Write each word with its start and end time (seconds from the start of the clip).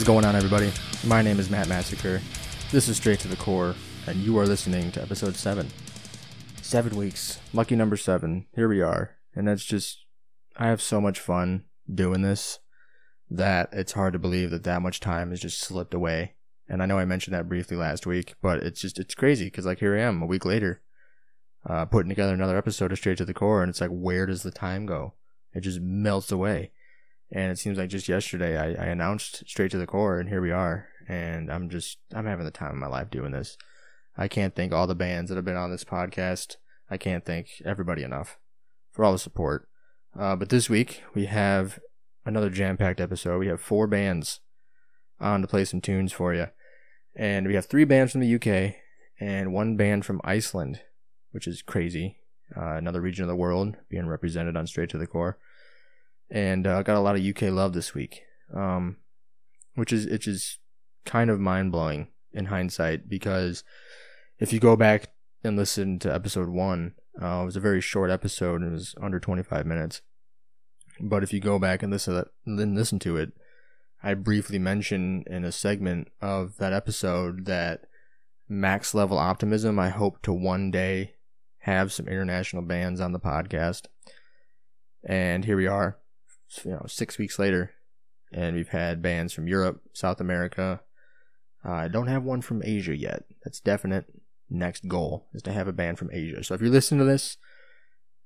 Is 0.00 0.06
going 0.06 0.24
on, 0.24 0.34
everybody? 0.34 0.72
My 1.04 1.20
name 1.20 1.38
is 1.38 1.50
Matt 1.50 1.68
Massacre. 1.68 2.22
This 2.70 2.88
is 2.88 2.96
Straight 2.96 3.20
to 3.20 3.28
the 3.28 3.36
Core, 3.36 3.74
and 4.06 4.16
you 4.16 4.38
are 4.38 4.46
listening 4.46 4.90
to 4.92 5.02
episode 5.02 5.36
7. 5.36 5.68
Seven 6.62 6.96
weeks. 6.96 7.38
Lucky 7.52 7.76
number 7.76 7.98
7. 7.98 8.46
Here 8.56 8.66
we 8.66 8.80
are. 8.80 9.18
And 9.34 9.46
that's 9.46 9.62
just, 9.62 10.06
I 10.56 10.68
have 10.68 10.80
so 10.80 11.02
much 11.02 11.20
fun 11.20 11.64
doing 11.92 12.22
this 12.22 12.60
that 13.28 13.68
it's 13.72 13.92
hard 13.92 14.14
to 14.14 14.18
believe 14.18 14.50
that 14.52 14.64
that 14.64 14.80
much 14.80 15.00
time 15.00 15.28
has 15.28 15.40
just 15.40 15.60
slipped 15.60 15.92
away. 15.92 16.32
And 16.66 16.82
I 16.82 16.86
know 16.86 16.98
I 16.98 17.04
mentioned 17.04 17.34
that 17.34 17.50
briefly 17.50 17.76
last 17.76 18.06
week, 18.06 18.36
but 18.40 18.62
it's 18.62 18.80
just, 18.80 18.98
it's 18.98 19.14
crazy 19.14 19.44
because, 19.44 19.66
like, 19.66 19.80
here 19.80 19.94
I 19.94 20.00
am 20.00 20.22
a 20.22 20.26
week 20.26 20.46
later, 20.46 20.80
uh, 21.68 21.84
putting 21.84 22.08
together 22.08 22.32
another 22.32 22.56
episode 22.56 22.90
of 22.90 22.96
Straight 22.96 23.18
to 23.18 23.26
the 23.26 23.34
Core, 23.34 23.62
and 23.62 23.68
it's 23.68 23.82
like, 23.82 23.90
where 23.90 24.24
does 24.24 24.44
the 24.44 24.50
time 24.50 24.86
go? 24.86 25.12
It 25.52 25.60
just 25.60 25.78
melts 25.78 26.32
away. 26.32 26.70
And 27.32 27.52
it 27.52 27.58
seems 27.58 27.78
like 27.78 27.90
just 27.90 28.08
yesterday 28.08 28.56
I, 28.56 28.84
I 28.84 28.86
announced 28.88 29.44
Straight 29.48 29.70
to 29.72 29.78
the 29.78 29.86
Core, 29.86 30.18
and 30.18 30.28
here 30.28 30.40
we 30.40 30.50
are. 30.50 30.88
And 31.08 31.50
I'm 31.50 31.68
just, 31.68 31.98
I'm 32.14 32.26
having 32.26 32.44
the 32.44 32.50
time 32.50 32.70
of 32.70 32.76
my 32.76 32.86
life 32.86 33.10
doing 33.10 33.32
this. 33.32 33.56
I 34.16 34.28
can't 34.28 34.54
thank 34.54 34.72
all 34.72 34.86
the 34.86 34.94
bands 34.94 35.28
that 35.28 35.36
have 35.36 35.44
been 35.44 35.56
on 35.56 35.70
this 35.70 35.84
podcast. 35.84 36.56
I 36.90 36.96
can't 36.96 37.24
thank 37.24 37.62
everybody 37.64 38.02
enough 38.02 38.38
for 38.92 39.04
all 39.04 39.12
the 39.12 39.18
support. 39.18 39.68
Uh, 40.18 40.34
but 40.36 40.48
this 40.48 40.68
week 40.68 41.02
we 41.14 41.26
have 41.26 41.78
another 42.24 42.50
jam-packed 42.50 43.00
episode. 43.00 43.38
We 43.38 43.46
have 43.46 43.60
four 43.60 43.86
bands 43.86 44.40
on 45.20 45.40
to 45.42 45.46
play 45.46 45.64
some 45.64 45.80
tunes 45.80 46.12
for 46.12 46.34
you, 46.34 46.48
and 47.14 47.46
we 47.46 47.54
have 47.54 47.66
three 47.66 47.84
bands 47.84 48.12
from 48.12 48.20
the 48.20 48.34
UK 48.34 48.74
and 49.20 49.52
one 49.52 49.76
band 49.76 50.04
from 50.04 50.20
Iceland, 50.24 50.80
which 51.30 51.46
is 51.46 51.62
crazy. 51.62 52.16
Uh, 52.56 52.74
another 52.74 53.00
region 53.00 53.22
of 53.22 53.28
the 53.28 53.36
world 53.36 53.76
being 53.88 54.06
represented 54.06 54.56
on 54.56 54.66
Straight 54.66 54.90
to 54.90 54.98
the 54.98 55.06
Core, 55.06 55.38
and 56.30 56.66
uh, 56.66 56.82
got 56.82 56.96
a 56.96 57.00
lot 57.00 57.16
of 57.16 57.24
UK 57.24 57.42
love 57.52 57.72
this 57.72 57.94
week, 57.94 58.22
um, 58.54 58.96
which 59.74 59.92
is 59.92 60.06
which 60.06 60.26
is 60.26 60.58
kind 61.04 61.30
of 61.30 61.40
mind 61.40 61.72
blowing 61.72 62.08
in 62.32 62.46
hindsight 62.46 63.08
because 63.08 63.64
if 64.38 64.52
you 64.52 64.60
go 64.60 64.76
back 64.76 65.12
and 65.42 65.56
listen 65.56 65.98
to 65.98 66.14
episode 66.14 66.48
one, 66.48 66.94
uh, 67.20 67.42
it 67.42 67.44
was 67.44 67.56
a 67.56 67.60
very 67.60 67.80
short 67.80 68.10
episode. 68.10 68.62
It 68.62 68.70
was 68.70 68.94
under 69.00 69.18
25 69.18 69.66
minutes. 69.66 70.02
But 71.00 71.22
if 71.22 71.32
you 71.32 71.40
go 71.40 71.58
back 71.58 71.82
and 71.82 71.90
listen 71.90 72.14
to 72.14 72.20
that, 72.20 72.28
then 72.58 72.74
listen 72.74 72.98
to 73.00 73.16
it, 73.16 73.32
I 74.02 74.14
briefly 74.14 74.58
mentioned 74.58 75.26
in 75.28 75.44
a 75.44 75.52
segment 75.52 76.08
of 76.20 76.56
that 76.58 76.72
episode 76.72 77.46
that 77.46 77.86
max 78.48 78.94
level 78.94 79.18
optimism. 79.18 79.78
I 79.78 79.90
hope 79.90 80.22
to 80.22 80.32
one 80.32 80.70
day 80.70 81.14
have 81.60 81.92
some 81.92 82.08
international 82.08 82.62
bands 82.62 83.00
on 83.00 83.12
the 83.12 83.20
podcast, 83.20 83.86
and 85.04 85.44
here 85.44 85.56
we 85.56 85.66
are, 85.66 85.98
you 86.64 86.72
know, 86.72 86.84
six 86.86 87.18
weeks 87.18 87.38
later, 87.38 87.72
and 88.32 88.56
we've 88.56 88.68
had 88.68 89.02
bands 89.02 89.32
from 89.32 89.48
Europe, 89.48 89.80
South 89.92 90.20
America. 90.20 90.80
Uh, 91.64 91.72
I 91.72 91.88
don't 91.88 92.06
have 92.06 92.22
one 92.22 92.40
from 92.40 92.62
Asia 92.64 92.96
yet. 92.96 93.24
That's 93.44 93.60
definite 93.60 94.06
next 94.48 94.88
goal 94.88 95.28
is 95.32 95.42
to 95.42 95.52
have 95.52 95.68
a 95.68 95.72
band 95.72 95.98
from 95.98 96.10
Asia. 96.12 96.42
So 96.42 96.54
if 96.54 96.60
you're 96.60 96.70
listening 96.70 96.98
to 97.00 97.04
this 97.04 97.36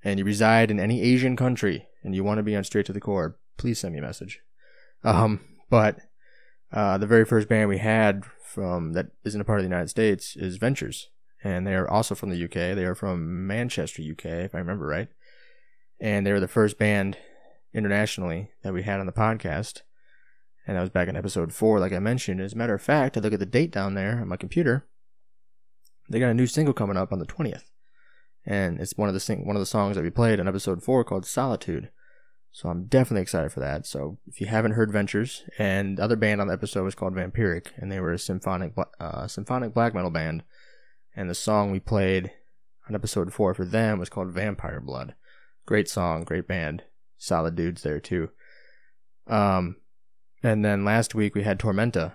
and 0.03 0.19
you 0.19 0.25
reside 0.25 0.71
in 0.71 0.81
any 0.81 1.03
Asian 1.03 1.37
country 1.37 1.87
and 2.03 2.15
you 2.15 2.25
want 2.25 2.39
to 2.39 2.43
be 2.43 2.57
on 2.57 2.65
Straight 2.65 2.87
to 2.87 2.93
the 2.93 3.01
Core, 3.01 3.39
please 3.57 3.79
send 3.79 3.93
me 3.93 4.01
a 4.01 4.03
message. 4.03 4.41
Um, 5.03 5.41
but 5.71 5.99
uh, 6.73 6.99
the 6.99 7.07
very 7.07 7.25
first 7.25 7.49
band 7.49 7.69
we 7.69 7.79
had 7.79 8.25
from 8.43 8.93
that 8.93 9.07
isn't 9.25 9.41
a 9.41 9.45
part 9.45 9.59
of 9.59 9.65
the 9.65 9.69
United 9.69 9.89
States 9.89 10.37
is 10.37 10.57
Ventures, 10.57 11.09
and 11.43 11.67
they 11.67 11.75
are 11.75 11.89
also 11.89 12.15
from 12.15 12.31
the 12.31 12.45
UK. 12.45 12.75
They 12.75 12.85
are 12.85 12.95
from 12.95 13.47
Manchester, 13.47 14.03
UK, 14.03 14.25
if 14.27 14.55
I 14.55 14.59
remember 14.59 14.87
right, 14.87 15.09
and 16.01 16.27
they 16.27 16.33
were 16.33 16.41
the 16.41 16.49
first 16.49 16.79
band 16.79 17.19
internationally 17.75 18.51
that 18.63 18.73
we 18.73 18.83
had 18.83 19.01
on 19.01 19.07
the 19.07 19.13
podcast. 19.13 19.83
And 20.67 20.77
that 20.77 20.81
was 20.81 20.91
back 20.91 21.09
in 21.09 21.17
episode 21.17 21.53
four, 21.53 21.79
like 21.79 21.93
I 21.93 21.99
mentioned. 21.99 22.41
As 22.41 22.55
a 22.55 22.57
matter 22.57 22.75
of 22.75 22.83
fact, 22.83 23.17
I 23.17 23.21
look 23.21 23.35
at 23.35 23.41
the 23.41 23.47
date 23.47 23.73
down 23.73 23.95
there 23.95 24.21
on 24.21 24.29
my 24.29 24.37
computer. 24.37 24.87
They 26.09 26.21
got 26.21 26.31
a 26.31 26.35
new 26.35 26.47
single 26.47 26.75
coming 26.75 26.97
up 26.97 27.13
on 27.13 27.19
the 27.19 27.27
twentieth, 27.27 27.71
and 28.47 28.81
it's 28.81 28.97
one 28.97 29.09
of 29.09 29.15
the 29.15 29.21
sing- 29.21 29.47
one 29.47 29.57
of 29.57 29.61
the 29.61 29.67
songs 29.67 29.97
that 29.97 30.05
we 30.05 30.11
played 30.11 30.39
in 30.39 30.49
episode 30.49 30.83
four 30.83 31.05
called 31.05 31.27
"Solitude." 31.27 31.91
So 32.53 32.69
I'm 32.69 32.85
definitely 32.85 33.23
excited 33.23 33.53
for 33.53 33.61
that. 33.61 33.85
So 33.85 34.19
if 34.27 34.41
you 34.41 34.47
haven't 34.47 34.73
heard 34.73 34.93
Ventures, 34.93 35.43
and 35.59 35.99
the 35.99 36.03
other 36.03 36.17
band 36.17 36.41
on 36.41 36.47
the 36.47 36.53
episode 36.53 36.85
was 36.85 36.95
called 36.95 37.15
Vampiric, 37.15 37.69
and 37.77 37.91
they 37.91 38.01
were 38.01 38.13
a 38.13 38.19
symphonic 38.19 38.75
uh, 39.01 39.27
symphonic 39.27 39.75
black 39.75 39.95
metal 39.95 40.11
band, 40.11 40.45
and 41.17 41.29
the 41.29 41.35
song 41.35 41.71
we 41.71 41.81
played 41.81 42.31
on 42.89 42.95
episode 42.95 43.33
four 43.33 43.55
for 43.55 43.65
them 43.65 43.99
was 43.99 44.09
called 44.09 44.31
Vampire 44.31 44.81
Blood. 44.81 45.15
Great 45.67 45.89
song, 45.89 46.23
great 46.23 46.47
band, 46.47 46.85
solid 47.19 47.55
dudes 47.55 47.83
there 47.83 48.01
too. 48.01 48.31
Um, 49.27 49.77
and 50.43 50.65
then 50.65 50.85
last 50.85 51.15
week 51.15 51.35
we 51.35 51.43
had 51.43 51.59
Tormenta, 51.59 52.13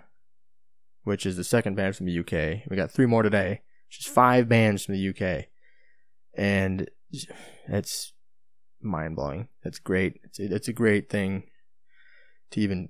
which 1.04 1.26
is 1.26 1.36
the 1.36 1.44
second 1.44 1.76
band 1.76 1.96
from 1.96 2.06
the 2.06 2.20
UK. 2.20 2.70
We 2.70 2.76
got 2.76 2.92
three 2.92 3.08
more 3.08 3.24
today, 3.24 3.62
which 3.88 4.00
is 4.00 4.06
five 4.06 4.48
bands 4.48 4.86
from 4.86 4.96
the 4.96 5.10
UK, 5.10 5.46
and 6.36 6.90
it's 7.68 8.14
mind 8.82 9.16
blowing. 9.16 9.48
It's 9.64 9.80
great. 9.80 10.20
It's 10.24 10.40
it's 10.40 10.68
a 10.68 10.74
great 10.74 11.10
thing 11.10 11.44
to 12.52 12.62
even 12.62 12.90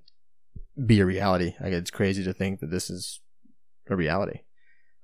be 0.85 0.99
a 0.99 1.05
reality. 1.05 1.55
Like 1.59 1.73
it's 1.73 1.91
crazy 1.91 2.23
to 2.23 2.33
think 2.33 2.59
that 2.59 2.71
this 2.71 2.89
is 2.89 3.21
a 3.89 3.95
reality. 3.95 4.41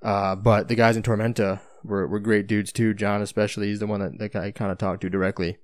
Uh, 0.02 0.36
but 0.36 0.68
the 0.68 0.76
guys 0.76 0.96
in 0.96 1.04
Tormenta 1.04 1.62
were, 1.84 2.08
were 2.08 2.20
great 2.20 2.48
dudes 2.48 2.72
too. 2.72 2.94
John 2.94 3.22
especially, 3.22 3.68
he's 3.68 3.80
the 3.80 3.88
one 3.88 4.02
that, 4.02 4.20
that 4.20 4.36
I 4.36 4.52
kind 4.52 4.72
of 4.72 4.78
talked 4.78 5.02
to 5.02 5.10
directly 5.10 5.58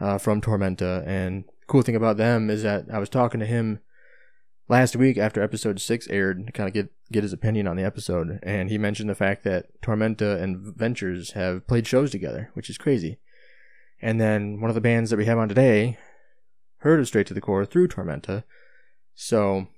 uh, 0.00 0.18
from 0.18 0.40
Tormenta. 0.40 1.06
And 1.06 1.44
cool 1.66 1.82
thing 1.82 1.96
about 1.96 2.16
them 2.16 2.50
is 2.50 2.62
that 2.62 2.86
I 2.92 2.98
was 2.98 3.08
talking 3.08 3.40
to 3.40 3.46
him 3.46 3.80
last 4.68 4.96
week 4.96 5.18
after 5.18 5.42
episode 5.42 5.80
six 5.80 6.08
aired 6.08 6.46
to 6.46 6.52
kind 6.52 6.68
of 6.68 6.74
get 6.74 6.90
get 7.10 7.22
his 7.22 7.32
opinion 7.32 7.66
on 7.66 7.76
the 7.76 7.84
episode, 7.84 8.38
and 8.42 8.70
he 8.70 8.78
mentioned 8.78 9.10
the 9.10 9.14
fact 9.14 9.44
that 9.44 9.66
Tormenta 9.82 10.40
and 10.40 10.74
Ventures 10.76 11.32
have 11.32 11.66
played 11.66 11.86
shows 11.86 12.10
together, 12.10 12.50
which 12.54 12.70
is 12.70 12.78
crazy. 12.78 13.18
And 14.00 14.20
then 14.20 14.60
one 14.60 14.70
of 14.70 14.74
the 14.74 14.80
bands 14.80 15.10
that 15.10 15.16
we 15.18 15.26
have 15.26 15.38
on 15.38 15.48
today 15.48 15.98
heard 16.78 16.98
of 16.98 17.06
Straight 17.06 17.26
to 17.28 17.34
the 17.34 17.40
Core 17.40 17.64
through 17.64 17.88
Tormenta. 17.88 18.44
So 19.14 19.68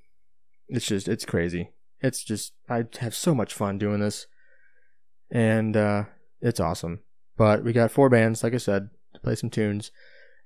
it's 0.69 0.87
just, 0.87 1.09
it's 1.09 1.27
crazy. 1.27 1.73
It's 2.01 2.25
just, 2.25 2.55
I 2.69 2.85
have 3.01 3.15
so 3.15 3.35
much 3.35 3.53
fun 3.53 3.77
doing 3.77 4.01
this. 4.01 4.27
And 5.31 5.77
uh, 5.77 6.05
it's 6.41 6.61
awesome. 6.61 7.01
But 7.37 7.65
we 7.65 7.73
got 7.73 7.91
four 7.91 8.09
bands, 8.09 8.43
like 8.43 8.55
I 8.55 8.59
said, 8.59 8.91
play 9.25 9.35
some 9.35 9.51
tunes. 9.51 9.91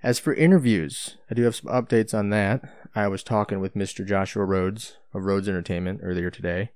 As 0.03 0.19
for 0.19 0.33
interviews, 0.33 1.17
I 1.31 1.35
do 1.35 1.43
have 1.43 1.57
some 1.57 1.71
updates 1.71 2.17
on 2.17 2.31
that. 2.31 2.63
I 2.95 3.09
was 3.09 3.23
talking 3.23 3.61
with 3.61 3.75
Mr. 3.75 4.07
Joshua 4.07 4.45
Rhodes 4.45 4.97
of 5.13 5.25
Rhodes 5.25 5.49
Entertainment 5.49 6.01
earlier 6.03 6.31
today, 6.31 6.71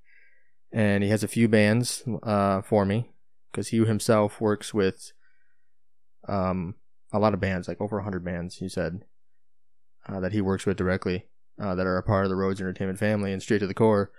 and 0.72 1.04
he 1.04 1.10
has 1.10 1.22
a 1.22 1.28
few 1.28 1.48
bands 1.48 2.02
uh, 2.24 2.62
for 2.62 2.84
me 2.84 3.12
because 3.50 3.68
he 3.68 3.78
himself 3.84 4.40
works 4.40 4.74
with 4.74 5.12
um, 6.28 6.74
a 7.12 7.18
lot 7.18 7.34
of 7.34 7.40
bands, 7.40 7.68
like 7.68 7.80
over 7.80 7.96
100 7.96 8.24
bands, 8.24 8.56
he 8.56 8.68
said, 8.68 9.04
uh, 10.08 10.18
that 10.20 10.32
he 10.32 10.40
works 10.40 10.66
with 10.66 10.76
directly 10.76 11.26
uh, 11.60 11.74
that 11.74 11.86
are 11.86 11.98
a 11.98 12.02
part 12.02 12.24
of 12.24 12.30
the 12.30 12.36
Rhodes 12.36 12.60
Entertainment 12.60 12.98
family. 12.98 13.32
And 13.32 13.42
Straight 13.42 13.60
to 13.60 13.66
the 13.66 13.74
Core 13.74 14.10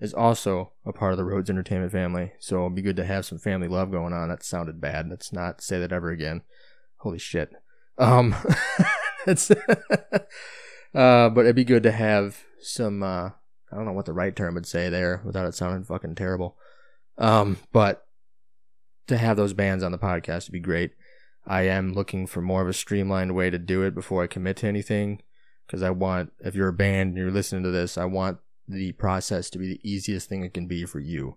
is 0.00 0.12
also 0.12 0.72
a 0.84 0.92
part 0.92 1.12
of 1.12 1.18
the 1.18 1.24
Rhodes 1.24 1.48
Entertainment 1.48 1.92
family. 1.92 2.32
So 2.38 2.56
it'll 2.56 2.70
be 2.70 2.82
good 2.82 2.96
to 2.96 3.04
have 3.04 3.24
some 3.24 3.38
family 3.38 3.68
love 3.68 3.90
going 3.90 4.12
on. 4.12 4.28
That 4.28 4.42
sounded 4.42 4.80
bad. 4.80 5.08
Let's 5.08 5.32
not 5.32 5.62
say 5.62 5.78
that 5.78 5.92
ever 5.92 6.10
again. 6.10 6.42
Holy 7.02 7.18
shit. 7.18 7.52
Um, 7.98 8.34
uh, 9.26 10.22
but 10.94 11.40
it'd 11.40 11.56
be 11.56 11.64
good 11.64 11.82
to 11.82 11.90
have 11.90 12.44
some, 12.60 13.02
uh, 13.02 13.26
I 13.26 13.76
don't 13.76 13.84
know 13.84 13.92
what 13.92 14.06
the 14.06 14.12
right 14.12 14.34
term 14.34 14.54
would 14.54 14.66
say 14.66 14.88
there 14.88 15.20
without 15.24 15.46
it 15.46 15.54
sounding 15.54 15.82
fucking 15.82 16.14
terrible. 16.14 16.56
Um, 17.18 17.58
but 17.72 18.06
to 19.08 19.16
have 19.16 19.36
those 19.36 19.52
bands 19.52 19.82
on 19.82 19.90
the 19.90 19.98
podcast 19.98 20.46
would 20.46 20.52
be 20.52 20.60
great. 20.60 20.92
I 21.44 21.62
am 21.62 21.92
looking 21.92 22.28
for 22.28 22.40
more 22.40 22.62
of 22.62 22.68
a 22.68 22.72
streamlined 22.72 23.34
way 23.34 23.50
to 23.50 23.58
do 23.58 23.82
it 23.82 23.96
before 23.96 24.22
I 24.22 24.28
commit 24.28 24.58
to 24.58 24.68
anything. 24.68 25.22
Because 25.66 25.82
I 25.82 25.90
want, 25.90 26.32
if 26.38 26.54
you're 26.54 26.68
a 26.68 26.72
band 26.72 27.10
and 27.10 27.16
you're 27.16 27.32
listening 27.32 27.64
to 27.64 27.72
this, 27.72 27.98
I 27.98 28.04
want 28.04 28.38
the 28.68 28.92
process 28.92 29.50
to 29.50 29.58
be 29.58 29.66
the 29.66 29.80
easiest 29.82 30.28
thing 30.28 30.44
it 30.44 30.54
can 30.54 30.68
be 30.68 30.84
for 30.84 31.00
you. 31.00 31.36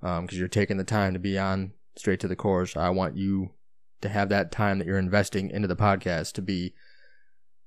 Because 0.00 0.18
um, 0.18 0.28
you're 0.30 0.48
taking 0.48 0.78
the 0.78 0.84
time 0.84 1.12
to 1.12 1.18
be 1.18 1.38
on 1.38 1.72
straight 1.94 2.20
to 2.20 2.28
the 2.28 2.36
core. 2.36 2.64
So 2.64 2.80
I 2.80 2.88
want 2.88 3.18
you 3.18 3.50
to 4.04 4.08
have 4.08 4.28
that 4.28 4.52
time 4.52 4.78
that 4.78 4.86
you're 4.86 4.98
investing 4.98 5.50
into 5.50 5.68
the 5.68 5.76
podcast 5.76 6.32
to 6.34 6.42
be 6.42 6.74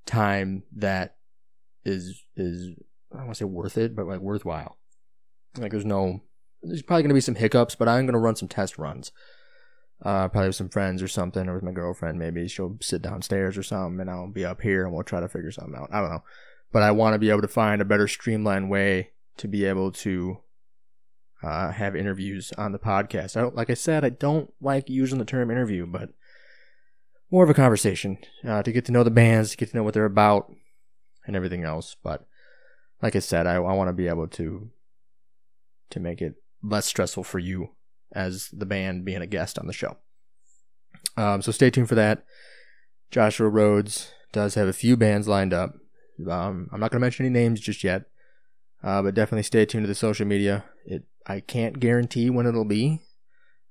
time 0.06 0.64
that 0.76 1.18
is 1.84 2.24
is 2.36 2.72
I 3.12 3.18
don't 3.18 3.26
want 3.26 3.38
to 3.38 3.44
say 3.44 3.46
worth 3.46 3.78
it, 3.78 3.96
but 3.96 4.08
like 4.08 4.20
worthwhile. 4.20 4.78
Like 5.58 5.72
there's 5.72 5.86
no 5.86 6.22
there's 6.64 6.82
probably 6.82 7.04
gonna 7.04 7.14
be 7.14 7.22
some 7.22 7.36
hiccups, 7.36 7.76
but 7.76 7.88
I'm 7.88 8.06
gonna 8.06 8.20
run 8.20 8.36
some 8.36 8.48
test 8.48 8.78
runs 8.78 9.12
uh, 10.04 10.28
probably 10.28 10.50
with 10.50 10.56
some 10.56 10.70
friends 10.70 11.02
or 11.02 11.08
something, 11.08 11.48
or 11.48 11.56
with 11.56 11.64
my 11.64 11.72
girlfriend. 11.72 12.20
Maybe 12.20 12.48
she'll 12.48 12.78
sit 12.82 13.02
downstairs 13.02 13.58
or 13.58 13.64
something, 13.64 14.00
and 14.00 14.10
I'll 14.10 14.28
be 14.28 14.46
up 14.46 14.62
here, 14.62 14.86
and 14.86 14.94
we'll 14.94 15.04
try 15.04 15.20
to 15.20 15.30
figure 15.30 15.52
something 15.52 15.76
out. 15.76 15.90
I 15.92 16.02
don't 16.02 16.12
know, 16.12 16.24
but 16.72 16.84
I 16.84 16.92
want 16.92 17.14
to 17.14 17.20
be 17.20 17.30
able 17.30 17.42
to 17.42 17.48
find 17.48 17.82
a 17.82 17.86
better 17.86 18.08
streamlined 18.08 18.70
way 18.70 19.12
to 19.38 19.48
be 19.48 19.66
able 19.66 19.92
to 19.92 20.40
uh, 21.44 21.72
have 21.72 21.96
interviews 21.96 22.52
on 22.58 22.72
the 22.72 22.80
podcast. 22.80 23.38
I 23.38 23.42
don't, 23.42 23.56
like 23.56 23.70
I 23.70 23.76
said, 23.76 24.04
I 24.04 24.10
don't 24.10 24.52
like 24.62 24.90
using 24.90 25.20
the 25.20 25.26
term 25.26 25.52
interview, 25.52 25.86
but 25.86 26.10
more 27.32 27.44
of 27.44 27.50
a 27.50 27.54
conversation 27.54 28.18
uh, 28.48 28.64
to 28.64 28.72
get 28.72 28.86
to 28.86 28.92
know 28.92 29.04
the 29.04 29.12
bands, 29.12 29.52
to 29.52 29.58
get 29.58 29.72
to 29.72 29.78
know 29.78 29.84
what 29.84 29.94
they're 29.94 30.06
about, 30.06 30.52
and 31.26 31.36
everything 31.36 31.64
else. 31.64 31.96
But 32.02 32.26
like 33.02 33.16
I 33.16 33.20
said, 33.20 33.48
I, 33.48 33.56
I 33.56 33.74
want 33.74 33.90
to 33.90 33.94
be 33.94 34.08
able 34.08 34.28
to 34.30 34.70
to 35.90 36.00
make 36.00 36.22
it 36.22 36.36
less 36.62 36.86
stressful 36.86 37.24
for 37.24 37.40
you 37.40 37.70
as 38.14 38.50
the 38.52 38.66
band 38.66 39.06
being 39.06 39.22
a 39.22 39.28
guest 39.28 39.58
on 39.58 39.68
the 39.68 39.74
show. 39.74 39.98
Um, 41.16 41.42
so 41.42 41.52
stay 41.52 41.70
tuned 41.70 41.90
for 41.90 41.96
that. 41.96 42.26
Joshua 43.12 43.48
Rhodes 43.48 44.12
does 44.34 44.56
have 44.56 44.68
a 44.68 44.74
few 44.74 44.98
bands 44.98 45.28
lined 45.28 45.54
up. 45.54 45.74
Um, 46.30 46.70
I'm 46.72 46.80
not 46.80 46.92
going 46.92 47.00
to 47.00 47.06
mention 47.06 47.26
any 47.26 47.34
names 47.34 47.62
just 47.62 47.84
yet, 47.84 48.06
uh, 48.84 49.02
but 49.02 49.14
definitely 49.14 49.44
stay 49.44 49.66
tuned 49.66 49.84
to 49.84 49.88
the 49.88 49.96
social 49.96 50.26
media. 50.26 50.66
It 50.86 51.04
I 51.26 51.40
can't 51.42 51.80
guarantee 51.80 52.30
when 52.30 52.48
it'll 52.48 52.66
be. 52.66 53.02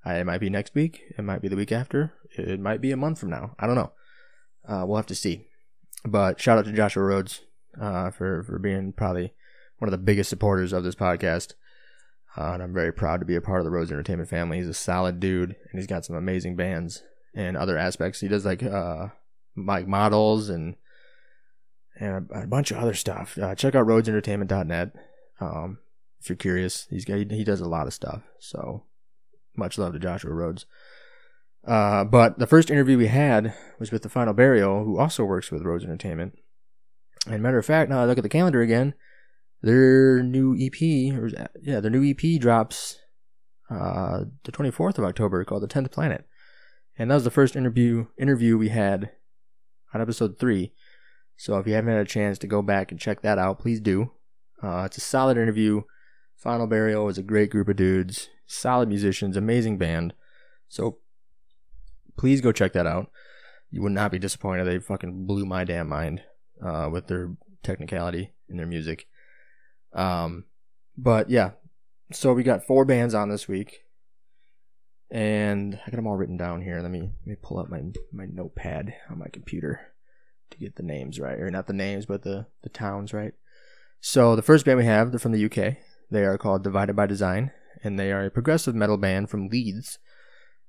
I, 0.05 0.17
it 0.17 0.27
might 0.27 0.41
be 0.41 0.51
next 0.51 0.75
week. 0.75 1.03
It 1.19 1.23
might 1.23 1.43
be 1.43 1.49
the 1.49 1.57
week 1.57 1.73
after. 1.73 2.15
It 2.39 2.61
might 2.61 2.81
be 2.81 2.93
a 2.93 2.97
month 2.97 3.19
from 3.19 3.31
now. 3.31 3.55
I 3.59 3.67
don't 3.67 3.77
know. 3.77 3.93
Uh, 4.67 4.85
we'll 4.87 4.97
have 4.97 5.07
to 5.07 5.15
see. 5.15 5.47
But 6.05 6.41
shout 6.41 6.59
out 6.59 6.65
to 6.67 6.73
Joshua 6.73 7.03
Rhodes 7.03 7.41
uh, 7.81 8.11
for 8.11 8.43
for 8.43 8.59
being 8.59 8.93
probably 8.93 9.35
one 9.79 9.89
of 9.89 9.93
the 9.93 10.05
biggest 10.05 10.31
supporters 10.31 10.73
of 10.73 10.85
this 10.85 10.95
podcast. 10.95 11.55
Uh, 12.37 12.53
and 12.53 12.63
I'm 12.63 12.75
very 12.75 12.93
proud 12.93 13.21
to 13.21 13.27
be 13.27 13.37
a 13.37 13.41
part 13.41 13.61
of 13.61 13.65
the 13.65 13.71
Rhodes 13.71 13.91
Entertainment 13.91 14.29
family. 14.29 14.59
He's 14.59 14.69
a 14.69 14.75
solid 14.75 15.21
dude, 15.21 15.51
and 15.51 15.81
he's 15.81 15.87
got 15.87 16.05
some 16.05 16.17
amazing 16.17 16.55
bands 16.55 17.03
and 17.35 17.57
other 17.57 17.79
aspects. 17.79 18.21
He 18.21 18.29
does 18.29 18.45
like 18.45 18.63
uh, 18.63 19.09
like 19.57 19.87
models 19.89 20.49
and 20.49 20.77
and 21.99 22.31
a, 22.31 22.43
a 22.43 22.47
bunch 22.47 22.71
of 22.71 22.77
other 22.77 22.95
stuff. 22.95 23.39
Uh, 23.39 23.55
check 23.55 23.75
out 23.75 23.87
RhodesEntertainment.net 23.87 24.93
um, 25.41 25.79
if 26.21 26.29
you're 26.29 26.37
curious. 26.37 26.87
He's 26.91 27.05
got, 27.05 27.17
he 27.17 27.45
does 27.45 27.61
a 27.61 27.69
lot 27.69 27.87
of 27.87 27.95
stuff. 27.95 28.23
So 28.39 28.85
much 29.57 29.79
love 29.79 29.95
to 29.95 29.99
Joshua 29.99 30.33
Rhodes. 30.33 30.67
Uh, 31.67 32.05
but 32.05 32.39
the 32.39 32.47
first 32.47 32.71
interview 32.71 32.97
we 32.97 33.09
had 33.09 33.53
was 33.79 33.91
with 33.91 34.03
the 34.03 34.09
Final 34.09 34.35
Burial, 34.35 34.85
who 34.85 34.99
also 34.99 35.25
works 35.25 35.51
with 35.51 35.63
Rhodes 35.63 35.85
Entertainment. 35.85 36.39
And 37.27 37.43
matter 37.43 37.59
of 37.59 37.67
fact, 37.67 37.91
now 37.91 38.01
I 38.01 38.05
look 38.05 38.19
at 38.19 38.23
the 38.23 38.29
calendar 38.29 38.61
again, 38.61 38.95
their 39.63 40.23
new 40.23 40.55
EP, 40.55 40.81
or 41.19 41.29
yeah, 41.61 41.81
their 41.81 41.91
new 41.91 42.09
EP 42.09 42.41
drops 42.41 42.99
uh, 43.69 44.25
the 44.45 44.53
24th 44.53 44.99
of 44.99 45.05
October, 45.05 45.45
called 45.45 45.63
The 45.63 45.67
Tenth 45.67 45.91
Planet, 45.91 46.25
and 46.97 47.11
that 47.11 47.17
was 47.17 47.25
the 47.25 47.31
first 47.31 47.57
interview 47.57 48.07
interview 48.17 48.57
we 48.57 48.69
had 48.69 49.11
on 49.93 50.01
episode 50.01 50.39
three. 50.39 50.73
So 51.37 51.59
if 51.59 51.67
you 51.67 51.75
haven't 51.75 51.93
had 51.93 52.01
a 52.01 52.09
chance 52.09 52.39
to 52.39 52.47
go 52.47 52.63
back 52.63 52.93
and 52.93 53.01
check 53.01 53.23
that 53.23 53.39
out, 53.39 53.59
please 53.59 53.81
do. 53.81 54.13
Uh, 54.63 54.85
it's 54.87 54.99
a 54.99 55.01
solid 55.01 55.37
interview. 55.37 55.83
Final 56.37 56.67
Burial 56.67 57.09
is 57.09 57.19
a 57.19 57.23
great 57.23 57.51
group 57.51 57.69
of 57.69 57.77
dudes, 57.77 58.29
solid 58.47 58.89
musicians, 58.89 59.37
amazing 59.37 59.79
band. 59.79 60.15
So 60.69 60.99
please 62.17 62.41
go 62.41 62.53
check 62.53 62.73
that 62.73 62.87
out. 62.87 63.11
You 63.71 63.83
would 63.83 63.93
not 63.93 64.13
be 64.13 64.19
disappointed. 64.19 64.65
They 64.65 64.79
fucking 64.79 65.27
blew 65.27 65.45
my 65.45 65.65
damn 65.65 65.89
mind 65.89 66.23
uh, 66.65 66.89
with 66.91 67.09
their 67.09 67.37
technicality 67.63 68.33
in 68.49 68.57
their 68.57 68.67
music. 68.67 69.07
Um, 69.93 70.45
but 70.97 71.31
yeah, 71.31 71.53
so 72.13 72.33
we 72.33 72.43
got 72.43 72.67
four 72.67 72.85
bands 72.85 73.15
on 73.15 73.29
this 73.29 73.49
week, 73.49 73.81
and 75.11 75.79
I 75.87 75.91
got 75.91 75.97
them 75.97 76.07
all 76.07 76.17
written 76.17 76.37
down 76.37 76.63
here. 76.63 76.81
Let 76.81 76.91
me 76.91 77.01
let 77.01 77.27
me 77.27 77.37
pull 77.41 77.59
up 77.59 77.69
my 77.69 77.83
my 78.13 78.27
notepad 78.27 78.95
on 79.11 79.19
my 79.19 79.29
computer 79.33 79.81
to 80.51 80.59
get 80.59 80.77
the 80.77 80.83
names 80.83 81.19
right, 81.19 81.39
or 81.39 81.51
not 81.51 81.67
the 81.67 81.73
names, 81.73 82.07
but 82.07 82.23
the 82.23 82.47
the 82.63 82.69
towns 82.69 83.13
right. 83.13 83.35
So 84.01 84.37
the 84.37 84.43
first 84.43 84.65
band 84.65 84.79
we 84.79 84.85
have, 84.85 85.11
they're 85.11 85.19
from 85.19 85.33
the 85.33 85.45
UK. 85.45 85.79
They 86.11 86.25
are 86.25 86.39
called 86.39 86.63
Divided 86.63 86.95
by 86.95 87.07
Design, 87.07 87.51
and 87.83 87.99
they 87.99 88.13
are 88.13 88.27
a 88.27 88.31
progressive 88.31 88.75
metal 88.75 88.97
band 88.97 89.29
from 89.31 89.49
Leeds. 89.49 89.99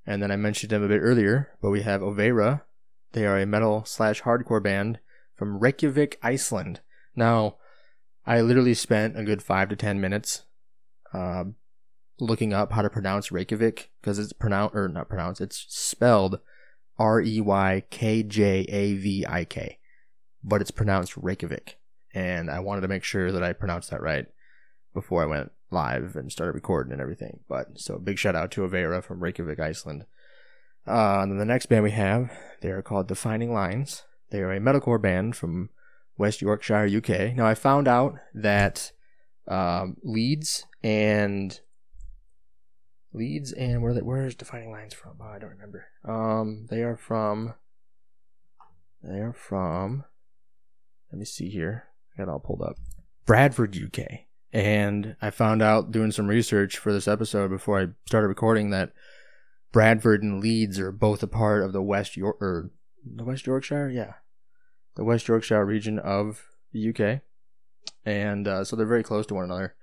And 0.08 0.24
then 0.24 0.32
I 0.32 0.38
mentioned 0.38 0.72
them 0.72 0.84
a 0.84 0.88
bit 0.88 1.02
earlier, 1.02 1.50
but 1.62 1.70
we 1.70 1.82
have 1.82 2.00
Overa. 2.00 2.62
They 3.12 3.26
are 3.26 3.38
a 3.38 3.46
metal 3.46 3.84
slash 3.86 4.22
hardcore 4.22 4.64
band 4.64 5.00
from 5.36 5.60
Reykjavik, 5.60 6.18
Iceland. 6.24 6.80
Now, 7.14 7.58
I 8.26 8.40
literally 8.40 8.74
spent 8.74 9.20
a 9.20 9.24
good 9.24 9.44
five 9.44 9.68
to 9.70 9.76
ten 9.76 10.00
minutes 10.00 10.44
uh, 11.14 11.44
looking 12.20 12.54
up 12.54 12.72
how 12.72 12.82
to 12.82 12.90
pronounce 12.90 13.34
Reykjavik 13.34 13.92
because 14.02 14.18
it's 14.18 14.34
pronounced 14.34 14.76
or 14.76 14.88
not 14.88 15.10
pronounced. 15.10 15.42
It's 15.42 15.66
spelled 15.68 16.40
R 16.98 17.22
E 17.22 17.42
Y 17.42 17.84
K 17.90 18.24
J 18.24 18.62
A 18.70 18.96
V 18.96 19.26
I 19.28 19.44
K, 19.44 19.78
but 20.42 20.62
it's 20.62 20.72
pronounced 20.72 21.18
Reykjavik, 21.18 21.80
and 22.14 22.50
I 22.50 22.60
wanted 22.60 22.82
to 22.82 22.88
make 22.88 23.04
sure 23.04 23.32
that 23.32 23.44
I 23.44 23.54
pronounced 23.54 23.92
that 23.92 24.02
right 24.02 24.26
before 24.94 25.22
I 25.22 25.28
went 25.28 25.52
live 25.72 26.16
and 26.16 26.32
started 26.32 26.54
recording 26.54 26.94
and 26.94 27.02
everything. 27.02 27.42
But 27.48 27.80
so 27.80 27.98
big 27.98 28.18
shout 28.18 28.36
out 28.36 28.52
to 28.52 28.62
Avera 28.62 29.04
from 29.04 29.20
Reykjavik, 29.20 29.60
Iceland. 29.60 30.06
Uh, 30.88 31.20
and 31.22 31.32
then 31.32 31.38
the 31.38 31.46
next 31.46 31.66
band 31.66 31.84
we 31.84 31.92
have, 31.92 32.32
they 32.62 32.70
are 32.70 32.82
called 32.82 33.08
Defining 33.08 33.54
Lines. 33.54 34.04
They 34.30 34.40
are 34.40 34.54
a 34.54 34.60
metalcore 34.60 35.02
band 35.02 35.36
from 35.36 35.70
West 36.18 36.42
Yorkshire, 36.42 36.88
UK. 36.88 37.36
Now, 37.36 37.46
I 37.46 37.56
found 37.56 37.88
out 37.88 38.16
that 38.34 38.92
um, 39.48 39.98
Leeds 40.04 40.66
and 40.84 41.60
Leeds 43.14 43.52
and 43.52 43.82
where 43.82 43.94
where 43.96 44.26
is 44.26 44.36
Defining 44.36 44.72
Lines 44.72 44.94
from? 44.94 45.18
Oh, 45.22 45.26
I 45.26 45.40
don't 45.40 45.52
remember. 45.52 45.88
Um, 46.08 46.68
they 46.70 46.84
are 46.84 46.98
from. 46.98 47.54
They 49.04 49.20
are 49.20 49.34
from. 49.34 50.06
Let 51.12 51.20
me 51.20 51.26
see 51.26 51.50
here. 51.50 51.88
I 52.14 52.24
got 52.24 52.32
all 52.32 52.40
pulled 52.40 52.62
up. 52.62 52.78
Bradford, 53.26 53.78
UK. 53.78 54.27
And 54.54 55.16
I 55.22 55.30
found 55.30 55.62
out 55.62 55.92
doing 55.92 56.12
some 56.12 56.28
research 56.28 56.78
for 56.78 56.94
this 56.94 57.08
episode 57.08 57.50
before 57.50 57.82
I 57.82 57.88
started 58.06 58.28
recording 58.28 58.70
that 58.70 58.94
Bradford 59.72 60.24
and 60.24 60.42
Leeds 60.42 60.80
are 60.80 60.92
both 60.92 61.22
a 61.22 61.28
part 61.28 61.64
of 61.64 61.74
the 61.74 61.82
West 61.82 62.16
York 62.16 62.38
or 62.42 62.72
the 63.06 63.24
West 63.24 63.46
Yorkshire, 63.46 63.90
yeah, 63.90 64.14
the 64.96 65.04
West 65.04 65.28
Yorkshire 65.28 65.66
region 65.66 66.00
of 66.00 66.46
the 66.72 66.90
UK, 66.90 67.22
and 68.06 68.48
uh, 68.48 68.64
so 68.64 68.76
they're 68.76 68.86
very 68.86 69.04
close 69.04 69.26
to 69.28 69.34
one 69.34 69.44
another 69.44 69.76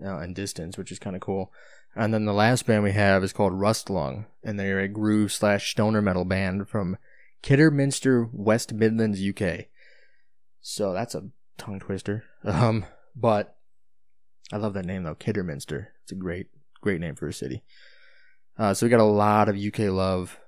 in 0.00 0.34
distance, 0.34 0.76
which 0.76 0.90
is 0.90 0.98
kind 0.98 1.16
of 1.16 1.22
cool. 1.22 1.52
And 1.94 2.14
then 2.14 2.24
the 2.24 2.32
last 2.32 2.66
band 2.66 2.82
we 2.82 2.92
have 2.92 3.22
is 3.22 3.32
called 3.32 3.52
Rustlung, 3.52 4.26
and 4.42 4.58
they're 4.58 4.80
a 4.80 4.88
groove 4.88 5.32
slash 5.32 5.70
stoner 5.70 6.00
metal 6.00 6.24
band 6.24 6.68
from 6.68 6.96
Kidderminster, 7.42 8.28
West 8.32 8.72
Midlands, 8.72 9.20
UK. 9.20 9.66
So 10.60 10.92
that's 10.92 11.14
a 11.14 11.28
tongue 11.58 11.80
twister. 11.80 12.24
Um, 12.44 12.86
but 13.14 13.56
I 14.52 14.58
love 14.58 14.74
that 14.74 14.84
name 14.84 15.04
though, 15.04 15.14
Kidderminster. 15.14 15.88
It's 16.02 16.12
a 16.12 16.14
great, 16.14 16.48
great 16.82 17.00
name 17.00 17.14
for 17.14 17.26
a 17.26 17.32
city. 17.32 17.64
Uh, 18.58 18.74
so 18.74 18.84
we 18.84 18.90
got 18.90 19.00
a 19.00 19.04
lot 19.04 19.48
of 19.48 19.56
UK 19.56 19.90
love 19.90 20.38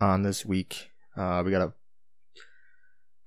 on 0.00 0.22
this 0.22 0.46
week. 0.46 0.90
Uh, 1.14 1.42
we 1.44 1.50
got 1.50 1.60
a 1.60 1.74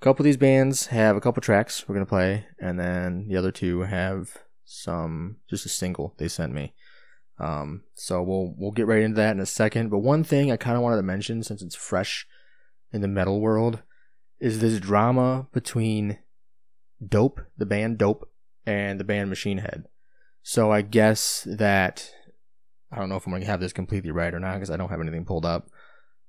couple 0.01 0.23
of 0.23 0.25
these 0.25 0.35
bands 0.35 0.87
have 0.87 1.15
a 1.15 1.21
couple 1.21 1.41
tracks 1.41 1.87
we're 1.87 1.93
gonna 1.93 2.07
play, 2.07 2.47
and 2.59 2.79
then 2.79 3.27
the 3.27 3.37
other 3.37 3.51
two 3.51 3.81
have 3.81 4.37
some 4.65 5.37
just 5.47 5.67
a 5.67 5.69
single 5.69 6.15
they 6.17 6.27
sent 6.27 6.53
me. 6.53 6.73
Um, 7.37 7.83
so 7.93 8.23
we'll 8.23 8.55
we'll 8.57 8.71
get 8.71 8.87
right 8.87 9.03
into 9.03 9.17
that 9.17 9.35
in 9.35 9.39
a 9.39 9.45
second. 9.45 9.89
But 9.89 9.99
one 9.99 10.23
thing 10.23 10.51
I 10.51 10.57
kind 10.57 10.75
of 10.75 10.81
wanted 10.81 10.97
to 10.97 11.03
mention, 11.03 11.43
since 11.43 11.61
it's 11.61 11.75
fresh 11.75 12.25
in 12.91 13.01
the 13.01 13.07
metal 13.07 13.41
world, 13.41 13.83
is 14.39 14.59
this 14.59 14.79
drama 14.79 15.45
between 15.53 16.17
Dope, 17.05 17.41
the 17.55 17.67
band 17.67 17.99
Dope, 17.99 18.27
and 18.65 18.99
the 18.99 19.03
band 19.03 19.29
Machine 19.29 19.59
Head. 19.59 19.85
So 20.47 20.71
I 20.71 20.83
guess 20.83 21.47
that 21.49 22.07
I 22.91 22.99
don't 22.99 23.09
know 23.09 23.15
if 23.15 23.25
I'm 23.25 23.33
gonna 23.33 23.45
have 23.45 23.59
this 23.59 23.73
completely 23.73 24.11
right 24.11 24.31
or 24.31 24.39
not 24.39 24.53
because 24.53 24.69
I 24.69 24.77
don't 24.77 24.91
have 24.91 25.01
anything 25.01 25.25
pulled 25.25 25.43
up. 25.43 25.71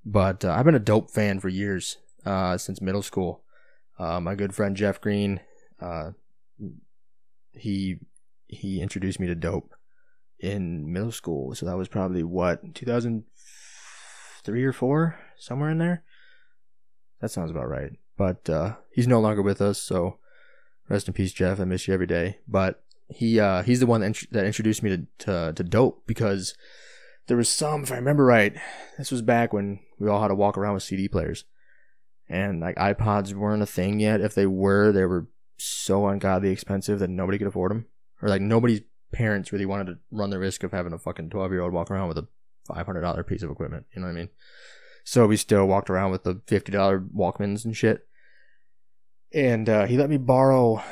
But 0.07 0.43
uh, 0.43 0.53
I've 0.53 0.65
been 0.65 0.75
a 0.75 0.79
Dope 0.79 1.11
fan 1.11 1.39
for 1.39 1.51
years, 1.51 1.99
uh, 2.25 2.57
since 2.57 2.81
middle 2.81 3.03
school. 3.03 3.45
Uh, 3.99 4.19
my 4.19 4.35
good 4.35 4.55
friend 4.55 4.75
Jeff 4.75 5.03
Green, 5.03 5.41
uh, 5.81 6.13
he 7.53 7.97
he 8.47 8.81
introduced 8.81 9.21
me 9.21 9.27
to 9.27 9.35
dope 9.35 9.75
in 10.41 10.91
middle 10.91 11.13
school. 11.13 11.55
So 11.55 11.67
that 11.67 11.77
was 11.77 11.89
probably 11.89 12.23
what 12.23 12.75
2003 12.75 14.65
or 14.65 14.73
four, 14.73 15.19
somewhere 15.37 15.69
in 15.69 15.77
there. 15.77 16.05
That 17.21 17.31
sounds 17.31 17.51
about 17.51 17.69
right. 17.69 17.93
But 18.17 18.49
uh, 18.49 18.77
he's 18.91 19.07
no 19.07 19.21
longer 19.21 19.43
with 19.43 19.61
us, 19.61 19.79
so 19.79 20.21
rest 20.89 21.07
in 21.07 21.13
peace, 21.13 21.35
Jeff. 21.35 21.61
I 21.61 21.65
miss 21.65 21.87
you 21.87 21.93
every 21.93 22.07
day. 22.07 22.39
But 22.49 22.83
he 23.09 23.39
uh, 23.41 23.63
he's 23.63 23.81
the 23.81 23.87
one 23.87 24.01
that, 24.01 24.09
int- 24.09 24.33
that 24.33 24.47
introduced 24.47 24.83
me 24.83 24.91
to, 24.91 25.07
to 25.19 25.53
to 25.55 25.65
dope 25.65 26.07
because 26.07 26.55
there 27.27 27.37
was 27.37 27.49
some, 27.49 27.83
if 27.83 27.93
I 27.93 27.97
remember 27.97 28.25
right, 28.25 28.55
this 28.99 29.11
was 29.11 29.23
back 29.23 29.53
when 29.53 29.81
we 29.99 30.09
all 30.09 30.23
had 30.23 30.29
to 30.29 30.35
walk 30.35 30.57
around 30.57 30.75
with 30.75 30.83
CD 30.83 31.09
players 31.09 31.45
and 32.29 32.61
like 32.61 32.77
iPods 32.77 33.35
weren't 33.35 33.63
a 33.63 33.67
thing 33.67 34.01
yet. 34.01 34.21
If 34.21 34.35
they 34.35 34.47
were, 34.47 34.93
they 34.93 35.05
were 35.05 35.29
so 35.57 36.07
ungodly 36.07 36.51
expensive 36.51 36.99
that 36.99 37.11
nobody 37.11 37.39
could 37.39 37.47
afford 37.47 37.71
them, 37.71 37.87
or 38.21 38.29
like 38.29 38.43
nobody's 38.43 38.83
parents 39.13 39.53
really 39.53 39.67
wanted 39.67 39.87
to 39.87 39.99
run 40.11 40.31
the 40.31 40.39
risk 40.39 40.63
of 40.63 40.73
having 40.73 40.93
a 40.93 40.99
fucking 40.99 41.31
twelve 41.31 41.53
year 41.53 41.63
old 41.63 41.73
walk 41.73 41.91
around 41.91 42.09
with 42.09 42.19
a 42.19 42.27
five 42.67 42.87
hundred 42.87 43.03
dollar 43.03 43.23
piece 43.23 43.43
of 43.43 43.51
equipment. 43.51 43.87
You 43.95 44.01
know 44.01 44.09
what 44.09 44.15
I 44.15 44.17
mean? 44.17 44.29
So 45.05 45.27
we 45.27 45.37
still 45.37 45.67
walked 45.67 45.91
around 45.91 46.11
with 46.11 46.25
the 46.25 46.41
fifty 46.47 46.73
dollar 46.73 47.01
Walkmans 47.01 47.65
and 47.65 47.77
shit. 47.77 48.07
And 49.33 49.69
uh, 49.69 49.87
he 49.87 49.97
let 49.97 50.11
me 50.11 50.19
borrow. 50.19 50.83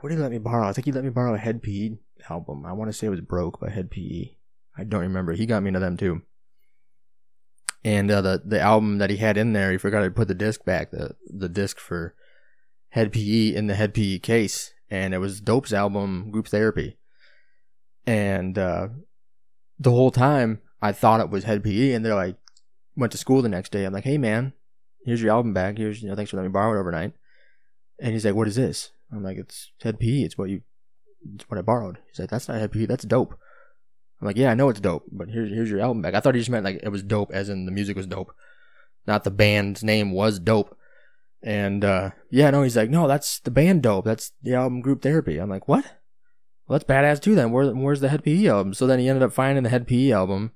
What 0.00 0.10
did 0.10 0.16
he 0.16 0.22
let 0.22 0.32
me 0.32 0.38
borrow? 0.38 0.66
I 0.66 0.72
think 0.72 0.86
he 0.86 0.92
let 0.92 1.04
me 1.04 1.10
borrow 1.10 1.34
a 1.34 1.38
Hed 1.38 1.62
PE 1.62 1.92
album. 2.28 2.64
I 2.64 2.72
want 2.72 2.90
to 2.90 2.96
say 2.96 3.06
it 3.06 3.10
was 3.10 3.20
Broke 3.20 3.60
by 3.60 3.70
Hed 3.70 3.90
PE. 3.90 4.30
I 4.76 4.84
don't 4.84 5.02
remember. 5.02 5.32
He 5.32 5.46
got 5.46 5.62
me 5.62 5.68
into 5.68 5.80
them 5.80 5.96
too 5.96 6.22
and 7.84 8.10
uh, 8.10 8.20
the 8.20 8.42
the 8.44 8.60
album 8.60 8.98
that 8.98 9.10
he 9.10 9.16
had 9.16 9.36
in 9.36 9.52
there, 9.52 9.70
he 9.70 9.78
forgot 9.78 10.02
to 10.02 10.10
put 10.10 10.28
the 10.28 10.34
disc 10.34 10.64
back, 10.64 10.90
the 10.90 11.16
the 11.26 11.48
disc 11.48 11.78
for 11.78 12.14
Hed 12.90 13.12
PE 13.12 13.54
in 13.54 13.66
the 13.66 13.74
Hed 13.74 13.94
PE 13.94 14.18
case, 14.18 14.72
and 14.90 15.14
it 15.14 15.18
was 15.18 15.40
Dope's 15.40 15.72
album 15.72 16.30
Group 16.30 16.48
Therapy. 16.48 16.98
And 18.06 18.58
uh, 18.58 18.88
the 19.78 19.90
whole 19.90 20.10
time 20.10 20.60
I 20.82 20.92
thought 20.92 21.20
it 21.20 21.30
was 21.30 21.44
Hed 21.44 21.64
PE, 21.64 21.92
and 21.92 22.04
they're 22.04 22.14
like, 22.14 22.36
went 22.96 23.12
to 23.12 23.18
school 23.18 23.40
the 23.40 23.48
next 23.48 23.72
day. 23.72 23.84
I'm 23.84 23.92
like, 23.92 24.04
hey 24.04 24.18
man, 24.18 24.52
here's 25.04 25.22
your 25.22 25.32
album 25.32 25.54
back. 25.54 25.78
Here's 25.78 26.02
you 26.02 26.08
know, 26.08 26.16
thanks 26.16 26.30
for 26.30 26.36
letting 26.36 26.50
me 26.50 26.54
borrow 26.54 26.76
it 26.76 26.80
overnight. 26.80 27.14
And 27.98 28.12
he's 28.12 28.24
like, 28.24 28.34
what 28.34 28.48
is 28.48 28.56
this? 28.56 28.90
I'm 29.12 29.22
like, 29.22 29.38
it's 29.38 29.72
Hed 29.82 29.98
PE. 29.98 30.22
It's 30.22 30.38
what 30.38 30.50
you, 30.50 30.62
it's 31.34 31.48
what 31.48 31.58
I 31.58 31.62
borrowed. 31.62 31.98
He's 32.08 32.20
like, 32.20 32.30
that's 32.30 32.48
not 32.48 32.58
Hed 32.58 32.72
PE. 32.72 32.86
That's 32.86 33.04
dope. 33.04 33.38
I'm 34.20 34.26
like, 34.26 34.36
yeah, 34.36 34.50
I 34.50 34.54
know 34.54 34.68
it's 34.68 34.80
dope, 34.80 35.04
but 35.10 35.28
here's 35.28 35.50
here's 35.50 35.70
your 35.70 35.80
album 35.80 36.02
back. 36.02 36.14
I 36.14 36.20
thought 36.20 36.34
he 36.34 36.40
just 36.40 36.50
meant 36.50 36.64
like 36.64 36.80
it 36.82 36.90
was 36.90 37.02
dope, 37.02 37.30
as 37.32 37.48
in 37.48 37.64
the 37.64 37.72
music 37.72 37.96
was 37.96 38.06
dope, 38.06 38.34
not 39.06 39.24
the 39.24 39.30
band's 39.30 39.82
name 39.82 40.12
was 40.12 40.38
dope. 40.38 40.76
And 41.42 41.84
uh, 41.84 42.10
yeah, 42.30 42.50
no, 42.50 42.62
he's 42.62 42.76
like, 42.76 42.90
no, 42.90 43.08
that's 43.08 43.40
the 43.40 43.50
band 43.50 43.82
dope. 43.82 44.04
That's 44.04 44.32
the 44.42 44.54
album 44.54 44.82
Group 44.82 45.00
Therapy. 45.00 45.38
I'm 45.38 45.48
like, 45.48 45.68
what? 45.68 45.84
Well, 46.66 46.78
that's 46.78 46.84
badass 46.84 47.20
too. 47.20 47.34
Then 47.34 47.50
Where, 47.50 47.74
where's 47.74 48.00
the 48.00 48.10
Hed 48.10 48.22
PE 48.22 48.46
album? 48.46 48.74
So 48.74 48.86
then 48.86 48.98
he 48.98 49.08
ended 49.08 49.22
up 49.22 49.32
finding 49.32 49.64
the 49.64 49.70
Hed 49.70 49.88
PE 49.88 50.10
album 50.10 50.52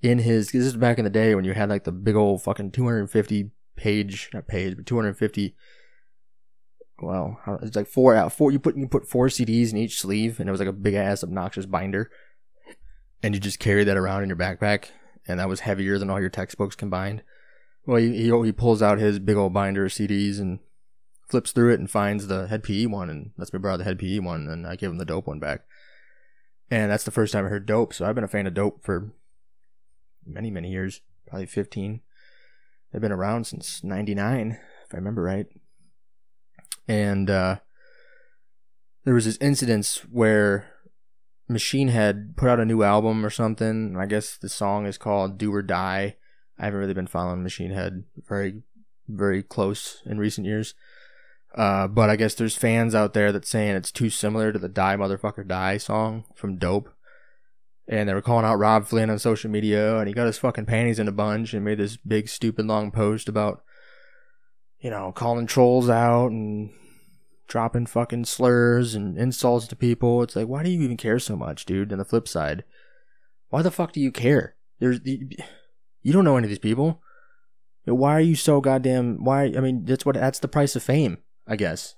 in 0.00 0.18
his. 0.18 0.50
This 0.50 0.64
is 0.64 0.76
back 0.76 0.98
in 0.98 1.04
the 1.04 1.10
day 1.10 1.34
when 1.34 1.44
you 1.44 1.52
had 1.52 1.68
like 1.68 1.84
the 1.84 1.92
big 1.92 2.16
old 2.16 2.42
fucking 2.42 2.72
250 2.72 3.50
page, 3.76 4.30
not 4.32 4.48
page, 4.48 4.76
but 4.76 4.86
250. 4.86 5.54
Well, 7.00 7.40
it's 7.62 7.76
like 7.76 7.88
four 7.88 8.14
out 8.14 8.32
four. 8.32 8.52
You 8.52 8.58
put 8.58 8.76
you 8.76 8.86
put 8.86 9.08
four 9.08 9.28
CDs 9.28 9.72
in 9.72 9.78
each 9.78 10.00
sleeve, 10.00 10.38
and 10.38 10.48
it 10.48 10.52
was 10.52 10.60
like 10.60 10.68
a 10.68 10.72
big 10.72 10.94
ass 10.94 11.24
obnoxious 11.24 11.66
binder, 11.66 12.10
and 13.22 13.34
you 13.34 13.40
just 13.40 13.58
carry 13.58 13.84
that 13.84 13.96
around 13.96 14.22
in 14.22 14.28
your 14.28 14.38
backpack, 14.38 14.86
and 15.26 15.40
that 15.40 15.48
was 15.48 15.60
heavier 15.60 15.98
than 15.98 16.08
all 16.08 16.20
your 16.20 16.30
textbooks 16.30 16.76
combined. 16.76 17.22
Well, 17.86 17.98
he, 17.98 18.16
he, 18.16 18.42
he 18.44 18.52
pulls 18.52 18.80
out 18.80 18.98
his 18.98 19.18
big 19.18 19.36
old 19.36 19.52
binder 19.52 19.84
of 19.84 19.92
CDs 19.92 20.40
and 20.40 20.60
flips 21.28 21.52
through 21.52 21.72
it 21.72 21.80
and 21.80 21.90
finds 21.90 22.26
the 22.26 22.46
Hed 22.46 22.62
PE 22.62 22.86
one 22.86 23.10
and 23.10 23.32
lets 23.36 23.52
me 23.52 23.58
borrow 23.58 23.76
the 23.76 23.84
Hed 23.84 23.98
PE 23.98 24.20
one 24.20 24.48
and 24.48 24.66
I 24.66 24.76
give 24.76 24.90
him 24.90 24.98
the 24.98 25.04
dope 25.04 25.26
one 25.26 25.38
back. 25.38 25.62
And 26.70 26.90
that's 26.90 27.04
the 27.04 27.10
first 27.10 27.32
time 27.32 27.44
I 27.44 27.48
heard 27.48 27.66
dope. 27.66 27.92
So 27.92 28.06
I've 28.06 28.14
been 28.14 28.24
a 28.24 28.28
fan 28.28 28.46
of 28.46 28.54
dope 28.54 28.84
for 28.84 29.12
many, 30.24 30.50
many 30.50 30.70
years, 30.70 31.00
probably 31.26 31.46
15. 31.46 32.00
They've 32.92 33.02
been 33.02 33.12
around 33.12 33.46
since 33.46 33.84
99, 33.84 34.58
if 34.86 34.94
I 34.94 34.96
remember 34.96 35.22
right. 35.22 35.46
And, 36.86 37.30
uh, 37.30 37.58
there 39.04 39.14
was 39.14 39.26
this 39.26 39.38
incident 39.38 40.02
where 40.10 40.70
Machine 41.48 41.88
Head 41.88 42.36
put 42.36 42.48
out 42.48 42.60
a 42.60 42.64
new 42.64 42.82
album 42.82 43.24
or 43.24 43.30
something. 43.30 43.96
I 43.98 44.06
guess 44.06 44.36
the 44.36 44.48
song 44.48 44.86
is 44.86 44.98
called 44.98 45.38
Do 45.38 45.52
or 45.52 45.62
Die. 45.62 46.16
I 46.58 46.64
haven't 46.64 46.80
really 46.80 46.94
been 46.94 47.06
following 47.06 47.42
Machine 47.42 47.70
Head 47.70 48.04
very, 48.28 48.62
very 49.08 49.42
close 49.42 50.00
in 50.06 50.18
recent 50.18 50.46
years. 50.46 50.74
Uh, 51.54 51.86
but 51.86 52.10
I 52.10 52.16
guess 52.16 52.34
there's 52.34 52.56
fans 52.56 52.94
out 52.94 53.12
there 53.12 53.30
that 53.30 53.46
saying 53.46 53.76
it's 53.76 53.92
too 53.92 54.10
similar 54.10 54.52
to 54.52 54.58
the 54.58 54.68
Die 54.68 54.96
Motherfucker 54.96 55.46
Die 55.46 55.76
song 55.76 56.24
from 56.34 56.56
Dope. 56.56 56.88
And 57.86 58.08
they 58.08 58.14
were 58.14 58.22
calling 58.22 58.46
out 58.46 58.58
Robb 58.58 58.86
Flynn 58.86 59.10
on 59.10 59.18
social 59.18 59.50
media, 59.50 59.98
and 59.98 60.08
he 60.08 60.14
got 60.14 60.26
his 60.26 60.38
fucking 60.38 60.64
panties 60.64 60.98
in 60.98 61.06
a 61.06 61.12
bunch 61.12 61.52
and 61.52 61.64
made 61.64 61.78
this 61.78 61.98
big, 61.98 62.28
stupid, 62.28 62.66
long 62.66 62.90
post 62.90 63.28
about, 63.28 63.62
you 64.84 64.90
know, 64.90 65.10
calling 65.12 65.46
trolls 65.46 65.88
out 65.88 66.30
and 66.30 66.68
dropping 67.48 67.86
fucking 67.86 68.26
slurs 68.26 68.94
and 68.94 69.16
insults 69.16 69.66
to 69.66 69.74
people. 69.74 70.22
It's 70.22 70.36
like, 70.36 70.46
why 70.46 70.62
do 70.62 70.70
you 70.70 70.82
even 70.82 70.98
care 70.98 71.18
so 71.18 71.36
much, 71.36 71.64
dude? 71.64 71.90
And 71.90 71.98
the 71.98 72.04
flip 72.04 72.28
side, 72.28 72.64
why 73.48 73.62
the 73.62 73.70
fuck 73.70 73.92
do 73.92 74.00
you 74.00 74.12
care? 74.12 74.56
There's, 74.80 75.00
you 75.02 76.12
don't 76.12 76.24
know 76.24 76.36
any 76.36 76.44
of 76.44 76.50
these 76.50 76.58
people. 76.58 77.00
Why 77.86 78.12
are 78.12 78.20
you 78.20 78.36
so 78.36 78.60
goddamn? 78.60 79.24
Why? 79.24 79.44
I 79.56 79.60
mean, 79.60 79.86
that's 79.86 80.04
what 80.04 80.16
that's 80.16 80.38
the 80.38 80.48
price 80.48 80.76
of 80.76 80.82
fame, 80.82 81.18
I 81.46 81.56
guess. 81.56 81.94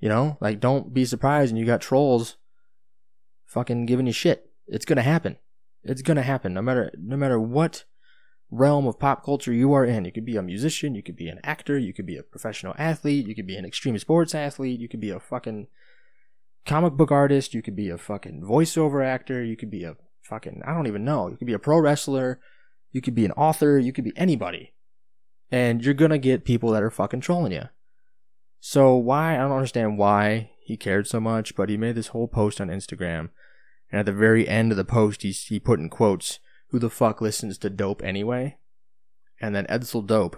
You 0.00 0.08
know, 0.08 0.38
like 0.40 0.60
don't 0.60 0.94
be 0.94 1.04
surprised 1.04 1.50
and 1.50 1.58
you 1.58 1.66
got 1.66 1.80
trolls 1.80 2.36
fucking 3.46 3.84
giving 3.84 4.06
you 4.06 4.12
shit. 4.12 4.50
It's 4.66 4.84
gonna 4.84 5.02
happen. 5.02 5.36
It's 5.82 6.02
gonna 6.02 6.22
happen. 6.22 6.54
No 6.54 6.62
matter 6.62 6.90
no 6.98 7.16
matter 7.16 7.40
what 7.40 7.84
realm 8.50 8.86
of 8.86 8.98
pop 8.98 9.24
culture 9.24 9.52
you 9.52 9.72
are 9.72 9.84
in. 9.84 10.04
You 10.04 10.12
could 10.12 10.24
be 10.24 10.36
a 10.36 10.42
musician, 10.42 10.94
you 10.94 11.02
could 11.02 11.16
be 11.16 11.28
an 11.28 11.40
actor, 11.44 11.78
you 11.78 11.92
could 11.92 12.06
be 12.06 12.16
a 12.16 12.22
professional 12.22 12.74
athlete, 12.78 13.26
you 13.26 13.34
could 13.34 13.46
be 13.46 13.56
an 13.56 13.64
extreme 13.64 13.98
sports 13.98 14.34
athlete, 14.34 14.80
you 14.80 14.88
could 14.88 15.00
be 15.00 15.10
a 15.10 15.20
fucking 15.20 15.68
comic 16.66 16.94
book 16.94 17.10
artist, 17.10 17.54
you 17.54 17.62
could 17.62 17.76
be 17.76 17.90
a 17.90 17.98
fucking 17.98 18.42
voiceover 18.42 19.04
actor, 19.04 19.44
you 19.44 19.56
could 19.56 19.70
be 19.70 19.84
a 19.84 19.96
fucking 20.22 20.62
I 20.66 20.74
don't 20.74 20.86
even 20.86 21.04
know. 21.04 21.28
You 21.28 21.36
could 21.36 21.46
be 21.46 21.52
a 21.52 21.58
pro 21.58 21.78
wrestler 21.78 22.40
you 22.92 23.00
could 23.00 23.14
be 23.14 23.24
an 23.24 23.32
author, 23.32 23.78
you 23.78 23.92
could 23.92 24.04
be 24.04 24.16
anybody. 24.16 24.72
And 25.50 25.84
you're 25.84 25.94
gonna 25.94 26.18
get 26.18 26.44
people 26.44 26.70
that 26.70 26.82
are 26.82 26.90
fucking 26.90 27.20
trolling 27.20 27.52
you. 27.52 27.64
So 28.60 28.96
why, 28.96 29.34
I 29.34 29.38
don't 29.38 29.52
understand 29.52 29.98
why 29.98 30.50
he 30.62 30.76
cared 30.76 31.06
so 31.06 31.20
much, 31.20 31.54
but 31.54 31.68
he 31.68 31.76
made 31.76 31.94
this 31.94 32.08
whole 32.08 32.28
post 32.28 32.60
on 32.60 32.68
Instagram. 32.68 33.30
And 33.90 34.00
at 34.00 34.06
the 34.06 34.12
very 34.12 34.48
end 34.48 34.70
of 34.72 34.76
the 34.76 34.84
post, 34.84 35.22
he, 35.22 35.30
he 35.30 35.60
put 35.60 35.78
in 35.78 35.88
quotes, 35.88 36.40
who 36.68 36.78
the 36.78 36.90
fuck 36.90 37.20
listens 37.20 37.58
to 37.58 37.70
dope 37.70 38.02
anyway? 38.02 38.58
And 39.40 39.54
then 39.54 39.66
Edsel 39.66 40.06
Dope, 40.06 40.36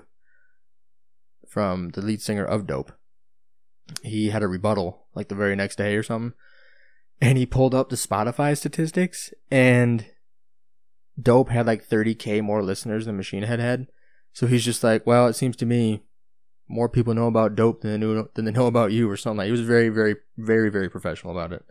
from 1.49 1.91
the 1.91 2.03
lead 2.03 2.21
singer 2.21 2.45
of 2.45 2.67
Dope, 2.67 2.93
he 4.03 4.31
had 4.31 4.43
a 4.43 4.49
rebuttal 4.49 5.07
like 5.15 5.29
the 5.29 5.35
very 5.35 5.57
next 5.57 5.77
day 5.77 5.97
or 5.97 6.03
something. 6.03 6.35
And 7.21 7.37
he 7.37 7.47
pulled 7.47 7.75
up 7.75 7.89
the 7.89 7.97
Spotify 7.97 8.57
statistics 8.57 9.33
and 9.51 10.07
Dope 11.21 11.51
had 11.51 11.67
like 11.67 11.87
30k 11.87 12.43
more 12.43 12.63
listeners 12.63 13.07
than 13.07 13.17
Machine 13.17 13.43
Head 13.43 13.59
had. 13.59 13.89
So 14.33 14.47
he's 14.47 14.65
just 14.65 14.85
like, 14.85 15.07
well, 15.07 15.27
it 15.27 15.35
seems 15.35 15.57
to 15.57 15.67
me 15.67 16.03
more 16.69 16.89
people 16.89 17.15
know 17.15 17.27
about 17.27 17.57
Dope 17.57 17.81
than 17.81 18.01
they 18.01 18.07
know, 18.07 18.29
than 18.35 18.45
they 18.45 18.53
know 18.53 18.67
about 18.67 18.93
you 18.93 19.11
or 19.11 19.17
something. 19.17 19.39
Like, 19.39 19.47
he 19.47 19.53
was 19.53 19.61
very, 19.61 19.89
very, 19.89 20.17
very, 20.39 20.71
very 20.71 20.89
professional 20.89 21.33
about 21.33 21.53
it. 21.53 21.65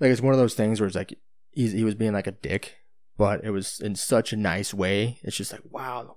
Like 0.00 0.10
it's 0.10 0.22
one 0.22 0.32
of 0.32 0.40
those 0.40 0.54
things 0.54 0.80
where 0.80 0.86
it's 0.86 0.96
like 0.96 1.18
he's, 1.50 1.72
he 1.72 1.84
was 1.84 1.94
being 1.94 2.14
like 2.14 2.26
a 2.26 2.32
dick, 2.32 2.78
but 3.20 3.44
it 3.44 3.50
was 3.50 3.78
in 3.80 3.94
such 3.94 4.32
a 4.32 4.36
nice 4.36 4.72
way. 4.72 5.18
It's 5.22 5.36
just 5.36 5.52
like 5.52 5.62
wow. 5.70 6.16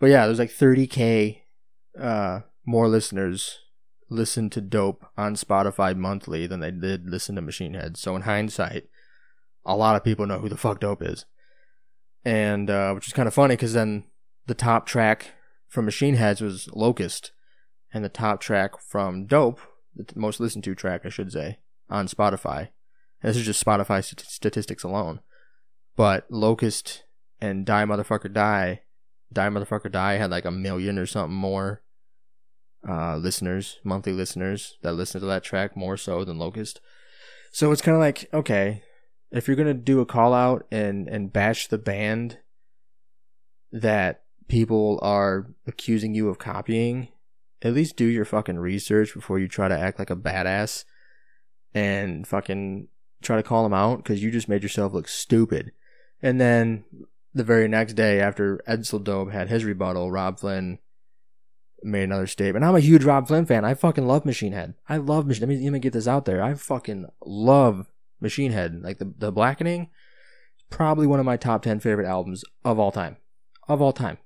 But 0.00 0.10
yeah, 0.10 0.26
there's 0.26 0.38
like 0.38 0.50
30k 0.50 1.42
uh, 1.98 2.40
more 2.66 2.88
listeners 2.88 3.58
listen 4.10 4.50
to 4.50 4.60
Dope 4.60 5.06
on 5.16 5.34
Spotify 5.34 5.96
monthly 5.96 6.46
than 6.46 6.60
they 6.60 6.70
did 6.70 7.08
listen 7.08 7.36
to 7.36 7.42
Machine 7.42 7.74
Head. 7.74 7.96
So 7.96 8.16
in 8.16 8.22
hindsight, 8.22 8.88
a 9.64 9.76
lot 9.76 9.96
of 9.96 10.04
people 10.04 10.26
know 10.26 10.38
who 10.38 10.48
the 10.48 10.56
fuck 10.56 10.80
Dope 10.80 11.02
is 11.02 11.24
and 12.24 12.68
uh, 12.68 12.92
which 12.92 13.06
is 13.06 13.12
kind 13.12 13.26
of 13.28 13.34
funny 13.34 13.54
because 13.54 13.72
then 13.72 14.04
the 14.46 14.54
top 14.54 14.86
track 14.86 15.32
from 15.68 15.84
Machine 15.84 16.14
Heads 16.14 16.40
was 16.40 16.68
Locust, 16.74 17.32
and 17.92 18.04
the 18.04 18.08
top 18.08 18.40
track 18.40 18.80
from 18.80 19.26
Dope, 19.26 19.60
the 19.94 20.04
most 20.14 20.40
listened 20.40 20.64
to 20.64 20.74
track, 20.74 21.02
I 21.04 21.08
should 21.08 21.32
say, 21.32 21.58
on 21.88 22.08
Spotify. 22.08 22.68
And 23.22 23.30
this 23.30 23.36
is 23.36 23.46
just 23.46 23.64
Spotify 23.64 24.04
st- 24.04 24.20
statistics 24.20 24.82
alone. 24.82 25.20
But 25.98 26.26
Locust 26.30 27.02
and 27.40 27.66
Die 27.66 27.84
Motherfucker 27.84 28.32
Die, 28.32 28.82
Die 29.32 29.48
Motherfucker 29.48 29.90
Die 29.90 30.14
had 30.14 30.30
like 30.30 30.44
a 30.44 30.52
million 30.52 30.96
or 30.96 31.06
something 31.06 31.34
more 31.36 31.82
uh, 32.88 33.16
listeners, 33.16 33.80
monthly 33.82 34.12
listeners 34.12 34.78
that 34.82 34.92
listen 34.92 35.20
to 35.20 35.26
that 35.26 35.42
track 35.42 35.76
more 35.76 35.96
so 35.96 36.24
than 36.24 36.38
Locust. 36.38 36.80
So 37.50 37.72
it's 37.72 37.82
kind 37.82 37.96
of 37.96 38.00
like, 38.00 38.28
okay, 38.32 38.84
if 39.32 39.48
you're 39.48 39.56
gonna 39.56 39.74
do 39.74 39.98
a 39.98 40.06
call 40.06 40.32
out 40.32 40.68
and 40.70 41.08
and 41.08 41.32
bash 41.32 41.66
the 41.66 41.78
band 41.78 42.38
that 43.72 44.22
people 44.46 45.00
are 45.02 45.48
accusing 45.66 46.14
you 46.14 46.28
of 46.28 46.38
copying, 46.38 47.08
at 47.60 47.74
least 47.74 47.96
do 47.96 48.04
your 48.04 48.24
fucking 48.24 48.60
research 48.60 49.14
before 49.14 49.40
you 49.40 49.48
try 49.48 49.66
to 49.66 49.76
act 49.76 49.98
like 49.98 50.10
a 50.10 50.16
badass 50.16 50.84
and 51.74 52.24
fucking 52.24 52.86
try 53.20 53.34
to 53.34 53.42
call 53.42 53.64
them 53.64 53.74
out 53.74 53.96
because 53.96 54.22
you 54.22 54.30
just 54.30 54.48
made 54.48 54.62
yourself 54.62 54.92
look 54.92 55.08
stupid. 55.08 55.72
And 56.22 56.40
then 56.40 56.84
the 57.34 57.44
very 57.44 57.68
next 57.68 57.94
day, 57.94 58.20
after 58.20 58.60
Edsel 58.68 59.02
Dope 59.02 59.30
had 59.30 59.48
his 59.48 59.64
rebuttal, 59.64 60.10
Robb 60.10 60.40
Flynn 60.40 60.78
made 61.82 62.04
another 62.04 62.26
statement. 62.26 62.64
I'm 62.64 62.74
a 62.74 62.80
huge 62.80 63.04
Robb 63.04 63.28
Flynn 63.28 63.46
fan. 63.46 63.64
I 63.64 63.74
fucking 63.74 64.06
love 64.06 64.24
Machine 64.24 64.52
Head. 64.52 64.74
I 64.88 64.96
love 64.96 65.26
Machine. 65.26 65.48
Let 65.48 65.56
me, 65.56 65.64
let 65.64 65.72
me 65.72 65.78
get 65.78 65.92
this 65.92 66.08
out 66.08 66.24
there. 66.24 66.42
I 66.42 66.54
fucking 66.54 67.06
love 67.24 67.86
Machine 68.20 68.52
Head, 68.52 68.82
like 68.82 68.98
the 68.98 69.12
the 69.16 69.30
Blackening, 69.30 69.90
probably 70.70 71.06
one 71.06 71.20
of 71.20 71.26
my 71.26 71.36
top 71.36 71.62
ten 71.62 71.78
favorite 71.78 72.08
albums 72.08 72.44
of 72.64 72.78
all 72.78 72.90
time, 72.90 73.16
of 73.68 73.80
all 73.80 73.92
time. 73.92 74.18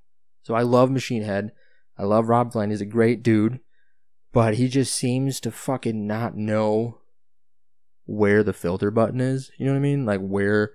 So 0.42 0.54
I 0.54 0.62
love 0.62 0.90
Machine 0.90 1.22
Head. 1.22 1.52
I 1.98 2.04
love 2.04 2.28
Robb 2.28 2.52
Flynn. 2.52 2.70
He's 2.70 2.80
a 2.80 2.86
great 2.86 3.22
dude, 3.22 3.60
but 4.32 4.54
he 4.54 4.68
just 4.68 4.94
seems 4.94 5.40
to 5.40 5.50
fucking 5.50 6.06
not 6.06 6.36
know 6.36 6.98
where 8.06 8.42
the 8.42 8.54
filter 8.54 8.90
button 8.90 9.20
is. 9.20 9.50
You 9.58 9.66
know 9.66 9.72
what 9.72 9.78
I 9.78 9.82
mean? 9.82 10.06
Like 10.06 10.20
where 10.20 10.72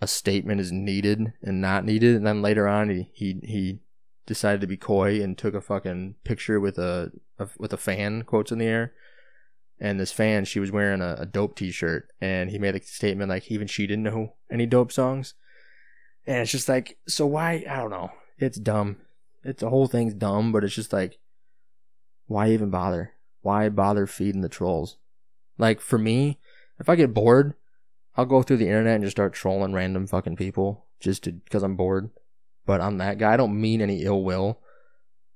a 0.00 0.06
statement 0.06 0.60
is 0.60 0.72
needed 0.72 1.32
and 1.42 1.60
not 1.60 1.84
needed. 1.84 2.16
And 2.16 2.26
then 2.26 2.42
later 2.42 2.68
on, 2.68 2.90
he 2.90 3.10
he, 3.12 3.40
he 3.42 3.78
decided 4.26 4.60
to 4.60 4.66
be 4.66 4.76
coy 4.76 5.22
and 5.22 5.38
took 5.38 5.54
a 5.54 5.60
fucking 5.60 6.16
picture 6.24 6.60
with 6.60 6.78
a, 6.78 7.12
a 7.38 7.48
with 7.58 7.72
a 7.72 7.78
fan 7.78 8.22
quotes 8.22 8.52
in 8.52 8.58
the 8.58 8.66
air. 8.66 8.92
And 9.78 10.00
this 10.00 10.12
fan 10.12 10.46
she 10.46 10.60
was 10.60 10.72
wearing 10.72 11.02
a, 11.02 11.16
a, 11.20 11.26
dope 11.26 11.54
t-shirt. 11.54 12.08
And 12.20 12.50
he 12.50 12.58
made 12.58 12.74
a 12.74 12.82
statement 12.82 13.28
like 13.28 13.50
even 13.50 13.66
she 13.66 13.86
didn't 13.86 14.04
know 14.04 14.34
any 14.50 14.66
dope 14.66 14.90
songs. 14.90 15.34
And 16.26 16.38
it's 16.38 16.50
just 16.50 16.68
like 16.68 16.98
so 17.06 17.26
why 17.26 17.64
i 17.68 17.76
don't 17.76 17.90
know. 17.90 18.10
It's 18.38 18.58
dumb. 18.58 18.96
It's 19.44 19.60
the 19.60 19.70
whole 19.70 19.86
thing's 19.86 20.14
dumb 20.14 20.52
but 20.52 20.64
it's 20.64 20.74
just 20.74 20.92
like 20.92 21.18
why 22.26 22.50
even 22.50 22.70
bother? 22.70 23.12
Why 23.42 23.68
bother 23.68 24.06
feeding 24.06 24.40
the 24.40 24.48
trolls? 24.48 24.96
Like 25.58 25.80
for 25.80 25.98
me, 25.98 26.38
if 26.80 26.88
I 26.88 26.96
get 26.96 27.14
bored, 27.14 27.54
I'll 28.16 28.24
go 28.24 28.42
through 28.42 28.56
the 28.58 28.66
internet 28.66 28.96
and 28.96 29.04
just 29.04 29.16
start 29.16 29.34
trolling 29.34 29.72
random 29.72 30.06
fucking 30.06 30.36
people 30.36 30.86
just 31.00 31.24
because 31.24 31.62
I'm 31.62 31.76
bored. 31.76 32.10
But 32.64 32.80
I'm 32.80 32.98
that 32.98 33.18
guy. 33.18 33.34
I 33.34 33.36
don't 33.36 33.60
mean 33.60 33.80
any 33.80 34.02
ill 34.02 34.24
will. 34.24 34.60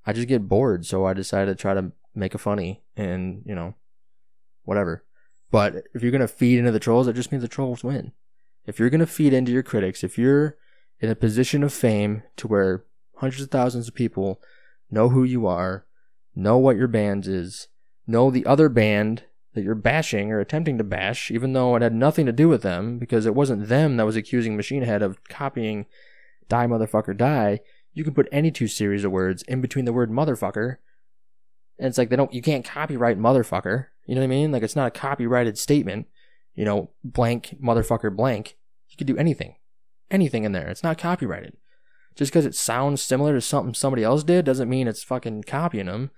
I 0.06 0.12
just 0.12 0.28
get 0.28 0.48
bored, 0.48 0.86
so 0.86 1.04
I 1.04 1.12
decided 1.12 1.56
to 1.56 1.60
try 1.60 1.74
to 1.74 1.92
make 2.14 2.34
a 2.34 2.38
funny 2.38 2.82
and 2.96 3.42
you 3.44 3.54
know, 3.54 3.74
whatever. 4.64 5.04
But 5.50 5.84
if 5.94 6.02
you're 6.02 6.12
gonna 6.12 6.28
feed 6.28 6.58
into 6.58 6.72
the 6.72 6.80
trolls, 6.80 7.06
it 7.06 7.14
just 7.14 7.30
means 7.30 7.42
the 7.42 7.48
trolls 7.48 7.84
win. 7.84 8.12
If 8.66 8.78
you're 8.78 8.90
gonna 8.90 9.06
feed 9.06 9.32
into 9.32 9.52
your 9.52 9.62
critics, 9.62 10.02
if 10.02 10.18
you're 10.18 10.56
in 11.00 11.10
a 11.10 11.14
position 11.14 11.62
of 11.62 11.72
fame 11.72 12.22
to 12.36 12.48
where 12.48 12.84
hundreds 13.16 13.42
of 13.42 13.50
thousands 13.50 13.88
of 13.88 13.94
people 13.94 14.40
know 14.90 15.10
who 15.10 15.22
you 15.22 15.46
are, 15.46 15.86
know 16.34 16.56
what 16.56 16.76
your 16.76 16.88
band 16.88 17.26
is, 17.26 17.68
know 18.06 18.30
the 18.30 18.46
other 18.46 18.68
band 18.68 19.24
that 19.54 19.62
you're 19.62 19.74
bashing 19.74 20.30
or 20.30 20.40
attempting 20.40 20.78
to 20.78 20.84
bash, 20.84 21.30
even 21.30 21.52
though 21.52 21.74
it 21.76 21.82
had 21.82 21.94
nothing 21.94 22.26
to 22.26 22.32
do 22.32 22.48
with 22.48 22.62
them, 22.62 22.98
because 22.98 23.26
it 23.26 23.34
wasn't 23.34 23.68
them 23.68 23.96
that 23.96 24.06
was 24.06 24.16
accusing 24.16 24.56
Machine 24.56 24.82
Head 24.82 25.02
of 25.02 25.22
copying 25.24 25.86
Die 26.48 26.66
Motherfucker 26.66 27.16
Die. 27.16 27.60
You 27.92 28.04
can 28.04 28.14
put 28.14 28.28
any 28.30 28.50
two 28.50 28.68
series 28.68 29.04
of 29.04 29.10
words 29.10 29.42
in 29.42 29.60
between 29.60 29.84
the 29.84 29.92
word 29.92 30.10
motherfucker. 30.10 30.76
And 31.78 31.88
it's 31.88 31.98
like 31.98 32.10
they 32.10 32.16
don't 32.16 32.32
you 32.32 32.42
can't 32.42 32.64
copyright 32.64 33.18
motherfucker. 33.18 33.86
You 34.06 34.14
know 34.14 34.20
what 34.20 34.26
I 34.26 34.28
mean? 34.28 34.52
Like 34.52 34.62
it's 34.62 34.76
not 34.76 34.88
a 34.88 34.98
copyrighted 34.98 35.58
statement. 35.58 36.06
You 36.54 36.64
know, 36.64 36.90
blank 37.02 37.56
motherfucker 37.62 38.14
blank. 38.14 38.56
You 38.88 38.96
could 38.96 39.06
do 39.06 39.16
anything. 39.16 39.56
Anything 40.10 40.44
in 40.44 40.52
there. 40.52 40.68
It's 40.68 40.82
not 40.82 40.98
copyrighted. 40.98 41.56
Just 42.16 42.32
because 42.32 42.44
it 42.44 42.54
sounds 42.54 43.00
similar 43.00 43.34
to 43.34 43.40
something 43.40 43.74
somebody 43.74 44.04
else 44.04 44.22
did 44.24 44.44
doesn't 44.44 44.68
mean 44.68 44.88
it's 44.88 45.02
fucking 45.02 45.44
copying 45.44 45.86
them. 45.86 46.10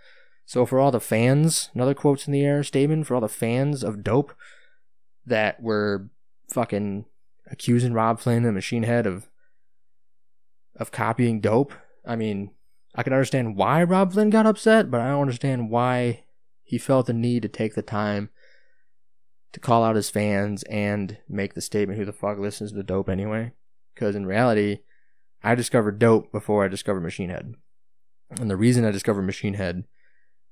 So 0.45 0.67
for 0.67 0.79
all 0.79 0.91
the 0.91 1.01
fans, 1.01 1.71
another 1.75 1.95
quotes 1.95 2.27
in 2.27 2.33
the 2.33 2.45
air 2.45 2.63
statement 2.63 3.07
for 3.07 3.15
all 3.15 3.21
the 3.21 3.29
fans 3.29 3.83
of 3.83 4.03
Dope 4.03 4.35
that 5.25 5.63
were 5.63 6.11
fucking 6.51 7.07
accusing 7.51 7.93
Robb 7.93 8.21
Flynn 8.21 8.45
and 8.45 8.55
Machine 8.55 8.83
Head 8.83 9.07
of 9.07 9.29
of 10.77 10.91
copying 10.91 11.41
Dope. 11.41 11.73
I 12.07 12.17
mean, 12.17 12.51
I 12.95 13.03
can 13.03 13.13
understand 13.13 13.57
why 13.57 13.83
Robb 13.83 14.13
Flynn 14.13 14.31
got 14.31 14.47
upset, 14.47 14.91
but 14.91 15.01
I 15.01 15.09
don't 15.09 15.23
understand 15.23 15.71
why 15.71 16.25
he 16.63 16.79
felt 16.79 17.07
the 17.07 17.13
need 17.13 17.43
to 17.43 17.49
take 17.49 17.75
the 17.75 17.83
time 17.83 18.31
to 19.53 19.61
call 19.61 19.85
out 19.85 19.97
his 19.97 20.11
fans 20.11 20.63
and 20.65 21.19
make 21.29 21.55
the 21.55 21.61
statement 21.61 21.99
who 21.99 22.05
the 22.05 22.13
fuck 22.13 22.39
listens 22.39 22.73
to 22.73 22.83
Dope 22.83 23.09
anyway? 23.09 23.53
Because 23.95 24.17
in 24.17 24.27
reality, 24.27 24.79
I 25.43 25.55
discovered 25.55 25.99
Dope 25.99 26.33
before 26.33 26.65
I 26.65 26.69
discovered 26.69 27.03
Machine 27.03 27.29
Head. 27.29 27.55
And 28.41 28.51
the 28.51 28.57
reason 28.57 28.85
I 28.85 28.91
discovered 28.91 29.23
Machine 29.23 29.55
Head 29.55 29.85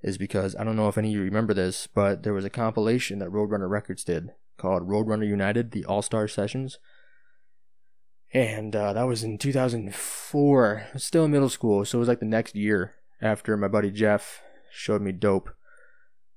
is 0.02 0.18
because 0.18 0.56
I 0.56 0.64
don't 0.64 0.76
know 0.76 0.88
if 0.88 0.98
any 0.98 1.08
of 1.08 1.14
you 1.14 1.22
remember 1.22 1.54
this, 1.54 1.86
but 1.86 2.22
there 2.22 2.32
was 2.32 2.44
a 2.44 2.50
compilation 2.50 3.18
that 3.18 3.30
Roadrunner 3.30 3.68
Records 3.68 4.04
did 4.04 4.30
called 4.56 4.88
Roadrunner 4.88 5.26
United, 5.26 5.70
the 5.70 5.84
All 5.84 6.02
Star 6.02 6.28
Sessions. 6.28 6.78
And 8.32 8.76
uh, 8.76 8.92
that 8.92 9.06
was 9.06 9.24
in 9.24 9.38
2004. 9.38 10.86
Was 10.92 11.04
still 11.04 11.24
in 11.24 11.32
middle 11.32 11.48
school, 11.48 11.84
so 11.84 11.98
it 11.98 12.00
was 12.00 12.08
like 12.08 12.20
the 12.20 12.26
next 12.26 12.54
year 12.54 12.94
after 13.20 13.56
my 13.56 13.68
buddy 13.68 13.90
Jeff 13.90 14.40
showed 14.70 15.02
me 15.02 15.12
dope. 15.12 15.50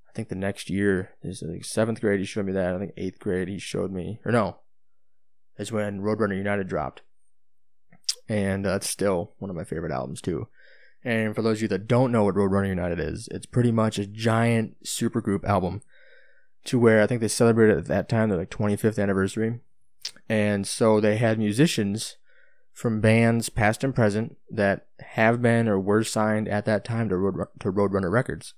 I 0.10 0.12
think 0.14 0.30
the 0.30 0.36
next 0.36 0.70
year 0.70 1.12
is 1.22 1.44
like 1.46 1.66
seventh 1.66 2.02
grade. 2.02 2.20
He 2.20 2.26
showed 2.26 2.46
me 2.46 2.54
that. 2.54 2.76
I 2.76 2.80
think 2.80 2.94
eighth 2.98 3.20
grade 3.20 3.48
he 3.48 3.60
showed 3.60 3.92
me, 3.92 4.20
or 4.26 4.32
no, 4.32 4.58
is 5.58 5.72
when 5.72 6.02
Roadrunner 6.02 6.38
United 6.38 6.68
dropped, 6.68 7.02
and 8.28 8.66
that's 8.66 8.90
still 8.90 9.34
one 9.38 9.50
of 9.50 9.56
my 9.56 9.64
favorite 9.64 9.92
albums 9.92 10.22
too. 10.22 10.48
And 11.04 11.36
for 11.36 11.42
those 11.42 11.58
of 11.58 11.64
you 11.64 11.68
that 11.70 11.88
don't 11.88 12.12
know 12.12 12.24
what 12.24 12.36
Roadrunner 12.36 12.70
United 12.70 13.00
is, 13.00 13.28
it's 13.32 13.46
pretty 13.46 13.72
much 13.72 14.00
a 14.00 14.08
giant 14.08 14.78
supergroup 14.86 15.44
album 15.44 15.82
to 16.66 16.80
where 16.80 17.02
I 17.02 17.08
think 17.08 17.20
they 17.20 17.28
celebrated 17.28 17.78
at 17.78 17.86
that 17.88 18.08
time 18.08 18.30
their 18.30 18.38
like 18.38 18.50
25th 18.50 19.02
anniversary. 19.02 19.60
And 20.30 20.66
so 20.66 21.00
they 21.00 21.18
had 21.18 21.38
musicians 21.38 22.18
from 22.72 23.02
bands 23.02 23.50
past 23.50 23.84
and 23.84 23.94
present 23.94 24.38
that 24.50 24.88
have 25.00 25.42
been 25.42 25.68
or 25.68 25.80
were 25.80 26.04
signed 26.04 26.48
at 26.48 26.66
that 26.66 26.86
time 26.86 27.10
to 27.10 27.18
Road, 27.18 27.48
to 27.60 27.72
Roadrunner 27.72 28.12
Records. 28.12 28.54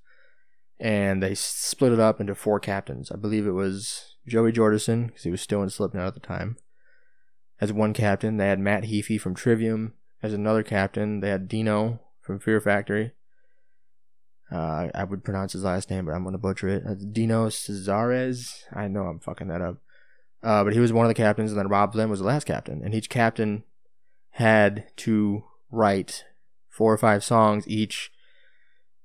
And 0.79 1.23
they 1.23 1.35
split 1.35 1.93
it 1.93 1.99
up 1.99 2.21
into 2.21 2.35
four 2.35 2.59
captains. 2.59 3.11
I 3.11 3.15
believe 3.15 3.47
it 3.47 3.51
was 3.51 4.15
Joey 4.27 4.51
Jordison, 4.51 5.07
because 5.07 5.23
he 5.23 5.31
was 5.31 5.41
still 5.41 5.63
in 5.63 5.69
Slipknot 5.69 6.07
at 6.07 6.13
the 6.13 6.19
time, 6.19 6.57
as 7.61 7.71
one 7.71 7.93
captain. 7.93 8.37
They 8.37 8.47
had 8.47 8.59
Matt 8.59 8.83
Heafy 8.83 9.19
from 9.19 9.35
Trivium 9.35 9.93
as 10.21 10.33
another 10.33 10.63
captain. 10.63 11.21
They 11.21 11.29
had 11.29 11.47
Dino 11.47 12.01
from 12.25 12.39
Fear 12.39 12.59
Factory. 12.59 13.11
Uh, 14.51 14.87
I 14.93 15.03
would 15.03 15.23
pronounce 15.23 15.53
his 15.53 15.63
last 15.63 15.89
name, 15.89 16.05
but 16.05 16.13
I'm 16.13 16.23
gonna 16.23 16.37
butcher 16.37 16.67
it. 16.67 16.83
It's 16.85 17.05
Dino 17.05 17.47
Cazares. 17.47 18.63
I 18.73 18.87
know 18.87 19.03
I'm 19.03 19.19
fucking 19.19 19.47
that 19.47 19.61
up. 19.61 19.77
Uh, 20.43 20.63
but 20.63 20.73
he 20.73 20.79
was 20.79 20.93
one 20.93 21.05
of 21.05 21.09
the 21.09 21.15
captains, 21.15 21.51
and 21.51 21.59
then 21.59 21.67
Robb 21.67 21.93
Flynn 21.93 22.09
was 22.09 22.19
the 22.19 22.25
last 22.25 22.45
captain. 22.45 22.81
And 22.83 22.93
each 22.93 23.09
captain 23.09 23.63
had 24.31 24.85
to 24.97 25.43
write 25.71 26.25
four 26.69 26.93
or 26.93 26.97
five 26.97 27.23
songs 27.23 27.67
each 27.67 28.11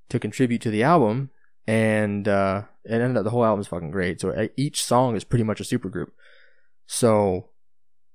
to 0.08 0.18
contribute 0.18 0.60
to 0.62 0.70
the 0.70 0.82
album, 0.82 1.30
and 1.66 2.28
uh, 2.28 2.64
it 2.84 3.00
ended 3.00 3.16
up 3.16 3.24
the 3.24 3.30
whole 3.30 3.44
album 3.44 3.60
is 3.60 3.68
fucking 3.68 3.90
great. 3.90 4.20
So 4.20 4.48
each 4.56 4.84
song 4.84 5.16
is 5.16 5.24
pretty 5.24 5.44
much 5.44 5.60
a 5.60 5.64
supergroup. 5.64 6.10
So, 6.86 7.50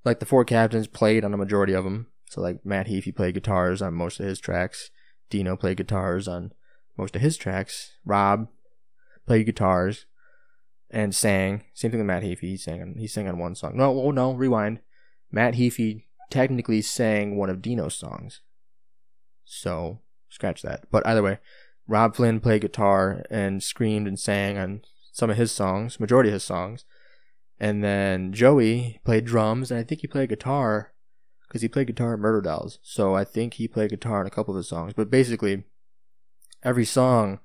like 0.04 0.20
the 0.20 0.26
four 0.26 0.46
captains 0.46 0.88
played 0.88 1.24
on 1.24 1.34
a 1.34 1.38
majority 1.38 1.74
of 1.74 1.84
them. 1.84 2.08
So 2.30 2.42
like 2.42 2.66
Matt 2.66 2.88
Heafy 2.88 3.16
played 3.16 3.34
guitars 3.34 3.82
on 3.82 3.94
most 3.94 4.20
of 4.20 4.26
his 4.28 4.40
tracks. 4.40 4.92
Dino 5.36 5.58
played 5.58 5.76
guitars 5.76 6.30
on 6.30 6.54
most 6.98 7.14
of 7.14 7.22
his 7.22 7.36
tracks. 7.36 7.92
Rob 8.06 8.48
played 9.28 9.46
guitars 9.46 10.06
and 10.90 11.14
sang. 11.14 11.64
Same 11.74 11.92
thing 11.92 12.00
with 12.00 12.08
Matt 12.08 12.24
Heafy. 12.24 12.42
He 12.42 12.58
sang 12.58 12.82
on, 12.82 12.96
he 12.98 13.06
sang 13.06 13.28
on 13.28 13.38
one 13.38 13.54
song. 13.54 13.76
No, 13.76 14.00
oh 14.00 14.12
no, 14.12 14.34
rewind. 14.34 14.80
Matt 15.30 15.56
Heafy 15.56 16.06
technically 16.30 16.82
sang 16.82 17.36
one 17.36 17.50
of 17.50 17.62
Dino's 17.62 17.96
songs. 17.96 18.40
So 19.44 20.00
scratch 20.30 20.62
that. 20.62 20.86
But 20.90 21.06
either 21.06 21.22
way, 21.22 21.40
Robb 21.86 22.16
Flynn 22.16 22.40
played 22.40 22.62
guitar 22.62 23.26
and 23.30 23.62
screamed 23.62 24.08
and 24.08 24.18
sang 24.18 24.58
on 24.58 24.84
some 25.12 25.30
of 25.30 25.36
his 25.36 25.52
songs, 25.52 26.00
majority 26.00 26.30
of 26.30 26.36
his 26.36 26.46
songs. 26.46 26.86
And 27.60 27.84
then 27.84 28.32
Joey 28.32 29.02
played 29.04 29.26
drums 29.26 29.70
and 29.70 29.82
I 29.82 29.84
think 29.84 30.00
he 30.00 30.08
played 30.08 30.30
guitar 30.30 30.94
because 31.56 31.62
he 31.62 31.70
played 31.70 31.88
guitar 31.88 32.14
in 32.14 32.20
Murderdolls. 32.20 32.80
So 32.82 33.16
I 33.16 33.24
think 33.24 33.54
he 33.54 33.66
played 33.70 33.92
guitar 33.92 34.20
in 34.20 34.28
a 34.28 34.30
couple 34.30 34.54
of 34.54 34.58
his 34.58 34.68
songs. 34.68 34.92
But 34.94 35.10
basically, 35.10 35.64
every 36.64 36.84
song 36.84 37.40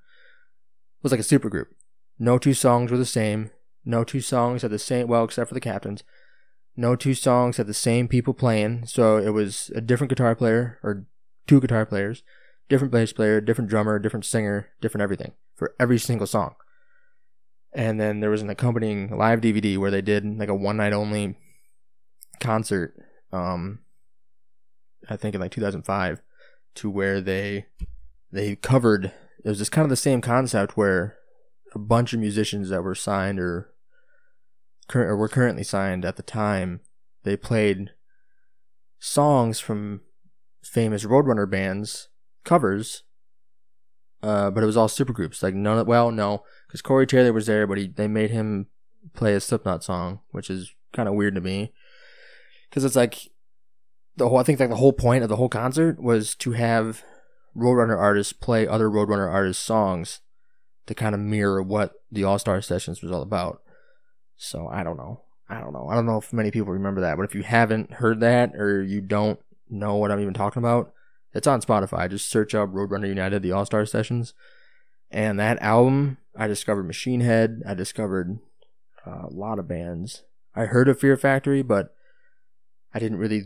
was 1.00 1.12
like 1.12 1.20
a 1.20 1.22
supergroup. 1.22 1.66
No 2.18 2.36
two 2.36 2.52
songs 2.52 2.90
were 2.90 2.96
the 2.96 3.06
same. 3.06 3.52
No 3.84 4.02
two 4.02 4.20
songs 4.20 4.62
had 4.62 4.72
the 4.72 4.80
same, 4.80 5.06
well, 5.06 5.22
except 5.22 5.46
for 5.46 5.54
the 5.54 5.60
captains. 5.60 6.02
No 6.76 6.96
two 6.96 7.14
songs 7.14 7.56
had 7.56 7.68
the 7.68 7.72
same 7.72 8.08
people 8.08 8.34
playing. 8.34 8.84
So 8.86 9.16
it 9.16 9.30
was 9.30 9.70
a 9.76 9.80
different 9.80 10.08
guitar 10.08 10.34
player 10.34 10.80
or 10.82 11.06
two 11.46 11.60
guitar 11.60 11.86
players, 11.86 12.24
different 12.68 12.92
bass 12.92 13.12
player, 13.12 13.40
different 13.40 13.70
drummer, 13.70 14.00
different 14.00 14.24
singer, 14.24 14.70
different 14.80 15.02
everything 15.02 15.34
for 15.54 15.76
every 15.78 16.00
single 16.00 16.26
song. 16.26 16.56
And 17.72 18.00
then 18.00 18.18
there 18.18 18.30
was 18.30 18.42
an 18.42 18.50
accompanying 18.50 19.16
live 19.16 19.40
DVD 19.40 19.78
where 19.78 19.92
they 19.92 20.02
did 20.02 20.24
like 20.36 20.48
a 20.48 20.54
one 20.56 20.78
night 20.78 20.92
only 20.92 21.36
concert. 22.40 22.96
Um, 23.32 23.78
I 25.08 25.16
think 25.16 25.34
in 25.34 25.40
like 25.40 25.52
2005 25.52 26.22
to 26.76 26.90
where 26.90 27.20
they 27.20 27.66
they 28.32 28.56
covered 28.56 29.12
it 29.44 29.48
was 29.48 29.58
just 29.58 29.72
kind 29.72 29.84
of 29.84 29.90
the 29.90 29.96
same 29.96 30.20
concept 30.20 30.76
where 30.76 31.16
a 31.74 31.78
bunch 31.78 32.12
of 32.12 32.20
musicians 32.20 32.68
that 32.68 32.82
were 32.82 32.94
signed 32.94 33.40
or, 33.40 33.70
cur- 34.88 35.08
or 35.08 35.16
were 35.16 35.28
currently 35.28 35.64
signed 35.64 36.04
at 36.04 36.16
the 36.16 36.22
time 36.22 36.80
they 37.22 37.36
played 37.36 37.90
songs 38.98 39.60
from 39.60 40.00
famous 40.62 41.04
Roadrunner 41.04 41.50
bands 41.50 42.08
covers 42.44 43.04
uh, 44.22 44.50
but 44.50 44.62
it 44.62 44.66
was 44.66 44.76
all 44.76 44.88
supergroups. 44.88 45.42
Like 45.42 45.54
none. 45.54 45.78
Of, 45.78 45.86
well, 45.86 46.10
no, 46.10 46.44
because 46.66 46.82
Corey 46.82 47.06
Taylor 47.06 47.32
was 47.32 47.46
there, 47.46 47.66
but 47.66 47.78
he 47.78 47.88
they 47.88 48.08
made 48.08 48.30
him 48.30 48.66
play 49.14 49.34
a 49.34 49.40
Slipknot 49.40 49.82
song, 49.82 50.20
which 50.30 50.50
is 50.50 50.74
kind 50.92 51.08
of 51.08 51.14
weird 51.14 51.34
to 51.36 51.40
me. 51.40 51.72
Because 52.68 52.84
it's 52.84 52.96
like 52.96 53.30
the 54.20 54.28
whole 54.28 54.38
I 54.38 54.42
think 54.42 54.60
like 54.60 54.68
the 54.68 54.76
whole 54.76 54.92
point 54.92 55.22
of 55.22 55.28
the 55.28 55.36
whole 55.36 55.48
concert 55.48 56.00
was 56.00 56.34
to 56.36 56.52
have 56.52 57.02
Roadrunner 57.56 57.98
artists 57.98 58.32
play 58.32 58.66
other 58.66 58.88
Roadrunner 58.88 59.32
artists' 59.32 59.62
songs 59.64 60.20
to 60.86 60.94
kind 60.94 61.14
of 61.14 61.20
mirror 61.20 61.62
what 61.62 61.94
the 62.12 62.22
All 62.22 62.38
Star 62.38 62.60
Sessions 62.60 63.02
was 63.02 63.10
all 63.10 63.22
about. 63.22 63.62
So 64.36 64.68
I 64.68 64.84
don't 64.84 64.98
know. 64.98 65.22
I 65.48 65.58
don't 65.58 65.72
know. 65.72 65.88
I 65.88 65.94
don't 65.94 66.06
know 66.06 66.18
if 66.18 66.32
many 66.32 66.50
people 66.50 66.72
remember 66.72 67.00
that, 67.00 67.16
but 67.16 67.24
if 67.24 67.34
you 67.34 67.42
haven't 67.42 67.94
heard 67.94 68.20
that 68.20 68.54
or 68.54 68.82
you 68.82 69.00
don't 69.00 69.40
know 69.68 69.96
what 69.96 70.12
I'm 70.12 70.20
even 70.20 70.34
talking 70.34 70.62
about, 70.62 70.92
it's 71.32 71.46
on 71.46 71.62
Spotify. 71.62 72.08
Just 72.08 72.30
search 72.30 72.54
up 72.54 72.68
Roadrunner 72.68 73.08
United, 73.08 73.42
the 73.42 73.52
All 73.52 73.66
Star 73.66 73.86
Sessions. 73.86 74.34
And 75.10 75.40
that 75.40 75.60
album, 75.62 76.18
I 76.36 76.46
discovered 76.46 76.84
Machine 76.84 77.20
Head. 77.20 77.62
I 77.66 77.74
discovered 77.74 78.38
uh, 79.06 79.26
a 79.28 79.32
lot 79.32 79.58
of 79.58 79.66
bands. 79.66 80.24
I 80.54 80.66
heard 80.66 80.88
of 80.88 81.00
Fear 81.00 81.16
Factory, 81.16 81.62
but 81.62 81.94
I 82.92 82.98
didn't 82.98 83.18
really 83.18 83.44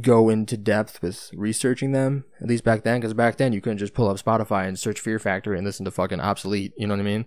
go 0.00 0.28
into 0.28 0.56
depth 0.56 1.00
with 1.02 1.30
researching 1.34 1.92
them. 1.92 2.24
At 2.40 2.48
least 2.48 2.64
back 2.64 2.82
then, 2.82 3.00
because 3.00 3.14
back 3.14 3.36
then 3.36 3.52
you 3.52 3.60
couldn't 3.60 3.78
just 3.78 3.94
pull 3.94 4.08
up 4.08 4.18
Spotify 4.18 4.66
and 4.66 4.78
search 4.78 5.00
Fear 5.00 5.18
Factory 5.18 5.56
and 5.56 5.66
listen 5.66 5.84
to 5.84 5.90
fucking 5.90 6.20
obsolete. 6.20 6.72
You 6.76 6.86
know 6.86 6.94
what 6.94 7.00
I 7.00 7.04
mean? 7.04 7.26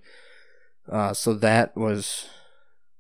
Uh, 0.92 1.14
so 1.14 1.34
that 1.36 1.76
was 1.76 2.28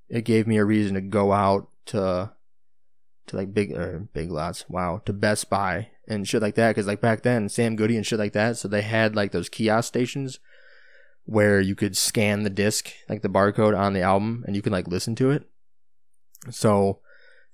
it. 0.09 0.21
Gave 0.21 0.47
me 0.47 0.57
a 0.57 0.65
reason 0.65 0.95
to 0.95 1.01
go 1.01 1.31
out 1.31 1.67
to 1.87 2.31
to 3.27 3.35
like 3.35 3.53
big 3.53 3.71
or 3.71 4.07
big 4.13 4.31
lots. 4.31 4.65
Wow, 4.69 5.01
to 5.05 5.13
Best 5.13 5.49
Buy 5.49 5.89
and 6.07 6.27
shit 6.27 6.41
like 6.41 6.55
that. 6.55 6.69
Because 6.69 6.87
like 6.87 7.01
back 7.01 7.23
then, 7.23 7.49
Sam 7.49 7.75
Goody 7.75 7.95
and 7.95 8.05
shit 8.05 8.19
like 8.19 8.33
that. 8.33 8.57
So 8.57 8.67
they 8.67 8.81
had 8.81 9.15
like 9.15 9.31
those 9.31 9.49
kiosk 9.49 9.87
stations 9.87 10.39
where 11.25 11.61
you 11.61 11.75
could 11.75 11.95
scan 11.95 12.41
the 12.41 12.49
disc, 12.49 12.91
like 13.07 13.21
the 13.21 13.29
barcode 13.29 13.77
on 13.77 13.93
the 13.93 14.01
album, 14.01 14.43
and 14.47 14.55
you 14.55 14.63
can 14.63 14.73
like 14.73 14.87
listen 14.87 15.15
to 15.15 15.29
it. 15.29 15.43
So, 16.49 16.99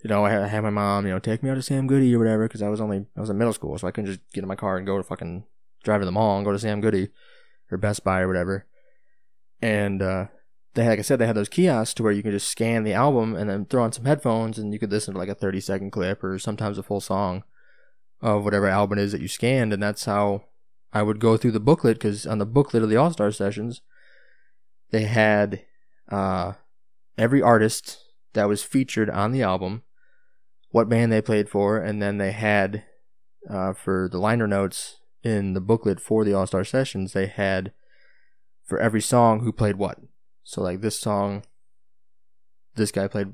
you 0.06 0.10
know, 0.10 0.24
I 0.24 0.46
had 0.46 0.62
my 0.62 0.70
mom, 0.70 1.08
you 1.08 1.12
know, 1.12 1.18
take 1.18 1.42
me 1.42 1.50
out 1.50 1.56
to 1.56 1.64
Sam 1.64 1.88
Goody 1.88 2.14
or 2.14 2.20
whatever, 2.20 2.48
because 2.48 2.62
I 2.62 2.70
was 2.70 2.80
only 2.80 3.08
I 3.18 3.22
was 3.22 3.32
in 3.32 3.40
middle 3.40 3.54
school, 3.54 3.76
so 3.76 3.88
I 3.88 3.92
couldn't 3.92 4.12
just 4.12 4.20
get 4.34 4.44
in 4.44 4.48
my 4.48 4.56
car 4.56 4.78
and 4.78 4.86
go 4.86 4.98
to 4.98 5.04
fucking 5.04 5.46
drive 5.84 6.02
to 6.02 6.06
the 6.06 6.12
mall 6.12 6.36
and 6.36 6.46
go 6.46 6.52
to 6.52 6.60
Sam 6.60 6.80
Goody 6.80 7.10
or 7.72 7.80
Best 7.80 8.04
Buy 8.04 8.20
or 8.20 8.28
whatever. 8.28 8.68
And 9.64 10.04
uh, 10.04 10.28
they, 10.76 10.88
like 10.88 11.00
I 11.00 11.02
said, 11.02 11.18
they 11.18 11.26
had 11.26 11.36
those 11.36 11.50
kiosks 11.50 11.96
to 11.96 12.04
where 12.04 12.12
you 12.12 12.22
can 12.22 12.34
just 12.34 12.50
scan 12.50 12.84
the 12.84 12.94
album 12.94 13.36
and 13.36 13.50
then 13.50 13.66
throw 13.66 13.82
on 13.82 13.94
some 13.94 14.06
headphones 14.06 14.60
and 14.60 14.74
you 14.74 14.78
could 14.78 14.92
listen 14.92 15.16
to 15.16 15.20
like 15.20 15.28
a 15.28 15.34
30 15.34 15.60
second 15.60 15.90
clip 15.90 16.24
or 16.24 16.38
sometimes 16.38 16.78
a 16.78 16.84
full 16.84 17.02
song 17.02 17.44
of 18.22 18.44
whatever 18.44 18.68
album 18.68 19.00
it 19.00 19.02
is 19.02 19.12
that 19.12 19.22
you 19.22 19.28
scanned. 19.28 19.74
And 19.74 19.82
that's 19.82 20.06
how 20.06 20.44
I 20.94 21.02
would 21.02 21.20
go 21.20 21.36
through 21.36 21.54
the 21.54 21.60
booklet 21.60 21.98
because 21.98 22.28
on 22.28 22.38
the 22.38 22.46
booklet 22.46 22.84
of 22.84 22.92
the 22.92 22.98
All 22.98 23.12
Star 23.12 23.32
sessions, 23.32 23.82
they 24.92 25.06
had 25.06 25.64
uh, 26.12 26.54
every 27.18 27.42
artist 27.42 27.98
that 28.34 28.48
was 28.48 28.62
featured 28.62 29.10
on 29.10 29.32
the 29.32 29.42
album, 29.42 29.82
what 30.76 30.90
band 30.90 31.10
they 31.10 31.22
played 31.22 31.48
for, 31.48 31.78
and 31.78 32.02
then 32.02 32.18
they 32.18 32.34
had 32.34 32.84
uh, 33.50 33.72
for 33.72 34.10
the 34.12 34.18
liner 34.18 34.46
notes 34.46 34.98
in 35.24 35.54
the 35.54 35.62
booklet 35.62 36.02
for 36.02 36.26
the 36.26 36.34
All 36.34 36.46
Star 36.46 36.66
sessions, 36.66 37.14
they 37.14 37.28
had 37.28 37.72
for 38.66 38.78
every 38.78 39.00
song 39.00 39.40
who 39.40 39.54
played 39.54 39.78
what. 39.78 40.00
So 40.44 40.62
like 40.62 40.82
this 40.82 41.00
song, 41.00 41.46
this 42.76 42.92
guy 42.92 43.08
played 43.08 43.32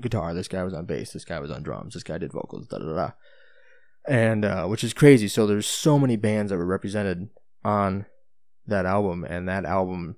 guitar, 0.00 0.32
this 0.32 0.48
guy 0.48 0.62
was 0.64 0.72
on 0.72 0.86
bass, 0.86 1.12
this 1.12 1.26
guy 1.26 1.38
was 1.38 1.50
on 1.50 1.62
drums, 1.62 1.92
this 1.92 2.02
guy 2.02 2.16
did 2.16 2.32
vocals, 2.32 2.66
da 2.68 2.78
da 2.78 2.94
da. 2.94 3.10
And 4.08 4.46
uh, 4.46 4.64
which 4.64 4.82
is 4.82 4.94
crazy. 4.94 5.28
So 5.28 5.46
there's 5.46 5.66
so 5.66 5.98
many 5.98 6.16
bands 6.16 6.50
that 6.50 6.56
were 6.56 6.64
represented 6.64 7.28
on 7.62 8.06
that 8.66 8.86
album, 8.86 9.22
and 9.24 9.46
that 9.50 9.66
album 9.66 10.16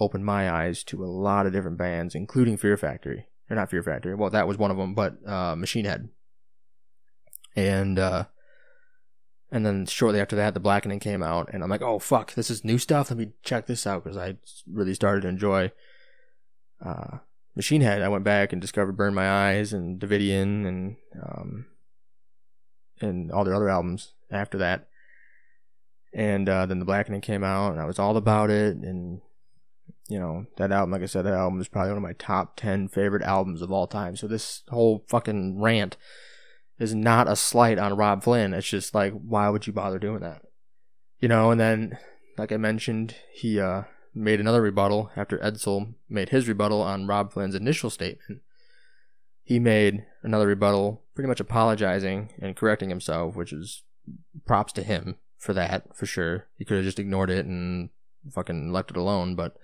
opened 0.00 0.24
my 0.24 0.50
eyes 0.50 0.82
to 0.84 1.04
a 1.04 1.06
lot 1.06 1.44
of 1.44 1.52
different 1.52 1.76
bands, 1.76 2.14
including 2.14 2.56
Fear 2.56 2.78
Factory. 2.78 3.27
Or 3.50 3.56
not 3.56 3.70
Fear 3.70 3.82
Factory. 3.82 4.14
Well, 4.14 4.30
that 4.30 4.46
was 4.46 4.58
one 4.58 4.70
of 4.70 4.76
them, 4.76 4.94
but 4.94 5.16
uh, 5.26 5.56
Machine 5.56 5.86
Head. 5.86 6.08
And 7.56 7.98
uh, 7.98 8.24
and 9.50 9.64
then 9.64 9.86
shortly 9.86 10.20
after 10.20 10.36
that, 10.36 10.54
The 10.54 10.60
Blackening 10.60 11.00
came 11.00 11.22
out, 11.22 11.48
and 11.52 11.62
I'm 11.62 11.70
like, 11.70 11.82
oh 11.82 11.98
fuck, 11.98 12.34
this 12.34 12.50
is 12.50 12.64
new 12.64 12.78
stuff. 12.78 13.10
Let 13.10 13.18
me 13.18 13.30
check 13.42 13.66
this 13.66 13.86
out 13.86 14.04
because 14.04 14.18
I 14.18 14.36
really 14.70 14.94
started 14.94 15.22
to 15.22 15.28
enjoy 15.28 15.72
uh, 16.84 17.18
Machine 17.56 17.80
Head. 17.80 18.02
I 18.02 18.08
went 18.08 18.24
back 18.24 18.52
and 18.52 18.60
discovered 18.60 18.96
Burn 18.96 19.14
My 19.14 19.28
Eyes 19.28 19.72
and 19.72 19.98
Davidian 19.98 20.66
and 20.66 20.96
um, 21.22 21.66
and 23.00 23.32
all 23.32 23.44
their 23.44 23.54
other 23.54 23.70
albums 23.70 24.12
after 24.30 24.58
that. 24.58 24.88
And 26.12 26.48
uh, 26.48 26.66
then 26.66 26.78
The 26.78 26.84
Blackening 26.84 27.22
came 27.22 27.44
out, 27.44 27.72
and 27.72 27.80
I 27.80 27.86
was 27.86 27.98
all 27.98 28.16
about 28.16 28.50
it. 28.50 28.76
And 28.76 29.20
you 30.08 30.18
know 30.18 30.46
that 30.56 30.72
album, 30.72 30.90
like 30.90 31.02
I 31.02 31.06
said, 31.06 31.22
that 31.22 31.34
album 31.34 31.60
is 31.60 31.68
probably 31.68 31.90
one 31.90 31.98
of 31.98 32.02
my 32.02 32.14
top 32.14 32.56
ten 32.56 32.88
favorite 32.88 33.22
albums 33.22 33.62
of 33.62 33.70
all 33.70 33.86
time. 33.86 34.16
So 34.16 34.26
this 34.26 34.62
whole 34.68 35.04
fucking 35.08 35.60
rant 35.60 35.96
is 36.78 36.94
not 36.94 37.28
a 37.28 37.36
slight 37.36 37.78
on 37.78 37.96
Robb 37.96 38.22
Flynn. 38.22 38.54
It's 38.54 38.68
just 38.68 38.94
like, 38.94 39.12
why 39.12 39.48
would 39.48 39.66
you 39.66 39.72
bother 39.72 39.98
doing 39.98 40.20
that? 40.20 40.42
You 41.20 41.28
know, 41.28 41.50
and 41.50 41.60
then, 41.60 41.98
like 42.36 42.52
I 42.52 42.56
mentioned, 42.56 43.16
he 43.32 43.60
uh, 43.60 43.82
made 44.14 44.40
another 44.40 44.62
rebuttal 44.62 45.10
after 45.16 45.38
Edsel 45.38 45.94
made 46.08 46.28
his 46.28 46.48
rebuttal 46.48 46.80
on 46.80 47.06
Robb 47.06 47.32
Flynn's 47.32 47.54
initial 47.54 47.90
statement. 47.90 48.42
He 49.42 49.58
made 49.58 50.04
another 50.22 50.46
rebuttal, 50.46 51.02
pretty 51.14 51.28
much 51.28 51.40
apologizing 51.40 52.30
and 52.40 52.54
correcting 52.54 52.90
himself, 52.90 53.34
which 53.34 53.52
is 53.52 53.82
props 54.46 54.72
to 54.74 54.82
him 54.82 55.16
for 55.38 55.52
that, 55.54 55.96
for 55.96 56.06
sure. 56.06 56.46
He 56.56 56.64
could 56.64 56.76
have 56.76 56.84
just 56.84 56.98
ignored 56.98 57.30
it 57.30 57.46
and 57.46 57.90
fucking 58.30 58.72
left 58.72 58.90
it 58.90 58.96
alone, 58.96 59.34
but 59.34 59.56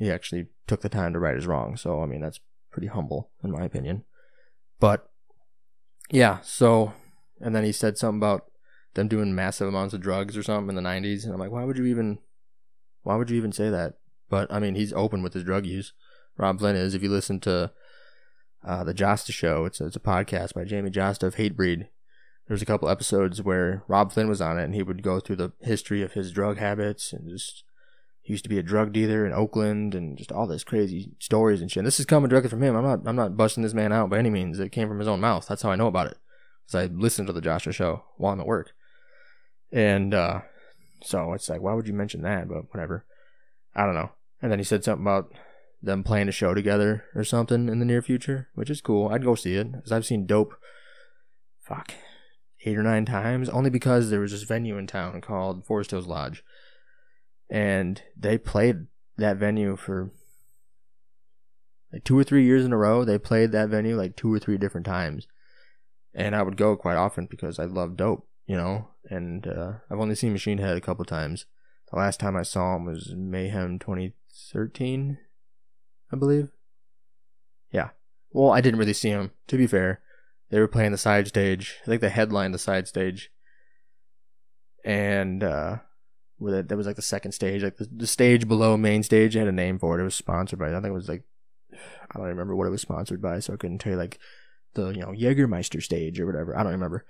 he 0.00 0.10
actually 0.10 0.46
took 0.66 0.80
the 0.80 0.88
time 0.88 1.12
to 1.12 1.18
right 1.18 1.36
his 1.36 1.46
wrong. 1.46 1.76
So, 1.76 2.02
I 2.02 2.06
mean, 2.06 2.22
that's 2.22 2.40
pretty 2.72 2.88
humble, 2.88 3.30
in 3.44 3.52
my 3.52 3.64
opinion. 3.64 4.04
But 4.80 5.10
yeah, 6.10 6.40
so 6.42 6.94
and 7.40 7.54
then 7.54 7.64
he 7.64 7.70
said 7.70 7.98
something 7.98 8.18
about 8.18 8.46
them 8.94 9.08
doing 9.08 9.34
massive 9.34 9.68
amounts 9.68 9.94
of 9.94 10.00
drugs 10.00 10.36
or 10.36 10.42
something 10.42 10.76
in 10.76 10.82
the 10.82 10.88
90s 10.88 11.24
and 11.24 11.32
I'm 11.32 11.38
like, 11.38 11.52
why 11.52 11.64
would 11.64 11.76
you 11.76 11.84
even 11.84 12.18
why 13.02 13.16
would 13.16 13.30
you 13.30 13.36
even 13.36 13.52
say 13.52 13.68
that? 13.68 13.94
But 14.30 14.52
I 14.52 14.58
mean, 14.58 14.74
he's 14.74 14.92
open 14.94 15.22
with 15.22 15.34
his 15.34 15.44
drug 15.44 15.66
use. 15.66 15.92
Robb 16.36 16.60
Flynn 16.60 16.76
is. 16.76 16.94
If 16.94 17.02
you 17.02 17.10
listen 17.10 17.40
to 17.40 17.70
uh, 18.66 18.84
the 18.84 18.94
Jasta 18.94 19.32
show, 19.32 19.66
it's 19.66 19.80
a, 19.80 19.86
it's 19.86 19.96
a 19.96 20.00
podcast 20.00 20.54
by 20.54 20.64
Jamie 20.64 20.90
Jasta 20.90 21.24
of 21.24 21.36
Hatebreed. 21.36 21.88
There's 22.48 22.62
a 22.62 22.66
couple 22.66 22.88
episodes 22.88 23.42
where 23.42 23.84
Robb 23.86 24.12
Flynn 24.12 24.28
was 24.28 24.40
on 24.40 24.58
it 24.58 24.64
and 24.64 24.74
he 24.74 24.82
would 24.82 25.02
go 25.02 25.20
through 25.20 25.36
the 25.36 25.52
history 25.60 26.02
of 26.02 26.14
his 26.14 26.32
drug 26.32 26.56
habits 26.56 27.12
and 27.12 27.28
just 27.28 27.64
he 28.22 28.32
used 28.32 28.44
to 28.44 28.50
be 28.50 28.58
a 28.58 28.62
drug 28.62 28.92
dealer 28.92 29.26
in 29.26 29.32
Oakland 29.32 29.94
and 29.94 30.16
just 30.16 30.32
all 30.32 30.46
this 30.46 30.64
crazy 30.64 31.12
stories 31.18 31.60
and 31.60 31.70
shit. 31.70 31.78
And 31.78 31.86
this 31.86 32.00
is 32.00 32.06
coming 32.06 32.28
directly 32.28 32.50
from 32.50 32.62
him. 32.62 32.76
I'm 32.76 32.84
not 32.84 33.00
I'm 33.06 33.16
not 33.16 33.36
busting 33.36 33.62
this 33.62 33.74
man 33.74 33.92
out 33.92 34.10
by 34.10 34.18
any 34.18 34.30
means. 34.30 34.58
It 34.60 34.72
came 34.72 34.88
from 34.88 34.98
his 34.98 35.08
own 35.08 35.20
mouth. 35.20 35.46
That's 35.48 35.62
how 35.62 35.70
I 35.70 35.76
know 35.76 35.86
about 35.86 36.08
it. 36.08 36.18
Because 36.66 36.90
I 36.90 36.92
listened 36.94 37.26
to 37.28 37.32
the 37.32 37.40
Jasta 37.40 37.72
show 37.72 38.04
while 38.16 38.32
I'm 38.32 38.40
at 38.40 38.46
work. 38.46 38.72
And 39.72 40.12
uh, 40.14 40.40
so 41.02 41.32
it's 41.32 41.48
like, 41.48 41.60
why 41.60 41.74
would 41.74 41.88
you 41.88 41.94
mention 41.94 42.22
that? 42.22 42.48
But 42.48 42.72
whatever. 42.72 43.04
I 43.74 43.84
don't 43.84 43.94
know. 43.94 44.10
And 44.42 44.50
then 44.50 44.58
he 44.58 44.64
said 44.64 44.84
something 44.84 45.04
about 45.04 45.32
them 45.82 46.04
playing 46.04 46.28
a 46.28 46.32
show 46.32 46.54
together 46.54 47.04
or 47.14 47.24
something 47.24 47.68
in 47.68 47.78
the 47.78 47.84
near 47.84 48.02
future, 48.02 48.48
which 48.54 48.70
is 48.70 48.80
cool. 48.80 49.08
I'd 49.08 49.24
go 49.24 49.34
see 49.34 49.54
it. 49.54 49.72
Because 49.72 49.92
I've 49.92 50.06
seen 50.06 50.26
Dope, 50.26 50.54
fuck, 51.60 51.94
eight 52.64 52.76
or 52.76 52.82
nine 52.82 53.06
times. 53.06 53.48
Only 53.48 53.70
because 53.70 54.10
there 54.10 54.20
was 54.20 54.32
this 54.32 54.42
venue 54.42 54.76
in 54.76 54.86
town 54.86 55.20
called 55.20 55.64
Forest 55.64 55.92
Hills 55.92 56.06
Lodge 56.06 56.44
and 57.50 58.02
they 58.16 58.38
played 58.38 58.86
that 59.16 59.36
venue 59.36 59.76
for 59.76 60.10
like 61.92 62.04
two 62.04 62.18
or 62.18 62.24
three 62.24 62.44
years 62.44 62.64
in 62.64 62.72
a 62.72 62.76
row. 62.76 63.04
They 63.04 63.18
played 63.18 63.52
that 63.52 63.68
venue 63.68 63.96
like 63.96 64.16
two 64.16 64.32
or 64.32 64.38
three 64.38 64.56
different 64.56 64.86
times, 64.86 65.26
and 66.14 66.36
I 66.36 66.42
would 66.42 66.56
go 66.56 66.76
quite 66.76 66.96
often 66.96 67.26
because 67.26 67.58
I 67.58 67.64
love 67.64 67.96
dope, 67.96 68.28
you 68.46 68.56
know. 68.56 68.88
And 69.08 69.46
uh, 69.46 69.72
I've 69.90 69.98
only 69.98 70.14
seen 70.14 70.32
Machine 70.32 70.58
Head 70.58 70.76
a 70.76 70.80
couple 70.80 71.04
times. 71.04 71.46
The 71.90 71.98
last 71.98 72.20
time 72.20 72.36
I 72.36 72.44
saw 72.44 72.76
him 72.76 72.84
was 72.84 73.14
Mayhem 73.16 73.80
2013, 73.80 75.18
I 76.12 76.16
believe. 76.16 76.50
Yeah. 77.72 77.90
Well, 78.30 78.52
I 78.52 78.60
didn't 78.60 78.78
really 78.78 78.92
see 78.92 79.08
him. 79.08 79.32
To 79.48 79.56
be 79.56 79.66
fair, 79.66 80.00
they 80.50 80.60
were 80.60 80.68
playing 80.68 80.92
the 80.92 80.98
side 80.98 81.26
stage. 81.26 81.78
I 81.82 81.86
think 81.86 82.00
they 82.00 82.10
headlined 82.10 82.54
the 82.54 82.58
side 82.58 82.86
stage, 82.86 83.32
and 84.84 85.42
uh, 85.42 85.78
that, 86.40 86.68
that 86.68 86.76
was 86.76 86.86
like 86.86 86.96
the 86.96 87.02
second 87.02 87.32
stage, 87.32 87.62
like 87.62 87.76
the, 87.76 87.88
the 87.90 88.06
stage 88.06 88.48
below 88.48 88.76
main 88.76 89.02
stage. 89.02 89.36
It 89.36 89.40
had 89.40 89.48
a 89.48 89.52
name 89.52 89.78
for 89.78 89.98
it. 89.98 90.00
It 90.00 90.04
was 90.04 90.14
sponsored 90.14 90.58
by. 90.58 90.68
I 90.68 90.74
think 90.74 90.86
it 90.86 90.92
was 90.92 91.08
like 91.08 91.24
I 91.72 92.18
don't 92.18 92.28
remember 92.28 92.56
what 92.56 92.66
it 92.66 92.70
was 92.70 92.82
sponsored 92.82 93.22
by, 93.22 93.40
so 93.40 93.52
I 93.52 93.56
couldn't 93.56 93.78
tell 93.78 93.92
you 93.92 93.98
like 93.98 94.18
the 94.74 94.88
you 94.90 95.00
know 95.00 95.08
Jägermeister 95.08 95.82
stage 95.82 96.18
or 96.20 96.26
whatever. 96.26 96.56
I 96.56 96.62
don't 96.62 96.72
remember. 96.72 97.04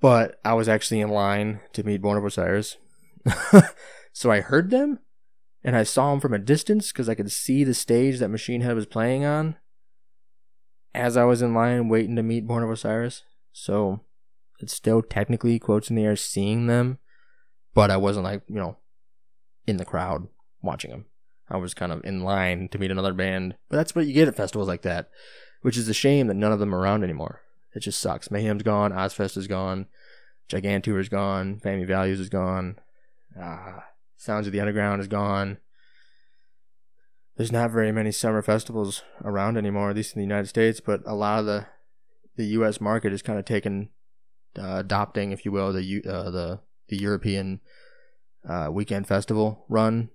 But 0.00 0.38
I 0.44 0.54
was 0.54 0.68
actually 0.68 1.00
in 1.00 1.08
line 1.08 1.60
to 1.72 1.82
meet 1.82 2.02
Born 2.02 2.18
of 2.18 2.24
Osiris, 2.24 2.76
so 4.12 4.30
I 4.30 4.40
heard 4.40 4.70
them, 4.70 4.98
and 5.64 5.74
I 5.74 5.84
saw 5.84 6.10
them 6.10 6.20
from 6.20 6.34
a 6.34 6.38
distance 6.38 6.92
because 6.92 7.08
I 7.08 7.14
could 7.14 7.32
see 7.32 7.64
the 7.64 7.72
stage 7.72 8.18
that 8.18 8.28
Machine 8.28 8.60
Head 8.60 8.76
was 8.76 8.86
playing 8.86 9.24
on. 9.24 9.56
As 10.94 11.16
I 11.16 11.24
was 11.24 11.42
in 11.42 11.54
line 11.54 11.88
waiting 11.88 12.16
to 12.16 12.22
meet 12.22 12.46
Born 12.46 12.62
of 12.62 12.70
Osiris, 12.70 13.22
so 13.52 14.00
it's 14.60 14.74
still 14.74 15.02
technically 15.02 15.58
quotes 15.58 15.88
in 15.88 15.96
the 15.96 16.04
air 16.04 16.16
seeing 16.16 16.66
them 16.66 16.98
but 17.76 17.90
I 17.90 17.98
wasn't 17.98 18.24
like, 18.24 18.42
you 18.48 18.54
know, 18.54 18.78
in 19.66 19.76
the 19.76 19.84
crowd 19.84 20.28
watching 20.62 20.90
them. 20.90 21.04
I 21.50 21.58
was 21.58 21.74
kind 21.74 21.92
of 21.92 22.02
in 22.04 22.24
line 22.24 22.68
to 22.70 22.78
meet 22.78 22.90
another 22.90 23.12
band. 23.12 23.54
But 23.68 23.76
that's 23.76 23.94
what 23.94 24.06
you 24.06 24.14
get 24.14 24.28
at 24.28 24.34
festivals 24.34 24.66
like 24.66 24.80
that, 24.82 25.10
which 25.60 25.76
is 25.76 25.86
a 25.86 25.94
shame 25.94 26.26
that 26.28 26.34
none 26.34 26.52
of 26.52 26.58
them 26.58 26.74
are 26.74 26.78
around 26.78 27.04
anymore. 27.04 27.42
It 27.74 27.80
just 27.80 28.00
sucks. 28.00 28.30
Mayhem's 28.30 28.62
gone, 28.62 28.92
Ozzfest 28.92 29.36
is 29.36 29.46
gone, 29.46 29.86
Gigantour 30.48 30.98
is 30.98 31.10
gone, 31.10 31.60
Family 31.60 31.84
Values 31.84 32.18
is 32.18 32.30
gone, 32.30 32.78
uh, 33.38 33.80
Sounds 34.16 34.46
of 34.46 34.54
the 34.54 34.60
Underground 34.60 35.02
is 35.02 35.08
gone. 35.08 35.58
There's 37.36 37.52
not 37.52 37.72
very 37.72 37.92
many 37.92 38.10
summer 38.10 38.40
festivals 38.40 39.02
around 39.22 39.58
anymore, 39.58 39.90
at 39.90 39.96
least 39.96 40.16
in 40.16 40.20
the 40.20 40.26
United 40.26 40.46
States, 40.46 40.80
but 40.80 41.02
a 41.04 41.14
lot 41.14 41.40
of 41.40 41.46
the 41.46 41.66
the 42.36 42.46
U.S. 42.46 42.80
market 42.80 43.12
is 43.12 43.22
kind 43.22 43.38
of 43.38 43.44
taken, 43.46 43.88
uh, 44.58 44.76
adopting, 44.78 45.32
if 45.32 45.44
you 45.44 45.52
will, 45.52 45.72
the 45.74 46.02
uh, 46.06 46.30
the 46.30 46.60
the 46.88 46.96
European 46.96 47.60
uh, 48.48 48.68
weekend 48.70 49.06
festival 49.06 49.64
run 49.68 50.10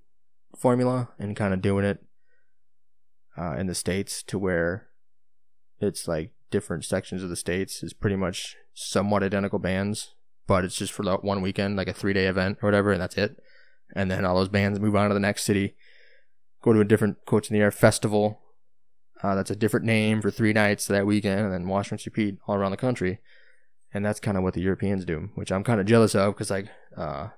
formula 0.58 1.10
and 1.20 1.36
kind 1.36 1.54
of 1.54 1.62
doing 1.62 1.86
it 1.86 2.04
uh, 3.38 3.56
in 3.58 3.68
the 3.68 3.76
states 3.76 4.24
to 4.24 4.38
where 4.38 4.88
it's 5.80 6.08
like 6.08 6.32
different 6.50 6.86
sections 6.86 7.24
of 7.24 7.30
the 7.30 7.36
states 7.36 7.82
is 7.82 7.94
pretty 7.94 8.16
much 8.16 8.56
somewhat 8.74 9.24
identical 9.24 9.60
bands, 9.60 10.14
but 10.48 10.64
it's 10.64 10.76
just 10.76 10.94
for 10.94 11.04
that 11.04 11.24
one 11.24 11.42
weekend, 11.42 11.76
like 11.76 11.88
a 11.88 11.94
three 11.94 12.14
day 12.14 12.28
event 12.28 12.60
or 12.62 12.68
whatever, 12.68 12.92
and 12.92 13.02
that's 13.02 13.18
it. 13.18 13.38
And 13.96 14.10
then 14.10 14.26
all 14.26 14.36
those 14.36 14.50
bands 14.50 14.80
move 14.80 14.96
on 14.96 15.10
to 15.10 15.14
the 15.14 15.20
next 15.20 15.44
city, 15.44 15.76
go 16.62 16.74
to 16.74 16.80
a 16.80 16.86
different 16.86 17.26
quotes 17.26 17.50
in 17.50 17.56
the 17.56 17.62
air 17.62 17.72
festival. 17.72 18.40
Uh, 19.24 19.36
that's 19.36 19.52
a 19.52 19.56
different 19.56 19.86
name 19.86 20.22
for 20.22 20.32
three 20.32 20.54
nights 20.54 20.88
that 20.88 21.06
weekend, 21.06 21.42
and 21.42 21.54
then 21.54 21.68
wash, 21.68 21.92
and 21.92 22.04
repeat 22.06 22.38
all 22.48 22.56
around 22.56 22.72
the 22.72 22.78
country. 22.78 23.20
And 23.94 24.06
that's 24.06 24.20
kind 24.20 24.38
of 24.38 24.44
what 24.44 24.54
the 24.54 24.62
Europeans 24.62 25.04
do, 25.04 25.30
which 25.36 25.52
I'm 25.52 25.64
kind 25.64 25.80
of 25.80 25.86
jealous 25.86 26.16
of 26.16 26.34
because 26.34 26.50
like 26.50 26.68
uh, 26.96 27.30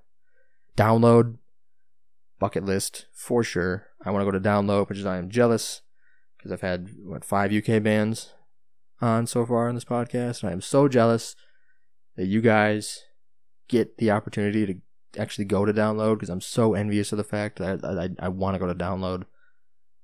download 0.77 1.37
bucket 2.39 2.63
list 2.63 3.05
for 3.13 3.43
sure. 3.43 3.87
I 4.05 4.11
want 4.11 4.21
to 4.21 4.31
go 4.31 4.37
to 4.37 4.49
download, 4.49 4.89
which 4.89 4.99
is 4.99 5.05
I 5.05 5.17
am 5.17 5.29
jealous 5.29 5.81
because 6.37 6.51
I've 6.51 6.61
had 6.61 6.89
what 7.03 7.25
five 7.25 7.51
UK 7.51 7.81
bands 7.81 8.33
on 9.01 9.27
so 9.27 9.45
far 9.45 9.67
in 9.67 9.75
this 9.75 9.85
podcast, 9.85 10.41
and 10.41 10.49
I 10.49 10.53
am 10.53 10.61
so 10.61 10.87
jealous 10.87 11.35
that 12.15 12.25
you 12.25 12.41
guys 12.41 13.03
get 13.67 13.97
the 13.97 14.11
opportunity 14.11 14.65
to 14.65 15.21
actually 15.21 15.45
go 15.45 15.65
to 15.65 15.73
download 15.73 16.15
because 16.15 16.29
I'm 16.29 16.41
so 16.41 16.73
envious 16.73 17.11
of 17.11 17.17
the 17.17 17.23
fact 17.23 17.59
that 17.59 17.83
I, 17.83 18.05
I, 18.05 18.09
I 18.25 18.29
want 18.29 18.55
to 18.55 18.59
go 18.59 18.67
to 18.67 18.75
download 18.75 19.23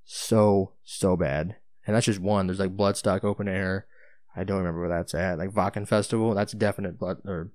so 0.05 0.73
so 0.83 1.15
bad. 1.15 1.57
And 1.85 1.95
that's 1.95 2.05
just 2.05 2.19
one. 2.19 2.47
There's 2.47 2.59
like 2.59 2.75
Bloodstock 2.75 3.23
Open 3.23 3.47
Air. 3.47 3.85
I 4.39 4.43
don't 4.43 4.59
remember 4.59 4.79
where 4.79 4.89
that's 4.89 5.13
at. 5.13 5.37
Like 5.37 5.51
Wacken 5.51 5.87
Festival. 5.87 6.33
That's 6.33 6.53
definite 6.53 6.97
blood 6.97 7.17
or 7.25 7.51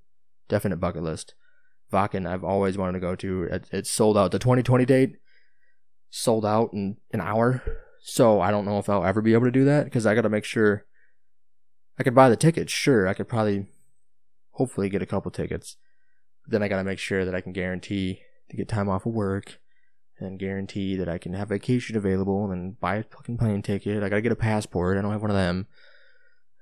definite 0.48 0.76
bucket 0.76 1.02
list. 1.02 1.34
Wacken 1.92 2.26
I've 2.26 2.44
always 2.44 2.76
wanted 2.76 2.94
to 2.94 3.00
go 3.00 3.16
to. 3.16 3.44
It, 3.44 3.68
it's 3.72 3.90
sold 3.90 4.18
out. 4.18 4.32
The 4.32 4.38
2020 4.38 4.84
date 4.84 5.16
sold 6.10 6.44
out 6.44 6.70
in 6.72 6.98
an 7.12 7.20
hour. 7.20 7.62
So 8.02 8.40
I 8.40 8.50
don't 8.50 8.66
know 8.66 8.78
if 8.78 8.88
I'll 8.90 9.04
ever 9.04 9.22
be 9.22 9.32
able 9.32 9.46
to 9.46 9.50
do 9.50 9.64
that 9.64 9.84
because 9.84 10.04
I 10.04 10.14
got 10.14 10.22
to 10.22 10.28
make 10.28 10.44
sure 10.44 10.84
I 11.98 12.02
could 12.02 12.14
buy 12.14 12.28
the 12.28 12.36
tickets. 12.36 12.70
Sure, 12.70 13.08
I 13.08 13.14
could 13.14 13.28
probably 13.28 13.66
hopefully 14.50 14.90
get 14.90 15.02
a 15.02 15.06
couple 15.06 15.30
tickets. 15.30 15.76
But 16.44 16.52
then 16.52 16.62
I 16.62 16.68
got 16.68 16.76
to 16.76 16.84
make 16.84 16.98
sure 16.98 17.24
that 17.24 17.34
I 17.34 17.40
can 17.40 17.52
guarantee 17.52 18.20
to 18.50 18.56
get 18.56 18.68
time 18.68 18.90
off 18.90 19.06
of 19.06 19.14
work 19.14 19.58
and 20.18 20.38
guarantee 20.38 20.96
that 20.96 21.08
I 21.08 21.16
can 21.16 21.32
have 21.32 21.48
vacation 21.48 21.96
available 21.96 22.50
and 22.50 22.78
buy 22.78 22.96
a 22.96 23.04
fucking 23.04 23.38
plane 23.38 23.62
ticket. 23.62 24.02
I 24.02 24.10
got 24.10 24.16
to 24.16 24.22
get 24.22 24.32
a 24.32 24.36
passport. 24.36 24.98
I 24.98 25.02
don't 25.02 25.12
have 25.12 25.22
one 25.22 25.30
of 25.30 25.36
them. 25.36 25.66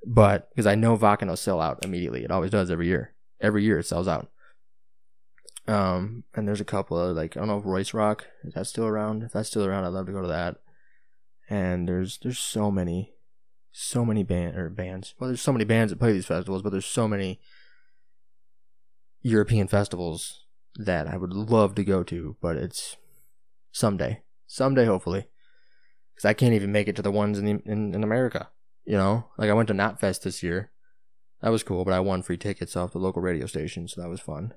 But 0.04 0.50
because 0.50 0.66
I 0.66 0.74
know 0.74 0.96
Wacken 0.96 1.28
will 1.28 1.36
sell 1.36 1.60
out 1.60 1.84
immediately. 1.84 2.24
It 2.24 2.30
always 2.30 2.50
does 2.50 2.70
every 2.70 2.88
year. 2.88 3.14
Every 3.40 3.62
year 3.64 3.78
it 3.78 3.86
sells 3.86 4.08
out. 4.08 4.28
Um, 5.68 6.24
and 6.34 6.46
there's 6.46 6.60
a 6.60 6.64
couple 6.64 6.98
of 6.98 7.16
like 7.16 7.36
I 7.36 7.40
don't 7.40 7.48
know 7.48 7.58
if 7.58 7.64
Royce 7.64 7.94
Rock 7.94 8.26
is 8.42 8.54
that 8.54 8.66
still 8.66 8.86
around. 8.86 9.22
If 9.22 9.32
that's 9.32 9.48
still 9.48 9.64
around, 9.64 9.84
I'd 9.84 9.88
love 9.88 10.06
to 10.06 10.12
go 10.12 10.22
to 10.22 10.28
that. 10.28 10.56
And 11.48 11.88
there's 11.88 12.18
there's 12.18 12.38
so 12.38 12.70
many, 12.70 13.14
so 13.70 14.04
many 14.04 14.24
band 14.24 14.56
or 14.56 14.68
bands. 14.70 15.14
Well, 15.18 15.28
there's 15.28 15.40
so 15.40 15.52
many 15.52 15.64
bands 15.64 15.92
that 15.92 16.00
play 16.00 16.12
these 16.12 16.26
festivals, 16.26 16.62
but 16.62 16.70
there's 16.70 16.86
so 16.86 17.06
many 17.06 17.40
European 19.20 19.68
festivals 19.68 20.46
that 20.76 21.06
I 21.06 21.16
would 21.16 21.32
love 21.32 21.74
to 21.76 21.84
go 21.84 22.02
to, 22.04 22.36
but 22.40 22.56
it's 22.56 22.96
someday, 23.70 24.22
someday 24.46 24.86
hopefully, 24.86 25.28
because 26.14 26.24
I 26.24 26.32
can't 26.32 26.54
even 26.54 26.72
make 26.72 26.88
it 26.88 26.96
to 26.96 27.02
the 27.02 27.12
ones 27.12 27.38
in, 27.38 27.44
the, 27.44 27.62
in 27.64 27.94
in 27.94 28.02
America. 28.02 28.48
You 28.84 28.96
know, 28.96 29.26
like 29.38 29.48
I 29.48 29.54
went 29.54 29.68
to 29.68 29.74
Knotfest 29.74 30.22
this 30.22 30.42
year, 30.42 30.72
that 31.42 31.50
was 31.50 31.62
cool, 31.62 31.84
but 31.84 31.94
I 31.94 32.00
won 32.00 32.22
free 32.22 32.36
tickets 32.36 32.76
off 32.76 32.92
the 32.92 32.98
local 32.98 33.20
radio 33.20 33.46
station, 33.46 33.88
so 33.88 34.00
that 34.00 34.08
was 34.08 34.20
fun. 34.20 34.54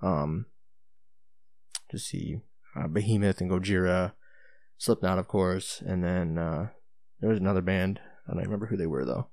Um, 0.00 0.46
to 1.90 1.98
see 1.98 2.40
uh, 2.74 2.88
Behemoth 2.88 3.40
and 3.40 3.50
Gojira, 3.50 4.12
Slipknot, 4.78 5.18
of 5.18 5.28
course, 5.28 5.82
and 5.84 6.02
then 6.02 6.38
uh, 6.38 6.68
there 7.20 7.30
was 7.30 7.38
another 7.38 7.60
band. 7.60 8.00
I 8.26 8.32
don't 8.32 8.42
remember 8.42 8.66
who 8.66 8.76
they 8.76 8.86
were 8.86 9.04
though. 9.04 9.28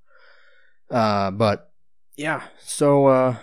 Uh, 0.92 1.32
but 1.32 1.72
yeah, 2.18 2.44
so 2.60 3.08
uh, 3.08 3.38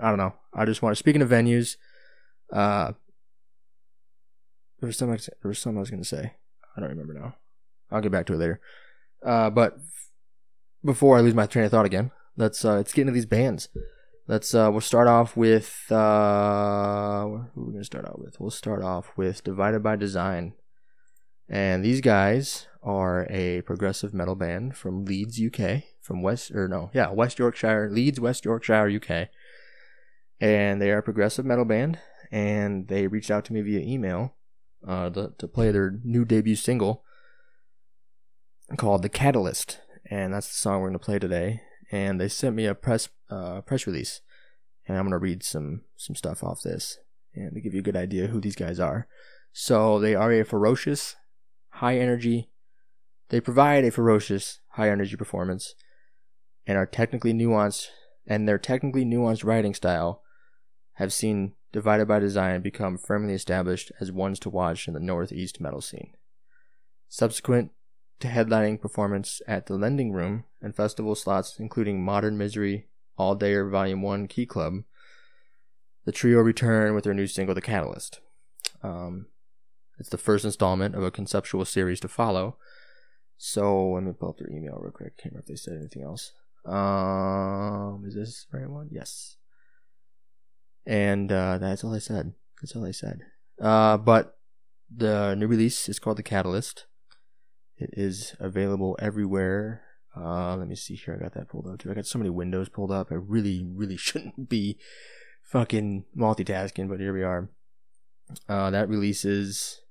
I 0.00 0.08
don't 0.08 0.18
know. 0.18 0.34
I 0.52 0.64
just 0.64 0.82
want. 0.82 0.98
Speaking 0.98 1.22
of 1.22 1.30
venues, 1.30 1.76
uh, 2.52 2.92
there 4.80 4.88
was 4.88 4.98
something. 4.98 5.18
There 5.42 5.48
was 5.48 5.60
something 5.60 5.78
I 5.78 5.80
was 5.80 5.90
going 5.90 6.02
to 6.02 6.08
say. 6.08 6.34
I 6.76 6.80
don't 6.80 6.90
remember 6.90 7.14
now. 7.14 7.36
I'll 7.90 8.00
get 8.00 8.10
back 8.12 8.26
to 8.26 8.34
it 8.34 8.38
later. 8.38 8.60
Uh, 9.24 9.48
but 9.50 9.78
before 10.84 11.16
I 11.16 11.20
lose 11.20 11.34
my 11.34 11.46
train 11.46 11.64
of 11.64 11.70
thought 11.70 11.86
again, 11.86 12.10
let's 12.36 12.64
uh, 12.64 12.76
let's 12.76 12.92
get 12.92 13.02
into 13.02 13.12
these 13.12 13.26
bands. 13.26 13.68
Let's 14.26 14.54
uh, 14.54 14.70
we'll 14.70 14.80
start 14.80 15.08
off 15.08 15.36
with 15.36 15.84
uh, 15.90 17.26
who 17.26 17.62
are 17.62 17.66
we 17.66 17.72
gonna 17.72 17.84
start 17.84 18.06
off 18.06 18.18
with? 18.18 18.40
We'll 18.40 18.50
start 18.50 18.82
off 18.82 19.12
with 19.16 19.44
Divided 19.44 19.82
by 19.82 19.96
Design, 19.96 20.54
and 21.48 21.84
these 21.84 22.00
guys 22.00 22.66
are 22.82 23.26
a 23.30 23.62
progressive 23.62 24.14
metal 24.14 24.34
band 24.34 24.76
from 24.76 25.04
Leeds, 25.04 25.40
UK, 25.40 25.82
from 26.00 26.22
West 26.22 26.50
or 26.52 26.68
no, 26.68 26.90
yeah, 26.94 27.10
West 27.10 27.38
Yorkshire, 27.38 27.90
Leeds, 27.90 28.20
West 28.20 28.44
Yorkshire, 28.44 28.88
UK, 28.88 29.28
and 30.40 30.80
they 30.80 30.90
are 30.90 30.98
a 30.98 31.02
progressive 31.02 31.44
metal 31.44 31.64
band, 31.64 31.98
and 32.30 32.88
they 32.88 33.06
reached 33.06 33.30
out 33.30 33.44
to 33.46 33.52
me 33.52 33.60
via 33.60 33.80
email 33.80 34.34
uh, 34.86 35.10
to, 35.10 35.32
to 35.38 35.48
play 35.48 35.70
their 35.70 35.98
new 36.02 36.24
debut 36.24 36.56
single 36.56 37.04
called 38.78 39.02
"The 39.02 39.10
Catalyst," 39.10 39.80
and 40.10 40.34
that's 40.34 40.48
the 40.48 40.54
song 40.54 40.80
we're 40.80 40.88
gonna 40.88 40.98
play 40.98 41.18
today 41.18 41.62
and 41.90 42.20
they 42.20 42.28
sent 42.28 42.56
me 42.56 42.66
a 42.66 42.74
press 42.74 43.08
uh, 43.30 43.60
press 43.60 43.86
release, 43.86 44.20
and 44.86 44.96
I'm 44.96 45.04
gonna 45.04 45.18
read 45.18 45.42
some 45.42 45.82
some 45.96 46.16
stuff 46.16 46.42
off 46.42 46.62
this 46.62 46.98
and 47.34 47.54
to 47.54 47.60
give 47.60 47.74
you 47.74 47.80
a 47.80 47.84
good 47.84 47.96
idea 47.96 48.28
who 48.28 48.40
these 48.40 48.56
guys 48.56 48.80
are. 48.80 49.06
So 49.52 49.98
they 49.98 50.14
are 50.14 50.32
a 50.32 50.44
ferocious, 50.44 51.16
high 51.70 51.98
energy. 51.98 52.50
They 53.28 53.40
provide 53.40 53.84
a 53.84 53.90
ferocious, 53.90 54.60
high 54.70 54.90
energy 54.90 55.16
performance, 55.16 55.74
and 56.66 56.76
are 56.76 56.86
technically 56.86 57.32
nuanced. 57.32 57.88
And 58.26 58.48
their 58.48 58.58
technically 58.58 59.04
nuanced 59.04 59.44
writing 59.44 59.74
style 59.74 60.22
have 60.94 61.12
seen 61.12 61.54
Divided 61.72 62.06
by 62.06 62.20
Design 62.20 62.62
become 62.62 62.96
firmly 62.96 63.34
established 63.34 63.92
as 64.00 64.12
ones 64.12 64.38
to 64.40 64.50
watch 64.50 64.86
in 64.88 64.94
the 64.94 65.00
Northeast 65.00 65.60
metal 65.60 65.80
scene. 65.80 66.12
Subsequent 67.08 67.72
to 68.20 68.28
headlining 68.28 68.80
performance 68.80 69.42
at 69.46 69.66
the 69.66 69.74
Lending 69.74 70.12
Room 70.12 70.44
and 70.60 70.74
festival 70.74 71.14
slots 71.14 71.58
including 71.58 72.04
Modern 72.04 72.38
Misery, 72.38 72.86
All 73.16 73.36
Dayer 73.36 73.70
Volume 73.70 74.02
1 74.02 74.28
Key 74.28 74.46
Club. 74.46 74.84
The 76.04 76.12
trio 76.12 76.40
return 76.40 76.94
with 76.94 77.04
their 77.04 77.14
new 77.14 77.26
single, 77.26 77.54
The 77.54 77.62
Catalyst. 77.62 78.20
Um, 78.82 79.26
it's 79.98 80.10
the 80.10 80.18
first 80.18 80.44
installment 80.44 80.94
of 80.94 81.02
a 81.02 81.10
conceptual 81.10 81.64
series 81.64 82.00
to 82.00 82.08
follow. 82.08 82.56
So 83.36 83.90
let 83.90 84.04
me 84.04 84.12
pull 84.12 84.30
up 84.30 84.38
their 84.38 84.50
email 84.50 84.78
real 84.80 84.92
quick. 84.92 85.16
Can't 85.16 85.32
remember 85.32 85.44
if 85.44 85.46
they 85.46 85.56
said 85.56 85.78
anything 85.78 86.02
else. 86.02 86.32
Um, 86.64 88.04
is 88.06 88.14
this 88.14 88.46
the 88.50 88.58
right 88.58 88.70
one? 88.70 88.88
Yes. 88.90 89.36
And 90.86 91.30
uh, 91.32 91.58
that's 91.58 91.84
all 91.84 91.94
I 91.94 91.98
said. 91.98 92.34
That's 92.60 92.74
all 92.76 92.86
I 92.86 92.90
said. 92.90 93.20
Uh, 93.60 93.96
but 93.96 94.38
the 94.94 95.34
new 95.34 95.46
release 95.46 95.88
is 95.88 95.98
called 95.98 96.18
The 96.18 96.22
Catalyst. 96.22 96.86
It 97.84 97.90
is 97.92 98.34
available 98.40 98.96
everywhere. 98.98 99.82
Uh, 100.16 100.56
let 100.56 100.68
me 100.68 100.74
see 100.74 100.94
here. 100.94 101.14
I 101.14 101.22
got 101.22 101.34
that 101.34 101.48
pulled 101.48 101.66
up 101.66 101.78
too. 101.78 101.90
I 101.90 101.94
got 101.94 102.06
so 102.06 102.18
many 102.18 102.30
windows 102.30 102.70
pulled 102.70 102.90
up. 102.90 103.08
I 103.10 103.16
really, 103.16 103.66
really 103.68 103.96
shouldn't 103.98 104.48
be 104.48 104.78
fucking 105.42 106.04
multitasking, 106.16 106.88
but 106.88 107.00
here 107.00 107.12
we 107.12 107.22
are. 107.22 107.50
Uh, 108.48 108.70
that 108.70 108.88
releases 108.88 109.82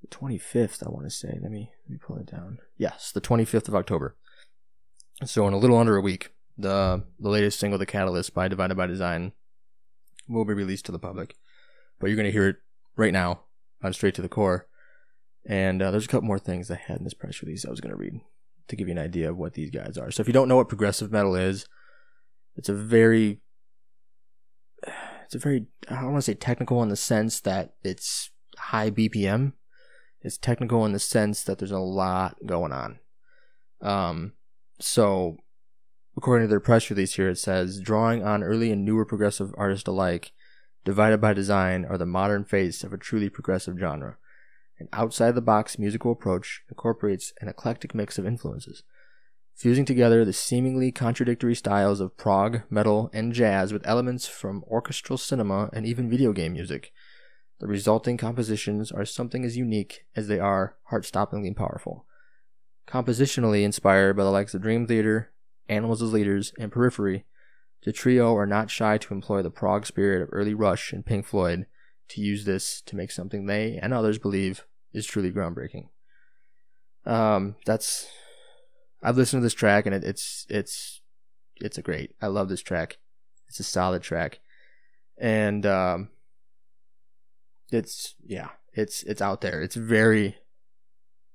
the 0.00 0.08
25th, 0.08 0.86
I 0.86 0.90
want 0.90 1.04
to 1.04 1.10
say. 1.10 1.38
Let 1.42 1.50
me 1.50 1.70
let 1.84 1.90
me 1.90 1.98
pull 1.98 2.16
it 2.16 2.30
down. 2.30 2.58
Yes, 2.78 3.12
the 3.12 3.20
25th 3.20 3.68
of 3.68 3.74
October. 3.74 4.16
So 5.26 5.46
in 5.46 5.52
a 5.52 5.58
little 5.58 5.76
under 5.76 5.96
a 5.96 6.00
week, 6.00 6.32
the 6.56 7.04
the 7.18 7.28
latest 7.28 7.60
single, 7.60 7.78
"The 7.78 7.86
Catalyst" 7.86 8.32
by 8.32 8.48
Divided 8.48 8.76
by 8.76 8.86
Design, 8.86 9.32
will 10.26 10.46
be 10.46 10.54
released 10.54 10.86
to 10.86 10.92
the 10.92 10.98
public. 10.98 11.34
But 11.98 12.06
you're 12.06 12.16
gonna 12.16 12.30
hear 12.30 12.48
it 12.48 12.56
right 12.96 13.12
now 13.12 13.40
on 13.82 13.92
Straight 13.92 14.14
to 14.14 14.22
the 14.22 14.28
Core. 14.28 14.67
And 15.48 15.80
uh, 15.80 15.90
there's 15.90 16.04
a 16.04 16.08
couple 16.08 16.26
more 16.26 16.38
things 16.38 16.70
I 16.70 16.76
had 16.76 16.98
in 16.98 17.04
this 17.04 17.14
press 17.14 17.42
release 17.42 17.64
I 17.64 17.70
was 17.70 17.80
going 17.80 17.90
to 17.90 17.96
read 17.96 18.20
to 18.68 18.76
give 18.76 18.86
you 18.86 18.92
an 18.92 18.98
idea 18.98 19.30
of 19.30 19.38
what 19.38 19.54
these 19.54 19.70
guys 19.70 19.96
are. 19.96 20.10
So 20.10 20.20
if 20.20 20.26
you 20.26 20.34
don't 20.34 20.46
know 20.46 20.56
what 20.56 20.68
progressive 20.68 21.10
metal 21.10 21.34
is, 21.34 21.66
it's 22.54 22.68
a 22.68 22.74
very 22.74 23.40
it's 25.24 25.34
a 25.34 25.38
very 25.38 25.66
I 25.88 25.96
don't 25.96 26.12
want 26.12 26.18
to 26.18 26.30
say 26.30 26.34
technical 26.34 26.82
in 26.82 26.90
the 26.90 26.96
sense 26.96 27.40
that 27.40 27.74
it's 27.82 28.30
high 28.58 28.90
BPM. 28.90 29.54
It's 30.20 30.36
technical 30.36 30.84
in 30.84 30.92
the 30.92 30.98
sense 30.98 31.42
that 31.44 31.58
there's 31.58 31.70
a 31.70 31.78
lot 31.78 32.36
going 32.44 32.72
on. 32.72 32.98
Um, 33.80 34.32
so 34.80 35.38
according 36.16 36.46
to 36.46 36.50
their 36.50 36.60
press 36.60 36.90
release 36.90 37.14
here, 37.14 37.30
it 37.30 37.38
says 37.38 37.80
drawing 37.80 38.22
on 38.22 38.42
early 38.42 38.70
and 38.70 38.84
newer 38.84 39.06
progressive 39.06 39.54
artists 39.56 39.88
alike, 39.88 40.32
divided 40.84 41.20
by 41.20 41.32
design 41.32 41.86
are 41.86 41.96
the 41.96 42.04
modern 42.04 42.44
face 42.44 42.84
of 42.84 42.92
a 42.92 42.98
truly 42.98 43.30
progressive 43.30 43.78
genre. 43.78 44.18
An 44.78 44.88
outside 44.92 45.34
the 45.34 45.40
box 45.40 45.78
musical 45.78 46.12
approach 46.12 46.62
incorporates 46.68 47.32
an 47.40 47.48
eclectic 47.48 47.94
mix 47.94 48.16
of 48.18 48.26
influences, 48.26 48.84
fusing 49.54 49.84
together 49.84 50.24
the 50.24 50.32
seemingly 50.32 50.92
contradictory 50.92 51.54
styles 51.54 52.00
of 52.00 52.16
prog, 52.16 52.62
metal, 52.70 53.10
and 53.12 53.32
jazz 53.32 53.72
with 53.72 53.86
elements 53.86 54.28
from 54.28 54.64
orchestral 54.68 55.16
cinema 55.16 55.68
and 55.72 55.84
even 55.84 56.08
video 56.08 56.32
game 56.32 56.52
music. 56.52 56.92
The 57.58 57.66
resulting 57.66 58.16
compositions 58.16 58.92
are 58.92 59.04
something 59.04 59.44
as 59.44 59.56
unique 59.56 60.04
as 60.14 60.28
they 60.28 60.38
are 60.38 60.76
heart 60.84 61.04
stoppingly 61.04 61.54
powerful. 61.56 62.06
compositionally 62.86 63.64
inspired 63.64 64.16
by 64.16 64.24
the 64.24 64.30
likes 64.30 64.54
of 64.54 64.62
Dream 64.62 64.86
Theater, 64.86 65.32
Animals 65.68 66.00
as 66.00 66.12
Leaders, 66.12 66.52
and 66.58 66.72
Periphery, 66.72 67.26
the 67.84 67.92
trio 67.92 68.34
are 68.36 68.46
not 68.46 68.70
shy 68.70 68.96
to 68.96 69.12
employ 69.12 69.42
the 69.42 69.50
prog 69.50 69.86
spirit 69.86 70.22
of 70.22 70.28
early 70.32 70.54
Rush 70.54 70.92
and 70.92 71.04
Pink 71.04 71.26
Floyd 71.26 71.66
to 72.08 72.20
use 72.20 72.44
this 72.44 72.80
to 72.82 72.96
make 72.96 73.10
something 73.10 73.46
they 73.46 73.78
and 73.80 73.92
others 73.92 74.18
believe 74.18 74.64
is 74.92 75.06
truly 75.06 75.32
groundbreaking. 75.32 75.88
Um, 77.06 77.56
that's 77.64 78.06
I've 79.02 79.16
listened 79.16 79.40
to 79.40 79.44
this 79.44 79.54
track 79.54 79.86
and 79.86 79.94
it, 79.94 80.04
it's 80.04 80.46
it's 80.48 81.00
it's 81.60 81.78
a 81.78 81.82
great. 81.82 82.14
I 82.20 82.26
love 82.28 82.48
this 82.48 82.62
track. 82.62 82.98
It's 83.48 83.60
a 83.60 83.64
solid 83.64 84.02
track, 84.02 84.40
and 85.16 85.64
um, 85.66 86.10
it's 87.70 88.14
yeah, 88.24 88.48
it's 88.72 89.02
it's 89.04 89.22
out 89.22 89.40
there. 89.40 89.62
It's 89.62 89.74
very, 89.74 90.36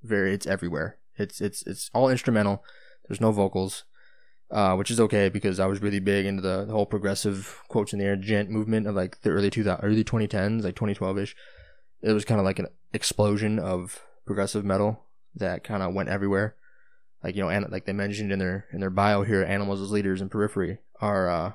very. 0.02 0.34
It's 0.34 0.48
everywhere. 0.48 0.98
It's 1.18 1.42
it's 1.42 1.64
it's 1.64 1.90
all 1.94 2.10
instrumental. 2.10 2.64
There's 3.08 3.22
no 3.22 3.32
vocals, 3.32 3.84
uh, 4.52 4.76
which 4.76 4.92
is 4.92 5.00
okay 5.00 5.30
because 5.30 5.60
I 5.60 5.66
was 5.66 5.82
really 5.82 6.00
big 6.00 6.26
into 6.26 6.42
the, 6.42 6.66
the 6.66 6.74
whole 6.74 6.86
progressive 6.86 7.62
quotes 7.68 7.94
in 7.94 8.00
the 8.00 8.06
air 8.06 8.16
djent 8.16 8.50
movement 8.50 8.88
of 8.88 8.96
like 8.96 9.22
the 9.22 9.32
early 9.32 9.50
2000 9.50 9.84
early 9.84 10.04
2010s, 10.04 10.64
like 10.64 10.76
2012 10.76 11.20
ish. 11.20 11.36
It 12.02 12.12
was 12.12 12.26
kind 12.26 12.40
of 12.40 12.46
like 12.46 12.60
an 12.60 12.68
explosion 12.94 13.60
of 13.60 14.02
progressive 14.26 14.64
metal 14.64 15.04
that 15.36 15.64
kind 15.64 15.84
of 15.84 15.94
went 15.94 16.10
everywhere. 16.10 16.56
Like 17.24 17.36
you 17.36 17.42
know, 17.42 17.50
and 17.50 17.70
like 17.72 17.86
they 17.86 17.94
mentioned 17.94 18.32
in 18.32 18.40
their 18.40 18.66
in 18.72 18.80
their 18.80 18.90
bio 18.90 19.24
here, 19.24 19.44
animals 19.44 19.82
as 19.82 19.92
leaders 19.92 20.22
and 20.22 20.30
periphery 20.30 20.80
are 21.00 21.30
uh, 21.30 21.52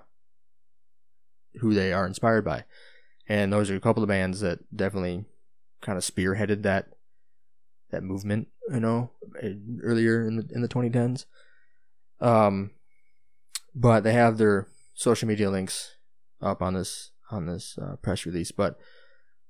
who 1.61 1.74
they 1.74 1.92
are 1.92 2.07
inspired 2.07 2.44
by, 2.44 2.64
and 3.29 3.53
those 3.53 3.70
are 3.70 3.77
a 3.77 3.81
couple 3.81 4.03
of 4.03 4.09
bands 4.09 4.40
that 4.40 4.61
definitely 4.74 5.27
kind 5.83 5.98
of 5.98 6.05
spearheaded 6.05 6.62
that 6.62 6.88
that 7.90 8.03
movement. 8.03 8.48
You 8.70 8.81
know, 8.81 9.11
earlier 9.83 10.27
in 10.27 10.37
the 10.37 10.48
in 10.55 10.62
the 10.62 10.68
2010s. 10.68 11.27
Um, 12.20 12.72
but 13.74 14.03
they 14.03 14.12
have 14.12 14.38
their 14.38 14.66
social 14.94 15.29
media 15.29 15.51
links 15.51 15.96
up 16.40 16.62
on 16.62 16.74
this 16.74 17.12
on 17.31 17.46
this 17.46 17.79
uh, 17.81 17.96
press 17.96 18.27
release. 18.27 18.51
But 18.51 18.79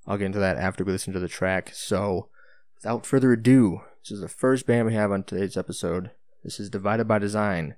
I'll 0.06 0.16
get 0.16 0.26
into 0.26 0.38
that 0.38 0.56
after 0.56 0.84
we 0.84 0.92
listen 0.92 1.12
to 1.12 1.20
the 1.20 1.28
track. 1.28 1.70
So, 1.74 2.28
without 2.76 3.04
further 3.04 3.32
ado, 3.32 3.82
this 4.02 4.12
is 4.12 4.20
the 4.20 4.28
first 4.28 4.66
band 4.66 4.86
we 4.86 4.94
have 4.94 5.12
on 5.12 5.24
today's 5.24 5.56
episode. 5.56 6.10
This 6.42 6.58
is 6.60 6.70
Divided 6.70 7.06
by 7.06 7.18
Design 7.18 7.74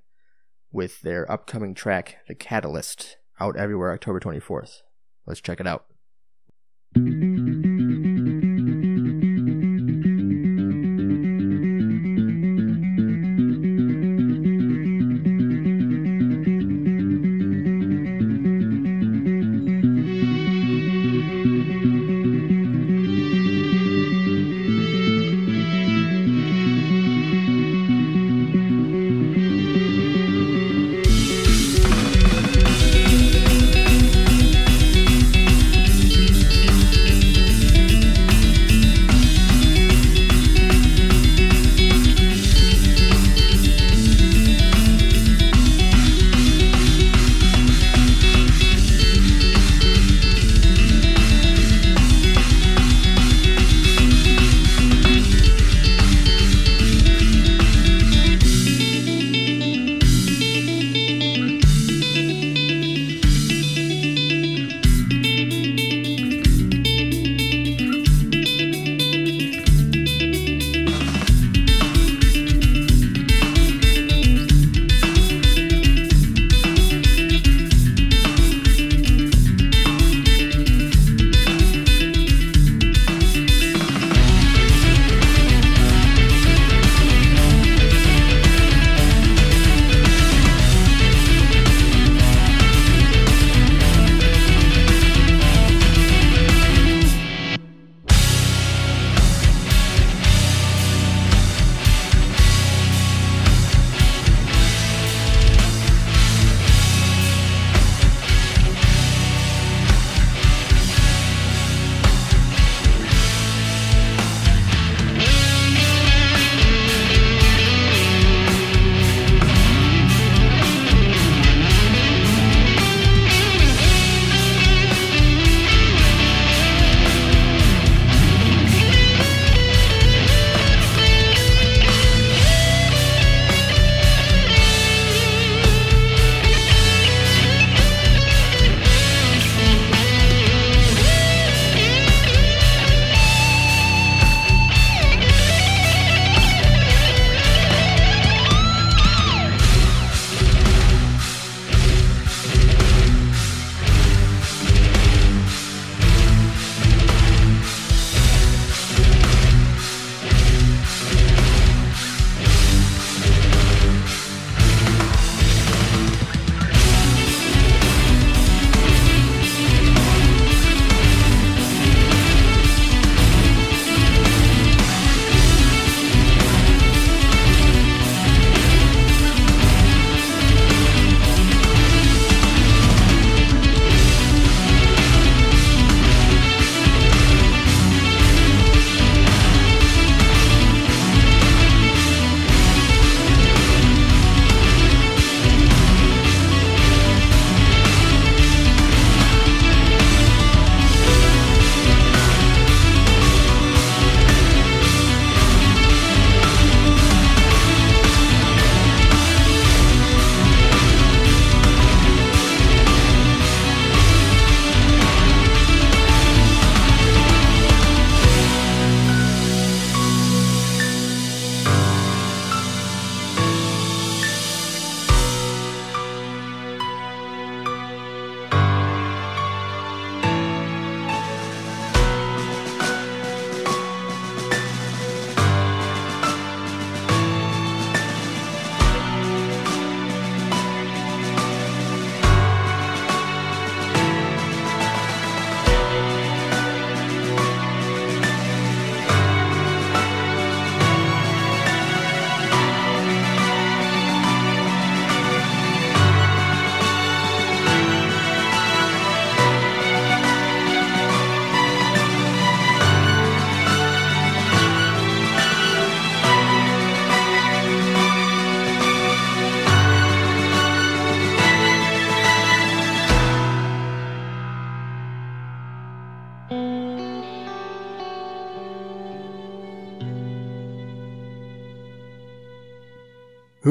with 0.72 1.00
their 1.00 1.30
upcoming 1.30 1.74
track, 1.74 2.18
The 2.28 2.34
Catalyst, 2.34 3.16
out 3.40 3.56
everywhere 3.56 3.92
October 3.92 4.20
24th. 4.20 4.82
Let's 5.26 5.40
check 5.40 5.60
it 5.60 5.66
out. 5.66 5.86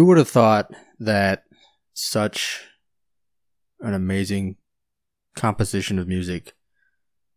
Would 0.10 0.18
have 0.18 0.28
thought 0.28 0.72
that 1.00 1.44
such 1.94 2.62
an 3.80 3.94
amazing 3.94 4.56
composition 5.36 6.00
of 6.00 6.08
music 6.08 6.56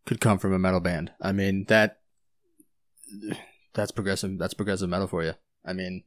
could 0.07 0.19
come 0.19 0.39
from 0.39 0.53
a 0.53 0.59
metal 0.59 0.79
band? 0.79 1.11
I 1.21 1.33
mean, 1.33 1.65
that 1.67 1.99
that's 3.75 3.91
progressive 3.91 4.39
that's 4.39 4.55
progressive 4.55 4.89
metal 4.89 5.07
for 5.07 5.23
you. 5.23 5.33
I 5.63 5.73
mean, 5.73 6.03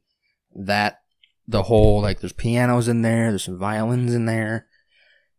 that 0.53 1.03
the 1.47 1.63
whole 1.63 2.01
like 2.01 2.19
there's 2.19 2.33
pianos 2.33 2.89
in 2.89 3.01
there, 3.01 3.29
there's 3.29 3.45
some 3.45 3.57
violins 3.57 4.13
in 4.13 4.25
there. 4.25 4.67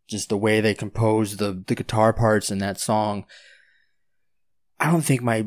Just 0.08 0.30
the 0.30 0.38
way 0.38 0.62
they 0.62 0.72
compose 0.72 1.36
the 1.36 1.62
the 1.66 1.74
guitar 1.74 2.14
parts 2.14 2.50
in 2.50 2.56
that 2.58 2.80
song. 2.80 3.26
I 4.80 4.90
don't 4.90 5.02
think 5.02 5.20
my 5.20 5.46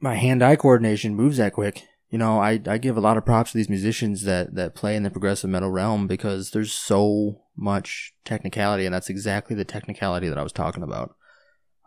my 0.00 0.14
hand-eye 0.14 0.56
coordination 0.56 1.14
moves 1.14 1.36
that 1.36 1.52
quick. 1.52 1.82
You 2.10 2.18
know, 2.18 2.40
I, 2.40 2.60
I 2.66 2.78
give 2.78 2.96
a 2.96 3.02
lot 3.02 3.18
of 3.18 3.26
props 3.26 3.52
to 3.52 3.58
these 3.58 3.68
musicians 3.68 4.22
that, 4.22 4.54
that 4.54 4.74
play 4.74 4.96
in 4.96 5.02
the 5.02 5.10
progressive 5.10 5.50
metal 5.50 5.70
realm 5.70 6.06
because 6.06 6.50
there's 6.50 6.72
so 6.72 7.42
much 7.56 8.14
technicality, 8.24 8.86
and 8.86 8.94
that's 8.94 9.10
exactly 9.10 9.54
the 9.54 9.64
technicality 9.64 10.28
that 10.28 10.38
I 10.38 10.42
was 10.42 10.52
talking 10.52 10.82
about. 10.82 11.14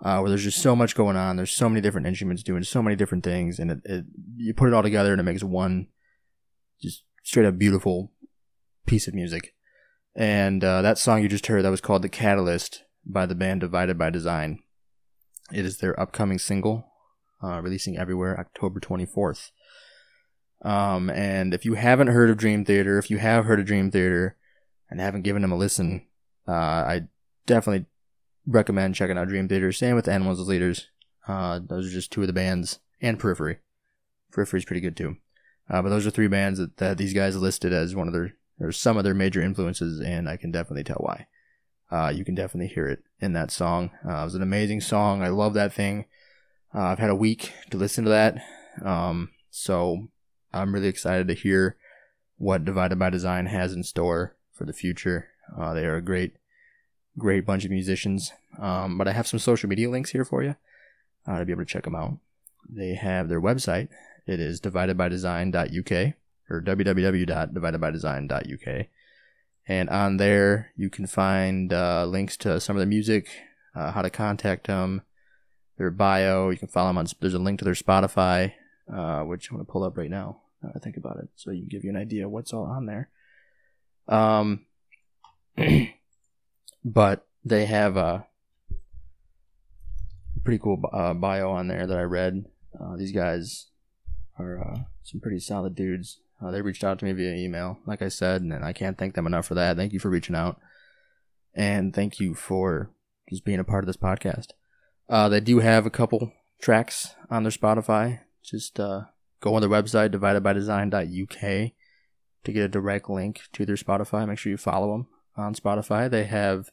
Uh, 0.03 0.19
where 0.19 0.30
there's 0.30 0.43
just 0.43 0.61
so 0.61 0.76
much 0.76 0.95
going 0.95 1.15
on. 1.15 1.36
There's 1.36 1.51
so 1.51 1.69
many 1.69 1.80
different 1.80 2.07
instruments 2.07 2.41
doing 2.41 2.63
so 2.63 2.82
many 2.82 2.95
different 2.95 3.24
things, 3.24 3.59
and 3.59 3.69
it, 3.69 3.80
it 3.86 4.05
you 4.36 4.51
put 4.51 4.67
it 4.67 4.74
all 4.74 4.82
together 4.82 5.11
and 5.11 5.22
it 5.22 5.26
makes 5.26 5.43
one 5.43 5.89
just 6.82 7.03
straight 7.24 7.45
up 7.45 7.59
beautiful 7.59 8.11
piece 8.88 9.07
of 9.07 9.13
music. 9.13 9.53
And 10.15 10.63
uh, 10.63 10.82
that 10.82 10.97
song 10.97 11.22
you 11.22 11.30
just 11.30 11.45
heard 11.45 11.63
that 11.63 11.69
was 11.69 11.82
called 11.82 12.01
"The 12.01 12.09
Catalyst" 12.09 12.84
by 13.05 13.28
the 13.28 13.36
band 13.36 13.61
Divided 13.61 13.99
by 13.99 14.09
Design. 14.09 14.59
It 15.53 15.65
is 15.65 15.78
their 15.78 15.99
upcoming 15.99 16.39
single 16.39 16.91
uh, 17.43 17.61
releasing 17.61 17.97
everywhere 17.97 18.39
October 18.39 18.80
24th. 18.80 19.51
Um, 20.64 21.09
and 21.09 21.53
if 21.53 21.66
you 21.66 21.74
haven't 21.74 22.07
heard 22.07 22.30
of 22.30 22.38
Dream 22.38 22.66
Theater, 22.66 22.97
if 22.97 23.09
you 23.09 23.18
have 23.18 23.45
heard 23.45 23.59
of 23.59 23.66
Dream 23.66 23.89
Theater 23.89 24.36
and 24.89 24.99
haven't 24.99 25.24
given 25.24 25.41
them 25.41 25.51
a 25.51 25.57
listen, 25.57 26.05
uh, 26.47 26.51
I 26.51 27.01
definitely 27.45 27.88
recommend 28.45 28.95
checking 28.95 29.18
out 29.18 29.28
Dream 29.28 29.47
Theater. 29.47 29.72
Same 29.72 29.95
with 29.95 30.07
Animals 30.07 30.39
as 30.39 30.47
Leaders. 30.47 30.88
Uh, 31.28 31.59
those 31.64 31.88
are 31.88 31.91
just 31.91 32.12
two 32.12 32.22
of 32.22 32.28
the 32.28 32.34
bands, 32.34 32.80
and 33.01 33.20
Periphery. 33.20 33.59
Periphery 34.32 34.59
is 34.59 34.66
pretty 34.66 34.82
good 34.82 34.97
too. 34.97 35.18
Uh, 35.70 35.82
but 35.82 35.89
those 35.89 36.05
are 36.05 36.12
three 36.12 36.28
bands 36.28 36.59
that, 36.59 36.78
that 36.78 36.97
these 36.97 37.14
guys 37.14 37.38
listed 37.38 37.72
as 37.74 37.95
one 37.95 38.07
of 38.07 38.14
their 38.14 38.36
or 38.59 38.72
some 38.72 38.97
of 38.97 39.03
their 39.03 39.14
major 39.14 39.41
influences, 39.41 39.99
and 39.99 40.30
I 40.30 40.38
can 40.38 40.51
definitely 40.51 40.84
tell 40.84 40.97
why. 40.99 41.28
Uh, 41.89 42.12
you 42.14 42.24
can 42.24 42.36
definitely 42.36 42.74
hear 42.74 42.88
it 42.88 43.03
in 43.20 43.34
that 43.34 43.51
song. 43.51 43.91
Uh, 44.07 44.22
it 44.22 44.24
was 44.24 44.36
an 44.36 44.43
amazing 44.43 44.82
song. 44.82 45.24
I 45.24 45.30
love 45.30 45.53
that 45.55 45.74
thing. 45.74 46.05
Uh, 46.74 46.84
I've 46.84 46.99
had 46.99 47.09
a 47.09 47.16
week 47.16 47.51
to 47.72 47.78
listen 47.78 48.03
to 48.05 48.09
that. 48.12 48.38
Um, 48.84 49.32
so 49.49 50.07
I'm 50.53 50.73
really 50.73 50.87
excited 50.87 51.27
to 51.27 51.33
hear 51.33 51.75
what 52.37 52.65
Divided 52.65 52.99
by 52.99 53.09
Design 53.09 53.45
has 53.45 53.73
in 53.73 53.83
store 53.83 54.35
for 54.51 54.65
the 54.65 54.73
future. 54.73 55.29
Uh, 55.57 55.73
they 55.73 55.85
are 55.85 55.95
a 55.95 56.01
great, 56.01 56.33
great 57.17 57.45
bunch 57.45 57.63
of 57.65 57.71
musicians. 57.71 58.31
Um, 58.59 58.97
but 58.97 59.07
I 59.07 59.13
have 59.13 59.27
some 59.27 59.39
social 59.39 59.69
media 59.69 59.89
links 59.89 60.11
here 60.11 60.25
for 60.25 60.43
you 60.43 60.55
uh, 61.27 61.39
to 61.39 61.45
be 61.45 61.51
able 61.51 61.63
to 61.63 61.69
check 61.69 61.83
them 61.83 61.95
out. 61.95 62.17
They 62.69 62.93
have 62.95 63.29
their 63.29 63.41
website. 63.41 63.87
It 64.27 64.39
is 64.39 64.61
dividedbydesign.uk 64.61 66.13
or 66.49 66.61
www.dividedbydesign.uk. 66.61 68.85
And 69.67 69.89
on 69.89 70.17
there, 70.17 70.71
you 70.75 70.89
can 70.89 71.05
find 71.07 71.71
uh, 71.71 72.05
links 72.05 72.35
to 72.37 72.59
some 72.59 72.75
of 72.75 72.81
the 72.81 72.87
music, 72.87 73.29
uh, 73.75 73.91
how 73.91 74.01
to 74.01 74.09
contact 74.09 74.65
them, 74.67 75.03
their 75.77 75.91
bio. 75.91 76.49
You 76.49 76.57
can 76.57 76.67
follow 76.67 76.89
them 76.89 76.97
on. 76.97 77.07
There's 77.19 77.33
a 77.33 77.39
link 77.39 77.59
to 77.59 77.65
their 77.65 77.73
Spotify, 77.73 78.53
uh, 78.93 79.21
which 79.23 79.49
I'm 79.49 79.57
gonna 79.57 79.65
pull 79.65 79.83
up 79.83 79.97
right 79.97 80.09
now. 80.09 80.41
I 80.63 80.79
think 80.79 80.97
about 80.97 81.17
it, 81.17 81.29
so 81.35 81.51
you 81.51 81.61
can 81.61 81.69
give 81.69 81.83
you 81.83 81.89
an 81.89 81.95
idea 81.95 82.29
what's 82.29 82.53
all 82.53 82.65
on 82.65 82.85
there. 82.85 83.09
Um, 84.07 84.65
but 86.85 87.25
they 87.43 87.65
have 87.65 87.97
a 87.97 88.27
pretty 90.43 90.59
cool 90.59 90.81
uh, 90.91 91.13
bio 91.13 91.51
on 91.51 91.67
there 91.67 91.87
that 91.87 91.97
I 91.97 92.03
read. 92.03 92.45
Uh, 92.79 92.95
these 92.95 93.11
guys 93.11 93.67
are 94.37 94.59
uh, 94.59 94.79
some 95.03 95.19
pretty 95.19 95.39
solid 95.39 95.75
dudes. 95.75 96.19
Uh, 96.41 96.51
they 96.51 96.61
reached 96.61 96.83
out 96.83 96.99
to 96.99 97.05
me 97.05 97.11
via 97.11 97.35
email, 97.35 97.79
like 97.85 98.01
I 98.01 98.07
said, 98.07 98.41
and 98.41 98.53
I 98.53 98.73
can't 98.73 98.97
thank 98.97 99.13
them 99.13 99.27
enough 99.27 99.45
for 99.45 99.55
that. 99.55 99.77
Thank 99.77 99.93
you 99.93 99.99
for 99.99 100.09
reaching 100.09 100.35
out, 100.35 100.59
and 101.53 101.93
thank 101.93 102.19
you 102.19 102.33
for 102.33 102.91
just 103.29 103.45
being 103.45 103.59
a 103.59 103.63
part 103.63 103.83
of 103.83 103.87
this 103.87 103.97
podcast. 103.97 104.47
Uh, 105.09 105.29
they 105.29 105.39
do 105.39 105.59
have 105.59 105.85
a 105.85 105.91
couple 105.91 106.31
tracks 106.61 107.15
on 107.29 107.43
their 107.43 107.51
Spotify. 107.51 108.21
Just 108.43 108.79
uh, 108.79 109.01
go 109.39 109.55
on 109.55 109.61
their 109.61 109.69
website, 109.69 110.09
dividedbydesign.uk, 110.09 111.71
to 112.43 112.51
get 112.51 112.63
a 112.63 112.67
direct 112.67 113.09
link 113.09 113.41
to 113.53 113.65
their 113.65 113.75
Spotify. 113.75 114.27
Make 114.27 114.39
sure 114.39 114.51
you 114.51 114.57
follow 114.57 114.91
them 114.91 115.07
on 115.37 115.55
Spotify. 115.55 116.09
They 116.09 116.25
have 116.25 116.69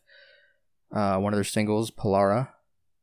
uh, 0.93 1.19
one 1.19 1.33
of 1.33 1.37
their 1.37 1.45
singles, 1.45 1.91
Polara, 1.91 2.51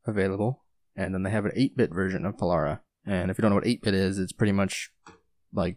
available, 0.06 0.64
and 0.96 1.14
then 1.14 1.22
they 1.22 1.30
have 1.30 1.44
an 1.44 1.52
8 1.54 1.76
bit 1.76 1.92
version 1.92 2.24
of 2.24 2.36
Polara. 2.36 2.80
And 3.04 3.30
if 3.30 3.38
you 3.38 3.42
don't 3.42 3.50
know 3.50 3.56
what 3.56 3.66
8 3.66 3.82
bit 3.82 3.94
is, 3.94 4.18
it's 4.18 4.32
pretty 4.32 4.52
much 4.52 4.90
like 5.52 5.76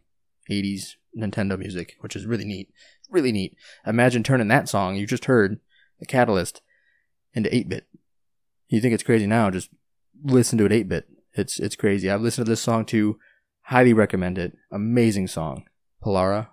80s 0.49 0.95
Nintendo 1.17 1.57
music, 1.57 1.95
which 1.99 2.15
is 2.15 2.25
really 2.25 2.45
neat. 2.45 2.69
Really 3.09 3.31
neat. 3.31 3.55
Imagine 3.85 4.23
turning 4.23 4.47
that 4.49 4.69
song 4.69 4.95
you 4.95 5.05
just 5.05 5.25
heard, 5.25 5.59
The 5.99 6.05
Catalyst, 6.05 6.61
into 7.33 7.53
8 7.53 7.69
bit. 7.69 7.87
You 8.67 8.81
think 8.81 8.93
it's 8.93 9.03
crazy 9.03 9.27
now, 9.27 9.49
just 9.49 9.69
listen 10.23 10.57
to 10.59 10.65
it 10.65 10.71
8 10.71 10.89
bit. 10.89 11.07
It's 11.33 11.59
it's 11.59 11.75
crazy. 11.75 12.09
I've 12.09 12.21
listened 12.21 12.45
to 12.45 12.51
this 12.51 12.61
song 12.61 12.85
too. 12.85 13.19
Highly 13.63 13.93
recommend 13.93 14.37
it. 14.37 14.57
Amazing 14.71 15.27
song. 15.27 15.65
Polara. 16.03 16.49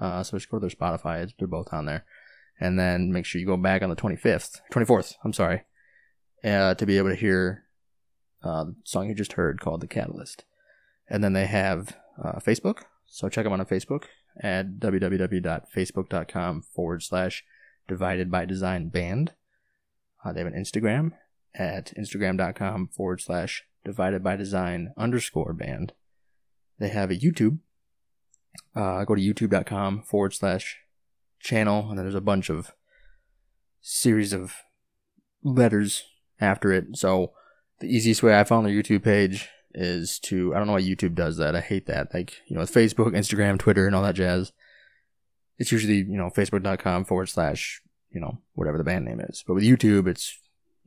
Uh, 0.00 0.22
so 0.22 0.36
just 0.36 0.50
go 0.50 0.58
to 0.58 0.66
their 0.66 0.70
Spotify. 0.70 1.30
They're 1.38 1.48
both 1.48 1.72
on 1.72 1.86
there. 1.86 2.04
And 2.60 2.78
then 2.78 3.12
make 3.12 3.24
sure 3.24 3.40
you 3.40 3.46
go 3.46 3.56
back 3.56 3.82
on 3.82 3.90
the 3.90 3.96
25th, 3.96 4.60
24th, 4.72 5.14
I'm 5.24 5.32
sorry, 5.32 5.62
uh, 6.44 6.74
to 6.74 6.86
be 6.86 6.98
able 6.98 7.10
to 7.10 7.14
hear 7.14 7.64
uh, 8.42 8.64
the 8.64 8.74
song 8.84 9.08
you 9.08 9.14
just 9.14 9.34
heard 9.34 9.60
called 9.60 9.80
The 9.80 9.86
Catalyst. 9.86 10.44
And 11.08 11.22
then 11.22 11.32
they 11.32 11.46
have 11.46 11.96
uh, 12.22 12.40
Facebook. 12.40 12.82
So 13.06 13.28
check 13.28 13.44
them 13.44 13.52
out 13.52 13.60
on 13.60 13.66
Facebook 13.66 14.04
at 14.40 14.78
www.facebook.com 14.78 16.62
forward 16.62 17.02
slash 17.02 17.44
divided 17.86 18.30
by 18.30 18.44
design 18.44 18.88
band. 18.88 19.32
Uh, 20.24 20.32
they 20.32 20.40
have 20.40 20.52
an 20.52 20.60
Instagram 20.60 21.12
at 21.54 21.92
instagram.com 21.96 22.88
forward 22.88 23.20
slash 23.20 23.64
divided 23.88 24.22
by 24.22 24.36
design 24.36 24.92
underscore 24.96 25.52
band. 25.52 25.92
They 26.78 26.88
have 26.88 27.10
a 27.10 27.16
YouTube. 27.16 27.58
Uh, 28.74 29.04
go 29.04 29.14
to 29.14 29.20
youtube.com 29.20 30.02
forward 30.02 30.34
slash 30.34 30.78
channel, 31.40 31.88
and 31.88 31.98
then 31.98 32.04
there's 32.04 32.14
a 32.14 32.20
bunch 32.20 32.50
of 32.50 32.72
series 33.80 34.32
of 34.32 34.56
letters 35.42 36.04
after 36.40 36.72
it. 36.72 36.96
So 36.96 37.32
the 37.80 37.88
easiest 37.88 38.22
way 38.22 38.38
I 38.38 38.44
found 38.44 38.66
their 38.66 38.74
YouTube 38.74 39.02
page 39.02 39.48
is 39.74 40.18
to 40.20 40.54
I 40.54 40.58
don't 40.58 40.66
know 40.66 40.74
why 40.74 40.82
YouTube 40.82 41.14
does 41.14 41.36
that. 41.38 41.56
I 41.56 41.60
hate 41.60 41.86
that. 41.86 42.12
Like, 42.12 42.34
you 42.46 42.56
know, 42.56 42.62
Facebook, 42.62 43.12
Instagram, 43.12 43.58
Twitter, 43.58 43.86
and 43.86 43.94
all 43.94 44.02
that 44.02 44.14
jazz. 44.14 44.52
It's 45.58 45.72
usually, 45.72 45.96
you 45.96 46.16
know, 46.16 46.30
facebook.com 46.30 47.04
forward 47.04 47.28
slash 47.28 47.82
you 48.10 48.20
know, 48.20 48.38
whatever 48.54 48.78
the 48.78 48.84
band 48.84 49.04
name 49.04 49.20
is. 49.20 49.44
But 49.46 49.54
with 49.54 49.64
YouTube, 49.64 50.06
it's, 50.08 50.38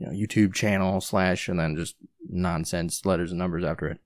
you 0.02 0.08
know, 0.08 0.14
YouTube 0.14 0.54
channel 0.54 1.00
slash 1.00 1.48
and 1.48 1.60
then 1.60 1.76
just 1.76 1.96
nonsense 2.28 3.06
letters 3.06 3.32
and 3.32 3.38
numbers 3.38 3.64
after 3.64 3.88
it. 3.88 4.00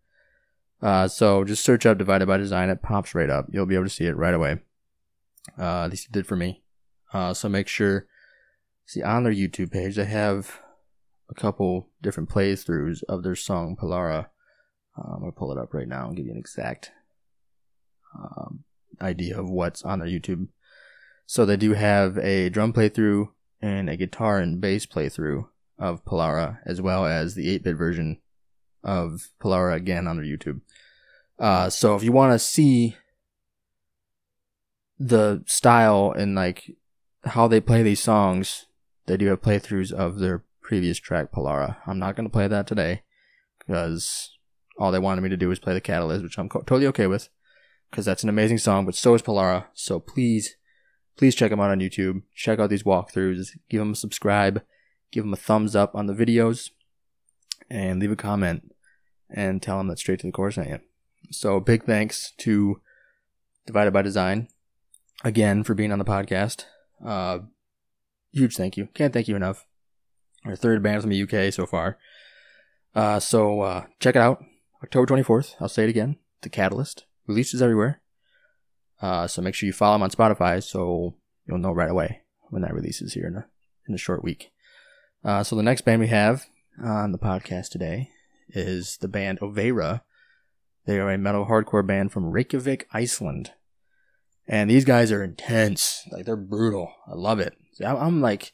Uh, 0.82 1.08
so 1.08 1.46
just 1.46 1.64
search 1.64 1.86
up 1.86 1.98
Divided 1.98 2.28
by 2.28 2.38
Design. 2.38 2.70
It 2.70 2.82
pops 2.82 3.16
right 3.16 3.30
up. 3.30 3.46
You'll 3.50 3.66
be 3.66 3.76
able 3.76 3.86
to 3.86 3.90
see 3.90 4.06
it 4.06 4.18
right 4.18 4.34
away. 4.34 4.60
Uh, 5.58 5.86
at 5.86 5.92
least 5.92 6.08
it 6.08 6.12
did 6.12 6.28
for 6.28 6.36
me. 6.36 6.64
Uh, 7.14 7.34
so 7.34 7.48
make 7.48 7.70
sure, 7.70 8.08
see 8.86 9.02
on 9.02 9.24
their 9.24 9.34
YouTube 9.34 9.72
page, 9.72 9.96
they 9.96 10.06
have 10.06 10.60
a 11.30 11.34
couple 11.34 11.88
different 12.02 12.30
playthroughs 12.30 13.02
of 13.08 13.24
their 13.24 13.36
song 13.36 13.78
Polara. 13.80 14.28
Uh, 14.98 15.14
I'm 15.16 15.24
to 15.24 15.32
pull 15.32 15.52
it 15.54 15.58
up 15.58 15.74
right 15.74 15.88
now 15.88 16.08
and 16.08 16.18
give 16.18 16.26
you 16.26 16.34
an 16.34 16.38
exact 16.38 16.92
um, 18.20 18.66
idea 19.02 19.40
of 19.40 19.50
what's 19.50 19.84
on 19.84 20.00
their 20.00 20.10
YouTube 20.10 20.48
so 21.26 21.46
they 21.46 21.58
do 21.58 21.74
have 21.74 22.18
a 22.20 22.50
drum 22.50 22.72
playthrough 22.72 23.30
and 23.62 23.90
a 23.90 23.98
guitar 23.98 24.40
and 24.40 24.62
bass 24.62 24.86
playthrough 24.86 25.48
of 25.78 26.04
Polara, 26.06 26.60
as 26.66 26.82
well 26.82 27.06
as 27.06 27.36
the 27.36 27.58
8-bit 27.60 27.76
version 27.76 28.20
of 28.84 29.30
Polara 29.42 29.76
again 29.76 30.08
on 30.08 30.18
their 30.18 30.26
YouTube. 30.26 30.62
Uh, 31.40 31.70
so 31.70 31.96
if 31.96 32.04
you 32.04 32.12
want 32.12 32.34
to 32.34 32.40
see 32.40 32.96
the 34.98 35.44
style 35.46 36.14
and 36.16 36.36
like 36.36 36.72
how 37.26 37.48
they 37.48 37.60
play 37.60 37.84
these 37.84 38.00
songs, 38.00 38.68
they 39.08 39.18
do 39.18 39.28
have 39.28 39.42
playthroughs 39.42 39.92
of 39.92 40.20
their 40.20 40.44
previous 40.62 40.98
track 40.98 41.32
Polara. 41.32 41.78
I'm 41.86 42.00
not 42.00 42.16
going 42.16 42.28
to 42.28 42.32
play 42.32 42.48
that 42.48 42.68
today 42.68 43.04
because 43.60 44.32
all 44.78 44.92
they 44.92 45.00
wanted 45.00 45.22
me 45.22 45.30
to 45.30 45.38
do 45.38 45.50
was 45.50 45.60
play 45.60 45.74
the 45.74 45.82
Catalyst, 45.82 46.24
which 46.24 46.38
I'm 46.38 46.50
totally 46.50 46.88
okay 46.88 47.08
with 47.08 47.30
because 47.90 48.06
that's 48.06 48.24
an 48.24 48.30
amazing 48.30 48.58
song, 48.58 48.86
but 48.86 48.96
so 48.96 49.14
is 49.14 49.22
Polara. 49.22 49.66
So 49.74 50.00
please 50.00 50.56
please 51.18 51.36
check 51.36 51.50
them 51.50 51.62
out 51.62 51.72
on 51.72 51.80
YouTube. 51.80 52.24
Check 52.36 52.60
out 52.60 52.70
these 52.70 52.84
walkthroughs. 52.84 53.52
Give 53.70 53.80
them 53.80 53.94
a 53.94 53.96
subscribe. 53.96 54.62
Give 55.12 55.24
them 55.24 55.34
a 55.34 55.38
thumbs 55.38 55.76
up 55.76 55.96
on 55.96 56.08
the 56.08 56.14
videos. 56.14 56.72
And 57.70 58.00
leave 58.00 58.12
a 58.12 58.16
comment. 58.16 58.72
And 59.30 59.62
tell 59.62 59.78
them 59.78 59.88
that 59.88 60.00
Straight 60.00 60.20
to 60.20 60.28
the 60.28 60.32
Core 60.32 60.52
sent 60.52 60.70
you. 60.70 60.80
So 61.32 61.60
big 61.60 61.84
thanks 61.84 62.32
to 62.40 62.82
Divided 63.66 63.92
by 63.92 64.04
Design 64.04 64.48
again 65.24 65.64
for 65.64 65.74
being 65.74 65.92
on 65.92 66.00
the 66.00 66.06
podcast. 66.06 66.66
Uh, 67.04 67.40
huge 68.32 68.56
thank 68.56 68.78
you. 68.78 68.88
Can't 68.94 69.14
thank 69.14 69.28
you 69.28 69.36
enough. 69.36 69.66
Our 70.46 70.56
third 70.56 70.84
band 70.84 71.02
from 71.02 71.10
the 71.10 71.24
UK 71.24 71.52
so 71.52 71.66
far. 71.66 71.98
Uh, 72.94 73.20
so 73.20 73.62
uh, 73.62 73.86
check 74.00 74.16
it 74.16 74.22
out. 74.22 74.44
October 74.84 75.08
24th. 75.08 75.56
I'll 75.60 75.68
say 75.70 75.84
it 75.84 75.90
again. 75.90 76.18
The 76.42 76.50
Catalyst. 76.50 77.06
Releases 77.28 77.62
everywhere. 77.62 78.02
Uh, 79.02 79.28
so 79.28 79.42
make 79.42 79.56
sure 79.56 79.68
you 79.68 79.74
follow 79.74 79.96
them 79.96 80.04
on 80.04 80.12
Spotify 80.12 80.62
so 80.64 81.16
you'll 81.48 81.58
know 81.58 81.72
right 81.72 81.90
away 81.90 82.22
when 82.50 82.62
that 82.62 82.74
releases 82.74 83.14
here 83.14 83.28
in 83.28 83.36
a, 83.36 83.48
in 83.88 83.96
a 83.96 84.00
short 84.00 84.24
week. 84.24 84.52
Uh, 85.26 85.44
so 85.44 85.56
the 85.56 85.64
next 85.64 85.82
band 85.82 86.00
we 86.00 86.08
have 86.08 86.46
on 86.84 87.12
the 87.12 87.18
podcast 87.18 87.70
today 87.70 88.12
is 88.50 88.98
the 88.98 89.08
band 89.08 89.40
Ovaera. 89.40 90.02
They 90.86 91.00
are 91.00 91.12
a 91.12 91.18
metal 91.18 91.48
hardcore 91.48 91.86
band 91.86 92.12
from 92.12 92.30
Reykjavik, 92.30 92.88
Iceland. 92.94 93.52
And 94.48 94.70
these 94.70 94.86
guys 94.86 95.12
are 95.12 95.24
intense. 95.24 96.08
Like 96.12 96.26
they're 96.26 96.36
brutal. 96.36 96.94
I 97.08 97.16
love 97.16 97.40
it. 97.40 97.56
I'm 97.84 98.22
like, 98.22 98.54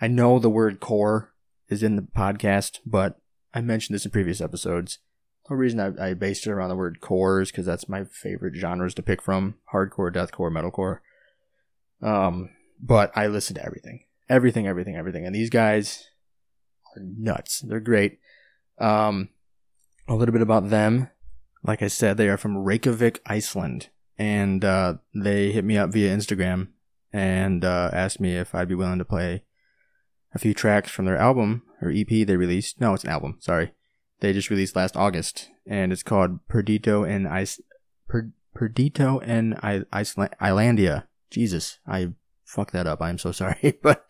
I 0.00 0.06
know 0.06 0.38
the 0.38 0.48
word 0.48 0.78
core 0.78 1.34
is 1.68 1.82
in 1.82 1.96
the 1.96 2.02
podcast, 2.02 2.78
but 2.86 3.20
I 3.52 3.60
mentioned 3.60 3.96
this 3.96 4.04
in 4.04 4.12
previous 4.12 4.40
episodes. 4.40 5.00
The 5.48 5.56
reason 5.56 5.80
I, 5.80 6.10
I 6.10 6.14
based 6.14 6.46
it 6.46 6.50
around 6.50 6.68
the 6.68 6.76
word 6.76 7.00
core 7.00 7.40
is 7.40 7.50
because 7.50 7.66
that's 7.66 7.88
my 7.88 8.04
favorite 8.04 8.54
genres 8.54 8.94
to 8.94 9.02
pick 9.02 9.20
from: 9.20 9.56
hardcore, 9.74 10.14
deathcore, 10.14 10.52
metalcore. 10.52 11.00
Um, 12.06 12.50
but 12.80 13.10
I 13.16 13.26
listen 13.26 13.56
to 13.56 13.64
everything, 13.64 14.04
everything, 14.28 14.66
everything, 14.66 14.96
everything, 14.96 15.26
and 15.26 15.34
these 15.34 15.50
guys 15.50 16.08
are 16.96 17.02
nuts. 17.02 17.60
They're 17.60 17.80
great. 17.80 18.18
Um, 18.78 19.30
a 20.08 20.14
little 20.14 20.32
bit 20.32 20.42
about 20.42 20.70
them. 20.70 21.10
Like 21.62 21.82
I 21.82 21.88
said, 21.88 22.16
they 22.16 22.28
are 22.28 22.36
from 22.36 22.56
Reykjavik, 22.56 23.20
Iceland, 23.26 23.88
and 24.16 24.64
uh, 24.64 24.94
they 25.14 25.52
hit 25.52 25.64
me 25.64 25.76
up 25.76 25.90
via 25.90 26.14
Instagram 26.16 26.68
and 27.12 27.64
uh, 27.64 27.90
asked 27.92 28.20
me 28.20 28.36
if 28.36 28.54
I'd 28.54 28.68
be 28.68 28.74
willing 28.74 28.98
to 28.98 29.04
play 29.04 29.42
a 30.34 30.38
few 30.38 30.54
tracks 30.54 30.90
from 30.90 31.04
their 31.04 31.16
album 31.16 31.62
or 31.80 31.90
EP 31.90 32.08
they 32.08 32.36
released. 32.36 32.80
No, 32.80 32.94
it's 32.94 33.04
an 33.04 33.10
album. 33.10 33.36
Sorry, 33.40 33.72
they 34.20 34.32
just 34.32 34.50
released 34.50 34.76
last 34.76 34.96
August, 34.96 35.50
and 35.66 35.92
it's 35.92 36.02
called 36.02 36.46
Perdito 36.48 37.08
and 37.08 37.26
Ice 37.26 37.60
per, 38.08 38.30
Perdito 38.56 39.20
and 39.24 39.54
I. 39.62 41.02
Jesus, 41.30 41.78
I 41.86 42.12
fucked 42.48 42.72
that 42.72 42.86
up. 42.86 43.00
I'm 43.00 43.18
so 43.18 43.30
sorry, 43.30 43.78
but 43.82 44.06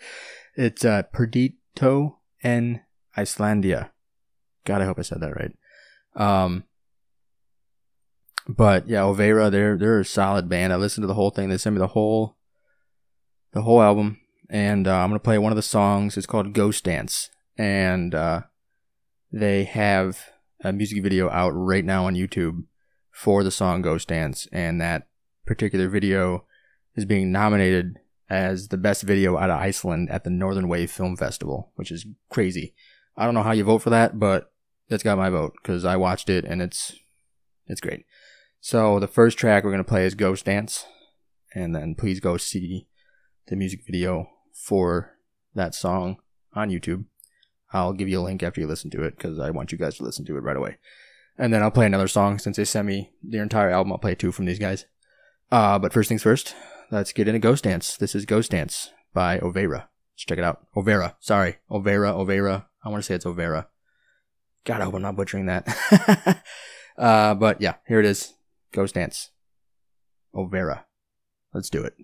it's 0.55 0.85
uh, 0.85 1.03
Perdito 1.15 2.17
and 2.43 2.81
Icelandia. 3.17 3.91
God, 4.65 4.81
I 4.81 4.85
hope 4.85 4.99
I 4.99 5.03
said 5.03 5.21
that 5.21 5.35
right. 5.35 5.53
Um, 6.15 6.65
but 8.49 8.89
yeah, 8.89 9.01
Ovaera, 9.01 9.51
they're 9.51 9.77
they're 9.77 10.01
a 10.01 10.05
solid 10.05 10.49
band. 10.49 10.73
I 10.73 10.77
listened 10.77 11.03
to 11.03 11.09
the 11.09 11.15
whole 11.15 11.31
thing. 11.31 11.49
They 11.49 11.59
sent 11.59 11.75
me 11.75 11.81
the 11.81 11.89
whole 11.89 12.37
the 13.53 13.63
whole 13.63 13.83
album, 13.83 14.21
and 14.49 14.87
uh, 14.87 14.97
I'm 14.97 15.11
gonna 15.11 15.19
play 15.19 15.39
one 15.39 15.53
of 15.53 15.57
the 15.57 15.63
songs. 15.63 16.17
It's 16.17 16.27
called 16.27 16.55
Ghost 16.55 16.85
Dance, 16.85 17.31
and 17.57 18.15
uh, 18.15 18.43
they 19.33 19.65
have 19.65 20.31
a 20.63 20.73
music 20.73 21.03
video 21.03 21.29
out 21.31 21.51
right 21.51 21.85
now 21.85 22.07
on 22.07 22.15
YouTube 22.15 22.65
for 23.11 23.43
the 23.43 23.51
song 23.51 23.83
Ghost 23.83 24.09
Dance, 24.09 24.47
and 24.53 24.81
that 24.81 25.09
particular 25.45 25.89
video 25.89 26.45
is 26.95 27.05
being 27.05 27.31
nominated 27.33 27.99
as 28.31 28.69
the 28.69 28.77
best 28.77 29.03
video 29.03 29.37
out 29.37 29.51
of 29.51 29.59
Iceland 29.59 30.11
at 30.11 30.25
the 30.25 30.31
Northern 30.31 30.69
Wave 30.69 30.91
Film 30.91 31.17
Festival, 31.17 31.73
which 31.77 31.91
is 31.91 32.07
crazy. 32.29 32.75
I 33.17 33.25
don't 33.25 33.35
know 33.35 33.43
how 33.43 33.53
you 33.53 33.65
vote 33.65 33.81
for 33.81 33.91
that, 33.91 34.19
but 34.19 34.53
that's 34.89 35.03
got 35.03 35.19
my 35.19 35.31
vote 35.31 35.55
because 35.63 35.85
I 35.85 35.97
watched 35.97 36.29
it 36.29 36.45
and 36.45 36.63
it's 36.63 36.95
it's 37.67 37.81
great. 37.81 38.07
So 38.61 38.99
the 38.99 39.07
first 39.07 39.39
track 39.39 39.65
we're 39.65 39.71
gonna 39.71 39.85
play 39.85 40.05
is 40.05 40.15
Ghost 40.15 40.45
Dance, 40.45 40.87
and 41.55 41.75
then 41.75 41.95
please 41.95 42.21
go 42.21 42.37
see 42.37 42.87
the 43.47 43.57
music 43.57 43.81
video 43.87 44.29
for 44.53 45.17
that 45.55 45.75
song 45.75 46.19
on 46.55 46.71
YouTube. 46.71 47.05
I'll 47.73 47.93
give 47.93 48.09
you 48.09 48.21
a 48.21 48.23
link 48.23 48.43
after 48.43 48.61
you 48.61 48.67
listen 48.67 48.91
to 48.91 49.03
it 49.03 49.17
because 49.17 49.39
I 49.39 49.51
want 49.51 49.73
you 49.73 49.79
guys 49.79 49.97
to 49.97 50.05
listen 50.05 50.25
to 50.27 50.37
it 50.37 50.43
right 50.43 50.57
away. 50.57 50.79
And 51.37 51.53
then 51.53 51.63
I'll 51.63 51.71
play 51.71 51.87
another 51.87 52.09
song 52.09 52.39
since 52.39 52.57
they 52.57 52.65
sent 52.65 52.87
me 52.87 53.13
their 53.23 53.43
entire 53.43 53.71
album. 53.71 53.93
I'll 53.93 53.99
play 53.99 54.15
two 54.15 54.33
from 54.33 54.47
these 54.47 54.59
guys. 54.59 54.87
Uh, 55.53 55.79
but 55.79 55.93
first 55.93 56.09
things 56.09 56.23
first, 56.23 56.55
let's 56.91 57.13
get 57.13 57.29
into 57.29 57.39
Ghost 57.39 57.65
Dance. 57.65 57.97
This 57.97 58.15
is 58.15 58.25
Ghost 58.25 58.51
Dance 58.51 58.91
by 59.13 59.39
Ovaera. 59.39 59.89
Let's 60.15 60.25
check 60.27 60.39
it 60.39 60.45
out. 60.45 60.67
Ovaera. 60.75 61.15
Sorry. 61.21 61.57
Ovaera, 61.71 62.15
Ovaera. 62.15 62.67
I 62.85 62.89
want 62.89 63.03
to 63.03 63.07
say 63.07 63.15
it's 63.15 63.25
Ovaera. 63.25 63.67
God, 64.65 64.81
I 64.81 64.85
hope 64.85 64.95
I'm 64.95 65.03
not 65.03 65.17
butchering 65.17 65.47
that. 65.47 66.43
uh, 66.99 67.35
but 67.35 67.61
yeah, 67.61 67.75
here 67.87 68.01
it 68.01 68.07
is. 68.07 68.35
Ghost 68.73 68.95
Dance. 68.95 69.31
Ovaera. 70.35 70.85
Let's 71.53 71.71
do 71.71 71.83
it. 71.83 71.95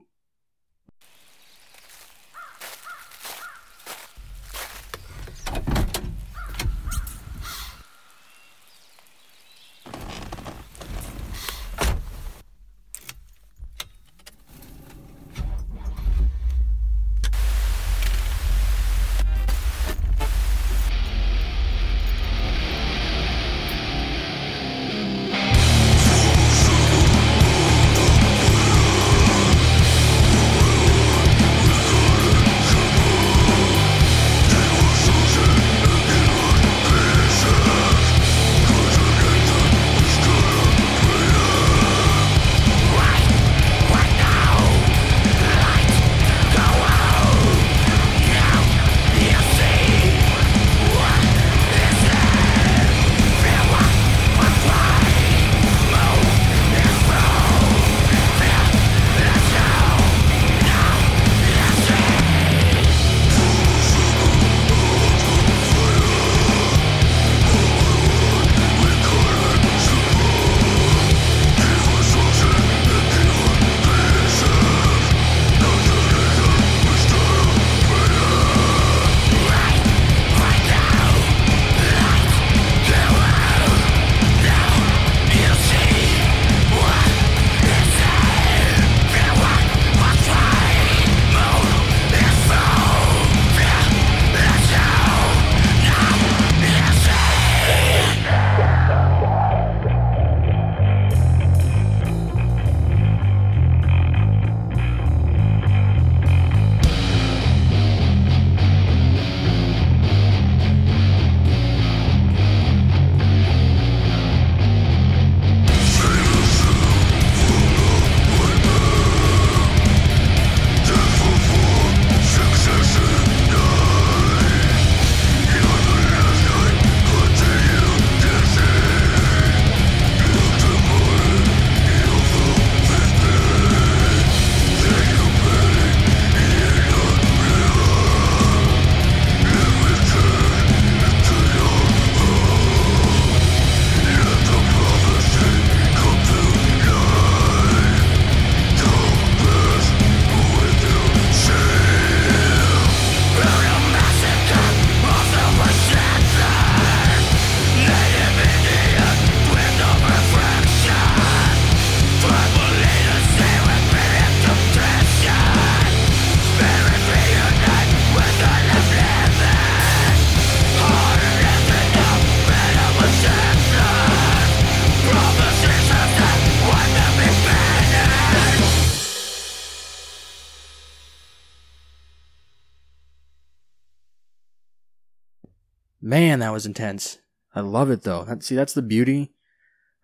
Was 186.55 186.67
intense. 186.67 187.19
I 187.53 187.63
love 187.63 187.91
it 187.91 188.03
though. 188.03 188.23
That, 188.23 188.45
see, 188.45 188.55
that's 188.55 188.75
the 188.75 188.81
beauty 188.81 189.33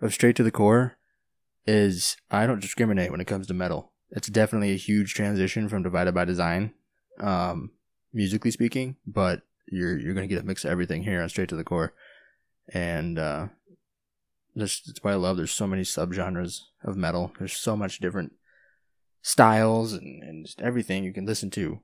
of 0.01 0.13
Straight 0.13 0.35
to 0.35 0.43
the 0.43 0.51
Core 0.51 0.97
is 1.65 2.17
I 2.29 2.45
don't 2.45 2.59
discriminate 2.59 3.13
when 3.13 3.21
it 3.21 3.29
comes 3.29 3.47
to 3.47 3.55
metal. 3.55 3.93
It's 4.11 4.27
definitely 4.27 4.73
a 4.73 4.77
huge 4.77 5.15
transition 5.15 5.69
from 5.69 5.85
Divided 5.85 6.13
by 6.13 6.25
Design, 6.25 6.75
um, 7.21 7.71
musically 8.13 8.51
speaking, 8.51 8.97
but 9.07 9.43
you're 9.69 9.97
you're 9.97 10.13
gonna 10.13 10.27
get 10.27 10.43
a 10.43 10.45
mix 10.45 10.65
of 10.65 10.73
everything 10.73 11.05
here 11.05 11.23
on 11.23 11.29
Straight 11.29 11.49
to 11.51 11.57
the 11.57 11.63
Core, 11.63 11.95
and 12.75 13.17
uh, 13.17 13.47
that's, 14.57 14.81
that's 14.81 15.05
why 15.05 15.13
I 15.13 15.15
love. 15.15 15.37
There's 15.37 15.53
so 15.53 15.69
many 15.69 15.83
subgenres 15.83 16.63
of 16.83 16.97
metal. 16.97 17.31
There's 17.39 17.57
so 17.57 17.77
much 17.77 18.01
different 18.01 18.33
styles 19.23 19.93
and, 19.93 20.21
and 20.25 20.47
just 20.47 20.61
everything 20.61 21.05
you 21.05 21.13
can 21.13 21.27
listen 21.27 21.49
to 21.51 21.79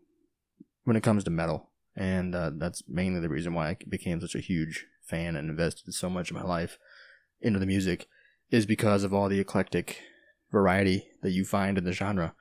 when 0.82 0.96
it 0.96 1.04
comes 1.04 1.22
to 1.22 1.30
metal, 1.30 1.70
and 1.96 2.34
uh, 2.34 2.50
that's 2.54 2.82
mainly 2.86 3.20
the 3.20 3.28
reason 3.28 3.54
why 3.54 3.70
I 3.70 3.76
became 3.88 4.20
such 4.20 4.34
a 4.34 4.40
huge 4.40 4.86
fan 5.02 5.36
and 5.36 5.48
invested 5.48 5.94
so 5.94 6.10
much 6.10 6.30
of 6.30 6.36
my 6.36 6.42
life 6.42 6.78
into 7.40 7.58
the 7.58 7.66
music 7.66 8.06
is 8.50 8.66
because 8.66 9.02
of 9.02 9.14
all 9.14 9.28
the 9.28 9.40
eclectic 9.40 10.02
variety 10.52 11.08
that 11.22 11.30
you 11.30 11.44
find 11.44 11.78
in 11.78 11.84
the 11.84 11.92
genre. 11.92 12.34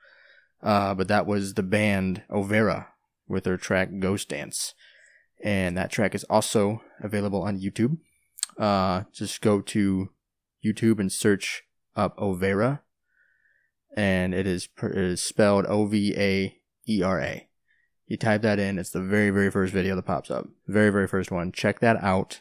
Uh, 0.62 0.94
but 0.94 1.08
that 1.08 1.26
was 1.26 1.54
the 1.54 1.62
band 1.62 2.22
Ovaera 2.30 2.86
with 3.28 3.44
their 3.44 3.56
track 3.56 3.90
Ghost 3.98 4.28
Dance. 4.28 4.74
And 5.42 5.76
that 5.76 5.90
track 5.90 6.14
is 6.14 6.24
also 6.24 6.82
available 7.00 7.42
on 7.42 7.60
YouTube. 7.60 7.98
Uh, 8.58 9.02
just 9.12 9.40
go 9.40 9.60
to 9.60 10.10
YouTube 10.64 10.98
and 10.98 11.12
search 11.12 11.64
up 11.94 12.16
Ovaera. 12.18 12.80
And 13.96 14.34
it 14.34 14.46
is, 14.46 14.68
it 14.82 14.96
is 14.96 15.22
spelled 15.22 15.66
O 15.66 15.86
V 15.86 16.14
A 16.16 16.58
E 16.88 17.02
R 17.02 17.20
A. 17.20 17.45
You 18.06 18.16
type 18.16 18.42
that 18.42 18.58
in, 18.58 18.78
it's 18.78 18.90
the 18.90 19.00
very, 19.00 19.30
very 19.30 19.50
first 19.50 19.72
video 19.72 19.96
that 19.96 20.02
pops 20.02 20.30
up. 20.30 20.48
Very, 20.68 20.90
very 20.90 21.08
first 21.08 21.30
one. 21.30 21.50
Check 21.50 21.80
that 21.80 22.02
out 22.02 22.40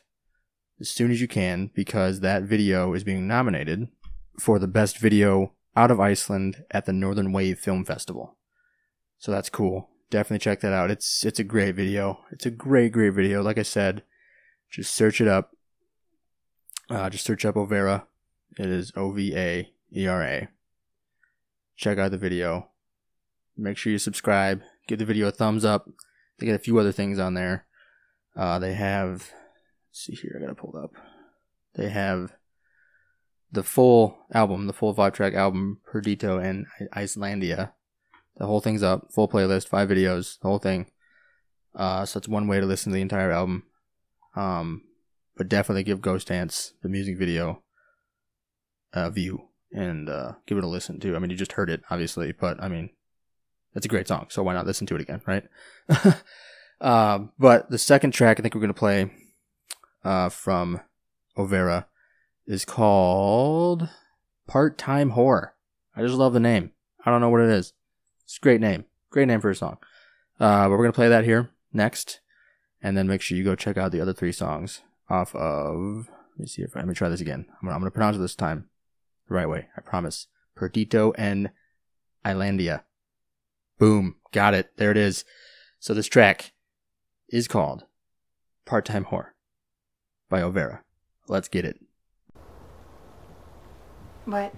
as 0.79 0.89
soon 0.89 1.09
as 1.09 1.21
you 1.21 1.27
can 1.27 1.71
because 1.73 2.19
that 2.19 2.43
video 2.43 2.93
is 2.93 3.03
being 3.03 3.27
nominated 3.27 3.87
for 4.39 4.59
the 4.59 4.67
best 4.67 4.99
video 4.99 5.53
out 5.75 5.91
of 5.91 5.99
Iceland 5.99 6.63
at 6.71 6.85
the 6.85 6.93
Northern 6.93 7.31
Wave 7.31 7.59
Film 7.59 7.83
Festival. 7.83 8.37
So 9.17 9.31
that's 9.31 9.49
cool. 9.49 9.89
Definitely 10.11 10.43
check 10.43 10.61
that 10.61 10.73
out. 10.73 10.91
It's 10.91 11.25
it's 11.25 11.39
a 11.39 11.43
great 11.43 11.75
video. 11.75 12.19
It's 12.31 12.45
a 12.45 12.51
great 12.51 12.91
great 12.91 13.13
video. 13.13 13.41
Like 13.41 13.57
I 13.57 13.63
said, 13.63 14.03
just 14.69 14.93
search 14.93 15.19
it 15.19 15.27
up. 15.27 15.55
Uh, 16.89 17.09
just 17.09 17.25
search 17.25 17.43
up 17.43 17.55
Ovaera. 17.55 18.03
It 18.57 18.67
is 18.67 18.91
O 18.95 19.11
V 19.11 19.35
A 19.35 19.71
E 19.95 20.07
R 20.07 20.21
A. 20.21 20.47
Check 21.75 21.97
out 21.97 22.11
the 22.11 22.17
video. 22.17 22.69
Make 23.57 23.77
sure 23.77 23.91
you 23.91 23.97
subscribe. 23.97 24.61
Give 24.87 24.99
the 24.99 25.05
video 25.05 25.27
a 25.27 25.31
thumbs 25.31 25.65
up. 25.65 25.89
They 26.37 26.47
got 26.47 26.55
a 26.55 26.59
few 26.59 26.77
other 26.77 26.91
things 26.91 27.19
on 27.19 27.33
there. 27.33 27.65
Uh, 28.35 28.59
they 28.59 28.73
have 28.73 29.31
see 29.91 30.13
here, 30.13 30.35
I 30.37 30.41
gotta 30.41 30.55
pull 30.55 30.75
it 30.77 30.83
up. 30.83 30.91
They 31.75 31.89
have 31.89 32.33
the 33.51 33.63
full 33.63 34.17
album, 34.33 34.67
the 34.67 34.73
full 34.73 34.93
five 34.93 35.13
track 35.13 35.33
album, 35.33 35.79
Perdito 35.89 36.43
and 36.43 36.65
Icelandia. 36.93 37.71
The 38.37 38.45
whole 38.45 38.59
thing's 38.59 38.83
up, 38.83 39.13
full 39.13 39.29
playlist, 39.29 39.69
five 39.69 39.89
videos, 39.89 40.39
the 40.41 40.49
whole 40.49 40.59
thing. 40.59 40.87
Uh, 41.73 42.05
so 42.05 42.19
that's 42.19 42.27
one 42.27 42.47
way 42.47 42.59
to 42.59 42.65
listen 42.65 42.91
to 42.91 42.95
the 42.95 43.01
entire 43.01 43.31
album. 43.31 43.63
Um, 44.35 44.83
but 45.37 45.47
definitely 45.47 45.83
give 45.83 46.01
Ghost 46.01 46.27
Dance 46.27 46.73
the 46.81 46.89
music 46.89 47.17
video 47.17 47.63
a 48.93 49.09
view 49.09 49.49
and 49.71 50.09
uh, 50.09 50.33
give 50.45 50.57
it 50.57 50.63
a 50.63 50.67
listen 50.67 50.99
too. 50.99 51.15
I 51.15 51.19
mean, 51.19 51.29
you 51.29 51.37
just 51.37 51.53
heard 51.53 51.69
it, 51.69 51.81
obviously, 51.89 52.33
but 52.33 52.61
I 52.61 52.67
mean, 52.67 52.89
it's 53.75 53.85
a 53.85 53.89
great 53.89 54.07
song, 54.07 54.27
so 54.29 54.41
why 54.43 54.53
not 54.53 54.65
listen 54.65 54.87
to 54.87 54.95
it 54.95 55.01
again, 55.01 55.21
right? 55.27 55.43
uh, 56.81 57.19
but 57.39 57.69
the 57.69 57.77
second 57.77 58.11
track 58.11 58.39
I 58.39 58.41
think 58.41 58.55
we're 58.55 58.61
gonna 58.61 58.73
play 58.73 59.11
uh, 60.03 60.29
from 60.29 60.81
Ovaera 61.37 61.85
is 62.47 62.65
called 62.65 63.89
Part 64.47 64.77
Time 64.77 65.11
Whore. 65.11 65.51
I 65.95 66.01
just 66.01 66.15
love 66.15 66.33
the 66.33 66.39
name. 66.39 66.71
I 67.05 67.11
don't 67.11 67.21
know 67.21 67.29
what 67.29 67.41
it 67.41 67.49
is. 67.49 67.73
It's 68.23 68.37
a 68.37 68.41
great 68.41 68.61
name. 68.61 68.85
Great 69.09 69.27
name 69.27 69.41
for 69.41 69.49
a 69.49 69.55
song. 69.55 69.77
Uh, 70.39 70.63
but 70.63 70.71
we're 70.71 70.77
going 70.77 70.91
to 70.91 70.95
play 70.95 71.09
that 71.09 71.23
here 71.23 71.51
next. 71.71 72.19
And 72.81 72.97
then 72.97 73.07
make 73.07 73.21
sure 73.21 73.37
you 73.37 73.43
go 73.43 73.55
check 73.55 73.77
out 73.77 73.91
the 73.91 74.01
other 74.01 74.13
three 74.13 74.31
songs 74.31 74.81
off 75.09 75.33
of. 75.35 76.07
Let 76.33 76.39
me 76.39 76.47
see 76.47 76.61
if 76.61 76.75
let 76.75 76.87
me 76.87 76.93
try 76.93 77.09
this 77.09 77.21
again. 77.21 77.45
I'm 77.61 77.67
going 77.67 77.81
to 77.83 77.91
pronounce 77.91 78.17
it 78.17 78.19
this 78.19 78.35
time 78.35 78.69
the 79.27 79.35
right 79.35 79.49
way. 79.49 79.67
I 79.77 79.81
promise. 79.81 80.27
Perdito 80.57 81.13
and 81.17 81.51
Islandia. 82.25 82.83
Boom. 83.77 84.15
Got 84.31 84.53
it. 84.53 84.71
There 84.77 84.91
it 84.91 84.97
is. 84.97 85.25
So 85.79 85.93
this 85.93 86.07
track 86.07 86.53
is 87.29 87.47
called 87.47 87.85
Part 88.65 88.85
Time 88.85 89.05
Whore 89.05 89.29
by 90.29 90.41
Ovaera. 90.41 90.79
Let's 91.27 91.47
get 91.47 91.65
it. 91.65 91.79
What? 94.25 94.53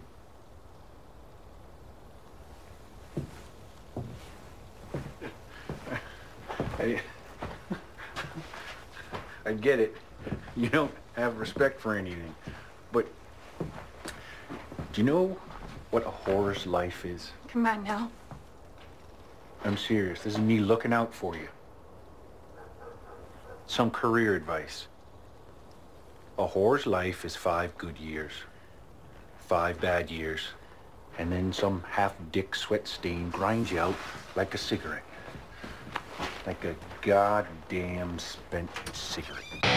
I, 6.80 7.02
I 9.46 9.54
get 9.54 9.80
it. 9.80 9.96
You 10.56 10.70
don't 10.70 10.92
have 11.16 11.38
respect 11.38 11.82
for 11.82 11.96
anything. 11.96 12.34
But 12.92 13.08
do 13.60 15.02
you 15.02 15.04
know 15.04 15.38
what 15.92 16.04
a 16.04 16.10
whore's 16.10 16.66
life 16.66 17.06
is? 17.06 17.32
Come 17.48 17.66
on 17.66 17.84
now. 17.84 18.10
I'm 19.68 19.76
serious. 19.76 20.22
This 20.22 20.34
is 20.34 20.40
me 20.40 20.60
looking 20.60 20.94
out 20.94 21.14
for 21.14 21.36
you. 21.36 21.50
Some 23.66 23.92
career 23.92 24.34
advice. 24.34 24.88
A 26.38 26.48
whore's 26.48 26.86
life 26.86 27.26
is 27.26 27.36
five 27.36 27.78
good 27.78 27.98
years, 27.98 28.32
five 29.40 29.82
bad 29.82 30.10
years, 30.10 30.42
and 31.18 31.30
then 31.30 31.52
some 31.52 31.84
half-dick 31.90 32.56
sweat 32.56 32.88
stain 32.88 33.30
grinds 33.30 33.70
you 33.70 33.80
out 33.80 33.96
like 34.38 34.54
a 34.54 34.58
cigarette. 34.58 35.04
Like 36.46 36.64
a 36.64 36.74
goddamn 37.02 38.20
spent 38.20 38.70
cigarette. 38.94 39.77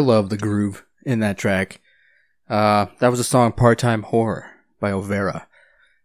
Love 0.00 0.30
the 0.30 0.36
groove 0.36 0.84
in 1.04 1.20
that 1.20 1.38
track. 1.38 1.80
Uh, 2.48 2.86
that 2.98 3.10
was 3.10 3.20
a 3.20 3.24
song 3.24 3.52
"Part 3.52 3.78
Time 3.78 4.02
Whore" 4.02 4.48
by 4.80 4.90
Ovaera, 4.90 5.46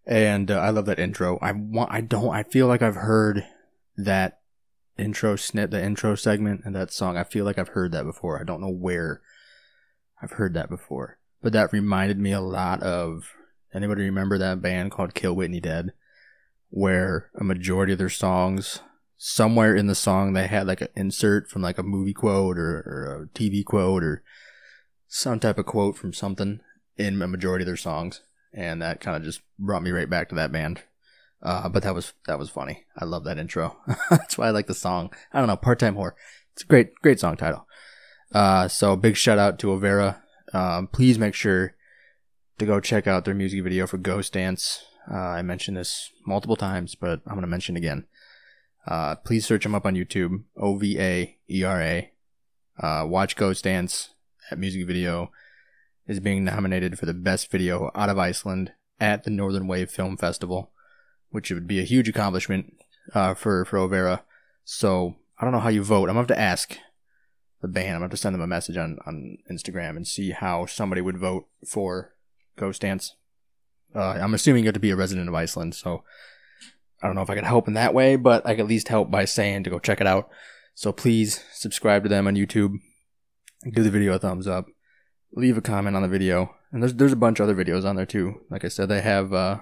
and 0.06 0.52
uh, 0.52 0.60
I 0.60 0.70
love 0.70 0.86
that 0.86 1.00
intro. 1.00 1.40
I 1.42 1.54
want, 1.54 1.92
I 1.92 2.02
don't, 2.02 2.34
I 2.34 2.44
feel 2.44 2.68
like 2.68 2.82
I've 2.82 2.96
heard 2.96 3.46
that 3.98 4.40
intro 4.98 5.36
snip, 5.36 5.72
the 5.72 5.84
intro 5.84 6.16
segment, 6.16 6.62
and 6.66 6.76
that 6.76 6.92
song. 6.92 7.18
I 7.18 7.24
feel 7.24 7.46
like 7.46 7.58
I've 7.58 7.70
heard 7.70 7.94
that 7.94 8.04
before. 8.04 8.40
I 8.40 8.44
don't 8.44 8.62
know 8.62 8.70
where 8.70 9.22
I've 10.22 10.34
heard 10.34 10.54
that 10.54 10.70
before, 10.70 11.18
but 11.42 11.54
that 11.54 11.74
reminded 11.74 12.20
me 12.20 12.32
a 12.32 12.42
lot 12.42 12.84
of. 12.84 13.34
Anybody 13.74 14.04
remember 14.04 14.38
that 14.38 14.62
band 14.62 14.92
called 14.92 15.14
Kill 15.14 15.36
Whitney 15.36 15.60
Dead, 15.60 15.94
where 16.70 17.30
a 17.40 17.44
majority 17.44 17.94
of 17.94 18.00
their 18.00 18.10
songs 18.10 18.82
somewhere 19.18 19.76
in 19.76 19.88
the 19.88 19.96
song 19.96 20.34
they 20.34 20.48
had 20.48 20.68
like 20.68 20.82
an 20.82 20.90
insert 20.96 21.50
from 21.50 21.62
like 21.62 21.78
a 21.78 21.84
movie 21.84 22.14
quote 22.14 22.58
or, 22.58 22.78
or 22.86 23.24
a 23.24 23.38
TV 23.38 23.64
quote 23.64 24.04
or 24.04 24.24
some 25.08 25.40
type 25.40 25.58
of 25.58 25.66
quote 25.66 25.98
from 25.98 26.14
something 26.14 26.60
in 26.98 27.22
a 27.22 27.28
majority 27.28 27.64
of 27.64 27.68
their 27.68 27.78
songs, 27.78 28.22
and 28.54 28.82
that 28.82 29.00
kind 29.00 29.18
of 29.18 29.24
just 29.24 29.42
brought 29.60 29.84
me 29.84 29.92
right 29.92 30.10
back 30.10 30.30
to 30.30 30.36
that 30.36 30.52
band. 30.52 30.84
Uh, 31.42 31.70
but 31.70 31.84
that 31.84 31.94
was 31.94 32.14
that 32.28 32.40
was 32.40 32.50
funny. 32.50 32.86
I 32.98 33.06
love 33.06 33.24
that 33.26 33.38
intro. 33.38 33.78
That's 34.10 34.38
why 34.38 34.48
I 34.48 34.52
like 34.52 34.68
the 34.68 34.74
song. 34.74 35.14
I 35.32 35.40
don't 35.40 35.48
know, 35.48 35.58
part 35.58 35.80
time 35.80 35.96
whore. 35.96 36.14
It's 36.54 36.64
a 36.64 36.68
great 36.68 36.96
great 37.02 37.20
song 37.20 37.38
title. 37.38 37.68
Uh, 38.34 38.68
so 38.68 38.96
big 38.96 39.16
shout 39.16 39.38
out 39.38 39.60
to 39.60 39.68
Ovaera. 39.68 40.22
Um, 40.54 40.88
please 40.88 41.20
make 41.20 41.34
sure 41.36 41.76
to 42.58 42.66
go 42.66 42.80
check 42.80 43.08
out 43.08 43.26
their 43.26 43.36
music 43.36 43.64
video 43.64 43.86
for 43.86 43.98
Ghost 43.98 44.34
Dance. 44.34 44.84
Uh, 45.12 45.18
I 45.18 45.42
mentioned 45.42 45.78
this 45.78 46.10
multiple 46.26 46.56
times, 46.56 46.96
but 46.96 47.22
I'm 47.28 47.36
gonna 47.36 47.48
mention 47.48 47.76
again. 47.76 48.06
Uh, 48.88 49.16
please 49.16 49.46
search 49.46 49.64
them 49.64 49.76
up 49.76 49.86
on 49.86 49.96
YouTube. 49.96 50.44
O 50.58 50.76
V 50.76 51.00
A 51.00 51.38
E 51.50 51.64
R 51.64 51.82
A. 51.82 52.12
Uh, 52.80 53.06
watch 53.08 53.36
Ghost 53.36 53.64
Dance. 53.64 54.10
That 54.50 54.60
music 54.60 54.86
video 54.86 55.32
is 56.08 56.20
being 56.20 56.44
nominated 56.44 57.00
for 57.00 57.06
the 57.06 57.14
best 57.14 57.50
video 57.50 57.90
out 57.96 58.10
of 58.10 58.20
Iceland 58.20 58.74
at 59.00 59.24
the 59.24 59.32
Northern 59.32 59.68
Wave 59.68 59.90
Film 59.90 60.18
Festival, 60.18 60.72
which 61.30 61.50
would 61.50 61.68
be 61.68 61.80
a 61.80 61.84
huge 61.84 62.08
accomplishment 62.08 62.76
uh, 63.14 63.34
for 63.34 63.66
for 63.66 63.78
Ovaera. 63.78 64.22
So 64.64 65.16
I 65.40 65.44
don't 65.44 65.54
know 65.54 65.60
how 65.60 65.70
you 65.70 65.84
vote. 65.84 66.10
I'm 66.10 66.16
gonna 66.16 66.20
have 66.20 66.28
to 66.28 66.40
ask 66.40 66.78
the 67.62 67.68
band. 67.68 67.88
I'm 67.88 67.94
gonna 67.96 68.04
have 68.06 68.12
to 68.12 68.18
send 68.18 68.36
them 68.36 68.42
a 68.42 68.48
message 68.48 68.78
on 68.78 69.00
on 69.06 69.38
Instagram 69.52 69.96
and 69.96 70.08
see 70.08 70.32
how 70.32 70.66
somebody 70.66 71.02
would 71.02 71.18
vote 71.18 71.48
for 71.68 72.14
Ghost 72.56 72.82
Dance. 72.82 73.16
Uh, 73.96 74.20
I'm 74.22 74.34
assuming 74.34 74.64
you 74.64 74.68
have 74.68 74.74
to 74.76 74.80
be 74.80 74.92
a 74.92 74.96
resident 74.96 75.30
of 75.30 75.36
Iceland, 75.36 75.74
so 75.74 76.04
I 77.06 77.08
don't 77.08 77.16
know 77.16 77.22
if 77.22 77.30
I 77.30 77.36
could 77.36 77.44
help 77.44 77.68
in 77.68 77.76
that 77.76 77.94
way, 77.94 78.16
but 78.16 78.48
I 78.48 78.56
could 78.56 78.62
at 78.62 78.68
least 78.68 78.88
help 78.88 79.12
by 79.12 79.26
saying 79.26 79.64
to 79.64 79.70
go 79.70 79.78
check 79.78 80.02
it 80.02 80.08
out. 80.08 80.28
So 80.74 80.92
please 80.92 81.44
subscribe 81.54 82.02
to 82.02 82.10
them 82.10 82.26
on 82.26 82.34
YouTube. 82.34 82.80
Give 83.72 83.84
the 83.84 83.92
video 83.92 84.14
a 84.14 84.18
thumbs 84.18 84.48
up. 84.48 84.66
Leave 85.32 85.56
a 85.56 85.62
comment 85.62 85.96
on 85.96 86.02
the 86.02 86.08
video. 86.08 86.56
And 86.72 86.82
there's 86.82 86.96
there's 86.96 87.12
a 87.12 87.16
bunch 87.16 87.40
of 87.40 87.44
other 87.44 87.54
videos 87.54 87.86
on 87.86 87.96
there 87.96 88.08
too. 88.08 88.42
Like 88.50 88.66
I 88.66 88.70
said, 88.70 88.90
they 88.90 89.02
have 89.02 89.32
uh, 89.34 89.60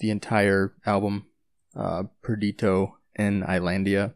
the 0.00 0.10
entire 0.10 0.74
album, 0.84 1.26
uh, 1.76 2.04
Perdido 2.24 2.96
in 3.14 3.44
Islandia, 3.44 4.14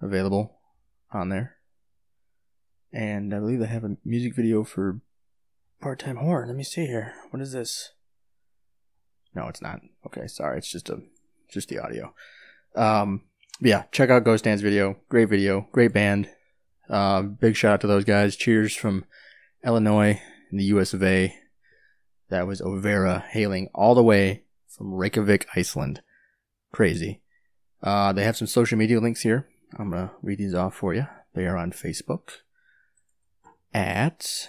available 0.00 0.60
on 1.12 1.28
there. 1.28 1.56
And 2.90 3.34
I 3.34 3.38
believe 3.38 3.58
they 3.58 3.66
have 3.66 3.84
a 3.84 3.98
music 4.02 4.34
video 4.34 4.64
for 4.64 5.02
Part 5.78 5.98
Time 5.98 6.16
Whore. 6.16 6.46
Let 6.46 6.56
me 6.56 6.64
see 6.64 6.86
here. 6.86 7.12
What 7.28 7.42
is 7.42 7.52
this? 7.52 7.90
No, 9.34 9.48
it's 9.48 9.62
not. 9.62 9.80
Okay, 10.06 10.26
sorry. 10.26 10.58
It's 10.58 10.70
just 10.70 10.88
a 10.88 11.00
just 11.48 11.68
the 11.68 11.78
audio. 11.78 12.14
Um, 12.76 13.22
yeah, 13.60 13.84
check 13.92 14.10
out 14.10 14.24
Ghost 14.24 14.44
Dance 14.44 14.60
video. 14.60 14.96
Great 15.08 15.28
video, 15.28 15.68
great 15.72 15.92
band. 15.92 16.28
Uh, 16.88 17.22
big 17.22 17.56
shout 17.56 17.74
out 17.74 17.80
to 17.82 17.86
those 17.86 18.04
guys. 18.04 18.36
Cheers 18.36 18.74
from 18.74 19.04
Illinois 19.64 20.20
in 20.50 20.58
the 20.58 20.64
US 20.64 20.94
of 20.94 21.02
A. 21.02 21.34
That 22.30 22.46
was 22.46 22.60
Ovaera 22.60 23.26
hailing 23.26 23.68
all 23.74 23.94
the 23.94 24.02
way 24.02 24.44
from 24.68 24.94
Reykjavik, 24.94 25.46
Iceland. 25.56 26.02
Crazy. 26.72 27.22
Uh, 27.82 28.12
they 28.12 28.24
have 28.24 28.36
some 28.36 28.46
social 28.46 28.78
media 28.78 29.00
links 29.00 29.22
here. 29.22 29.48
I'm 29.78 29.90
gonna 29.90 30.12
read 30.22 30.38
these 30.38 30.54
off 30.54 30.74
for 30.74 30.94
you. 30.94 31.06
They 31.34 31.46
are 31.46 31.56
on 31.56 31.72
Facebook 31.72 32.30
at 33.74 34.48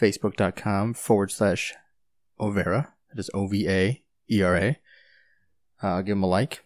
facebook.com 0.00 0.94
forward 0.94 1.30
slash 1.30 1.74
Ovaera. 2.38 2.88
That 3.10 3.20
is 3.20 3.30
O 3.34 3.46
V 3.46 3.68
A 3.68 4.02
E 4.30 4.42
R 4.42 4.56
A. 4.56 4.78
Uh, 5.82 6.02
give 6.02 6.16
him 6.16 6.22
a 6.22 6.26
like. 6.26 6.64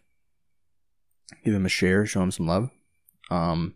Give 1.45 1.55
him 1.55 1.66
a 1.66 1.70
share. 1.70 2.05
Show 2.07 2.22
him 2.22 2.30
some 2.30 2.47
love. 2.47 2.70
Um, 3.30 3.74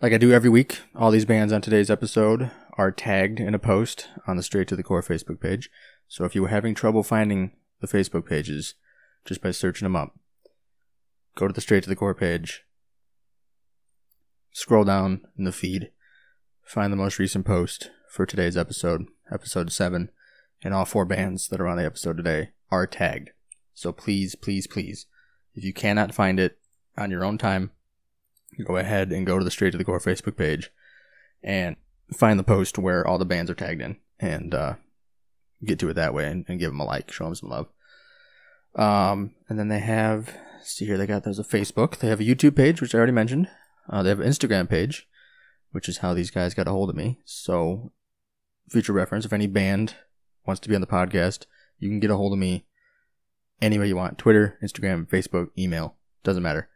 like 0.00 0.12
I 0.12 0.18
do 0.18 0.32
every 0.32 0.48
week, 0.48 0.80
all 0.94 1.10
these 1.10 1.24
bands 1.24 1.52
on 1.52 1.60
today's 1.60 1.90
episode 1.90 2.50
are 2.78 2.90
tagged 2.90 3.38
in 3.38 3.54
a 3.54 3.58
post 3.58 4.08
on 4.26 4.36
the 4.36 4.42
Straight 4.42 4.68
to 4.68 4.76
the 4.76 4.82
Core 4.82 5.02
Facebook 5.02 5.40
page. 5.40 5.70
So 6.08 6.24
if 6.24 6.34
you 6.34 6.42
were 6.42 6.48
having 6.48 6.74
trouble 6.74 7.02
finding 7.02 7.52
the 7.80 7.86
Facebook 7.86 8.26
pages 8.26 8.74
just 9.26 9.42
by 9.42 9.50
searching 9.50 9.84
them 9.84 9.96
up, 9.96 10.18
go 11.34 11.46
to 11.46 11.52
the 11.52 11.60
Straight 11.60 11.82
to 11.82 11.90
the 11.90 11.96
Core 11.96 12.14
page, 12.14 12.62
scroll 14.52 14.84
down 14.84 15.20
in 15.36 15.44
the 15.44 15.52
feed, 15.52 15.90
find 16.64 16.92
the 16.92 16.96
most 16.96 17.18
recent 17.18 17.44
post 17.44 17.90
for 18.08 18.24
today's 18.24 18.56
episode, 18.56 19.06
episode 19.30 19.70
7, 19.70 20.10
and 20.62 20.74
all 20.74 20.84
four 20.84 21.04
bands 21.04 21.48
that 21.48 21.60
are 21.60 21.68
on 21.68 21.76
the 21.76 21.84
episode 21.84 22.16
today 22.16 22.50
are 22.70 22.86
tagged. 22.86 23.30
So 23.74 23.92
please, 23.92 24.34
please, 24.34 24.66
please, 24.66 25.06
if 25.54 25.64
you 25.64 25.72
cannot 25.72 26.14
find 26.14 26.38
it 26.38 26.58
on 26.96 27.10
your 27.10 27.24
own 27.24 27.38
time, 27.38 27.70
go 28.64 28.76
ahead 28.76 29.10
and 29.10 29.26
go 29.26 29.38
to 29.38 29.44
the 29.44 29.50
Straight 29.50 29.72
to 29.72 29.78
the 29.78 29.84
Core 29.84 30.00
Facebook 30.00 30.36
page 30.36 30.70
and 31.42 31.76
find 32.12 32.38
the 32.38 32.44
post 32.44 32.78
where 32.78 33.06
all 33.06 33.18
the 33.18 33.24
bands 33.24 33.50
are 33.50 33.54
tagged 33.54 33.80
in 33.80 33.96
and 34.18 34.54
uh, 34.54 34.74
get 35.64 35.78
to 35.78 35.88
it 35.88 35.94
that 35.94 36.14
way 36.14 36.26
and, 36.26 36.44
and, 36.48 36.58
give 36.58 36.70
them 36.70 36.80
a 36.80 36.84
like, 36.84 37.10
show 37.10 37.24
them 37.24 37.34
some 37.34 37.48
love. 37.48 37.68
Um, 38.74 39.34
and 39.48 39.58
then 39.58 39.68
they 39.68 39.78
have, 39.78 40.36
see 40.62 40.86
here, 40.86 40.98
they 40.98 41.06
got 41.06 41.24
there's 41.24 41.38
a 41.38 41.44
Facebook, 41.44 41.98
they 41.98 42.08
have 42.08 42.20
a 42.20 42.24
YouTube 42.24 42.56
page, 42.56 42.80
which 42.80 42.94
I 42.94 42.98
already 42.98 43.12
mentioned. 43.12 43.48
Uh, 43.88 44.02
they 44.02 44.10
have 44.10 44.20
an 44.20 44.28
Instagram 44.28 44.68
page, 44.68 45.08
which 45.72 45.88
is 45.88 45.98
how 45.98 46.14
these 46.14 46.30
guys 46.30 46.54
got 46.54 46.68
a 46.68 46.72
hold 46.72 46.90
of 46.90 46.96
me. 46.96 47.18
So, 47.24 47.92
future 48.68 48.92
reference, 48.92 49.24
if 49.24 49.32
any 49.32 49.46
band 49.46 49.96
wants 50.46 50.60
to 50.60 50.68
be 50.68 50.74
on 50.74 50.80
the 50.80 50.86
podcast, 50.86 51.46
you 51.78 51.88
can 51.88 52.00
get 52.00 52.10
a 52.10 52.16
hold 52.16 52.32
of 52.32 52.38
me 52.38 52.66
any 53.60 53.78
way 53.78 53.88
you 53.88 53.96
want 53.96 54.18
Twitter, 54.18 54.58
Instagram, 54.62 55.08
Facebook, 55.08 55.50
email, 55.58 55.96
doesn't 56.22 56.42
matter. 56.42 56.68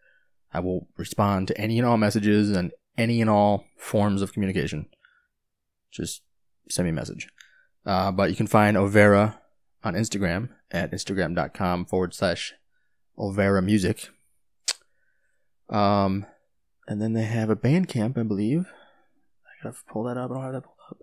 I 0.52 0.60
will 0.60 0.88
respond 0.96 1.48
to 1.48 1.60
any 1.60 1.78
and 1.78 1.86
all 1.86 1.96
messages 1.96 2.50
and 2.50 2.72
any 2.96 3.20
and 3.20 3.28
all 3.28 3.64
forms 3.76 4.22
of 4.22 4.32
communication. 4.32 4.86
Just 5.90 6.22
send 6.68 6.86
me 6.86 6.90
a 6.90 6.94
message. 6.94 7.28
Uh, 7.84 8.12
but 8.12 8.30
you 8.30 8.36
can 8.36 8.46
find 8.46 8.76
Ovaera 8.76 9.38
on 9.82 9.94
Instagram 9.94 10.50
at 10.70 10.92
instagram.com 10.92 11.86
forward 11.86 12.14
slash 12.14 12.54
Ovaera 13.18 13.62
Music. 13.62 14.08
Um, 15.68 16.26
and 16.86 17.00
then 17.00 17.12
they 17.12 17.24
have 17.24 17.50
a 17.50 17.56
Bandcamp, 17.56 18.18
I 18.18 18.22
believe. 18.22 18.66
I 19.46 19.64
gotta 19.64 19.76
pull 19.88 20.04
that 20.04 20.16
up. 20.16 20.30
I 20.30 20.34
don't 20.34 20.42
have 20.42 20.52
that 20.52 20.64
pulled 20.64 20.76
up. 20.90 20.98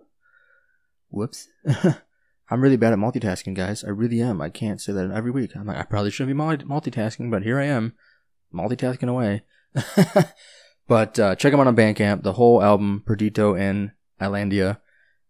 Whoops. 1.10 1.48
I'm 2.52 2.60
really 2.60 2.76
bad 2.76 2.92
at 2.92 2.98
multitasking, 2.98 3.54
guys. 3.54 3.82
I 3.82 3.88
really 3.88 4.20
am. 4.20 4.42
I 4.42 4.50
can't 4.50 4.78
say 4.78 4.92
that 4.92 5.10
every 5.10 5.30
week. 5.30 5.56
I'm 5.56 5.66
like, 5.66 5.78
I 5.78 5.84
probably 5.84 6.10
shouldn't 6.10 6.36
be 6.36 6.66
multitasking, 6.66 7.30
but 7.30 7.44
here 7.44 7.58
I 7.58 7.64
am, 7.64 7.94
multitasking 8.54 9.08
away. 9.08 9.44
but 10.86 11.18
uh, 11.18 11.34
check 11.34 11.52
them 11.52 11.60
out 11.60 11.66
on 11.66 11.74
Bandcamp. 11.74 12.22
The 12.22 12.34
whole 12.34 12.62
album, 12.62 13.04
Perdido 13.06 13.54
in 13.54 13.92
Islandia, 14.20 14.80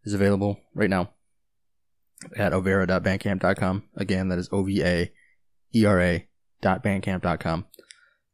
is 0.03 0.15
available 0.15 0.59
right 0.75 0.91
now 0.91 1.11
at 2.37 2.51
ovaera.bandcamp.com. 2.51 3.85
Again, 3.95 4.29
that 4.29 4.41
is 4.41 4.49
O 4.51 4.65
V 4.65 4.83
A 4.83 5.13
E 5.73 5.87
R 5.87 6.01
A 6.01 6.29
dot 6.61 6.83
bandcamp.com. 6.83 7.67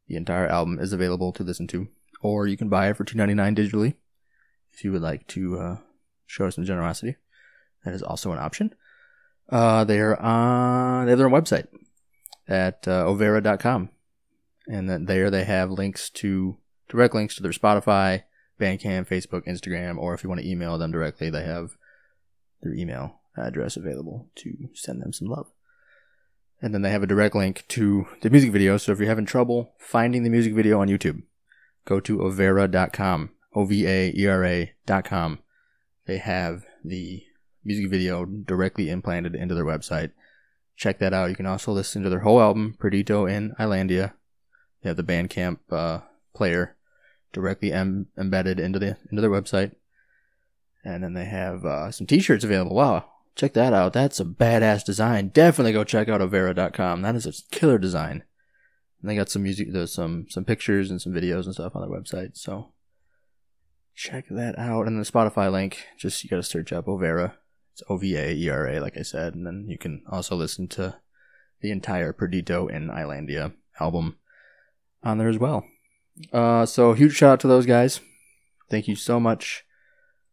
The 0.06 0.16
entire 0.16 0.46
album 0.46 0.78
is 0.78 0.94
available 0.94 1.34
to 1.34 1.42
listen 1.42 1.66
to, 1.66 1.88
or 2.22 2.46
you 2.46 2.56
can 2.56 2.70
buy 2.70 2.88
it 2.88 2.96
for 2.96 3.04
two 3.04 3.18
ninety 3.18 3.34
nine 3.34 3.54
digitally 3.54 3.96
if 4.72 4.82
you 4.82 4.92
would 4.92 5.02
like 5.02 5.26
to 5.26 5.58
uh, 5.58 5.76
show 6.26 6.48
some 6.48 6.64
generosity. 6.64 7.16
That 7.84 7.94
is 7.94 8.02
also 8.02 8.32
an 8.32 8.38
option. 8.38 8.74
Uh, 9.48 9.84
they 9.84 9.98
are 10.00 10.16
on 10.20 11.06
they 11.06 11.12
have 11.12 11.18
their 11.18 11.28
website 11.30 11.68
at 12.46 12.86
uh, 12.86 13.04
ovaera.com, 13.04 13.90
and 14.66 14.90
then 14.90 15.06
there 15.06 15.30
they 15.30 15.44
have 15.44 15.70
links 15.70 16.10
to 16.10 16.58
direct 16.88 17.14
links 17.14 17.34
to 17.36 17.42
their 17.42 17.52
Spotify, 17.52 18.24
Bandcamp, 18.60 19.08
Facebook, 19.08 19.46
Instagram, 19.46 19.98
or 19.98 20.14
if 20.14 20.22
you 20.22 20.28
want 20.28 20.40
to 20.40 20.48
email 20.48 20.76
them 20.78 20.92
directly, 20.92 21.30
they 21.30 21.44
have 21.44 21.76
their 22.62 22.74
email 22.74 23.20
address 23.36 23.76
available 23.76 24.28
to 24.36 24.68
send 24.74 25.00
them 25.00 25.12
some 25.12 25.28
love. 25.28 25.46
And 26.60 26.74
then 26.74 26.82
they 26.82 26.90
have 26.90 27.04
a 27.04 27.06
direct 27.06 27.36
link 27.36 27.64
to 27.68 28.06
the 28.20 28.30
music 28.30 28.50
video. 28.50 28.76
So 28.78 28.92
if 28.92 28.98
you're 28.98 29.08
having 29.08 29.26
trouble 29.26 29.74
finding 29.78 30.24
the 30.24 30.30
music 30.30 30.54
video 30.54 30.80
on 30.80 30.88
YouTube, 30.88 31.22
go 31.84 32.00
to 32.00 32.18
ovaera.com, 32.18 33.30
O 33.54 33.64
V 33.64 33.86
A 33.86 34.12
E 34.14 34.26
R 34.26 34.44
A.com. 34.44 35.38
They 36.06 36.18
have 36.18 36.66
the 36.84 37.22
music 37.68 37.90
video 37.90 38.24
directly 38.24 38.88
implanted 38.88 39.34
into 39.36 39.54
their 39.54 39.64
website. 39.64 40.10
Check 40.74 40.98
that 40.98 41.12
out. 41.12 41.28
You 41.28 41.36
can 41.36 41.46
also 41.46 41.70
listen 41.70 42.02
to 42.02 42.08
their 42.10 42.20
whole 42.20 42.40
album, 42.40 42.76
Perdido 42.78 43.26
in 43.26 43.54
Islandia. 43.60 44.14
They 44.82 44.88
have 44.88 44.96
the 44.96 45.02
Bandcamp 45.02 45.58
uh, 45.70 46.00
player 46.34 46.76
directly 47.32 47.72
em- 47.72 48.06
embedded 48.16 48.58
into 48.58 48.78
the 48.78 48.96
into 49.10 49.20
their 49.20 49.30
website. 49.30 49.72
And 50.82 51.04
then 51.04 51.12
they 51.12 51.26
have 51.26 51.64
uh, 51.64 51.90
some 51.90 52.06
T-shirts 52.06 52.44
available. 52.44 52.74
Wow, 52.74 53.04
check 53.36 53.52
that 53.52 53.74
out. 53.74 53.92
That's 53.92 54.18
a 54.18 54.24
badass 54.24 54.82
design. 54.84 55.28
Definitely 55.28 55.72
go 55.72 55.84
check 55.84 56.08
out 56.08 56.22
Ovaera.com. 56.22 57.02
That 57.02 57.16
is 57.16 57.26
a 57.26 57.34
killer 57.54 57.78
design. 57.78 58.22
And 59.02 59.10
they 59.10 59.14
got 59.14 59.28
some 59.28 59.42
music, 59.42 59.68
there's 59.72 59.92
some 59.92 60.26
some 60.30 60.44
pictures 60.44 60.90
and 60.90 61.02
some 61.02 61.12
videos 61.12 61.44
and 61.44 61.54
stuff 61.54 61.76
on 61.76 61.82
their 61.82 62.00
website. 62.00 62.38
So 62.38 62.72
check 63.94 64.26
that 64.30 64.58
out. 64.58 64.86
And 64.86 64.98
the 64.98 65.10
Spotify 65.10 65.52
link, 65.52 65.84
just 65.98 66.24
you 66.24 66.30
got 66.30 66.36
to 66.36 66.42
search 66.42 66.72
up 66.72 66.86
Ovaera. 66.86 67.34
It's 67.78 67.88
O 67.88 67.96
V 67.96 68.16
A 68.16 68.32
E 68.32 68.48
R 68.48 68.66
A, 68.66 68.80
like 68.80 68.96
I 68.96 69.02
said, 69.02 69.36
and 69.36 69.46
then 69.46 69.66
you 69.68 69.78
can 69.78 70.02
also 70.10 70.34
listen 70.34 70.66
to 70.68 70.96
the 71.60 71.70
entire 71.70 72.12
Perdido 72.12 72.66
and 72.66 72.90
Islandia 72.90 73.52
album 73.78 74.18
on 75.04 75.18
there 75.18 75.28
as 75.28 75.38
well. 75.38 75.64
Uh, 76.32 76.66
so 76.66 76.92
huge 76.94 77.14
shout 77.14 77.34
out 77.34 77.40
to 77.40 77.46
those 77.46 77.66
guys. 77.66 78.00
Thank 78.68 78.88
you 78.88 78.96
so 78.96 79.20
much 79.20 79.64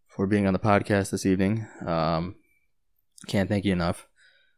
for 0.07 0.25
being 0.25 0.47
on 0.47 0.53
the 0.53 0.59
podcast 0.59 1.11
this 1.11 1.23
evening. 1.23 1.67
Um, 1.85 2.33
can't 3.27 3.47
thank 3.47 3.63
you 3.63 3.73
enough 3.73 4.07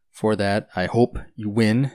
for 0.09 0.37
that. 0.37 0.69
I 0.73 0.85
hope 0.85 1.17
you 1.35 1.49
win 1.49 1.91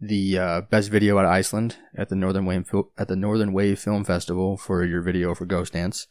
the 0.00 0.38
uh, 0.38 0.60
best 0.62 0.88
video 0.90 1.18
out 1.18 1.26
of 1.26 1.32
Iceland 1.32 1.76
at 1.94 2.08
the 2.08 2.16
Northern 2.16 2.46
Wave 2.46 2.72
at 2.96 3.08
the 3.08 3.16
Northern 3.16 3.52
Wave 3.52 3.78
Film 3.78 4.04
Festival 4.04 4.56
for 4.56 4.86
your 4.86 5.02
video 5.02 5.34
for 5.34 5.44
Ghost 5.44 5.74
Dance. 5.74 6.06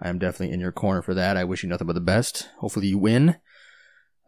I 0.00 0.08
am 0.08 0.18
definitely 0.18 0.54
in 0.54 0.60
your 0.60 0.72
corner 0.72 1.02
for 1.02 1.14
that. 1.14 1.36
I 1.36 1.44
wish 1.44 1.62
you 1.62 1.68
nothing 1.68 1.86
but 1.86 1.92
the 1.92 2.00
best. 2.00 2.48
Hopefully 2.58 2.88
you 2.88 2.98
win. 2.98 3.36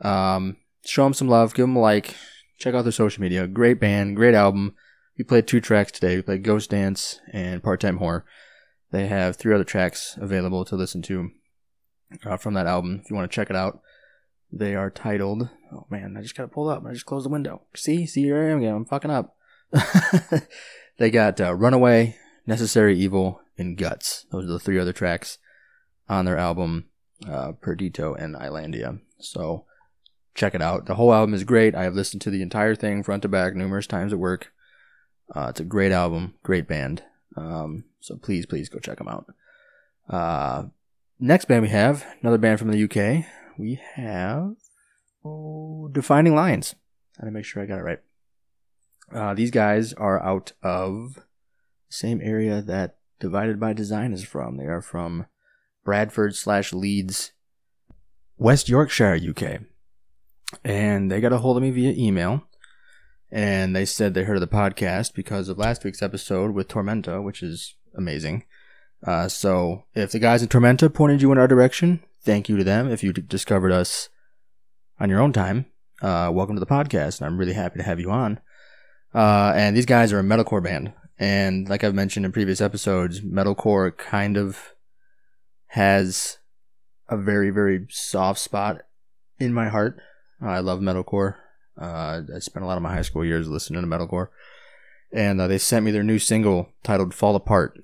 Um, 0.02 0.56
show 0.84 1.04
them 1.04 1.14
some 1.14 1.28
love. 1.28 1.54
Give 1.54 1.64
them 1.64 1.76
a 1.76 1.80
like. 1.80 2.14
Check 2.58 2.74
out 2.74 2.82
their 2.82 2.92
social 2.92 3.22
media. 3.22 3.46
Great 3.46 3.80
band. 3.80 4.16
Great 4.16 4.34
album. 4.34 4.74
We 5.16 5.24
played 5.24 5.46
two 5.46 5.60
tracks 5.60 5.92
today. 5.92 6.16
We 6.16 6.22
played 6.22 6.44
Ghost 6.44 6.70
Dance 6.70 7.20
and 7.32 7.62
Part 7.62 7.80
Time 7.80 7.98
Whore. 7.98 8.22
They 8.90 9.06
have 9.06 9.36
three 9.36 9.54
other 9.54 9.64
tracks 9.64 10.18
available 10.20 10.64
to 10.66 10.76
listen 10.76 11.00
to 11.02 11.30
uh, 12.24 12.36
from 12.36 12.54
that 12.54 12.66
album. 12.66 13.00
If 13.02 13.10
you 13.10 13.16
want 13.16 13.30
to 13.30 13.34
check 13.34 13.48
it 13.48 13.56
out, 13.56 13.80
they 14.50 14.74
are 14.74 14.90
titled. 14.90 15.48
Oh 15.72 15.86
man, 15.88 16.16
I 16.18 16.22
just 16.22 16.36
got 16.36 16.44
it 16.44 16.52
pulled 16.52 16.70
up. 16.70 16.84
I 16.86 16.92
just 16.92 17.06
closed 17.06 17.24
the 17.24 17.30
window. 17.30 17.62
See, 17.74 18.06
see, 18.06 18.22
here 18.24 18.42
I 18.42 18.50
am 18.50 18.58
again. 18.58 18.74
I'm 18.74 18.84
fucking 18.84 19.10
up. 19.10 19.34
they 20.98 21.10
got 21.10 21.40
uh, 21.40 21.54
Runaway, 21.54 22.16
Necessary 22.46 22.98
Evil, 22.98 23.40
and 23.56 23.78
Guts. 23.78 24.26
Those 24.30 24.44
are 24.44 24.48
the 24.48 24.58
three 24.58 24.78
other 24.78 24.92
tracks 24.92 25.38
on 26.08 26.24
their 26.24 26.36
album, 26.36 26.86
uh, 27.28 27.52
Perdido 27.52 28.14
and 28.14 28.36
Islandia. 28.36 29.00
So 29.18 29.64
check 30.34 30.54
it 30.54 30.62
out. 30.62 30.86
The 30.86 30.94
whole 30.94 31.12
album 31.12 31.34
is 31.34 31.44
great. 31.44 31.74
I 31.74 31.84
have 31.84 31.94
listened 31.94 32.22
to 32.22 32.30
the 32.30 32.42
entire 32.42 32.74
thing 32.74 33.02
front 33.02 33.22
to 33.22 33.28
back 33.28 33.54
numerous 33.54 33.86
times 33.86 34.12
at 34.12 34.18
work. 34.18 34.52
Uh, 35.34 35.48
it's 35.50 35.60
a 35.60 35.64
great 35.64 35.92
album, 35.92 36.34
great 36.42 36.68
band. 36.68 37.02
Um, 37.36 37.84
so 38.00 38.16
please, 38.16 38.46
please 38.46 38.68
go 38.68 38.78
check 38.78 38.98
them 38.98 39.08
out. 39.08 39.26
Uh, 40.08 40.64
next 41.18 41.46
band 41.46 41.62
we 41.62 41.68
have, 41.68 42.04
another 42.20 42.38
band 42.38 42.58
from 42.58 42.70
the 42.70 42.84
UK. 42.84 43.24
We 43.58 43.80
have 43.94 44.54
oh, 45.24 45.88
Defining 45.92 46.34
Lines. 46.34 46.74
I 47.18 47.22
gotta 47.22 47.32
make 47.32 47.44
sure 47.44 47.62
I 47.62 47.66
got 47.66 47.78
it 47.78 47.82
right. 47.82 48.00
Uh, 49.14 49.34
these 49.34 49.50
guys 49.50 49.92
are 49.94 50.22
out 50.22 50.52
of 50.62 51.14
the 51.14 51.22
same 51.90 52.20
area 52.22 52.62
that 52.62 52.96
Divided 53.20 53.60
by 53.60 53.72
Design 53.72 54.12
is 54.12 54.24
from. 54.24 54.56
They 54.56 54.66
are 54.66 54.82
from 54.82 55.26
Bradford 55.84 56.36
slash 56.36 56.72
Leeds, 56.72 57.32
West 58.36 58.68
Yorkshire, 58.68 59.18
UK. 59.28 59.60
And 60.64 61.10
they 61.10 61.20
got 61.20 61.32
a 61.32 61.38
hold 61.38 61.56
of 61.56 61.62
me 61.62 61.70
via 61.70 61.92
email 61.92 62.44
and 63.32 63.74
they 63.74 63.86
said 63.86 64.12
they 64.12 64.24
heard 64.24 64.36
of 64.36 64.42
the 64.42 64.46
podcast 64.46 65.14
because 65.14 65.48
of 65.48 65.56
last 65.56 65.82
week's 65.84 66.02
episode 66.02 66.52
with 66.52 66.68
Tormenta, 66.68 67.24
which 67.24 67.42
is 67.42 67.74
amazing. 67.96 68.44
Uh, 69.04 69.26
so 69.26 69.84
if 69.94 70.12
the 70.12 70.18
guys 70.18 70.42
in 70.42 70.48
Tormenta 70.48 70.92
pointed 70.92 71.22
you 71.22 71.32
in 71.32 71.38
our 71.38 71.48
direction, 71.48 72.02
thank 72.22 72.50
you 72.50 72.58
to 72.58 72.64
them. 72.64 72.90
If 72.90 73.02
you 73.02 73.14
d- 73.14 73.22
discovered 73.22 73.72
us 73.72 74.10
on 75.00 75.08
your 75.08 75.20
own 75.20 75.32
time, 75.32 75.64
uh, 76.02 76.30
welcome 76.32 76.56
to 76.56 76.60
the 76.60 76.66
podcast, 76.66 77.20
and 77.20 77.26
I'm 77.26 77.38
really 77.38 77.54
happy 77.54 77.78
to 77.78 77.84
have 77.84 77.98
you 77.98 78.10
on. 78.10 78.38
Uh, 79.14 79.52
and 79.56 79.74
these 79.74 79.86
guys 79.86 80.12
are 80.12 80.18
a 80.18 80.22
metalcore 80.22 80.62
band, 80.62 80.92
and 81.18 81.68
like 81.68 81.82
I've 81.84 81.94
mentioned 81.94 82.26
in 82.26 82.32
previous 82.32 82.60
episodes, 82.60 83.22
metalcore 83.22 83.96
kind 83.96 84.36
of 84.36 84.74
has 85.72 86.36
a 87.08 87.16
very 87.16 87.48
very 87.48 87.86
soft 87.88 88.38
spot 88.38 88.82
in 89.38 89.54
my 89.54 89.68
heart. 89.68 89.98
I 90.40 90.58
love 90.58 90.80
metalcore. 90.80 91.36
Uh, 91.80 92.22
I 92.34 92.40
spent 92.40 92.62
a 92.62 92.66
lot 92.66 92.76
of 92.76 92.82
my 92.82 92.92
high 92.92 93.02
school 93.02 93.24
years 93.24 93.48
listening 93.48 93.80
to 93.80 93.88
metalcore, 93.88 94.28
and 95.12 95.40
uh, 95.40 95.48
they 95.48 95.56
sent 95.56 95.84
me 95.86 95.90
their 95.90 96.02
new 96.02 96.18
single 96.18 96.68
titled 96.82 97.14
"Fall 97.14 97.36
Apart," 97.36 97.82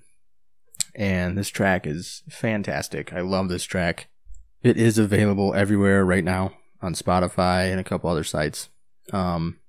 and 0.94 1.38
this 1.38 1.48
track 1.48 1.86
is 1.86 2.22
fantastic. 2.28 3.12
I 3.14 3.22
love 3.22 3.48
this 3.48 3.64
track. 3.64 4.08
It 4.62 4.76
is 4.76 4.98
available 4.98 5.54
everywhere 5.54 6.04
right 6.04 6.24
now 6.24 6.52
on 6.82 6.92
Spotify 6.92 7.70
and 7.70 7.80
a 7.80 7.84
couple 7.84 8.10
other 8.10 8.24
sites. 8.24 8.68
Um, 9.14 9.60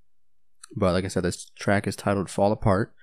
but 0.75 0.91
like 0.91 1.05
I 1.05 1.07
said, 1.07 1.23
this 1.23 1.51
track 1.51 1.87
is 1.87 1.95
titled 1.95 2.29
"Fall 2.29 2.51
Apart." 2.51 2.93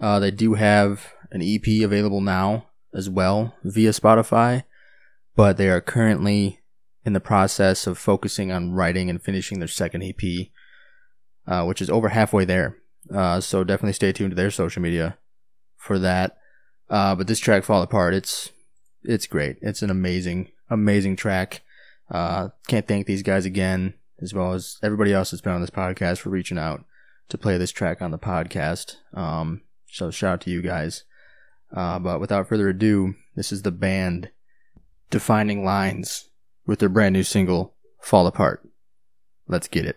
Uh, 0.00 0.20
they 0.20 0.30
do 0.30 0.54
have 0.54 1.14
an 1.32 1.42
EP 1.42 1.82
available 1.82 2.20
now 2.20 2.66
as 2.96 3.10
well 3.10 3.54
via 3.62 3.90
Spotify, 3.90 4.64
but 5.36 5.58
they 5.58 5.68
are 5.68 5.80
currently 5.80 6.60
in 7.04 7.12
the 7.12 7.20
process 7.20 7.86
of 7.86 7.98
focusing 7.98 8.50
on 8.50 8.72
writing 8.72 9.10
and 9.10 9.22
finishing 9.22 9.58
their 9.58 9.68
second 9.68 10.02
EP, 10.02 10.48
uh, 11.46 11.64
which 11.64 11.82
is 11.82 11.90
over 11.90 12.08
halfway 12.08 12.44
there. 12.44 12.78
Uh, 13.14 13.40
so 13.40 13.62
definitely 13.62 13.92
stay 13.92 14.12
tuned 14.12 14.32
to 14.32 14.34
their 14.34 14.50
social 14.50 14.82
media 14.82 15.18
for 15.76 15.98
that. 15.98 16.38
Uh, 16.88 17.14
but 17.14 17.26
this 17.26 17.38
track, 17.38 17.62
"Fall 17.62 17.82
Apart," 17.82 18.14
it's 18.14 18.50
it's 19.04 19.26
great. 19.26 19.58
It's 19.60 19.82
an 19.82 19.90
amazing, 19.90 20.50
amazing 20.70 21.16
track. 21.16 21.62
Uh, 22.10 22.48
can't 22.66 22.88
thank 22.88 23.06
these 23.06 23.22
guys 23.22 23.44
again, 23.44 23.94
as 24.20 24.32
well 24.32 24.52
as 24.52 24.78
everybody 24.82 25.12
else 25.12 25.30
that's 25.30 25.40
been 25.40 25.52
on 25.52 25.60
this 25.60 25.70
podcast 25.70 26.18
for 26.18 26.30
reaching 26.30 26.58
out 26.58 26.84
to 27.28 27.38
play 27.38 27.58
this 27.58 27.72
track 27.72 28.00
on 28.00 28.10
the 28.10 28.18
podcast. 28.18 28.96
Um, 29.14 29.62
so 29.88 30.10
shout 30.10 30.32
out 30.34 30.40
to 30.42 30.50
you 30.50 30.62
guys. 30.62 31.04
Uh, 31.72 31.98
but 31.98 32.20
without 32.20 32.48
further 32.48 32.68
ado, 32.68 33.14
this 33.34 33.52
is 33.52 33.62
the 33.62 33.70
band 33.70 34.30
defining 35.10 35.64
lines 35.64 36.30
with 36.66 36.78
their 36.78 36.88
brand 36.88 37.12
new 37.12 37.22
single, 37.22 37.74
Fall 38.00 38.26
Apart. 38.26 38.68
Let's 39.48 39.68
get 39.68 39.84
it. 39.84 39.96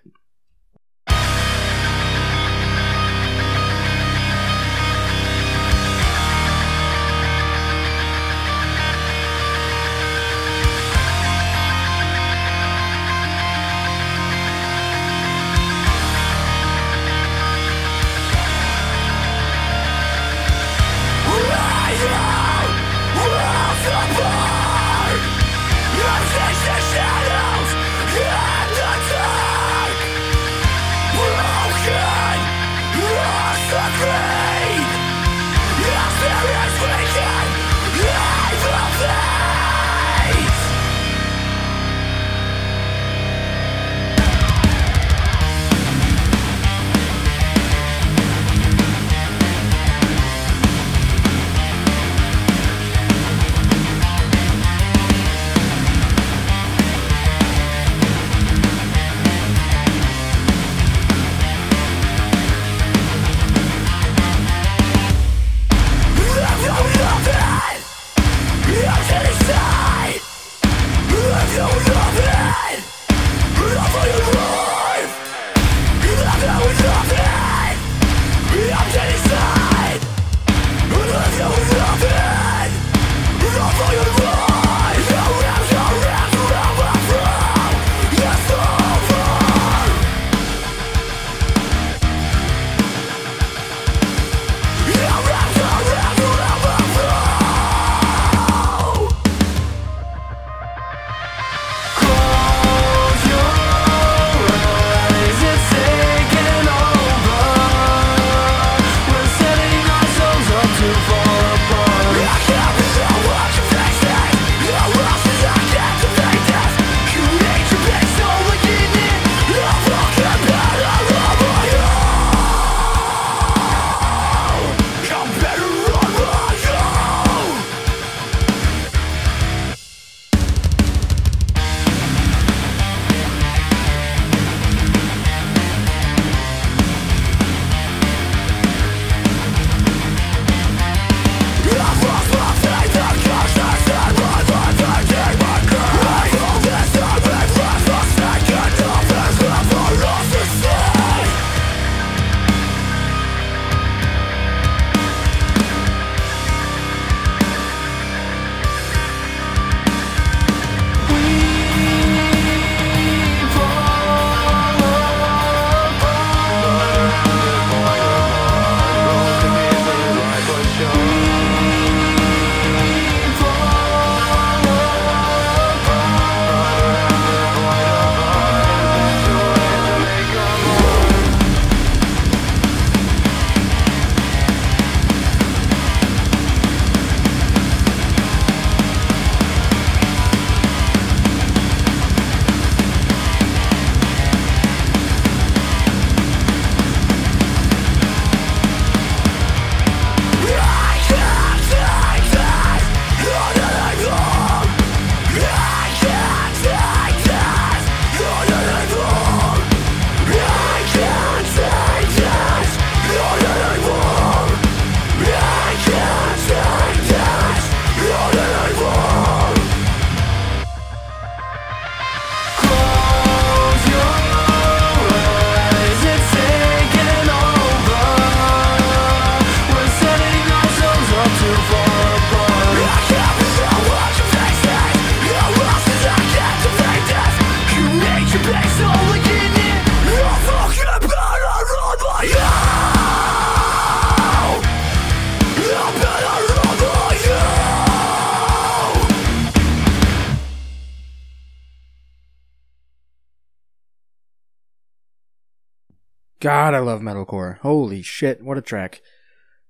God, 256.42 256.74
I 256.74 256.80
love 256.80 257.02
metalcore. 257.02 257.58
Holy 257.60 258.02
shit, 258.02 258.42
what 258.42 258.58
a 258.58 258.62
track. 258.62 259.02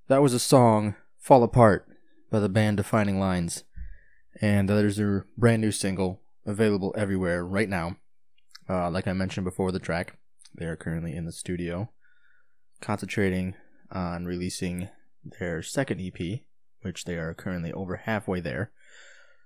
That 0.07 0.21
was 0.21 0.35
a 0.35 0.39
song, 0.39 0.93
Fall 1.17 1.41
Apart, 1.41 1.87
by 2.29 2.39
the 2.39 2.47
band 2.47 2.77
Defining 2.77 3.19
Lines. 3.19 3.63
And 4.39 4.69
there's 4.69 4.97
their 4.97 5.25
brand 5.35 5.63
new 5.63 5.71
single 5.71 6.21
available 6.45 6.93
everywhere 6.95 7.43
right 7.43 7.67
now. 7.67 7.97
Uh, 8.69 8.91
like 8.91 9.07
I 9.07 9.13
mentioned 9.13 9.45
before 9.45 9.71
the 9.71 9.79
track, 9.79 10.19
they 10.53 10.65
are 10.65 10.75
currently 10.75 11.15
in 11.15 11.25
the 11.25 11.31
studio 11.31 11.89
concentrating 12.81 13.55
on 13.91 14.25
releasing 14.25 14.89
their 15.39 15.63
second 15.63 15.99
EP, 15.99 16.41
which 16.83 17.05
they 17.05 17.15
are 17.15 17.33
currently 17.33 17.73
over 17.73 17.95
halfway 17.95 18.41
there. 18.41 18.69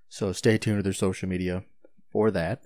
So 0.10 0.34
stay 0.34 0.58
tuned 0.58 0.80
to 0.80 0.84
their 0.84 0.92
social 0.92 1.30
media 1.30 1.64
for 2.12 2.32
that. 2.32 2.64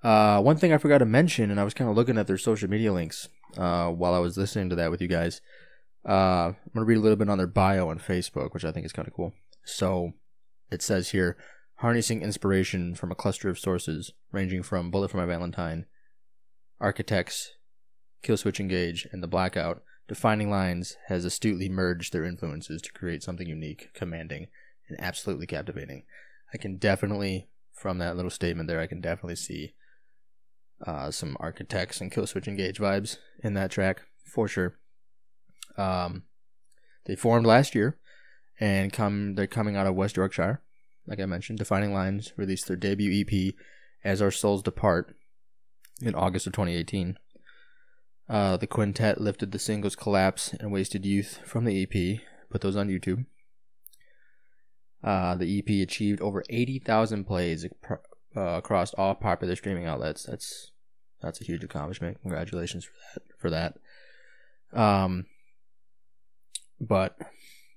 Uh, 0.00 0.40
one 0.40 0.58
thing 0.58 0.72
I 0.72 0.78
forgot 0.78 0.98
to 0.98 1.06
mention, 1.06 1.50
and 1.50 1.58
I 1.58 1.64
was 1.64 1.74
kind 1.74 1.90
of 1.90 1.96
looking 1.96 2.18
at 2.18 2.28
their 2.28 2.38
social 2.38 2.70
media 2.70 2.92
links 2.92 3.28
uh, 3.56 3.90
while 3.90 4.14
I 4.14 4.18
was 4.18 4.36
listening 4.36 4.70
to 4.70 4.76
that 4.76 4.90
with 4.90 5.00
you 5.00 5.08
guys. 5.08 5.40
Uh, 6.08 6.52
I'm 6.52 6.72
going 6.74 6.84
to 6.86 6.88
read 6.88 6.96
a 6.96 7.00
little 7.00 7.16
bit 7.16 7.28
on 7.28 7.38
their 7.38 7.46
bio 7.46 7.88
on 7.90 7.98
Facebook, 7.98 8.54
which 8.54 8.64
I 8.64 8.72
think 8.72 8.86
is 8.86 8.92
kind 8.92 9.06
of 9.06 9.14
cool. 9.14 9.34
So 9.64 10.12
it 10.70 10.82
says 10.82 11.10
here 11.10 11.36
harnessing 11.76 12.22
inspiration 12.22 12.94
from 12.94 13.10
a 13.10 13.14
cluster 13.14 13.48
of 13.48 13.58
sources 13.58 14.12
ranging 14.32 14.62
from 14.62 14.90
Bullet 14.90 15.10
for 15.10 15.16
My 15.16 15.26
Valentine, 15.26 15.86
Architects, 16.80 17.52
Killswitch 18.22 18.60
Engage, 18.60 19.06
and 19.12 19.22
The 19.22 19.28
Blackout. 19.28 19.82
Defining 20.06 20.50
Lines 20.50 20.96
has 21.06 21.24
astutely 21.24 21.68
merged 21.68 22.12
their 22.12 22.24
influences 22.24 22.82
to 22.82 22.92
create 22.92 23.22
something 23.22 23.46
unique, 23.46 23.90
commanding, 23.94 24.48
and 24.88 25.00
absolutely 25.00 25.46
captivating. 25.46 26.02
I 26.52 26.58
can 26.58 26.76
definitely, 26.78 27.48
from 27.72 27.98
that 27.98 28.16
little 28.16 28.30
statement 28.30 28.68
there, 28.68 28.80
I 28.80 28.86
can 28.86 29.00
definitely 29.00 29.36
see 29.36 29.74
uh, 30.86 31.10
some 31.10 31.36
Architects 31.40 32.00
and 32.00 32.10
Killswitch 32.10 32.48
Engage 32.48 32.78
vibes 32.78 33.18
in 33.42 33.54
that 33.54 33.70
track 33.70 34.02
for 34.24 34.48
sure. 34.48 34.76
Um, 35.76 36.24
they 37.06 37.16
formed 37.16 37.46
last 37.46 37.74
year, 37.74 37.98
and 38.58 38.92
come 38.92 39.34
they're 39.34 39.46
coming 39.46 39.76
out 39.76 39.86
of 39.86 39.94
West 39.94 40.16
Yorkshire. 40.16 40.60
Like 41.06 41.20
I 41.20 41.26
mentioned, 41.26 41.58
Defining 41.58 41.92
Lines 41.92 42.32
released 42.36 42.66
their 42.66 42.76
debut 42.76 43.24
EP, 43.24 43.54
"As 44.04 44.22
Our 44.22 44.30
Souls 44.30 44.62
Depart," 44.62 45.16
in 46.02 46.14
August 46.14 46.46
of 46.46 46.52
2018. 46.52 47.18
Uh, 48.28 48.56
the 48.56 48.66
quintet 48.66 49.20
lifted 49.20 49.50
the 49.50 49.58
singles 49.58 49.96
"Collapse" 49.96 50.52
and 50.54 50.70
"Wasted 50.70 51.04
Youth" 51.04 51.40
from 51.44 51.64
the 51.64 51.82
EP, 51.82 52.20
put 52.50 52.60
those 52.60 52.76
on 52.76 52.88
YouTube. 52.88 53.26
Uh, 55.02 55.34
the 55.34 55.58
EP 55.58 55.82
achieved 55.82 56.20
over 56.20 56.44
80,000 56.50 57.24
plays 57.24 57.66
uh, 58.36 58.40
across 58.40 58.92
all 58.94 59.14
popular 59.14 59.56
streaming 59.56 59.86
outlets. 59.86 60.24
That's 60.24 60.69
that's 61.20 61.40
a 61.40 61.44
huge 61.44 61.64
accomplishment. 61.64 62.20
Congratulations 62.22 62.84
for 62.84 62.92
that. 63.14 63.22
For 63.38 63.50
that. 63.50 63.76
Um, 64.72 65.26
but 66.80 67.16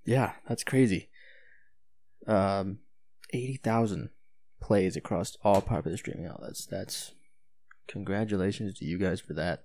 yeah, 0.05 0.33
that's 0.47 0.63
crazy. 0.63 1.09
Um, 2.27 2.79
eighty 3.31 3.57
thousand 3.57 4.09
plays 4.61 4.95
across 4.95 5.37
all 5.43 5.61
popular 5.61 5.97
streaming 5.97 6.27
outlets. 6.27 6.65
That's 6.65 7.13
congratulations 7.87 8.77
to 8.79 8.85
you 8.85 8.97
guys 8.97 9.19
for 9.19 9.33
that. 9.33 9.63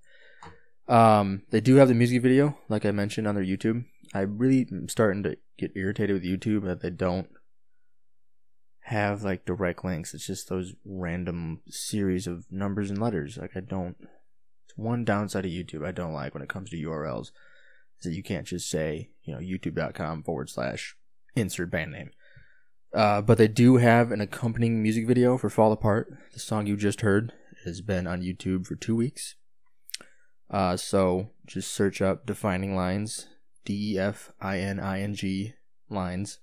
Um, 0.89 1.43
they 1.51 1.61
do 1.61 1.77
have 1.77 1.89
the 1.89 1.95
music 1.95 2.23
video, 2.23 2.57
like 2.69 2.87
I 2.87 2.91
mentioned 2.91 3.29
on 3.29 3.35
their 3.35 3.45
YouTube. 3.45 3.85
I 4.15 4.21
really 4.21 4.67
am 4.73 4.89
starting 4.89 5.23
to 5.25 5.37
get 5.59 5.77
irritated 5.77 6.15
with 6.15 6.25
YouTube 6.25 6.65
that 6.65 6.81
they 6.81 6.91
don't 6.91 7.29
have 8.89 9.23
like 9.23 9.45
direct 9.45 9.85
links. 9.85 10.15
It's 10.15 10.27
just 10.27 10.49
those 10.49 10.75
random 10.85 11.61
series 11.69 12.27
of 12.27 12.47
numbers 12.51 12.91
and 12.91 13.01
letters. 13.01 13.37
Like 13.37 13.57
I 13.57 13.61
don't. 13.61 13.97
It's 14.01 14.77
one 14.77 15.05
downside 15.05 15.45
of 15.45 15.51
YouTube 15.51 15.87
I 15.87 15.93
don't 15.93 16.13
like 16.13 16.35
when 16.35 16.43
it 16.43 16.49
comes 16.49 16.71
to 16.71 16.77
URLs 16.77 17.31
is 17.99 18.05
that 18.05 18.15
you 18.15 18.23
can't 18.23 18.47
just 18.47 18.71
say 18.71 19.11
you 19.25 19.35
know 19.35 19.41
youtube.com 19.41 20.23
forward 20.23 20.49
slash 20.49 20.97
insert 21.37 21.71
band 21.71 21.93
name. 21.93 22.11
Uh, 22.95 23.21
but 23.21 23.37
they 23.37 23.49
do 23.49 23.77
have 23.77 24.11
an 24.11 24.23
accompanying 24.23 24.83
music 24.83 25.07
video 25.07 25.37
for 25.37 25.51
Fall 25.51 25.73
Apart. 25.73 26.09
The 26.33 26.41
song 26.41 26.67
you 26.67 26.77
just 26.77 27.03
heard 27.03 27.35
has 27.67 27.83
been 27.83 28.07
on 28.07 28.23
YouTube 28.23 28.67
for 28.67 28.77
two 28.77 28.97
weeks. 28.97 29.35
Uh, 30.51 30.79
so 30.79 31.29
just 31.47 31.71
search 31.71 32.01
up 32.01 32.25
Defining 32.25 32.75
Lines, 32.75 33.27
D 33.67 33.93
E 33.93 33.99
F 33.99 34.33
I 34.41 34.61
N 34.61 34.81
I 34.81 35.03
N 35.03 35.15
G 35.15 35.53
lines. 35.91 36.39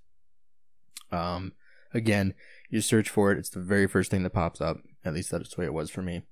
Um, 1.11 1.53
Again, 1.95 2.34
you 2.69 2.81
search 2.81 3.09
for 3.09 3.31
it, 3.31 3.38
it's 3.39 3.49
the 3.49 3.61
very 3.61 3.88
first 3.88 4.11
thing 4.11 4.23
that 4.23 4.31
pops 4.31 4.59
up. 4.59 4.77
At 5.05 5.13
least 5.13 5.31
that's 5.31 5.55
the 5.55 5.61
way 5.61 5.65
it 5.65 5.73
was 5.73 5.89
for 5.89 6.01
me. 6.01 6.23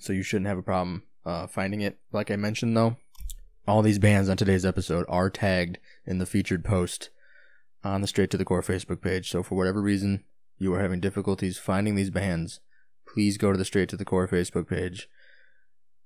So 0.00 0.14
you 0.14 0.22
shouldn't 0.22 0.46
have 0.46 0.56
a 0.58 0.62
problem 0.62 1.02
uh, 1.26 1.46
finding 1.46 1.82
it. 1.82 1.98
Like 2.10 2.30
I 2.30 2.36
mentioned, 2.36 2.74
though, 2.74 2.96
all 3.68 3.82
these 3.82 3.98
bands 3.98 4.30
on 4.30 4.38
today's 4.38 4.64
episode 4.64 5.04
are 5.10 5.28
tagged 5.28 5.78
in 6.06 6.18
the 6.18 6.26
featured 6.26 6.64
post 6.64 7.10
on 7.84 8.00
the 8.00 8.06
Straight 8.06 8.30
to 8.30 8.38
the 8.38 8.46
Core 8.46 8.62
Facebook 8.62 9.02
page. 9.02 9.30
So 9.30 9.42
for 9.42 9.56
whatever 9.56 9.82
reason 9.82 10.24
you 10.56 10.72
are 10.72 10.80
having 10.80 11.00
difficulties 11.00 11.58
finding 11.58 11.94
these 11.94 12.10
bands, 12.10 12.60
please 13.06 13.36
go 13.36 13.52
to 13.52 13.58
the 13.58 13.64
Straight 13.64 13.90
to 13.90 13.96
the 13.96 14.06
Core 14.06 14.26
Facebook 14.26 14.68
page. 14.68 15.06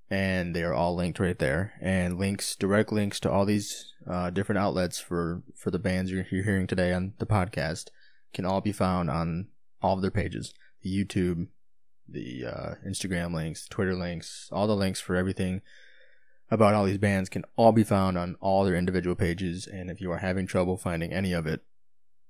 And 0.09 0.53
they 0.53 0.63
are 0.63 0.73
all 0.73 0.95
linked 0.95 1.19
right 1.19 1.37
there, 1.37 1.73
and 1.79 2.17
links, 2.17 2.55
direct 2.55 2.91
links 2.91 3.19
to 3.19 3.31
all 3.31 3.45
these 3.45 3.93
uh, 4.09 4.31
different 4.31 4.57
outlets 4.57 4.99
for 4.99 5.43
for 5.55 5.69
the 5.69 5.77
bands 5.77 6.09
you're, 6.09 6.25
you're 6.31 6.43
hearing 6.43 6.65
today 6.65 6.91
on 6.91 7.13
the 7.19 7.27
podcast 7.27 7.89
can 8.33 8.45
all 8.45 8.61
be 8.61 8.71
found 8.71 9.09
on 9.09 9.47
all 9.81 9.95
of 9.95 10.01
their 10.01 10.11
pages 10.11 10.53
the 10.81 11.05
YouTube, 11.05 11.47
the 12.07 12.45
uh, 12.45 12.75
Instagram 12.87 13.33
links, 13.33 13.67
Twitter 13.67 13.95
links, 13.95 14.47
all 14.51 14.65
the 14.65 14.75
links 14.75 15.01
for 15.01 15.15
everything 15.15 15.61
about 16.51 16.73
all 16.73 16.85
these 16.85 16.97
bands 16.97 17.29
can 17.29 17.43
all 17.55 17.71
be 17.71 17.83
found 17.83 18.17
on 18.17 18.35
all 18.39 18.63
their 18.63 18.75
individual 18.75 19.15
pages. 19.15 19.67
And 19.67 19.89
if 19.89 20.01
you 20.01 20.11
are 20.11 20.17
having 20.17 20.47
trouble 20.47 20.77
finding 20.77 21.13
any 21.13 21.33
of 21.33 21.45
it, 21.45 21.61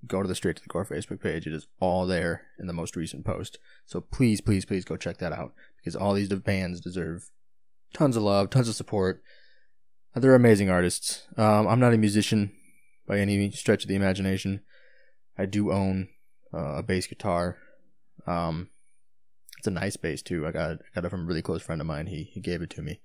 go 0.05 0.21
to 0.21 0.27
the 0.27 0.35
Straight 0.35 0.57
to 0.57 0.63
the 0.63 0.69
Core 0.69 0.85
Facebook 0.85 1.21
page. 1.21 1.47
It 1.47 1.53
is 1.53 1.67
all 1.79 2.05
there 2.05 2.47
in 2.59 2.67
the 2.67 2.73
most 2.73 2.95
recent 2.95 3.25
post. 3.25 3.59
So 3.85 4.01
please, 4.01 4.41
please, 4.41 4.65
please 4.65 4.85
go 4.85 4.97
check 4.97 5.17
that 5.17 5.33
out 5.33 5.53
because 5.77 5.95
all 5.95 6.13
these 6.13 6.29
bands 6.29 6.81
deserve 6.81 7.31
tons 7.93 8.17
of 8.17 8.23
love, 8.23 8.49
tons 8.49 8.67
of 8.67 8.75
support. 8.75 9.21
They're 10.15 10.35
amazing 10.35 10.69
artists. 10.69 11.27
Um, 11.37 11.67
I'm 11.67 11.79
not 11.79 11.93
a 11.93 11.97
musician 11.97 12.51
by 13.07 13.19
any 13.19 13.51
stretch 13.51 13.83
of 13.83 13.87
the 13.87 13.95
imagination. 13.95 14.61
I 15.39 15.45
do 15.45 15.71
own 15.71 16.09
uh, 16.53 16.75
a 16.75 16.83
bass 16.83 17.07
guitar. 17.07 17.57
Um, 18.27 18.69
it's 19.57 19.67
a 19.67 19.71
nice 19.71 19.95
bass 19.95 20.21
too. 20.21 20.45
I 20.45 20.51
got 20.51 20.79
got 20.93 21.05
it 21.05 21.09
from 21.09 21.21
a 21.21 21.25
really 21.25 21.41
close 21.41 21.61
friend 21.61 21.79
of 21.79 21.87
mine. 21.87 22.07
He 22.07 22.29
he 22.33 22.41
gave 22.41 22.61
it 22.61 22.69
to 22.71 22.81
me. 22.81 22.99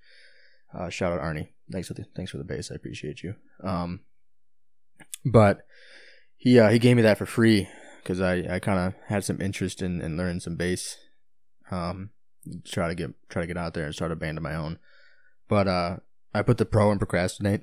Uh, 0.76 0.90
shout 0.90 1.12
out 1.12 1.20
Arnie. 1.20 1.50
Thanks 1.70 1.88
for 1.88 1.94
the 1.94 2.04
thanks 2.16 2.32
for 2.32 2.38
the 2.38 2.44
bass. 2.44 2.72
I 2.72 2.74
appreciate 2.74 3.22
you. 3.22 3.36
Um, 3.62 4.00
but 5.24 5.66
he 6.36 6.58
uh, 6.58 6.70
he 6.70 6.80
gave 6.80 6.96
me 6.96 7.02
that 7.02 7.18
for 7.18 7.26
free 7.26 7.68
because 8.02 8.20
I, 8.20 8.56
I 8.56 8.58
kind 8.58 8.80
of 8.80 8.94
had 9.06 9.24
some 9.24 9.40
interest 9.40 9.80
in, 9.80 10.02
in 10.02 10.16
learning 10.16 10.40
some 10.40 10.56
bass. 10.56 10.98
Um, 11.70 12.10
try 12.64 12.88
to 12.88 12.94
get 12.94 13.10
try 13.28 13.42
to 13.42 13.46
get 13.46 13.56
out 13.56 13.74
there 13.74 13.84
and 13.84 13.94
start 13.94 14.12
a 14.12 14.16
band 14.16 14.38
of 14.38 14.44
my 14.44 14.56
own. 14.56 14.78
But 15.48 15.68
uh, 15.68 15.96
I 16.34 16.42
put 16.42 16.58
the 16.58 16.66
pro 16.66 16.90
in 16.90 16.98
procrastinate, 16.98 17.62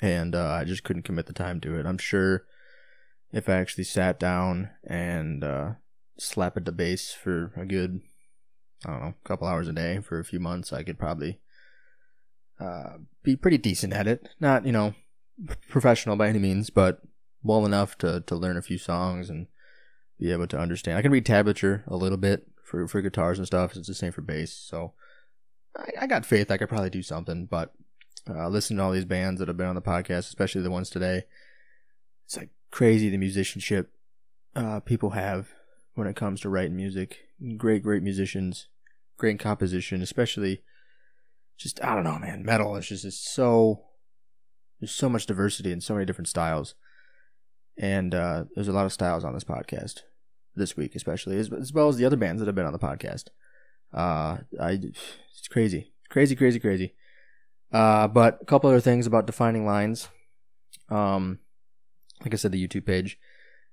and 0.00 0.34
uh, 0.34 0.50
I 0.50 0.64
just 0.64 0.84
couldn't 0.84 1.02
commit 1.02 1.26
the 1.26 1.32
time 1.32 1.60
to 1.62 1.78
it. 1.78 1.86
I'm 1.86 1.98
sure 1.98 2.44
if 3.32 3.48
I 3.48 3.54
actually 3.54 3.84
sat 3.84 4.20
down 4.20 4.70
and 4.84 5.42
uh, 5.42 5.70
slap 6.18 6.56
at 6.56 6.64
the 6.64 6.72
bass 6.72 7.12
for 7.12 7.52
a 7.56 7.64
good, 7.64 8.00
I 8.84 8.90
don't 8.90 9.00
know, 9.00 9.14
couple 9.24 9.48
hours 9.48 9.68
a 9.68 9.72
day 9.72 10.00
for 10.00 10.18
a 10.18 10.24
few 10.24 10.38
months, 10.38 10.72
I 10.72 10.82
could 10.82 10.98
probably 10.98 11.40
uh, 12.60 12.98
be 13.22 13.36
pretty 13.36 13.58
decent 13.58 13.92
at 13.92 14.06
it. 14.06 14.28
Not, 14.38 14.66
you 14.66 14.72
know, 14.72 14.94
professional 15.68 16.16
by 16.16 16.28
any 16.28 16.38
means, 16.38 16.70
but 16.70 17.00
well 17.42 17.64
enough 17.64 17.96
to, 17.98 18.20
to 18.20 18.36
learn 18.36 18.56
a 18.56 18.62
few 18.62 18.78
songs 18.78 19.30
and 19.30 19.46
be 20.18 20.30
able 20.30 20.46
to 20.46 20.58
understand. 20.58 20.98
I 20.98 21.02
can 21.02 21.10
read 21.10 21.26
tablature 21.26 21.86
a 21.86 21.96
little 21.96 22.18
bit 22.18 22.46
for, 22.62 22.86
for 22.86 23.00
guitars 23.00 23.38
and 23.38 23.46
stuff. 23.46 23.76
It's 23.76 23.88
the 23.88 23.94
same 23.94 24.12
for 24.12 24.20
bass. 24.20 24.52
So 24.52 24.92
I, 25.76 26.02
I 26.02 26.06
got 26.06 26.26
faith 26.26 26.50
I 26.50 26.58
could 26.58 26.68
probably 26.68 26.90
do 26.90 27.02
something, 27.02 27.46
but 27.46 27.72
uh, 28.28 28.48
listening 28.48 28.76
to 28.76 28.84
all 28.84 28.92
these 28.92 29.04
bands 29.04 29.40
that 29.40 29.48
have 29.48 29.56
been 29.56 29.66
on 29.66 29.74
the 29.74 29.82
podcast, 29.82 30.28
especially 30.28 30.62
the 30.62 30.70
ones 30.70 30.90
today, 30.90 31.24
it's 32.24 32.36
like 32.36 32.50
crazy 32.72 33.08
the 33.08 33.18
musicianship 33.18 33.92
uh, 34.56 34.80
people 34.80 35.10
have 35.10 35.50
when 35.94 36.08
it 36.08 36.16
comes 36.16 36.40
to 36.40 36.48
writing 36.48 36.74
music. 36.74 37.18
Great, 37.56 37.84
great 37.84 38.02
musicians, 38.02 38.68
great 39.16 39.38
composition, 39.38 40.02
especially 40.02 40.62
just 41.56 41.82
I 41.84 41.94
don't 41.94 42.04
know, 42.04 42.18
man. 42.18 42.44
Metal 42.44 42.74
is 42.76 42.88
just 42.88 43.32
so 43.32 43.84
there's 44.80 44.90
so 44.90 45.08
much 45.08 45.26
diversity 45.26 45.70
and 45.70 45.82
so 45.82 45.94
many 45.94 46.06
different 46.06 46.28
styles, 46.28 46.74
and 47.78 48.14
uh, 48.14 48.44
there's 48.54 48.68
a 48.68 48.72
lot 48.72 48.86
of 48.86 48.92
styles 48.92 49.24
on 49.24 49.34
this 49.34 49.44
podcast 49.44 50.00
this 50.54 50.76
week, 50.76 50.94
especially 50.94 51.38
as, 51.38 51.52
as 51.52 51.72
well 51.72 51.88
as 51.88 51.96
the 51.96 52.04
other 52.04 52.16
bands 52.16 52.40
that 52.40 52.46
have 52.46 52.54
been 52.54 52.66
on 52.66 52.72
the 52.72 52.78
podcast. 52.78 53.26
Uh, 53.92 54.38
I 54.60 54.80
it's 54.82 55.48
crazy, 55.50 55.92
crazy, 56.08 56.34
crazy, 56.34 56.58
crazy. 56.58 56.94
Uh, 57.72 58.06
but 58.08 58.38
a 58.40 58.44
couple 58.44 58.68
other 58.68 58.80
things 58.80 59.06
about 59.06 59.26
defining 59.26 59.64
lines. 59.64 60.08
Um, 60.88 61.38
like 62.22 62.32
I 62.32 62.36
said, 62.36 62.52
the 62.52 62.66
YouTube 62.66 62.86
page. 62.86 63.18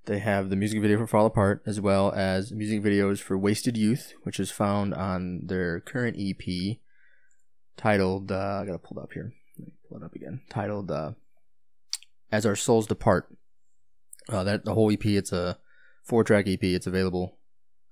They 0.06 0.20
have 0.20 0.50
the 0.50 0.56
music 0.56 0.82
video 0.82 0.98
for 0.98 1.08
Fall 1.08 1.26
Apart, 1.26 1.62
as 1.66 1.80
well 1.80 2.12
as 2.14 2.52
music 2.52 2.82
videos 2.82 3.20
for 3.20 3.38
Wasted 3.38 3.78
Youth, 3.78 4.14
which 4.24 4.40
is 4.40 4.50
found 4.50 4.94
on 4.94 5.42
their 5.46 5.82
current 5.82 6.18
EP 6.20 6.78
titled. 7.78 8.32
Uh, 8.32 8.60
I 8.62 8.66
gotta 8.66 8.80
pull 8.80 9.00
it 9.00 9.04
up 9.04 9.14
here. 9.14 9.34
Pull 9.88 9.98
it 9.98 10.04
up 10.04 10.16
again. 10.16 10.42
Titled 10.50 10.90
uh, 10.90 11.12
"As 12.32 12.46
Our 12.46 12.56
Souls 12.56 12.88
Depart." 12.88 13.28
Uh, 14.28 14.44
that 14.44 14.66
the 14.66 14.74
whole 14.74 14.92
EP. 14.92 15.06
It's 15.06 15.32
a 15.32 15.58
four 16.04 16.24
track 16.24 16.48
EP. 16.48 16.64
It's 16.64 16.88
available. 16.88 17.38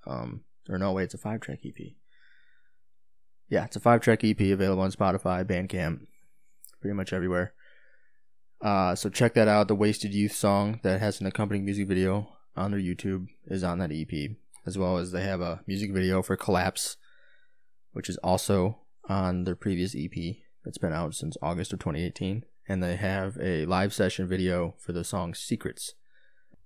Um, 0.06 0.42
or 0.70 0.78
no, 0.78 0.94
wait, 0.94 1.04
it's 1.04 1.14
a 1.14 1.20
five 1.20 1.42
track 1.42 1.60
EP. 1.66 1.94
Yeah, 3.50 3.66
it's 3.66 3.76
a 3.76 3.82
five 3.82 4.02
track 4.02 4.24
EP 4.24 4.40
available 4.40 4.84
on 4.84 4.92
Spotify, 4.92 5.44
Bandcamp, 5.44 6.08
pretty 6.82 6.96
much 6.96 7.14
everywhere. 7.14 7.54
Uh, 8.62 8.96
so 8.96 9.10
check 9.10 9.34
that 9.36 9.48
out. 9.48 9.68
The 9.68 9.76
Wasted 9.76 10.14
Youth 10.14 10.34
song 10.34 10.80
that 10.84 11.00
has 11.00 11.22
an 11.22 11.28
accompanying 11.28 11.66
music 11.66 11.88
video 11.88 12.30
on 12.56 12.72
their 12.72 12.80
YouTube 12.80 13.28
is 13.46 13.64
on 13.64 13.80
that 13.80 13.92
EP, 13.92 14.32
as 14.66 14.78
well 14.78 14.98
as 14.98 15.12
they 15.12 15.24
have 15.24 15.42
a 15.42 15.62
music 15.68 15.92
video 15.92 16.22
for 16.22 16.36
Collapse, 16.36 16.98
which 17.92 18.10
is 18.10 18.18
also 18.18 18.80
on 19.08 19.44
their 19.44 19.56
previous 19.56 19.96
EP 19.96 20.38
that's 20.66 20.78
been 20.78 20.94
out 20.94 21.14
since 21.14 21.38
August 21.42 21.72
of 21.74 21.80
2018. 21.80 22.44
And 22.68 22.84
they 22.84 22.98
have 22.98 23.38
a 23.42 23.66
live 23.66 23.94
session 23.94 24.28
video 24.28 24.76
for 24.80 24.92
the 24.92 25.04
song 25.04 25.34
Secrets. 25.34 25.94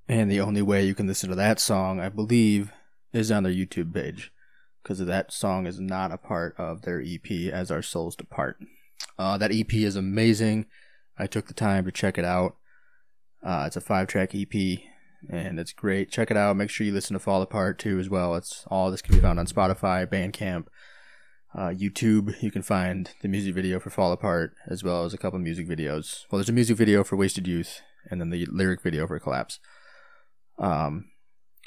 And 0.08 0.32
the 0.32 0.42
only 0.42 0.62
way 0.62 0.84
you 0.84 0.96
can 0.96 1.08
listen 1.08 1.30
to 1.30 1.36
that 1.36 1.60
song, 1.60 2.00
I 2.00 2.10
believe, 2.10 2.72
is 3.14 3.32
on 3.32 3.44
their 3.44 3.54
YouTube 3.54 3.94
page 3.94 4.32
because 4.82 5.00
that 5.00 5.32
song 5.32 5.68
is 5.68 5.80
not 5.80 6.12
a 6.12 6.18
part 6.18 6.56
of 6.58 6.82
their 6.82 7.02
EP 7.02 7.54
as 7.54 7.70
Our 7.70 7.82
Souls 7.82 8.16
Depart. 8.16 8.58
Uh, 9.18 9.38
that 9.38 9.52
EP 9.54 9.74
is 9.74 9.96
amazing. 9.96 10.66
I 11.22 11.28
took 11.28 11.46
the 11.46 11.54
time 11.54 11.86
to 11.86 11.92
check 11.92 12.18
it 12.18 12.26
out. 12.26 12.56
Uh, 13.46 13.66
it's 13.68 13.76
a 13.76 13.82
five 13.82 14.08
track 14.08 14.34
EP 14.34 14.80
and 15.30 15.60
it's 15.60 15.72
great. 15.72 16.10
Check 16.10 16.32
it 16.32 16.38
out. 16.38 16.58
Make 16.58 16.72
sure 16.72 16.86
you 16.86 16.92
listen 16.92 17.14
to 17.14 17.20
Fall 17.20 17.44
Apart 17.44 17.78
too 17.78 18.00
as 18.00 18.10
well. 18.10 18.34
It's 18.36 18.66
all 18.72 18.90
this 18.90 19.04
can 19.04 19.14
be 19.14 19.22
found 19.22 19.40
on 19.40 19.46
Spotify, 19.46 20.08
Bandcamp, 20.08 20.66
uh, 21.54 21.70
YouTube. 21.70 22.42
You 22.42 22.50
can 22.50 22.64
find 22.64 23.12
the 23.22 23.28
music 23.28 23.54
video 23.54 23.80
for 23.80 23.92
Fall 23.92 24.12
Apart 24.12 24.56
as 24.68 24.84
well 24.84 25.06
as 25.06 25.14
a 25.14 25.18
couple 25.20 25.38
music 25.38 25.68
videos. 25.68 26.26
Well, 26.32 26.40
there's 26.40 26.50
a 26.50 26.54
music 26.54 26.76
video 26.76 27.04
for 27.04 27.16
Wasted 27.16 27.46
Youth 27.46 27.82
and 28.10 28.20
then 28.20 28.32
the 28.32 28.48
lyric 28.48 28.82
video 28.82 29.06
for 29.06 29.20
Collapse. 29.20 29.60
Um, 30.58 31.06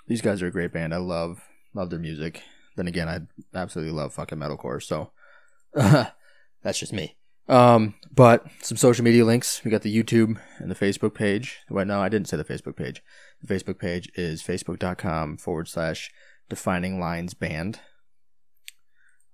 these 0.09 0.21
guys 0.21 0.43
are 0.43 0.49
a 0.49 0.53
great 0.53 0.73
band. 0.73 0.93
I 0.93 0.97
love 0.97 1.43
love 1.75 1.91
their 1.91 2.01
music. 2.01 2.43
Then 2.75 2.89
again, 2.89 3.09
I 3.09 3.21
absolutely 3.57 3.93
love 3.93 4.15
fucking 4.15 4.39
metalcore. 4.39 4.83
So 4.83 5.13
that's 5.75 6.81
just 6.81 6.93
me. 6.93 7.17
Um, 7.49 7.95
but 8.15 8.47
some 8.63 8.77
social 8.77 9.05
media 9.05 9.25
links. 9.25 9.63
We 9.65 9.71
got 9.71 9.83
the 9.83 9.95
YouTube 9.95 10.39
and 10.59 10.71
the 10.71 10.75
Facebook 10.75 11.15
page. 11.15 11.59
Well, 11.69 11.85
no, 11.85 12.01
I 12.01 12.09
didn't 12.09 12.29
say 12.29 12.37
the 12.37 12.45
Facebook 12.45 12.77
page. 12.77 13.03
The 13.43 13.53
Facebook 13.53 13.79
page 13.79 14.11
is 14.15 14.43
facebook.com 14.43 15.39
forward 15.39 15.69
slash 15.69 16.11
defining 16.49 17.01
lines 17.01 17.35
band. 17.35 17.81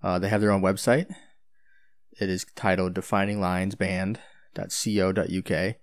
Uh, 0.03 0.19
they 0.19 0.28
have 0.28 0.41
their 0.41 0.51
own 0.51 0.62
website. 0.62 1.07
It 2.20 2.28
is 2.28 2.45
titled 2.57 2.95
defininglinesband.co.uk. 2.95 5.74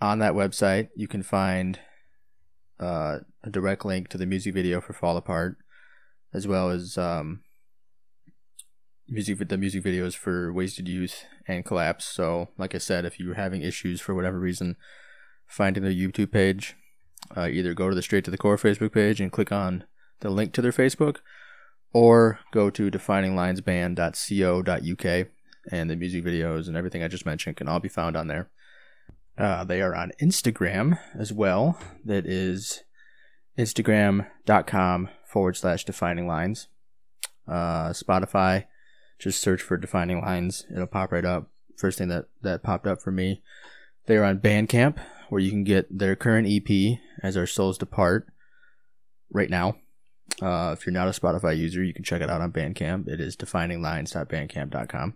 On 0.00 0.18
that 0.18 0.32
website, 0.32 0.88
you 0.96 1.06
can 1.06 1.22
find 1.22 1.78
uh, 2.80 3.18
a 3.44 3.50
direct 3.50 3.84
link 3.84 4.08
to 4.08 4.18
the 4.18 4.26
music 4.26 4.54
video 4.54 4.80
for 4.80 4.92
Fall 4.92 5.16
Apart, 5.16 5.58
as 6.32 6.48
well 6.48 6.70
as 6.70 6.98
um, 6.98 7.42
music 9.08 9.48
the 9.48 9.58
music 9.58 9.82
videos 9.82 10.14
for 10.14 10.52
Wasted 10.52 10.88
Youth 10.88 11.24
and 11.46 11.64
Collapse. 11.64 12.04
So, 12.04 12.48
like 12.58 12.74
I 12.74 12.78
said, 12.78 13.04
if 13.04 13.20
you're 13.20 13.34
having 13.34 13.62
issues 13.62 14.00
for 14.00 14.14
whatever 14.14 14.38
reason 14.38 14.76
finding 15.46 15.82
their 15.82 15.92
YouTube 15.92 16.32
page, 16.32 16.76
uh, 17.36 17.48
either 17.48 17.74
go 17.74 17.88
to 17.88 17.94
the 17.94 18.02
Straight 18.02 18.24
to 18.24 18.30
the 18.30 18.38
Core 18.38 18.56
Facebook 18.56 18.92
page 18.92 19.20
and 19.20 19.30
click 19.30 19.52
on 19.52 19.84
the 20.20 20.30
link 20.30 20.52
to 20.54 20.62
their 20.62 20.72
Facebook, 20.72 21.18
or 21.92 22.40
go 22.52 22.70
to 22.70 22.90
defininglinesband.co.uk 22.90 25.28
and 25.70 25.90
the 25.90 25.96
music 25.96 26.24
videos 26.24 26.66
and 26.66 26.76
everything 26.76 27.02
I 27.02 27.08
just 27.08 27.26
mentioned 27.26 27.56
can 27.56 27.68
all 27.68 27.80
be 27.80 27.88
found 27.88 28.16
on 28.16 28.28
there. 28.28 28.48
Uh, 29.38 29.64
they 29.64 29.80
are 29.80 29.94
on 29.94 30.12
Instagram 30.20 30.98
as 31.14 31.32
well. 31.32 31.78
That 32.04 32.26
is 32.26 32.82
instagram.com 33.58 35.08
forward 35.26 35.56
slash 35.56 35.84
defining 35.84 36.26
lines. 36.26 36.68
Uh, 37.48 37.90
Spotify, 37.90 38.66
just 39.22 39.40
search 39.40 39.62
for 39.62 39.76
defining 39.76 40.20
lines. 40.20 40.66
It'll 40.70 40.86
pop 40.86 41.12
right 41.12 41.24
up. 41.24 41.48
First 41.76 41.98
thing 41.98 42.08
that, 42.08 42.26
that 42.42 42.62
popped 42.62 42.86
up 42.86 43.00
for 43.00 43.12
me. 43.12 43.40
They 44.06 44.16
are 44.16 44.24
on 44.24 44.40
Bandcamp, 44.40 44.98
where 45.28 45.40
you 45.40 45.50
can 45.50 45.64
get 45.64 45.96
their 45.96 46.16
current 46.16 46.48
EP, 46.48 46.98
As 47.22 47.36
Our 47.36 47.46
Souls 47.46 47.78
Depart, 47.78 48.26
right 49.30 49.48
now. 49.48 49.76
Uh, 50.40 50.74
if 50.76 50.84
you're 50.84 50.92
not 50.92 51.08
a 51.08 51.12
Spotify 51.12 51.56
user, 51.56 51.84
you 51.84 51.94
can 51.94 52.04
check 52.04 52.20
it 52.20 52.30
out 52.30 52.40
on 52.40 52.52
Bandcamp. 52.52 53.06
It 53.06 53.20
is 53.20 53.36
defininglines.bandcamp.com. 53.36 55.14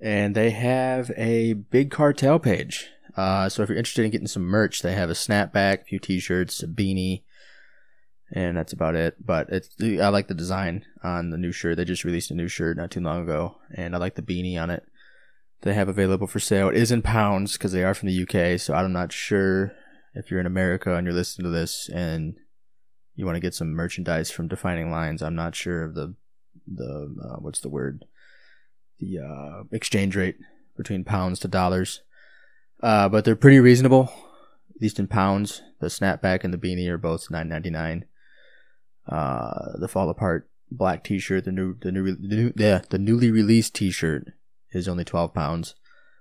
And 0.00 0.34
they 0.34 0.50
have 0.50 1.10
a 1.16 1.54
big 1.54 1.90
cartel 1.90 2.38
page. 2.38 2.90
Uh, 3.16 3.48
so 3.48 3.62
if 3.62 3.68
you're 3.68 3.78
interested 3.78 4.04
in 4.04 4.10
getting 4.10 4.26
some 4.26 4.42
merch, 4.42 4.82
they 4.82 4.94
have 4.94 5.10
a 5.10 5.14
snapback, 5.14 5.82
a 5.82 5.84
few 5.84 5.98
t-shirts, 5.98 6.62
a 6.62 6.66
beanie, 6.66 7.22
and 8.34 8.56
that's 8.56 8.72
about 8.72 8.96
it. 8.96 9.24
But 9.24 9.48
it's 9.48 9.68
I 9.80 10.08
like 10.08 10.26
the 10.26 10.34
design 10.34 10.84
on 11.02 11.30
the 11.30 11.38
new 11.38 11.52
shirt. 11.52 11.76
They 11.76 11.84
just 11.84 12.04
released 12.04 12.32
a 12.32 12.34
new 12.34 12.48
shirt 12.48 12.76
not 12.76 12.90
too 12.90 13.00
long 13.00 13.22
ago, 13.22 13.56
and 13.74 13.94
I 13.94 13.98
like 13.98 14.16
the 14.16 14.22
beanie 14.22 14.60
on 14.60 14.68
it. 14.68 14.82
They 15.62 15.72
have 15.72 15.88
available 15.88 16.26
for 16.26 16.40
sale. 16.40 16.68
It 16.68 16.76
is 16.76 16.90
in 16.90 17.00
pounds 17.00 17.52
because 17.52 17.72
they 17.72 17.84
are 17.84 17.94
from 17.94 18.08
the 18.08 18.22
UK. 18.22 18.60
So 18.60 18.74
I'm 18.74 18.92
not 18.92 19.12
sure 19.12 19.72
if 20.12 20.30
you're 20.30 20.40
in 20.40 20.46
America 20.46 20.94
and 20.94 21.06
you're 21.06 21.14
listening 21.14 21.44
to 21.44 21.50
this 21.50 21.88
and 21.88 22.34
you 23.14 23.24
want 23.24 23.36
to 23.36 23.40
get 23.40 23.54
some 23.54 23.72
merchandise 23.72 24.30
from 24.30 24.48
Defining 24.48 24.90
Lines. 24.90 25.22
I'm 25.22 25.36
not 25.36 25.54
sure 25.54 25.84
of 25.84 25.94
the 25.94 26.16
the 26.66 27.14
uh, 27.22 27.36
what's 27.40 27.60
the 27.60 27.68
word 27.68 28.04
the 28.98 29.18
uh, 29.20 29.62
exchange 29.70 30.16
rate 30.16 30.36
between 30.76 31.04
pounds 31.04 31.38
to 31.40 31.48
dollars. 31.48 32.02
Uh, 32.82 33.08
but 33.08 33.24
they're 33.24 33.36
pretty 33.36 33.60
reasonable, 33.60 34.12
at 34.74 34.82
least 34.82 34.98
in 34.98 35.06
pounds. 35.06 35.62
The 35.80 35.86
snapback 35.86 36.42
and 36.42 36.52
the 36.52 36.58
beanie 36.58 36.88
are 36.88 36.98
both 36.98 37.30
nine 37.30 37.48
ninety 37.48 37.70
nine. 37.70 38.06
Uh, 39.08 39.78
the 39.78 39.88
fall 39.88 40.08
apart 40.08 40.48
black 40.70 41.04
T-shirt, 41.04 41.44
the 41.44 41.52
new, 41.52 41.76
the 41.80 41.92
new, 41.92 42.16
the 42.16 42.36
new, 42.36 42.52
yeah, 42.56 42.80
the 42.88 42.98
newly 42.98 43.30
released 43.30 43.74
T-shirt 43.74 44.28
is 44.72 44.88
only 44.88 45.04
twelve 45.04 45.34
pounds, 45.34 45.74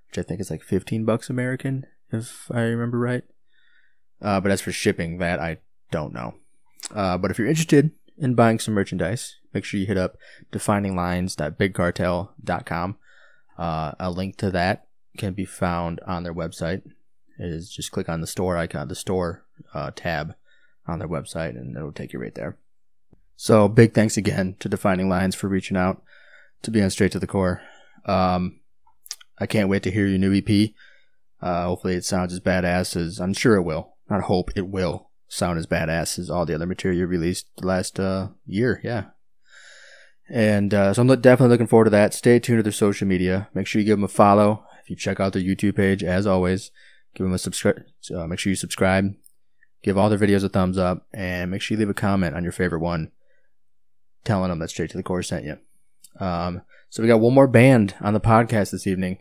which 0.10 0.20
I 0.20 0.24
think 0.24 0.42
is 0.42 0.52
like 0.52 0.64
fifteen 0.64 1.06
bucks 1.06 1.30
American, 1.30 1.86
if 2.12 2.52
I 2.52 2.62
remember 2.62 3.00
right. 3.00 3.24
Uh, 4.22 4.40
but 4.40 4.52
as 4.52 4.62
for 4.62 4.72
shipping, 4.72 5.18
that 5.18 5.40
I 5.40 5.58
don't 5.92 6.14
know. 6.14 6.36
Uh, 6.94 7.18
but 7.18 7.32
if 7.32 7.38
you're 7.38 7.48
interested 7.48 7.92
in 8.18 8.36
buying 8.36 8.60
some 8.60 8.74
merchandise, 8.74 9.36
make 9.54 9.66
sure 9.66 9.80
you 9.80 9.86
hit 9.86 9.98
up 9.98 10.18
defininglines.bigcartel.com. 10.52 12.98
Uh, 13.58 13.92
a 14.00 14.10
link 14.10 14.38
to 14.38 14.50
that 14.52 14.88
can 15.18 15.34
be 15.34 15.46
found 15.46 16.00
on 16.08 16.24
their 16.24 16.34
website. 16.34 16.82
It 17.40 17.46
is 17.46 17.70
just 17.70 17.92
click 17.92 18.10
on 18.10 18.22
the 18.22 18.28
store 18.28 18.58
icon, 18.58 18.88
the 18.88 18.96
store 18.96 19.46
uh, 19.74 19.92
tab 19.96 20.36
on 20.88 21.00
their 21.00 21.08
website, 21.08 21.52
and 21.52 21.76
it'll 21.76 21.92
take 21.92 22.14
you 22.14 22.20
right 22.20 22.36
there. 22.36 22.58
So 23.36 23.68
big 23.68 23.94
thanks 23.94 24.18
again 24.18 24.56
to 24.60 24.70
Defining 24.70 25.10
Lines 25.10 25.36
for 25.36 25.48
reaching 25.48 25.78
out 25.78 26.02
to 26.62 26.72
be 26.72 26.82
on 26.82 26.90
Straight 26.90 27.12
to 27.14 27.20
the 27.20 27.28
Core. 27.28 27.62
Um, 28.06 28.60
I 29.40 29.46
can't 29.46 29.70
wait 29.70 29.84
to 29.84 29.92
hear 29.92 30.08
your 30.08 30.20
new 30.20 30.34
EP. 30.34 30.72
Uh, 31.42 31.66
hopefully 31.66 31.96
it 31.96 32.06
sounds 32.06 32.32
as 32.32 32.40
badass 32.40 32.96
as 32.96 33.20
I'm 33.20 33.34
sure 33.34 33.56
it 33.56 33.64
will. 33.64 33.96
Not 34.10 34.24
hope 34.24 34.52
it 34.56 34.68
will 34.68 35.10
sound 35.28 35.58
as 35.58 35.68
badass 35.68 36.20
as 36.20 36.30
all 36.30 36.46
the 36.46 36.56
other 36.56 36.66
material 36.66 37.00
you 37.00 37.08
released 37.08 37.48
the 37.58 37.68
last 37.68 38.00
uh, 38.00 38.30
year. 38.46 38.80
Yeah. 38.84 39.06
And 40.30 40.74
uh, 40.74 40.94
so 40.94 41.02
I'm 41.02 41.08
definitely 41.08 41.50
looking 41.50 41.68
forward 41.68 41.86
to 41.86 41.90
that. 41.92 42.14
Stay 42.14 42.40
tuned 42.40 42.60
to 42.60 42.64
their 42.64 42.72
social 42.72 43.08
media. 43.08 43.50
Make 43.54 43.68
sure 43.68 43.82
you 43.82 43.86
give 43.86 43.98
them 43.98 44.06
a 44.06 44.10
follow. 44.10 44.66
If 44.82 44.90
you 44.90 44.96
check 44.96 45.20
out 45.20 45.34
their 45.34 45.42
YouTube 45.42 45.76
page, 45.76 46.04
as 46.04 46.26
always, 46.26 46.72
give 47.16 47.26
them 47.26 47.34
a 47.34 47.38
subscribe. 47.38 47.84
Uh, 48.14 48.28
make 48.28 48.40
sure 48.40 48.52
you 48.52 48.56
subscribe. 48.56 49.14
Give 49.82 49.98
all 49.98 50.10
their 50.10 50.20
videos 50.20 50.44
a 50.46 50.50
thumbs 50.50 50.78
up, 50.78 51.06
and 51.14 51.52
make 51.52 51.62
sure 51.62 51.76
you 51.76 51.80
leave 51.80 51.90
a 51.90 51.94
comment 51.94 52.36
on 52.36 52.44
your 52.44 52.54
favorite 52.54 52.80
one, 52.80 53.12
telling 54.24 54.50
them 54.50 54.60
that 54.60 54.70
Straight 54.70 54.90
to 54.91 54.98
the 54.98 55.04
Core 55.04 55.24
sent 55.24 55.45
you. 55.45 55.58
Um, 56.20 56.62
so 56.90 57.02
we 57.02 57.10
got 57.10 57.20
one 57.20 57.34
more 57.34 57.48
band 57.48 57.95
on 58.02 58.14
the 58.14 58.20
podcast 58.20 58.72
this 58.72 58.88
evening. 58.88 59.20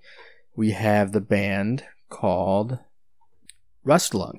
We 0.54 0.72
have 0.72 1.12
the 1.12 1.20
band 1.20 1.84
called 2.08 2.78
Rustlung. 3.86 4.38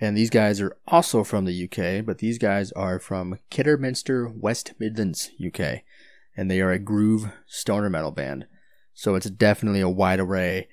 And 0.00 0.16
these 0.16 0.30
guys 0.30 0.60
are 0.60 0.76
also 0.88 1.22
from 1.22 1.44
the 1.44 1.64
UK, 1.64 2.04
but 2.04 2.18
these 2.18 2.38
guys 2.38 2.72
are 2.72 2.98
from 2.98 3.38
Kidderminster, 3.50 4.28
West 4.28 4.72
Midlands, 4.78 5.30
UK. 5.44 5.82
And 6.34 6.50
they 6.50 6.62
are 6.62 6.72
a 6.72 6.78
groove 6.78 7.30
stoner 7.46 7.90
metal 7.90 8.10
band. 8.10 8.46
So 8.94 9.14
it's 9.14 9.28
definitely 9.28 9.80
a 9.80 9.88
wide 9.88 10.20
array 10.20 10.68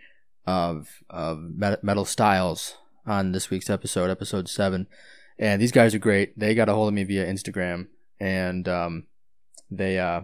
of, 0.45 1.01
of 1.09 1.39
metal 1.83 2.05
styles 2.05 2.75
on 3.05 3.33
this 3.33 3.49
week's 3.49 3.69
episode, 3.69 4.09
episode 4.09 4.47
seven. 4.47 4.87
And 5.39 5.61
these 5.61 5.71
guys 5.71 5.93
are 5.93 5.99
great. 5.99 6.37
They 6.37 6.55
got 6.55 6.69
a 6.69 6.73
hold 6.73 6.87
of 6.87 6.93
me 6.93 7.03
via 7.03 7.25
Instagram, 7.25 7.87
and 8.19 8.67
um, 8.67 9.07
they 9.69 9.99
uh, 9.99 10.21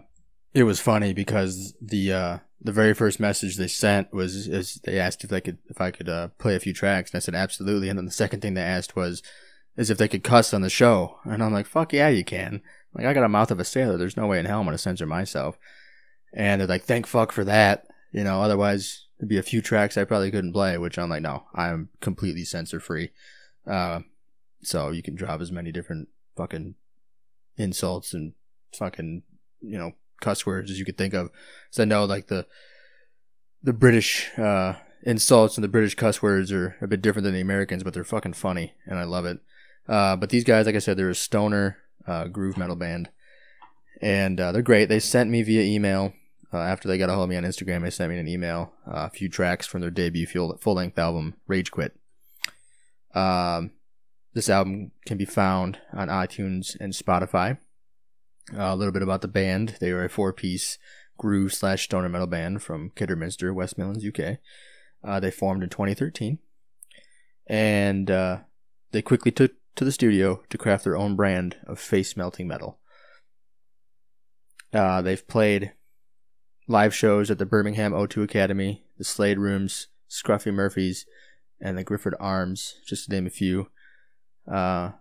it 0.54 0.64
was 0.64 0.80
funny 0.80 1.14
because 1.14 1.74
the 1.82 2.14
uh, 2.14 2.38
the 2.62 2.72
very 2.72 2.94
first 2.94 3.20
message 3.20 3.58
they 3.58 3.68
sent 3.68 4.14
was 4.14 4.48
is 4.48 4.80
they 4.84 5.00
asked 5.00 5.24
if 5.24 5.30
they 5.30 5.42
could 5.42 5.58
if 5.70 5.82
I 5.82 5.92
could 5.92 6.10
uh, 6.10 6.30
play 6.38 6.56
a 6.56 6.60
few 6.60 6.74
tracks, 6.74 7.12
and 7.12 7.18
I 7.18 7.20
said 7.20 7.36
absolutely. 7.36 7.90
And 7.90 7.98
then 7.98 8.06
the 8.06 8.12
second 8.12 8.42
thing 8.42 8.54
they 8.54 8.62
asked 8.62 8.96
was 8.96 9.22
is 9.76 9.90
if 9.90 9.98
they 9.98 10.08
could 10.08 10.24
cuss 10.24 10.54
on 10.54 10.62
the 10.62 10.70
show, 10.70 11.18
and 11.26 11.44
I'm 11.44 11.54
like, 11.54 11.66
fuck 11.66 11.94
yeah, 11.94 12.10
you 12.10 12.24
can. 12.24 12.62
Like 12.94 13.06
I 13.06 13.14
got 13.14 13.24
a 13.24 13.30
mouth 13.30 13.52
of 13.52 13.60
a 13.60 13.66
sailor. 13.66 13.98
There's 13.98 14.18
no 14.18 14.28
way 14.28 14.40
in 14.40 14.46
hell 14.46 14.60
I'm 14.60 14.66
gonna 14.66 14.78
censor 14.78 15.06
myself. 15.06 15.58
And 16.36 16.62
they're 16.62 16.68
like, 16.68 16.84
thank 16.84 17.06
fuck 17.06 17.32
for 17.32 17.44
that. 17.44 17.86
You 18.12 18.24
know, 18.24 18.42
otherwise 18.42 19.08
there'd 19.20 19.30
be 19.30 19.38
a 19.38 19.44
few 19.44 19.62
tracks 19.62 19.98
I 19.98 20.04
probably 20.04 20.32
couldn't 20.32 20.54
play, 20.54 20.78
which 20.78 20.98
I'm 20.98 21.10
like, 21.10 21.22
no, 21.22 21.46
I'm 21.56 21.90
completely 22.02 22.44
censor 22.44 22.80
free. 22.80 23.12
Uh, 23.66 24.02
so 24.62 24.92
you 24.92 25.04
can 25.04 25.16
drop 25.16 25.42
as 25.42 25.52
many 25.52 25.72
different 25.72 26.10
fucking 26.38 26.76
insults 27.58 28.14
and 28.14 28.34
fucking 28.78 29.24
you 29.64 29.78
know 29.78 29.94
cuss 30.22 30.46
words 30.46 30.72
as 30.72 30.80
you 30.80 30.86
could 30.86 30.98
think 30.98 31.14
of. 31.14 31.30
So 31.72 31.84
I 31.84 31.86
know 31.86 32.06
like 32.06 32.28
the 32.28 32.46
the 33.62 33.74
British 33.74 34.30
uh, 34.38 34.74
insults 35.04 35.58
and 35.58 35.64
the 35.64 35.70
British 35.70 35.96
cuss 35.96 36.22
words 36.22 36.52
are 36.52 36.76
a 36.82 36.88
bit 36.88 37.02
different 37.02 37.24
than 37.24 37.34
the 37.34 37.42
Americans, 37.42 37.84
but 37.84 37.94
they're 37.94 38.04
fucking 38.04 38.34
funny 38.34 38.74
and 38.86 39.00
I 39.00 39.04
love 39.04 39.26
it. 39.26 39.40
Uh, 39.88 40.16
but 40.16 40.30
these 40.30 40.44
guys, 40.44 40.66
like 40.66 40.76
I 40.76 40.80
said, 40.80 40.98
they're 40.98 41.10
a 41.10 41.16
stoner 41.16 41.78
uh, 42.08 42.28
groove 42.28 42.58
metal 42.58 42.76
band, 42.76 43.10
and 44.02 44.40
uh, 44.40 44.52
they're 44.52 44.62
great. 44.62 44.88
They 44.88 45.00
sent 45.00 45.30
me 45.30 45.44
via 45.44 45.62
email 45.62 46.14
uh, 46.54 46.60
after 46.60 46.88
they 46.88 46.98
got 46.98 47.10
a 47.10 47.14
hold 47.14 47.26
of 47.26 47.30
me 47.30 47.38
on 47.38 47.44
Instagram. 47.44 47.84
They 47.84 47.90
sent 47.90 48.12
me 48.12 48.20
an 48.20 48.28
email, 48.28 48.74
uh, 48.88 49.08
a 49.08 49.10
few 49.10 49.28
tracks 49.28 49.68
from 49.68 49.82
their 49.82 49.90
debut 49.90 50.28
full 50.28 50.74
length 50.74 50.98
album, 50.98 51.36
Rage 51.48 51.72
Quit. 51.72 51.96
Um, 53.14 53.72
this 54.34 54.50
album 54.50 54.92
can 55.06 55.18
be 55.18 55.26
found 55.26 55.80
on 55.92 56.08
iTunes 56.08 56.76
and 56.80 56.94
Spotify. 56.94 57.58
Uh, 58.52 58.74
a 58.74 58.76
little 58.76 58.92
bit 58.92 59.02
about 59.02 59.22
the 59.22 59.28
band. 59.28 59.78
They 59.80 59.92
are 59.92 60.04
a 60.04 60.10
four 60.10 60.34
piece 60.34 60.78
groove 61.18 61.54
slash 61.54 61.84
stoner 61.84 62.10
metal 62.10 62.28
band 62.28 62.62
from 62.64 62.92
Kidderminster, 62.96 63.54
West 63.54 63.78
Midlands, 63.78 64.06
UK. 64.06 64.38
Uh, 65.04 65.20
they 65.20 65.32
formed 65.32 65.64
in 65.64 65.70
2013. 65.70 66.40
And 67.48 68.10
uh, 68.10 68.40
they 68.92 69.02
quickly 69.02 69.32
took 69.32 69.54
to 69.76 69.86
the 69.86 69.92
studio 69.92 70.44
to 70.50 70.58
craft 70.58 70.84
their 70.84 70.98
own 70.98 71.16
brand 71.16 71.58
of 71.66 71.80
face 71.80 72.16
melting 72.16 72.48
metal. 72.48 72.80
Uh, 74.74 75.02
they've 75.02 75.28
played 75.28 75.74
live 76.68 76.96
shows 76.96 77.30
at 77.30 77.38
the 77.38 77.46
Birmingham 77.46 77.92
O2 77.92 78.24
Academy, 78.24 78.86
the 78.98 79.04
Slade 79.04 79.38
Rooms, 79.38 79.88
Scruffy 80.10 80.54
Murphys, 80.54 81.06
and 81.60 81.78
the 81.78 81.84
Griffith 81.84 82.14
Arms, 82.20 82.76
just 82.86 83.06
to 83.06 83.12
name 83.12 83.28
a 83.28 83.30
few. 83.30 83.70
Uh, 84.52 84.92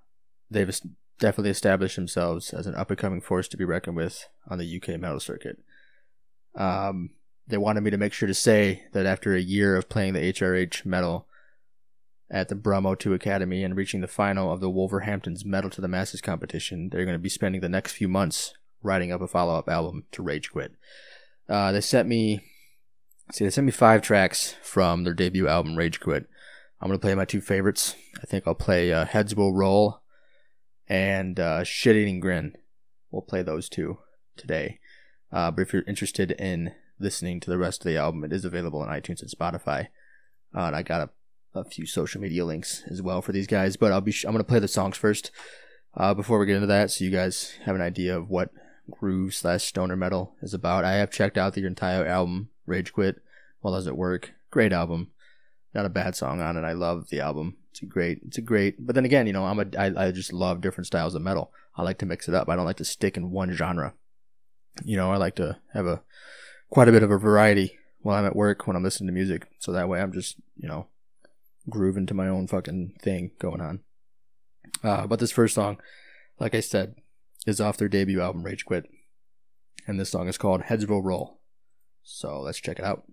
they've 0.51 0.81
definitely 1.23 1.51
established 1.51 1.95
themselves 1.95 2.53
as 2.53 2.67
an 2.67 2.75
up 2.75 2.91
and 2.91 2.99
coming 2.99 3.21
force 3.21 3.47
to 3.47 3.57
be 3.57 3.65
reckoned 3.65 3.97
with 3.97 4.29
on 4.49 4.59
the 4.59 4.77
UK 4.77 5.01
metal 5.01 5.21
circuit. 5.21 5.57
Um, 6.57 7.11
they 7.47 7.57
wanted 7.57 7.83
me 7.83 7.91
to 7.93 7.97
make 7.97 8.13
sure 8.13 8.27
to 8.27 8.35
say 8.35 8.83
that 8.93 9.07
after 9.07 9.33
a 9.35 9.41
year 9.41 9.77
of 9.77 9.89
playing 9.89 10.15
the 10.15 10.33
HRH 10.33 10.85
metal 10.85 11.29
at 12.29 12.49
the 12.49 12.57
Brum 12.57 12.85
O2 12.85 13.15
Academy 13.15 13.63
and 13.63 13.77
reaching 13.77 14.01
the 14.01 14.09
final 14.09 14.53
of 14.53 14.61
the 14.61 14.69
Wolverhampton's 14.69 15.45
Metal 15.45 15.71
to 15.71 15.81
the 15.81 15.89
Masses 15.89 16.21
competition, 16.21 16.89
they're 16.89 17.05
going 17.05 17.15
to 17.15 17.23
be 17.23 17.29
spending 17.29 17.61
the 17.61 17.69
next 17.69 17.93
few 17.93 18.09
months 18.09 18.55
writing 18.83 19.13
up 19.13 19.21
a 19.21 19.29
follow 19.29 19.57
up 19.57 19.69
album 19.69 20.05
to 20.11 20.23
Rage 20.23 20.51
Quit. 20.51 20.73
Uh, 21.49 21.71
they 21.71 21.81
sent 21.81 22.09
me, 22.09 22.41
see, 23.31 23.45
they 23.45 23.51
sent 23.51 23.67
me 23.67 23.71
five 23.71 24.03
tracks 24.03 24.57
from 24.61 25.05
their 25.05 25.15
debut 25.15 25.47
album, 25.47 25.77
Rage 25.77 26.01
Quit. 26.01 26.29
I'm 26.81 26.89
going 26.89 26.99
to 26.99 27.03
play 27.03 27.15
my 27.15 27.27
two 27.27 27.41
favorites. 27.41 27.95
I 28.21 28.27
think 28.27 28.45
I'll 28.45 28.57
play 28.57 28.93
uh, 28.93 29.05
Heads 29.05 29.37
Will 29.37 29.55
Roll 29.55 30.02
and 30.89 31.39
uh, 31.39 31.65
Shit 31.65 31.97
Eating 31.97 32.21
Grin. 32.21 32.57
We'll 33.11 33.23
play 33.23 33.43
those 33.43 33.69
two 33.69 33.99
today. 34.37 34.81
Uh, 35.31 35.51
but 35.51 35.63
if 35.63 35.73
you're 35.73 35.85
interested 35.87 36.33
in 36.33 36.73
listening 36.99 37.41
to 37.41 37.51
the 37.51 37.59
rest 37.59 37.83
of 37.83 37.91
the 37.91 37.97
album, 37.97 38.25
it 38.25 38.33
is 38.33 38.45
available 38.45 38.81
on 38.81 38.89
iTunes 38.89 39.21
and 39.21 39.31
Spotify. 39.31 39.89
Uh, 40.55 40.67
and 40.67 40.77
I 40.77 40.83
got 40.83 41.11
a, 41.55 41.59
a, 41.59 41.65
few 41.65 41.87
social 41.87 42.21
media 42.21 42.45
links 42.45 42.83
as 42.91 43.01
well 43.01 43.23
for 43.23 43.33
these 43.33 43.47
guys. 43.47 43.77
But 43.77 43.93
I'll 43.93 44.01
be 44.01 44.13
sh- 44.13 44.25
I'm 44.25 44.33
gonna 44.33 44.45
play 44.45 44.59
the 44.59 44.69
songs 44.69 44.97
first 44.97 45.31
uh, 45.97 46.15
before 46.15 46.39
we 46.39 46.47
get 46.47 46.57
into 46.57 46.67
that, 46.69 46.91
so 46.91 47.05
you 47.05 47.11
guys 47.11 47.55
have 47.65 47.75
an 47.75 47.83
idea 47.83 48.17
of 48.17 48.29
what 48.29 48.51
groove 48.91 49.35
slash 49.35 49.65
stoner 49.65 49.97
metal 49.97 50.35
is 50.43 50.55
about. 50.55 50.85
I 50.85 50.95
have 50.95 51.11
checked 51.11 51.39
out 51.39 51.55
the 51.55 51.67
entire 51.67 52.07
album, 52.07 52.51
Rage 52.67 52.93
Quit, 52.93 53.23
while 53.61 53.75
does 53.75 53.87
it 53.87 53.97
work. 53.97 54.33
Great 54.51 54.73
album, 54.73 55.11
not 55.75 55.87
a 55.87 55.91
bad 55.91 56.15
song 56.15 56.41
on 56.41 56.57
it. 56.57 56.65
I 56.65 56.73
love 56.73 57.09
the 57.09 57.21
album. 57.21 57.57
It's 57.73 57.83
a 57.83 57.87
great, 57.87 58.21
it's 58.27 58.37
a 58.37 58.43
great. 58.43 58.87
But 58.87 58.95
then 58.95 59.07
again, 59.07 59.27
you 59.27 59.33
know, 59.33 59.47
I'm 59.47 59.59
a 59.59 59.67
I, 59.79 60.09
I 60.09 60.11
just 60.11 60.31
love 60.33 60.61
different 60.61 60.87
styles 60.87 61.15
of 61.15 61.23
metal. 61.23 61.53
I 61.75 61.83
like 61.83 61.97
to 61.99 62.07
mix 62.07 62.29
it 62.29 62.35
up. 62.35 62.51
I 62.51 62.55
don't 62.57 62.67
like 62.67 62.77
to 62.77 62.85
stick 62.85 63.17
in 63.17 63.31
one 63.31 63.51
genre. 63.53 63.95
You 64.85 64.99
know, 64.99 65.11
I 65.11 65.17
like 65.17 65.37
to 65.37 65.59
have 65.73 65.87
a 65.87 66.03
quite 66.69 66.89
a 66.89 66.93
bit 66.93 67.03
of 67.03 67.11
a 67.11 67.17
variety 67.17 67.79
while 68.01 68.19
I'm 68.19 68.27
at 68.27 68.37
work 68.37 68.67
when 68.67 68.77
I'm 68.77 68.83
listening 68.83 69.07
to 69.07 69.15
music. 69.15 69.49
So 69.59 69.73
that 69.73 69.89
way 69.89 70.03
I'm 70.03 70.13
just, 70.13 70.37
you 70.57 70.69
know, 70.69 70.89
grooving 71.71 72.07
to 72.07 72.15
my 72.15 72.29
own 72.29 72.47
fucking 72.47 72.97
thing 73.01 73.31
going 73.39 73.63
on. 73.63 73.81
Uh, 74.85 75.07
but 75.07 75.19
this 75.19 75.33
first 75.33 75.55
song, 75.55 75.79
like 76.39 76.55
I 76.55 76.61
said, 76.61 76.97
is 77.47 77.61
off 77.61 77.79
their 77.79 77.89
debut 77.89 78.21
album, 78.21 78.43
Rage 78.43 78.67
Quit. 78.67 78.85
And 79.87 79.99
this 79.99 80.11
song 80.11 80.29
is 80.29 80.39
called 80.39 80.63
Heads 80.63 80.87
Will 80.87 81.03
Roll. 81.03 81.41
So 82.03 82.41
let's 82.41 82.61
check 82.61 82.79
it 82.79 82.85
out. 82.85 83.05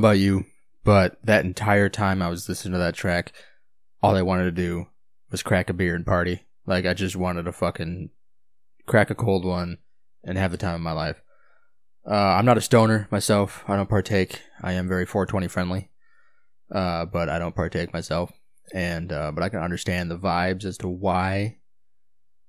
Know 0.00 0.08
about 0.08 0.18
you, 0.18 0.44
but 0.84 1.18
that 1.24 1.44
entire 1.44 1.88
time 1.88 2.22
I 2.22 2.28
was 2.28 2.48
listening 2.48 2.72
to 2.72 2.78
that 2.78 2.94
track, 2.94 3.32
all 4.02 4.16
I 4.16 4.22
wanted 4.22 4.44
to 4.44 4.50
do 4.52 4.86
was 5.30 5.42
crack 5.42 5.68
a 5.68 5.72
beer 5.72 5.94
and 5.94 6.06
party. 6.06 6.46
Like 6.66 6.86
I 6.86 6.94
just 6.94 7.16
wanted 7.16 7.44
to 7.44 7.52
fucking 7.52 8.10
crack 8.86 9.10
a 9.10 9.14
cold 9.14 9.44
one 9.44 9.78
and 10.24 10.38
have 10.38 10.52
the 10.52 10.56
time 10.56 10.74
of 10.74 10.80
my 10.80 10.92
life. 10.92 11.20
Uh, 12.08 12.14
I'm 12.14 12.44
not 12.44 12.58
a 12.58 12.62
stoner 12.62 13.08
myself. 13.10 13.64
I 13.66 13.76
don't 13.76 13.88
partake. 13.88 14.40
I 14.62 14.72
am 14.72 14.88
very 14.88 15.04
420 15.04 15.48
friendly, 15.48 15.90
uh, 16.72 17.04
but 17.04 17.28
I 17.28 17.38
don't 17.38 17.56
partake 17.56 17.92
myself. 17.92 18.32
And 18.72 19.12
uh, 19.12 19.32
but 19.32 19.42
I 19.42 19.48
can 19.48 19.60
understand 19.60 20.10
the 20.10 20.18
vibes 20.18 20.64
as 20.64 20.78
to 20.78 20.88
why 20.88 21.58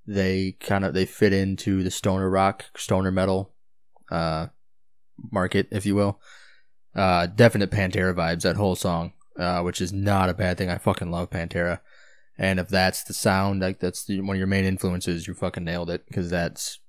they 0.06 0.58
kind 0.60 0.84
of 0.84 0.94
they 0.94 1.06
fit 1.06 1.34
into 1.34 1.82
the 1.82 1.92
stoner 1.92 2.30
rock, 2.30 2.66
stoner 2.76 3.12
metal 3.12 3.54
uh, 4.12 4.48
market, 5.32 5.68
if 5.72 5.86
you 5.86 5.96
will. 5.96 6.20
Uh, 7.00 7.28
definite 7.28 7.72
Pantera 7.72 8.14
vibes. 8.14 8.42
That 8.42 8.58
whole 8.58 8.76
song, 8.76 9.14
uh, 9.38 9.62
which 9.62 9.80
is 9.80 9.94
not 9.94 10.28
a 10.28 10.34
bad 10.34 10.58
thing. 10.58 10.70
I 10.70 10.78
fucking 10.78 11.10
love 11.10 11.30
Pantera. 11.30 11.80
And 12.38 12.60
if 12.60 12.68
that's 12.68 13.06
the 13.06 13.14
sound, 13.14 13.62
like 13.62 13.80
that's 13.80 14.04
the, 14.04 14.20
one 14.20 14.36
of 14.36 14.38
your 14.38 14.48
main 14.48 14.66
influences, 14.66 15.26
you 15.26 15.34
fucking 15.34 15.64
nailed 15.64 15.90
it 15.90 16.06
because 16.10 16.30
that's 16.30 16.80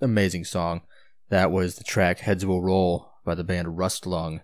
amazing 0.00 0.46
song. 0.46 0.80
That 1.28 1.50
was 1.50 1.74
the 1.74 1.84
track 1.84 2.20
Heads 2.20 2.46
Will 2.46 2.62
Roll 2.62 3.12
by 3.26 3.34
the 3.34 3.44
band 3.44 3.76
Rustlung. 3.76 4.40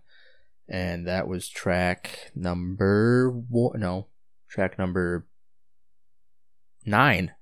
And 0.69 1.07
that 1.07 1.27
was 1.27 1.49
track 1.49 2.31
number 2.35 3.31
one, 3.31 3.81
no, 3.81 4.09
track 4.51 4.79
number 4.79 5.27
nine 6.85 7.33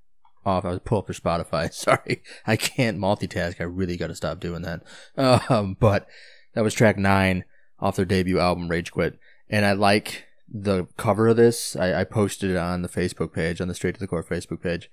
off. 0.45 0.63
I 0.63 0.69
was 0.69 0.79
pull 0.85 0.99
up 0.99 1.07
their 1.07 1.15
Spotify. 1.15 1.73
Sorry, 1.73 2.23
I 2.45 2.55
can't 2.55 2.97
multitask. 2.97 3.59
I 3.59 3.65
really 3.65 3.97
got 3.97 4.07
to 4.07 4.15
stop 4.15 4.39
doing 4.39 4.61
that. 4.61 4.83
Um, 5.49 5.75
but 5.77 6.07
that 6.53 6.63
was 6.63 6.73
track 6.73 6.97
nine 6.97 7.43
off 7.79 7.95
their 7.95 8.05
debut 8.05 8.39
album, 8.39 8.69
Rage 8.69 8.91
Quit. 8.91 9.19
And 9.49 9.65
I 9.65 9.73
like 9.73 10.25
the 10.49 10.87
cover 10.97 11.27
of 11.27 11.37
this. 11.37 11.75
I, 11.75 12.01
I 12.01 12.03
posted 12.03 12.51
it 12.51 12.57
on 12.57 12.81
the 12.81 12.89
Facebook 12.89 13.33
page, 13.33 13.61
on 13.61 13.67
the 13.67 13.75
Straight 13.75 13.95
to 13.95 13.99
the 13.99 14.07
Core 14.07 14.23
Facebook 14.23 14.61
page. 14.61 14.89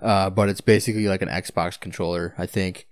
Uh, 0.00 0.28
but 0.28 0.48
it's 0.48 0.60
basically 0.60 1.06
like 1.06 1.22
an 1.22 1.28
Xbox 1.28 1.78
controller, 1.80 2.34
I 2.36 2.46
think 2.46 2.86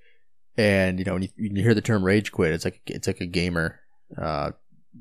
and 0.56 0.98
you 0.98 1.04
know 1.04 1.14
when 1.14 1.22
you, 1.22 1.28
when 1.36 1.56
you 1.56 1.62
hear 1.62 1.74
the 1.74 1.80
term 1.80 2.04
rage 2.04 2.32
quit 2.32 2.52
it's 2.52 2.64
like 2.64 2.80
it's 2.86 3.06
like 3.06 3.20
a 3.20 3.26
gamer 3.26 3.80
uh 4.16 4.52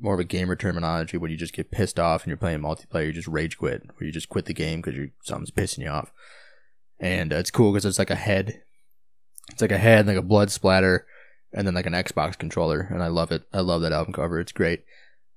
more 0.02 0.16
of 0.16 0.20
a 0.20 0.24
gamer 0.24 0.56
terminology 0.56 1.18
when 1.18 1.30
you 1.30 1.38
just 1.38 1.54
get 1.54 1.70
pissed 1.70 2.00
off 2.00 2.24
and 2.24 2.30
you're 2.30 2.38
playing 2.38 2.60
multiplayer 2.60 3.06
you 3.06 3.14
just 3.14 3.28
rage 3.28 3.58
quit 3.58 3.84
where 3.96 4.08
you 4.08 4.12
just 4.12 4.30
quit 4.30 4.46
the 4.46 4.54
game 4.54 4.82
because 4.82 5.10
something's 5.22 5.52
pissing 5.52 5.84
you 5.84 5.90
off 5.90 6.12
and 7.00 7.32
uh, 7.32 7.38
it's 7.38 7.52
cool 7.52 7.72
because 7.72 7.86
it's 7.86 8.00
like 8.00 8.10
a 8.10 8.16
head 8.16 8.62
it's 9.52 9.62
like 9.62 9.72
a 9.72 9.78
head 9.78 10.08
like 10.08 10.18
a 10.18 10.22
blood 10.22 10.50
splatter 10.50 11.06
and 11.54 11.68
then 11.68 11.74
like 11.74 11.86
an 11.86 11.94
xbox 11.94 12.38
controller 12.38 12.88
and 12.92 13.04
i 13.04 13.08
love 13.08 13.32
it 13.32 13.44
i 13.54 13.60
love 13.60 13.82
that 13.82 13.94
album 13.94 14.14
cover 14.14 14.40
it's 14.40 14.52
great 14.52 14.84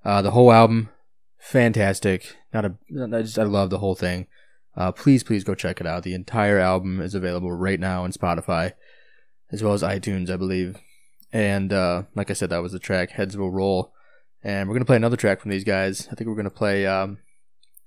uh 0.04 0.22
the 0.22 0.30
whole 0.32 0.52
album 0.52 0.88
fantastic 1.38 2.36
not 2.52 2.64
a 2.64 2.74
i 3.12 3.22
just 3.22 3.38
i 3.38 3.42
love 3.42 3.70
the 3.70 3.78
whole 3.78 3.94
thing 3.94 4.26
uh 4.76 4.90
please 4.92 5.22
please 5.22 5.44
go 5.44 5.54
check 5.54 5.80
it 5.80 5.86
out 5.86 6.02
the 6.02 6.14
entire 6.14 6.58
album 6.58 7.00
is 7.00 7.14
available 7.14 7.52
right 7.52 7.80
now 7.80 8.04
on 8.04 8.12
spotify 8.12 8.72
as 9.50 9.62
well 9.62 9.72
as 9.72 9.82
iTunes, 9.82 10.30
I 10.30 10.36
believe. 10.36 10.76
And 11.32 11.72
uh, 11.72 12.04
like 12.14 12.30
I 12.30 12.34
said, 12.34 12.50
that 12.50 12.62
was 12.62 12.72
the 12.72 12.78
track 12.78 13.10
Heads 13.12 13.36
Will 13.36 13.50
Roll. 13.50 13.92
And 14.42 14.68
we're 14.68 14.74
gonna 14.74 14.84
play 14.84 14.96
another 14.96 15.16
track 15.16 15.40
from 15.40 15.50
these 15.50 15.64
guys. 15.64 16.08
I 16.10 16.14
think 16.14 16.28
we're 16.28 16.36
gonna 16.36 16.50
play 16.50 16.86
um, 16.86 17.18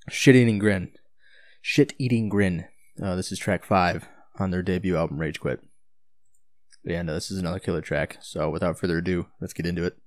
Shit 0.10 0.36
Eating 0.36 0.60
Grin. 0.60 0.92
Shit 1.62 1.94
Eating 1.98 2.30
Grin. 2.30 2.66
Uh, 3.02 3.16
this 3.16 3.32
is 3.32 3.40
track 3.40 3.64
five 3.64 4.08
on 4.38 4.52
their 4.52 4.62
debut 4.62 4.98
album, 4.98 5.20
Rage 5.20 5.40
Quit. 5.40 5.62
And 6.86 7.10
uh, 7.10 7.14
this 7.14 7.32
is 7.32 7.40
another 7.40 7.60
killer 7.60 7.82
track. 7.82 8.18
So 8.22 8.50
without 8.50 8.80
further 8.80 8.98
ado, 8.98 9.28
let's 9.40 9.54
get 9.54 9.66
into 9.66 9.84
it. 9.84 9.98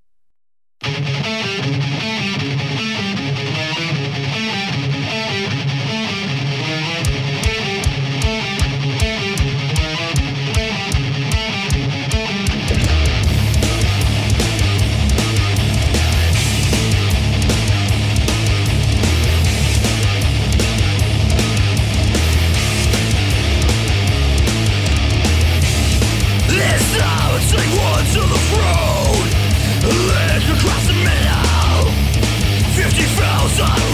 Run 33.59 33.92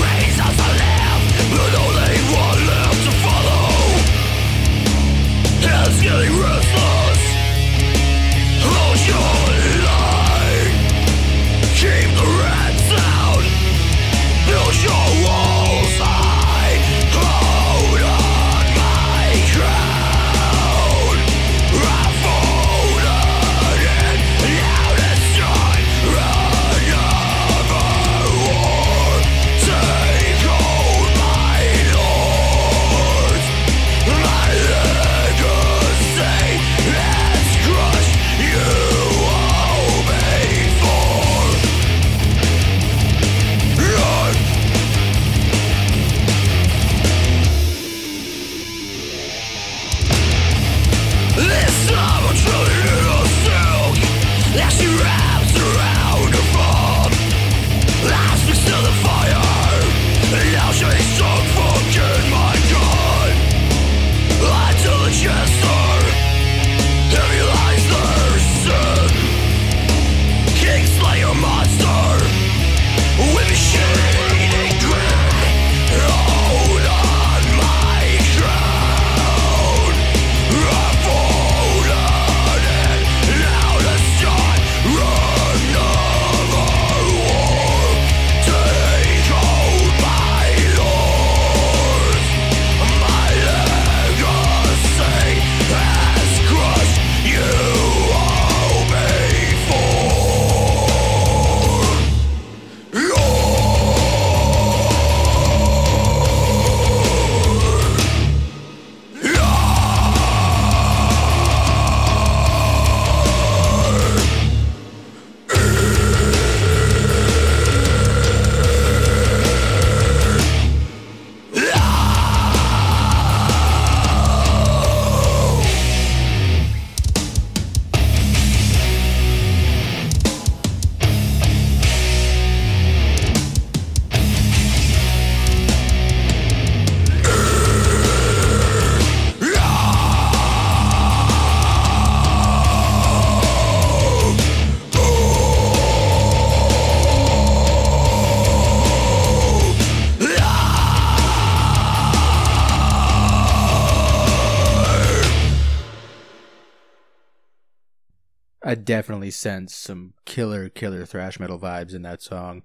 definitely 158.89 159.31
sense 159.31 159.74
some 159.74 160.15
killer, 160.24 160.70
killer 160.70 161.05
thrash 161.05 161.39
metal 161.39 161.59
vibes 161.59 161.94
in 161.94 162.01
that 162.01 162.23
song, 162.23 162.62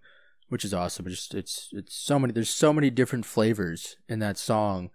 which 0.48 0.64
is 0.64 0.74
awesome. 0.74 1.06
It's 1.06 1.18
just 1.18 1.34
it's 1.34 1.70
it's 1.74 1.94
so 1.94 2.18
many. 2.18 2.32
There's 2.32 2.50
so 2.50 2.72
many 2.72 2.90
different 2.90 3.26
flavors 3.26 3.98
in 4.08 4.20
that 4.20 4.38
song 4.38 4.90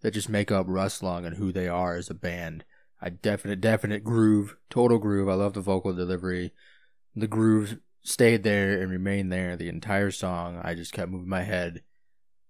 that 0.00 0.14
just 0.14 0.30
make 0.30 0.50
up 0.50 0.66
Rustlung 0.66 1.26
and 1.26 1.36
who 1.36 1.52
they 1.52 1.68
are 1.68 1.94
as 1.96 2.08
a 2.08 2.14
band. 2.14 2.64
I 3.02 3.10
definite, 3.10 3.60
definite 3.60 4.02
groove, 4.02 4.56
total 4.70 4.98
groove. 4.98 5.28
I 5.28 5.34
love 5.34 5.52
the 5.52 5.60
vocal 5.60 5.92
delivery. 5.92 6.54
The 7.14 7.28
groove 7.28 7.78
stayed 8.02 8.42
there 8.42 8.80
and 8.80 8.90
remained 8.90 9.30
there 9.30 9.56
the 9.56 9.68
entire 9.68 10.10
song. 10.10 10.58
I 10.64 10.74
just 10.74 10.94
kept 10.94 11.10
moving 11.10 11.28
my 11.28 11.42
head 11.42 11.82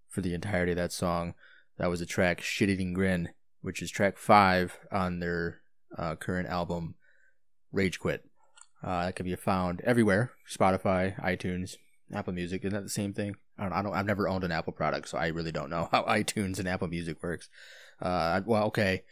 for 0.09 0.21
the 0.21 0.35
entirety 0.35 0.73
of 0.73 0.79
that 0.79 0.93
song. 0.93 1.35
That 1.77 1.91
was 1.91 2.01
a 2.01 2.07
track, 2.07 2.41
Shit 2.41 2.71
Eating 2.71 2.93
Grin, 2.93 3.31
which 3.63 3.83
is 3.83 3.91
track 3.91 4.17
five 4.17 4.79
on 4.93 5.19
their 5.19 5.63
uh, 5.99 6.15
current 6.15 6.49
album, 6.49 6.95
Rage 7.73 7.99
Quit. 7.99 8.25
Uh, 8.83 9.07
that 9.07 9.17
can 9.17 9.25
be 9.25 9.35
found 9.37 9.81
everywhere 9.83 10.33
Spotify, 10.51 11.19
iTunes, 11.21 11.77
Apple 12.13 12.33
Music. 12.33 12.65
Isn't 12.65 12.75
that 12.75 12.83
the 12.83 12.91
same 12.91 13.13
thing? 13.13 13.37
I 13.59 13.65
don't, 13.65 13.73
I 13.73 13.83
don't, 13.83 13.95
I've 13.95 14.07
never 14.07 14.29
owned 14.29 14.45
an 14.45 14.53
Apple 14.53 14.73
product, 14.73 15.09
so 15.09 15.19
I 15.19 15.29
really 15.29 15.53
don't 15.53 15.71
know 15.71 15.89
how 15.93 16.03
iTunes 16.05 16.59
and 16.59 16.69
Apple 16.69 16.89
Music 16.89 17.23
works. 17.23 17.49
Uh, 18.01 18.41
well, 18.45 18.65
okay, 18.65 19.05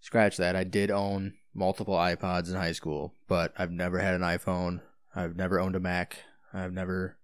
scratch 0.00 0.36
that. 0.36 0.56
I 0.56 0.64
did 0.64 0.90
own 0.90 1.34
multiple 1.54 1.94
iPods 1.94 2.48
in 2.48 2.56
high 2.56 2.72
school, 2.72 3.14
but 3.28 3.52
I've 3.56 3.70
never 3.70 3.98
had 3.98 4.14
an 4.14 4.22
iPhone. 4.22 4.80
I've 5.14 5.36
never 5.36 5.60
owned 5.60 5.76
a 5.76 5.80
Mac. 5.80 6.18
I've 6.52 6.72
never. 6.72 7.16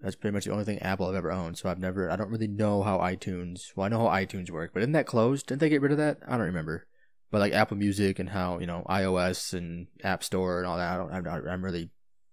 That's 0.00 0.16
pretty 0.16 0.32
much 0.32 0.46
the 0.46 0.52
only 0.52 0.64
thing 0.64 0.78
Apple 0.80 1.06
I've 1.06 1.14
ever 1.14 1.30
owned. 1.30 1.58
So 1.58 1.68
I've 1.68 1.78
never. 1.78 2.10
I 2.10 2.16
don't 2.16 2.30
really 2.30 2.48
know 2.48 2.82
how 2.82 2.98
iTunes. 2.98 3.76
Well, 3.76 3.84
I 3.86 3.88
know 3.88 4.08
how 4.08 4.16
iTunes 4.16 4.50
work, 4.50 4.72
but 4.72 4.82
isn't 4.82 4.92
that 4.92 5.06
closed? 5.06 5.46
Didn't 5.46 5.60
they 5.60 5.68
get 5.68 5.82
rid 5.82 5.92
of 5.92 5.98
that? 5.98 6.18
I 6.26 6.32
don't 6.32 6.46
remember. 6.46 6.86
But 7.30 7.40
like 7.40 7.52
Apple 7.52 7.76
Music 7.76 8.18
and 8.18 8.30
how 8.30 8.58
you 8.58 8.66
know 8.66 8.84
iOS 8.88 9.52
and 9.52 9.86
App 10.02 10.24
Store 10.24 10.58
and 10.58 10.66
all 10.66 10.76
that. 10.76 10.92
I 10.92 10.96
don't. 10.96 11.12
I'm, 11.12 11.24
not, 11.24 11.48
I'm 11.48 11.64
really. 11.64 11.90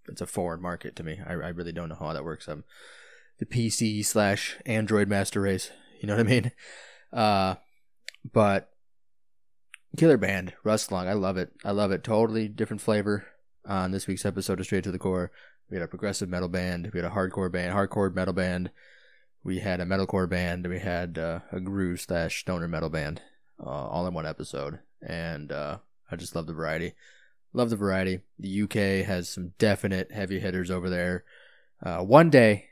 It's 0.08 0.22
a 0.22 0.26
foreign 0.26 0.62
market 0.62 0.96
to 0.96 1.04
me. 1.04 1.20
I, 1.26 1.34
I 1.34 1.50
really 1.50 1.74
don't 1.74 1.90
know 1.90 1.98
how 2.00 2.14
that 2.14 2.24
works. 2.24 2.48
I'm 2.48 2.64
the 3.40 3.46
PC 3.46 4.06
slash 4.06 4.58
Android 4.66 5.08
master 5.08 5.42
race. 5.42 5.72
You 6.02 6.08
know 6.08 6.16
what 6.16 6.26
I 6.26 6.30
mean? 6.30 6.52
Uh, 7.14 7.56
but 8.34 8.70
killer 9.96 10.18
band, 10.18 10.54
Rustlung. 10.66 11.08
I 11.08 11.14
love 11.14 11.38
it. 11.38 11.54
I 11.64 11.72
love 11.72 11.92
it. 11.92 12.04
Totally 12.04 12.50
different 12.50 12.82
flavor 12.82 13.26
on 13.66 13.92
this 13.92 14.08
week's 14.08 14.26
episode 14.26 14.60
of 14.60 14.66
Straight 14.66 14.84
to 14.84 14.92
the 14.92 15.00
Core. 15.00 15.32
We 15.70 15.78
had 15.78 15.84
a 15.84 15.88
progressive 15.88 16.30
metal 16.30 16.50
band. 16.50 16.92
We 16.94 17.00
had 17.00 17.10
a 17.10 17.16
hardcore 17.16 17.52
band, 17.52 17.74
hardcore 17.74 18.14
metal 18.14 18.34
band. 18.34 18.72
We 19.44 19.60
had 19.60 19.80
a 19.80 19.86
metalcore 19.86 20.30
band. 20.30 20.68
We 20.68 20.80
had 20.80 21.18
uh, 21.18 21.40
a 21.52 21.60
groove 21.60 22.02
slash 22.02 22.40
stoner 22.40 22.68
metal 22.68 22.90
band, 22.90 23.22
uh, 23.60 23.70
all 23.70 24.08
in 24.08 24.14
one 24.14 24.26
episode. 24.26 24.80
And 25.02 25.52
uh, 25.52 25.78
I 26.12 26.16
just 26.16 26.36
love 26.36 26.48
the 26.48 26.54
variety. 26.54 26.94
Love 27.54 27.70
the 27.70 27.76
variety. 27.76 28.20
The 28.40 28.64
UK 28.64 29.06
has 29.06 29.30
some 29.30 29.54
definite 29.58 30.12
heavy 30.12 30.40
hitters 30.40 30.70
over 30.70 30.90
there. 30.90 31.24
Uh, 31.84 32.00
one 32.00 32.30
day, 32.30 32.66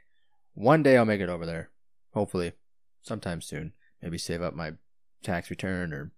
one 0.54 0.84
day 0.84 0.98
I'll 0.98 1.06
make 1.06 1.22
it 1.22 1.30
over 1.30 1.46
there. 1.46 1.70
Hopefully, 2.14 2.54
sometime 3.02 3.42
soon. 3.42 3.74
Maybe 4.02 4.18
save 4.18 4.42
up 4.42 4.54
my 4.54 4.74
tax 5.24 5.50
return 5.50 5.94
or 5.94 6.12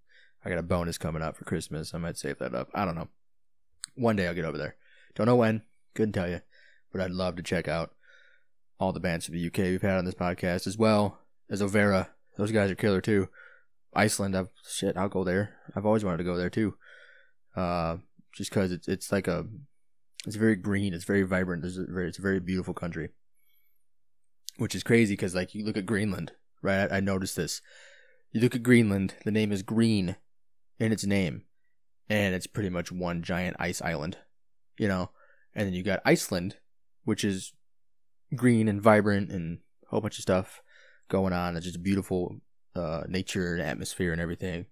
I 0.43 0.49
got 0.49 0.59
a 0.59 0.63
bonus 0.63 0.97
coming 0.97 1.21
up 1.21 1.35
for 1.35 1.45
Christmas. 1.45 1.93
I 1.93 1.97
might 1.97 2.17
save 2.17 2.39
that 2.39 2.53
up. 2.53 2.69
I 2.73 2.85
don't 2.85 2.95
know. 2.95 3.09
One 3.95 4.15
day 4.15 4.27
I'll 4.27 4.33
get 4.33 4.45
over 4.45 4.57
there. 4.57 4.75
Don't 5.15 5.27
know 5.27 5.35
when. 5.35 5.63
Couldn't 5.93 6.13
tell 6.13 6.29
you. 6.29 6.41
But 6.91 7.01
I'd 7.01 7.11
love 7.11 7.35
to 7.35 7.43
check 7.43 7.67
out 7.67 7.93
all 8.79 8.93
the 8.93 8.99
bands 8.99 9.25
from 9.25 9.35
the 9.35 9.47
UK 9.47 9.57
we've 9.57 9.81
had 9.81 9.97
on 9.97 10.05
this 10.05 10.15
podcast 10.15 10.67
as 10.67 10.77
well 10.77 11.19
as 11.49 11.61
Ovaera. 11.61 12.09
Those 12.37 12.51
guys 12.51 12.69
are 12.69 12.75
killer 12.75 13.01
too. 13.01 13.29
Iceland, 13.95 14.35
I've 14.35 14.49
shit, 14.69 14.97
I'll 14.97 15.09
go 15.09 15.23
there. 15.23 15.55
I've 15.75 15.85
always 15.85 16.03
wanted 16.03 16.17
to 16.17 16.23
go 16.23 16.37
there 16.37 16.49
too. 16.49 16.75
Uh, 17.55 17.97
just 18.33 18.51
because 18.51 18.71
it's 18.71 18.87
it's 18.87 19.11
like 19.11 19.27
a, 19.27 19.45
it's 20.25 20.35
very 20.35 20.55
green. 20.55 20.93
It's 20.93 21.05
very 21.05 21.23
vibrant. 21.23 21.65
It's 21.65 21.77
a 21.77 21.85
very, 21.87 22.07
it's 22.07 22.19
a 22.19 22.21
very 22.21 22.39
beautiful 22.39 22.73
country. 22.73 23.09
Which 24.57 24.75
is 24.75 24.83
crazy 24.83 25.13
because 25.13 25.35
like 25.35 25.55
you 25.55 25.65
look 25.65 25.77
at 25.77 25.85
Greenland, 25.85 26.33
right? 26.61 26.91
I, 26.91 26.97
I 26.97 26.99
noticed 26.99 27.35
this. 27.35 27.61
You 28.31 28.41
look 28.41 28.55
at 28.55 28.63
Greenland. 28.63 29.15
The 29.25 29.31
name 29.31 29.51
is 29.51 29.63
green 29.63 30.17
in 30.79 30.91
its 30.91 31.05
name, 31.05 31.43
and 32.09 32.35
it's 32.35 32.47
pretty 32.47 32.69
much 32.69 32.91
one 32.91 33.23
giant 33.23 33.55
ice 33.59 33.81
island, 33.81 34.17
you 34.77 34.87
know. 34.87 35.11
And 35.55 35.65
then 35.65 35.73
you 35.73 35.83
got 35.83 36.01
Iceland, 36.05 36.57
which 37.03 37.23
is 37.23 37.53
green 38.35 38.67
and 38.67 38.81
vibrant 38.81 39.31
and 39.31 39.59
a 39.85 39.89
whole 39.89 40.01
bunch 40.01 40.19
of 40.19 40.23
stuff 40.23 40.61
going 41.09 41.33
on. 41.33 41.55
It's 41.55 41.65
just 41.65 41.81
beautiful 41.81 42.41
uh, 42.77 43.03
nature 43.07 43.55
and 43.55 43.63
atmosphere 43.63 44.11
and 44.11 44.21
everything. 44.21 44.67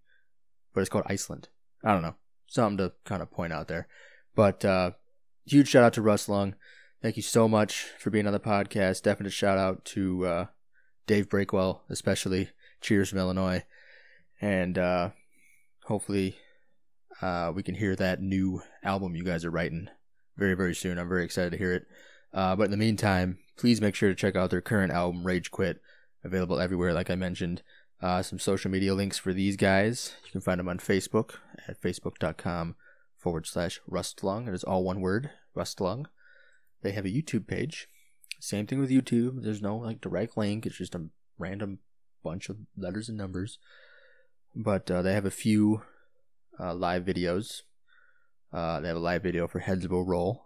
But 0.73 0.81
it's 0.81 0.89
called 0.89 1.05
Iceland. 1.07 1.49
I 1.83 1.93
don't 1.93 2.01
know. 2.01 2.15
Something 2.47 2.77
to 2.77 2.93
kind 3.03 3.21
of 3.21 3.31
point 3.31 3.53
out 3.53 3.67
there. 3.67 3.87
But 4.35 4.63
uh, 4.63 4.91
huge 5.45 5.69
shout 5.69 5.83
out 5.83 5.93
to 5.93 6.01
Rustlung. 6.01 6.53
Thank 7.01 7.17
you 7.17 7.23
so 7.23 7.47
much 7.47 7.87
for 7.99 8.09
being 8.09 8.27
on 8.27 8.33
the 8.33 8.39
podcast. 8.39 9.03
Definite 9.03 9.31
shout 9.31 9.57
out 9.57 9.85
to 9.85 10.25
uh, 10.25 10.45
Dave 11.07 11.29
Breakwell, 11.29 11.81
especially. 11.89 12.49
Cheers 12.81 13.09
from 13.09 13.19
Illinois. 13.19 13.63
And 14.41 14.77
uh, 14.77 15.09
hopefully 15.85 16.35
uh, 17.21 17.51
we 17.55 17.63
can 17.63 17.75
hear 17.75 17.95
that 17.95 18.21
new 18.21 18.61
album 18.83 19.15
you 19.15 19.23
guys 19.23 19.45
are 19.45 19.51
writing 19.51 19.89
very, 20.37 20.55
very 20.55 20.75
soon. 20.75 20.99
I'm 20.99 21.09
very 21.09 21.23
excited 21.23 21.51
to 21.51 21.57
hear 21.57 21.73
it. 21.73 21.85
Uh, 22.33 22.55
but 22.55 22.65
in 22.65 22.71
the 22.71 22.77
meantime, 22.77 23.37
please 23.57 23.79
make 23.79 23.95
sure 23.95 24.09
to 24.09 24.15
check 24.15 24.35
out 24.35 24.49
their 24.49 24.61
current 24.61 24.91
album, 24.91 25.25
Rage 25.25 25.51
Quit, 25.51 25.81
available 26.23 26.59
everywhere, 26.59 26.93
like 26.93 27.09
I 27.09 27.15
mentioned. 27.15 27.61
Uh, 28.01 28.21
some 28.21 28.39
social 28.39 28.69
media 28.69 28.93
links 28.93 29.17
for 29.17 29.33
these 29.33 29.55
guys. 29.55 30.15
You 30.25 30.31
can 30.31 30.41
find 30.41 30.59
them 30.59 30.67
on 30.67 30.79
Facebook 30.79 31.35
at 31.67 31.81
facebook.com 31.81 32.75
forward 33.17 33.47
slash 33.47 33.79
rustlung. 33.89 34.47
It 34.47 34.53
is 34.53 34.63
all 34.63 34.83
one 34.83 35.01
word, 35.01 35.31
rustlung. 35.55 36.05
They 36.83 36.91
have 36.91 37.05
a 37.05 37.09
YouTube 37.09 37.47
page. 37.47 37.87
Same 38.39 38.67
thing 38.67 38.79
with 38.79 38.91
YouTube. 38.91 39.43
There's 39.43 39.61
no 39.61 39.77
like 39.77 40.01
direct 40.01 40.37
link. 40.37 40.65
It's 40.65 40.77
just 40.77 40.93
a 40.93 41.07
random 41.37 41.79
bunch 42.23 42.49
of 42.49 42.57
letters 42.77 43.09
and 43.09 43.17
numbers. 43.17 43.57
But 44.53 44.91
uh, 44.91 45.01
they 45.01 45.13
have 45.13 45.25
a 45.25 45.31
few 45.31 45.81
uh, 46.59 46.75
live 46.75 47.05
videos. 47.05 47.61
Uh, 48.53 48.79
they 48.79 48.87
have 48.87 48.97
a 48.97 49.01
live 49.01 49.23
video 49.23 49.47
for 49.47 49.59
Heads 49.59 49.87
Will 49.87 50.05
Roll 50.05 50.45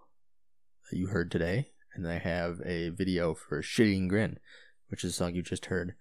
that 0.89 0.97
you 0.97 1.07
heard 1.07 1.31
today, 1.31 1.71
and 1.93 2.05
they 2.05 2.19
have 2.19 2.59
a 2.65 2.89
video 2.89 3.33
for 3.33 3.61
Shit 3.61 3.87
Eating 3.87 4.07
Grin, 4.07 4.39
which 4.87 5.03
is 5.03 5.11
a 5.11 5.13
song 5.13 5.35
you 5.35 5.41
just 5.41 5.67
heard. 5.67 5.95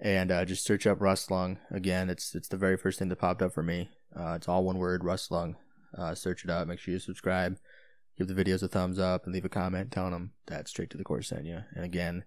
And 0.00 0.32
uh, 0.32 0.44
just 0.44 0.64
search 0.64 0.86
up 0.86 0.98
Rustlung 0.98 1.58
again. 1.70 2.10
It's 2.10 2.34
it's 2.34 2.48
the 2.48 2.56
very 2.56 2.76
first 2.76 2.98
thing 2.98 3.08
that 3.08 3.16
popped 3.16 3.42
up 3.42 3.52
for 3.52 3.62
me. 3.62 3.90
Uh, 4.14 4.34
it's 4.34 4.48
all 4.48 4.64
one 4.64 4.78
word, 4.78 5.02
Rustlung. 5.02 5.54
Uh, 5.96 6.14
search 6.14 6.44
it 6.44 6.50
up. 6.50 6.66
Make 6.66 6.78
sure 6.78 6.92
you 6.92 6.98
subscribe. 6.98 7.58
Give 8.18 8.26
the 8.26 8.34
videos 8.34 8.62
a 8.62 8.68
thumbs 8.68 8.98
up 8.98 9.24
and 9.24 9.32
leave 9.32 9.44
a 9.44 9.48
comment 9.48 9.90
telling 9.90 10.12
them 10.12 10.32
that 10.46 10.68
straight 10.68 10.90
to 10.90 10.98
the 10.98 11.04
core 11.04 11.22
sent 11.22 11.46
you. 11.46 11.60
And 11.74 11.84
again, 11.84 12.24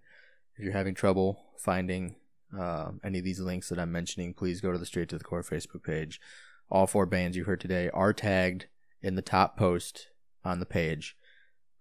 if 0.57 0.63
you're 0.63 0.73
having 0.73 0.95
trouble 0.95 1.39
finding 1.57 2.15
uh, 2.57 2.91
any 3.03 3.19
of 3.19 3.25
these 3.25 3.39
links 3.39 3.69
that 3.69 3.79
I'm 3.79 3.91
mentioning, 3.91 4.33
please 4.33 4.61
go 4.61 4.71
to 4.71 4.77
the 4.77 4.85
Straight 4.85 5.09
to 5.09 5.17
the 5.17 5.23
Core 5.23 5.43
Facebook 5.43 5.83
page. 5.83 6.21
All 6.69 6.87
four 6.87 7.05
bands 7.05 7.35
you 7.35 7.43
heard 7.43 7.59
today 7.59 7.89
are 7.89 8.13
tagged 8.13 8.67
in 9.01 9.15
the 9.15 9.21
top 9.21 9.57
post 9.57 10.07
on 10.43 10.59
the 10.59 10.65
page. 10.65 11.15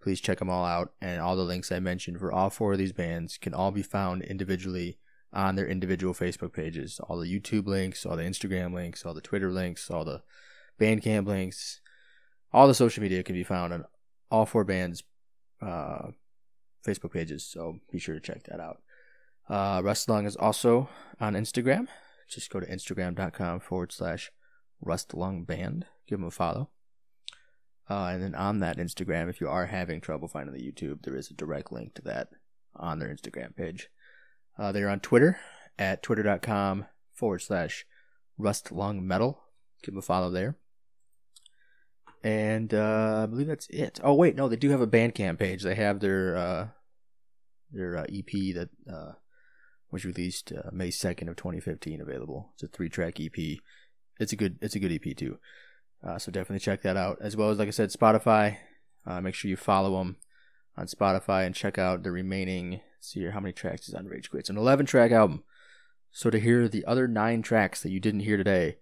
Please 0.02 0.20
check 0.20 0.39
them 0.39 0.51
all 0.51 0.65
out, 0.65 0.93
and 1.01 1.20
all 1.20 1.36
the 1.36 1.44
links 1.44 1.73
I 1.73 1.81
mentioned 1.81 2.19
for 2.19 2.31
all 2.31 2.51
four 2.51 2.73
of 2.73 2.78
these 2.78 2.93
bands 2.93 3.39
can 3.39 3.55
all 3.55 3.70
be 3.70 3.82
found 3.82 4.23
individually 4.23 4.98
on 5.35 5.56
their 5.56 5.66
individual 5.66 6.15
Facebook 6.15 6.52
pages. 6.52 7.01
All 7.01 7.19
the 7.19 7.40
YouTube 7.40 7.66
links, 7.66 8.06
all 8.06 8.16
the 8.16 8.23
Instagram 8.23 8.73
links, 8.73 9.05
all 9.05 9.12
the 9.12 9.20
Twitter 9.20 9.51
links, 9.51 9.90
all 9.90 10.05
the 10.05 10.23
Bandcamp 10.81 11.27
links, 11.27 11.81
all 12.52 12.69
the 12.69 12.74
social 12.74 13.02
media 13.02 13.23
can 13.23 13.35
be 13.35 13.44
found 13.44 13.73
on 13.73 13.85
all 14.31 14.47
four 14.47 14.65
bands' 14.65 15.02
uh, 15.61 16.09
Facebook 16.86 17.12
pages. 17.12 17.44
So 17.44 17.81
be 17.90 17.98
sure 17.98 18.15
to 18.15 18.20
check 18.20 18.44
that 18.44 18.61
out. 18.61 18.81
Uh, 19.48 19.82
Rustlung 19.82 20.27
is 20.27 20.36
also 20.36 20.89
on 21.20 21.35
Instagram. 21.35 21.89
Just 22.28 22.51
go 22.51 22.61
to 22.61 22.66
instagram.com 22.66 23.61
forward 23.61 23.93
slash 23.93 24.31
Rustlung 24.85 25.47
Band. 25.47 25.86
Give 26.06 26.19
them 26.19 26.28
a 26.28 26.31
follow. 26.31 26.70
Uh, 27.90 28.06
and 28.06 28.23
then 28.23 28.35
on 28.35 28.61
that 28.61 28.78
Instagram, 28.78 29.28
if 29.28 29.40
you 29.40 29.48
are 29.48 29.66
having 29.66 30.01
trouble 30.01 30.28
finding 30.28 30.55
the 30.55 30.73
YouTube, 30.73 31.02
there 31.02 31.16
is 31.16 31.31
a 31.31 31.35
direct 31.35 31.70
link 31.70 31.93
to 31.94 32.02
that 32.02 32.28
on 32.74 32.98
their 32.98 33.15
Instagram 33.15 33.55
page. 33.55 33.90
Uh, 34.59 34.72
they're 34.72 34.89
on 34.89 35.01
Twitter 35.01 35.39
at 35.78 36.02
twitter.com 36.02 36.86
forward 37.12 37.40
slash 37.40 37.86
Rustlung 38.39 39.02
Metal. 39.02 39.40
Give 39.82 39.94
them 39.94 39.98
a 39.98 40.02
follow 40.02 40.31
there. 40.31 40.56
And 42.22 42.72
uh, 42.72 43.22
I 43.24 43.26
believe 43.26 43.48
that's 43.48 43.66
it. 43.68 44.01
Oh 44.02 44.14
wait, 44.14 44.35
no, 44.35 44.48
they 44.48 44.56
do 44.56 44.70
have 44.70 44.81
a 44.81 44.86
Bandcamp 44.86 45.39
page. 45.39 45.62
They 45.62 45.74
have 45.74 46.01
their 46.01 46.36
uh, 46.36 46.68
their 47.70 47.98
uh, 47.98 48.05
EP 48.05 48.55
that 48.55 48.70
uh, 48.90 49.12
was 49.90 50.06
released 50.06 50.52
uh, 50.52 50.70
May 50.72 50.90
second 50.90 51.28
of 51.28 51.36
2015. 51.36 52.01
Available. 52.01 52.52
It's 52.55 52.62
a 52.62 52.68
three 52.68 52.89
track 52.89 53.20
EP. 53.20 53.59
It's 54.18 54.32
a 54.32 54.36
good 54.36 54.59
it's 54.62 54.74
a 54.74 54.78
good 54.78 54.93
EP 54.93 55.14
too. 55.16 55.39
So 56.18 56.31
definitely 56.31 56.60
check 56.60 56.82
that 56.82 56.98
out. 56.98 57.18
As 57.22 57.35
well 57.35 57.51
as 57.51 57.59
like 57.59 57.68
I 57.68 57.72
said, 57.72 57.90
Spotify. 57.90 58.56
Make 59.22 59.35
sure 59.35 59.51
you 59.51 59.56
follow 59.56 59.98
them 59.98 60.16
on 60.76 60.86
Spotify 60.86 61.46
and 61.46 61.55
check 61.55 61.78
out 61.78 62.02
the 62.02 62.10
remaining. 62.10 62.80
See 63.01 63.20
here 63.20 63.32
how 63.32 63.40
many 63.40 63.52
tracks 63.52 63.88
is 63.88 63.94
on 63.94 64.06
Rage 64.06 64.30
Quit. 64.30 64.40
It's 64.40 64.51
an 64.51 64.56
11 64.56 64.86
track 64.86 65.12
album. 65.12 65.44
So 66.10 66.30
to 66.30 66.38
hear 66.38 66.68
the 66.68 66.84
other 66.84 67.09
nine 67.09 67.42
tracks 67.42 67.82
that 67.82 67.90
you 67.90 68.01
didn't 68.01 68.20
hear 68.20 68.36
today, 68.36 68.78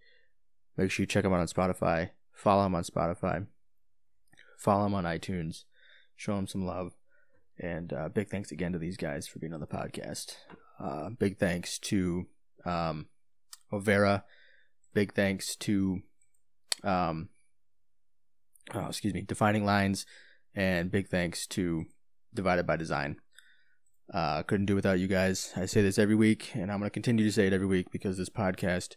make 0.76 0.90
sure 0.90 1.02
you 1.02 1.06
check 1.06 1.24
them 1.24 1.32
out 1.32 1.40
on 1.40 1.46
Spotify. 1.46 2.10
Follow 2.32 2.64
them 2.64 2.74
on 2.74 2.84
Spotify. 2.84 3.46
follow 4.58 4.84
them 4.84 4.94
on 4.94 5.04
iTunes, 5.04 5.64
show 6.14 6.36
them 6.36 6.46
some 6.46 6.64
love, 6.64 6.92
and 7.58 7.92
uh, 7.92 8.08
big 8.08 8.28
thanks 8.28 8.52
again 8.52 8.72
to 8.72 8.78
these 8.78 8.96
guys 8.96 9.26
for 9.26 9.38
being 9.38 9.54
on 9.54 9.60
the 9.60 9.66
podcast. 9.66 10.36
Uh, 10.78 11.10
big 11.10 11.38
thanks 11.38 11.78
to 11.78 12.26
um, 12.64 13.06
Ovaera. 13.72 14.22
Big 14.94 15.14
thanks 15.14 15.56
to, 15.56 16.02
um, 16.84 17.28
oh, 18.74 18.86
excuse 18.86 19.14
me, 19.14 19.22
Defining 19.22 19.64
Lines, 19.64 20.04
and 20.54 20.90
big 20.90 21.08
thanks 21.08 21.46
to 21.48 21.84
Divided 22.34 22.66
by 22.66 22.76
Design. 22.76 23.16
Uh, 24.12 24.42
couldn't 24.42 24.66
do 24.66 24.74
without 24.74 24.98
you 24.98 25.06
guys. 25.06 25.52
I 25.56 25.66
say 25.66 25.82
this 25.82 25.98
every 25.98 26.14
week, 26.14 26.50
and 26.54 26.70
I'm 26.70 26.78
going 26.78 26.88
to 26.88 26.90
continue 26.90 27.24
to 27.24 27.32
say 27.32 27.46
it 27.46 27.52
every 27.52 27.66
week 27.66 27.90
because 27.90 28.18
this 28.18 28.28
podcast 28.28 28.96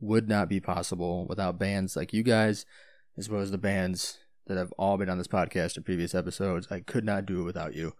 would 0.00 0.28
not 0.28 0.48
be 0.48 0.60
possible 0.60 1.26
without 1.26 1.58
bands 1.58 1.96
like 1.96 2.12
you 2.12 2.22
guys, 2.22 2.64
as 3.16 3.28
well 3.28 3.40
as 3.40 3.50
the 3.50 3.58
bands 3.58 4.18
that 4.46 4.56
have 4.56 4.72
all 4.78 4.96
been 4.96 5.08
on 5.08 5.18
this 5.18 5.28
podcast 5.28 5.76
in 5.76 5.82
previous 5.82 6.14
episodes. 6.14 6.68
I 6.70 6.80
could 6.80 7.04
not 7.04 7.26
do 7.26 7.40
it 7.40 7.44
without 7.44 7.74
you. 7.74 7.94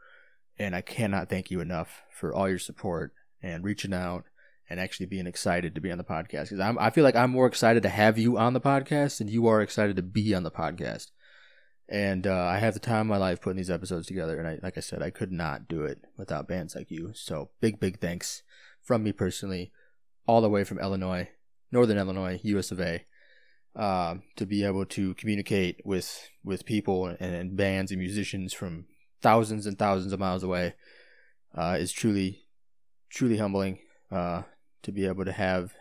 And 0.58 0.74
I 0.74 0.82
cannot 0.82 1.28
thank 1.28 1.50
you 1.50 1.60
enough 1.60 2.02
for 2.10 2.34
all 2.34 2.48
your 2.48 2.58
support 2.58 3.12
and 3.42 3.64
reaching 3.64 3.92
out 3.92 4.24
and 4.70 4.78
actually 4.78 5.06
being 5.06 5.26
excited 5.26 5.74
to 5.74 5.80
be 5.80 5.90
on 5.90 5.98
the 5.98 6.04
podcast. 6.04 6.50
Because 6.50 6.60
I 6.60 6.90
feel 6.90 7.04
like 7.04 7.16
I'm 7.16 7.30
more 7.30 7.46
excited 7.46 7.82
to 7.82 7.88
have 7.88 8.18
you 8.18 8.38
on 8.38 8.52
the 8.52 8.60
podcast 8.60 9.18
than 9.18 9.28
you 9.28 9.46
are 9.46 9.60
excited 9.60 9.96
to 9.96 10.02
be 10.02 10.34
on 10.34 10.42
the 10.42 10.50
podcast. 10.50 11.08
And 11.88 12.26
uh, 12.26 12.44
I 12.46 12.58
have 12.58 12.74
the 12.74 12.80
time 12.80 13.02
of 13.02 13.06
my 13.06 13.16
life 13.18 13.40
putting 13.40 13.58
these 13.58 13.70
episodes 13.70 14.06
together. 14.06 14.38
And 14.38 14.48
I, 14.48 14.58
like 14.62 14.78
I 14.78 14.80
said, 14.80 15.02
I 15.02 15.10
could 15.10 15.30
not 15.30 15.68
do 15.68 15.82
it 15.84 16.04
without 16.16 16.48
bands 16.48 16.74
like 16.74 16.90
you. 16.90 17.12
So 17.14 17.50
big, 17.60 17.78
big 17.78 18.00
thanks 18.00 18.42
from 18.82 19.02
me 19.02 19.12
personally, 19.12 19.70
all 20.26 20.40
the 20.40 20.48
way 20.48 20.64
from 20.64 20.78
Illinois, 20.78 21.28
Northern 21.70 21.98
Illinois, 21.98 22.40
US 22.42 22.70
of 22.70 22.80
A 22.80 23.04
uh, 23.76 24.16
to 24.36 24.46
be 24.46 24.64
able 24.64 24.84
to 24.86 25.14
communicate 25.14 25.80
with 25.84 26.30
with 26.44 26.64
people 26.64 27.06
and, 27.06 27.20
and, 27.20 27.56
bands 27.56 27.90
and 27.90 27.98
musicians 27.98 28.52
from 28.52 28.86
thousands 29.20 29.66
and 29.66 29.78
thousands 29.78 30.12
of 30.12 30.20
miles 30.20 30.42
away 30.44 30.74
uh, 31.56 31.76
is 31.78 31.90
truly 31.90 32.44
truly 33.10 33.38
humbling 33.38 33.78
uh, 34.12 34.42
to 34.82 34.92
be 34.92 35.06
able 35.06 35.24
to 35.24 35.32
have 35.32 35.72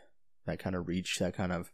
that 0.45 0.59
kind 0.59 0.75
of 0.75 0.87
reach, 0.87 1.19
that 1.19 1.35
kind 1.35 1.51
of 1.51 1.71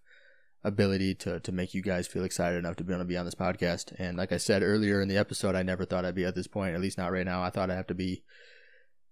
ability 0.64 1.16
to 1.16 1.40
to 1.40 1.52
make 1.52 1.74
you 1.74 1.82
guys 1.82 2.08
feel 2.08 2.24
excited 2.24 2.58
enough 2.58 2.76
to 2.78 2.84
be 2.84 2.94
able 2.94 3.04
to 3.04 3.08
be 3.08 3.18
on 3.18 3.26
this 3.26 3.36
podcast. 3.36 3.94
And 3.98 4.18
like 4.18 4.32
I 4.32 4.38
said 4.38 4.64
earlier 4.64 5.02
in 5.02 5.08
the 5.08 5.18
episode, 5.18 5.56
I 5.56 5.64
never 5.64 5.86
thought 5.86 6.06
I'd 6.06 6.16
be 6.16 6.26
at 6.26 6.36
this 6.36 6.48
point, 6.48 6.76
at 6.76 6.82
least 6.82 6.98
not 6.98 7.12
right 7.12 7.26
now. 7.26 7.42
I 7.42 7.50
thought 7.50 7.70
I'd 7.70 7.78
have 7.78 7.88
to 7.88 7.96
be. 7.96 8.24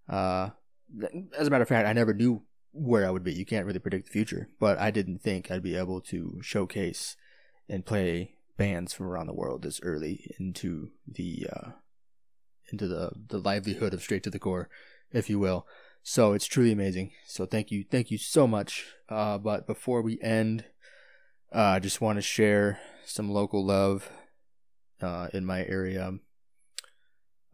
Uh, 0.10 0.50
as 1.38 1.48
a 1.48 1.50
matter 1.50 1.64
of 1.64 1.68
fact, 1.68 1.88
I 1.88 1.94
never 1.94 2.14
knew 2.14 2.44
where 2.72 3.06
I 3.06 3.12
would 3.12 3.24
be. 3.24 3.34
You 3.34 3.46
can't 3.46 3.66
really 3.66 3.80
predict 3.80 4.06
the 4.06 4.12
future, 4.12 4.50
but 4.60 4.78
I 4.78 4.92
didn't 4.92 5.20
think 5.22 5.50
I'd 5.50 5.64
be 5.64 5.76
able 5.76 6.02
to 6.02 6.40
showcase 6.42 7.16
and 7.68 7.86
play 7.86 8.36
bands 8.58 8.94
from 8.94 9.08
around 9.08 9.28
the 9.28 9.34
world 9.34 9.64
this 9.64 9.80
early 9.84 10.32
into 10.40 10.90
the 11.08 11.48
uh, 11.52 11.72
into 12.72 12.88
the 12.88 13.12
the 13.30 13.40
livelihood 13.40 13.94
of 13.94 14.02
straight 14.02 14.24
to 14.24 14.30
the 14.30 14.40
core, 14.40 14.70
if 15.12 15.30
you 15.30 15.40
will. 15.40 15.66
So 16.04 16.32
it's 16.32 16.46
truly 16.46 16.72
amazing. 16.72 17.12
So 17.26 17.46
thank 17.46 17.70
you, 17.70 17.84
thank 17.90 18.12
you 18.12 18.18
so 18.18 18.48
much. 18.48 18.86
Uh, 19.10 19.38
but 19.38 19.68
before 19.68 20.02
we 20.02 20.18
end, 20.22 20.64
uh, 21.54 21.62
I 21.62 21.80
just 21.80 22.02
want 22.02 22.18
to 22.18 22.22
share 22.22 22.80
some 23.06 23.32
local 23.32 23.66
love 23.66 24.10
uh, 25.02 25.28
in 25.34 25.46
my 25.46 25.66
area. 25.66 26.14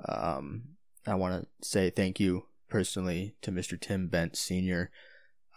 Um, 0.08 0.64
I 1.06 1.16
want 1.16 1.44
to 1.44 1.68
say 1.68 1.90
thank 1.90 2.20
you 2.20 2.46
personally 2.70 3.36
to 3.42 3.52
Mr. 3.52 3.80
Tim 3.80 4.08
Bent 4.08 4.36
Sr. 4.36 4.90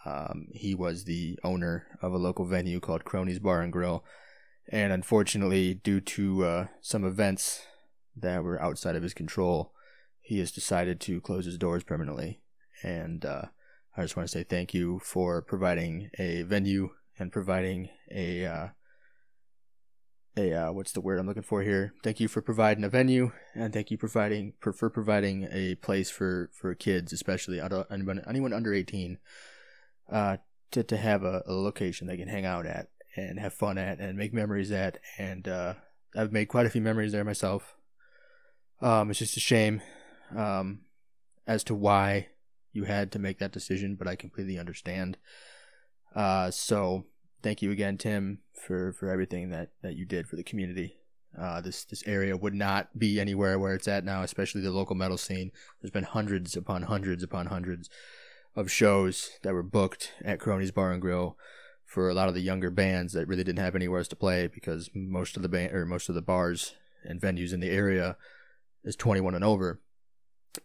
Um, 0.05 0.47
he 0.51 0.75
was 0.75 1.03
the 1.03 1.37
owner 1.43 1.87
of 2.01 2.13
a 2.13 2.17
local 2.17 2.45
venue 2.45 2.79
called 2.79 3.03
Cronies 3.03 3.39
Bar 3.39 3.61
and 3.61 3.73
Grill. 3.73 4.03
And 4.69 4.93
unfortunately, 4.93 5.73
due 5.73 6.01
to 6.01 6.45
uh, 6.45 6.67
some 6.81 7.05
events 7.05 7.61
that 8.15 8.43
were 8.43 8.61
outside 8.61 8.95
of 8.95 9.03
his 9.03 9.13
control, 9.13 9.73
he 10.21 10.39
has 10.39 10.51
decided 10.51 10.99
to 11.01 11.21
close 11.21 11.45
his 11.45 11.57
doors 11.57 11.83
permanently. 11.83 12.41
And 12.83 13.25
uh, 13.25 13.45
I 13.95 14.01
just 14.03 14.15
want 14.15 14.29
to 14.29 14.37
say 14.37 14.43
thank 14.43 14.73
you 14.73 14.99
for 14.99 15.41
providing 15.41 16.09
a 16.19 16.43
venue 16.43 16.89
and 17.19 17.31
providing 17.31 17.89
a 18.11 18.45
uh, 18.45 18.67
a 20.37 20.53
uh, 20.53 20.71
what's 20.71 20.91
the 20.91 21.01
word 21.01 21.19
I'm 21.19 21.27
looking 21.27 21.43
for 21.43 21.61
here? 21.63 21.93
Thank 22.03 22.19
you 22.19 22.27
for 22.27 22.41
providing 22.41 22.83
a 22.83 22.89
venue, 22.89 23.31
and 23.55 23.73
thank 23.73 23.89
you 23.89 23.97
providing 23.97 24.53
for, 24.59 24.71
for 24.71 24.89
providing 24.89 25.47
a 25.51 25.75
place 25.75 26.09
for 26.09 26.49
for 26.53 26.73
kids, 26.75 27.11
especially 27.11 27.59
anyone 27.59 28.21
anyone 28.27 28.53
under 28.53 28.73
18, 28.73 29.17
uh, 30.11 30.37
to 30.71 30.83
to 30.83 30.97
have 30.97 31.23
a, 31.23 31.43
a 31.47 31.53
location 31.53 32.07
they 32.07 32.17
can 32.17 32.27
hang 32.27 32.45
out 32.45 32.65
at 32.65 32.89
and 33.15 33.39
have 33.39 33.53
fun 33.53 33.77
at 33.77 33.99
and 33.99 34.17
make 34.17 34.33
memories 34.33 34.71
at. 34.71 34.99
And 35.17 35.47
uh, 35.47 35.73
I've 36.15 36.31
made 36.31 36.45
quite 36.45 36.65
a 36.65 36.69
few 36.69 36.81
memories 36.81 37.11
there 37.11 37.23
myself. 37.23 37.75
Um, 38.79 39.09
it's 39.09 39.19
just 39.19 39.37
a 39.37 39.41
shame 39.41 39.81
um, 40.35 40.81
as 41.47 41.63
to 41.65 41.75
why 41.75 42.27
you 42.73 42.83
had 42.83 43.11
to 43.13 43.19
make 43.19 43.39
that 43.39 43.51
decision, 43.51 43.95
but 43.95 44.07
I 44.07 44.15
completely 44.15 44.59
understand. 44.59 45.17
Uh, 46.17 46.49
so 46.49 47.05
thank 47.43 47.61
you 47.61 47.69
again, 47.69 47.95
Tim, 47.95 48.39
for, 48.51 48.91
for 48.91 49.09
everything 49.11 49.51
that, 49.51 49.69
that 49.83 49.95
you 49.95 50.03
did 50.03 50.27
for 50.27 50.35
the 50.35 50.43
community. 50.43 50.97
Uh, 51.39 51.61
this 51.61 51.83
this 51.83 52.01
area 52.07 52.35
would 52.35 52.55
not 52.55 52.97
be 52.97 53.19
anywhere 53.19 53.59
where 53.59 53.75
it's 53.75 53.87
at 53.87 54.03
now, 54.03 54.23
especially 54.23 54.61
the 54.61 54.71
local 54.71 54.95
metal 54.95 55.17
scene. 55.17 55.51
There's 55.79 55.91
been 55.91 56.03
hundreds 56.03 56.55
upon 56.55 56.83
hundreds 56.83 57.21
upon 57.21 57.45
hundreds 57.47 57.91
of 58.55 58.71
shows 58.71 59.29
that 59.43 59.53
were 59.53 59.61
booked 59.61 60.13
at 60.25 60.39
Cronies 60.39 60.71
Bar 60.71 60.93
and 60.93 61.01
Grill 61.01 61.37
for 61.85 62.09
a 62.09 62.15
lot 62.15 62.27
of 62.27 62.33
the 62.33 62.41
younger 62.41 62.71
bands 62.71 63.13
that 63.13 63.27
really 63.27 63.43
didn't 63.43 63.63
have 63.63 63.75
anywhere 63.75 63.99
else 63.99 64.07
to 64.07 64.15
play 64.15 64.47
because 64.47 64.89
most 64.95 65.35
of 65.35 65.43
the 65.43 65.49
band 65.49 65.73
or 65.73 65.85
most 65.85 66.09
of 66.09 66.15
the 66.15 66.23
bars 66.23 66.73
and 67.03 67.21
venues 67.21 67.53
in 67.53 67.59
the 67.59 67.69
area 67.69 68.17
is 68.83 68.95
21 68.95 69.35
and 69.35 69.43
over. 69.43 69.79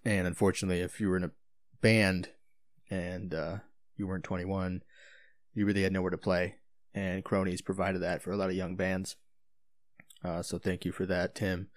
And 0.07 0.27
unfortunately, 0.27 0.81
if 0.81 1.01
you 1.01 1.11
were 1.11 1.19
in 1.19 1.25
a 1.25 1.33
band 1.83 2.31
and 2.89 3.35
uh, 3.35 3.57
you 3.99 4.07
weren't 4.07 4.25
21, 4.25 4.83
you 5.55 5.67
really 5.67 5.83
had 5.83 5.93
nowhere 5.93 6.11
to 6.11 6.19
play. 6.19 6.57
And 6.95 7.25
Cronies 7.25 7.65
provided 7.65 8.03
that 8.03 8.23
for 8.23 8.33
a 8.33 8.37
lot 8.37 8.51
of 8.51 8.57
young 8.57 8.77
bands. 8.77 9.17
Uh, 10.25 10.43
so 10.43 10.59
thank 10.59 10.85
you 10.85 10.93
for 10.93 11.07
that, 11.07 11.35
Tim. 11.35 11.69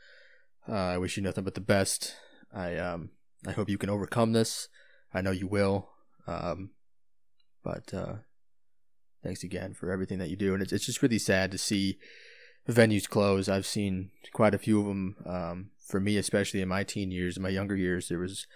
Uh, 0.68 0.74
I 0.74 0.98
wish 0.98 1.16
you 1.18 1.24
nothing 1.24 1.44
but 1.44 1.56
the 1.56 1.62
best. 1.62 2.16
I 2.54 2.78
um 2.78 3.12
I 3.48 3.52
hope 3.52 3.70
you 3.70 3.78
can 3.78 3.90
overcome 3.90 4.34
this. 4.34 4.68
I 5.14 5.22
know 5.22 5.32
you 5.32 5.48
will. 5.48 5.90
Um, 6.28 6.72
but 7.64 7.94
uh, 7.94 8.16
thanks 9.24 9.44
again 9.44 9.74
for 9.74 9.92
everything 9.92 10.20
that 10.20 10.30
you 10.30 10.36
do. 10.36 10.54
And 10.54 10.62
it's 10.62 10.74
it's 10.74 10.86
just 10.86 11.02
really 11.02 11.20
sad 11.20 11.52
to 11.52 11.58
see 11.58 11.98
venues 12.68 13.08
close. 13.08 13.48
I've 13.48 13.66
seen 13.66 14.12
quite 14.34 14.56
a 14.56 14.60
few 14.60 14.80
of 14.80 14.88
them. 14.88 15.16
Um, 15.26 15.70
for 15.86 16.00
me, 16.00 16.18
especially 16.18 16.62
in 16.62 16.70
my 16.70 16.84
teen 16.84 17.12
years, 17.12 17.38
in 17.38 17.44
my 17.44 17.50
younger 17.50 17.76
years, 17.76 18.10
there 18.10 18.20
was 18.20 18.48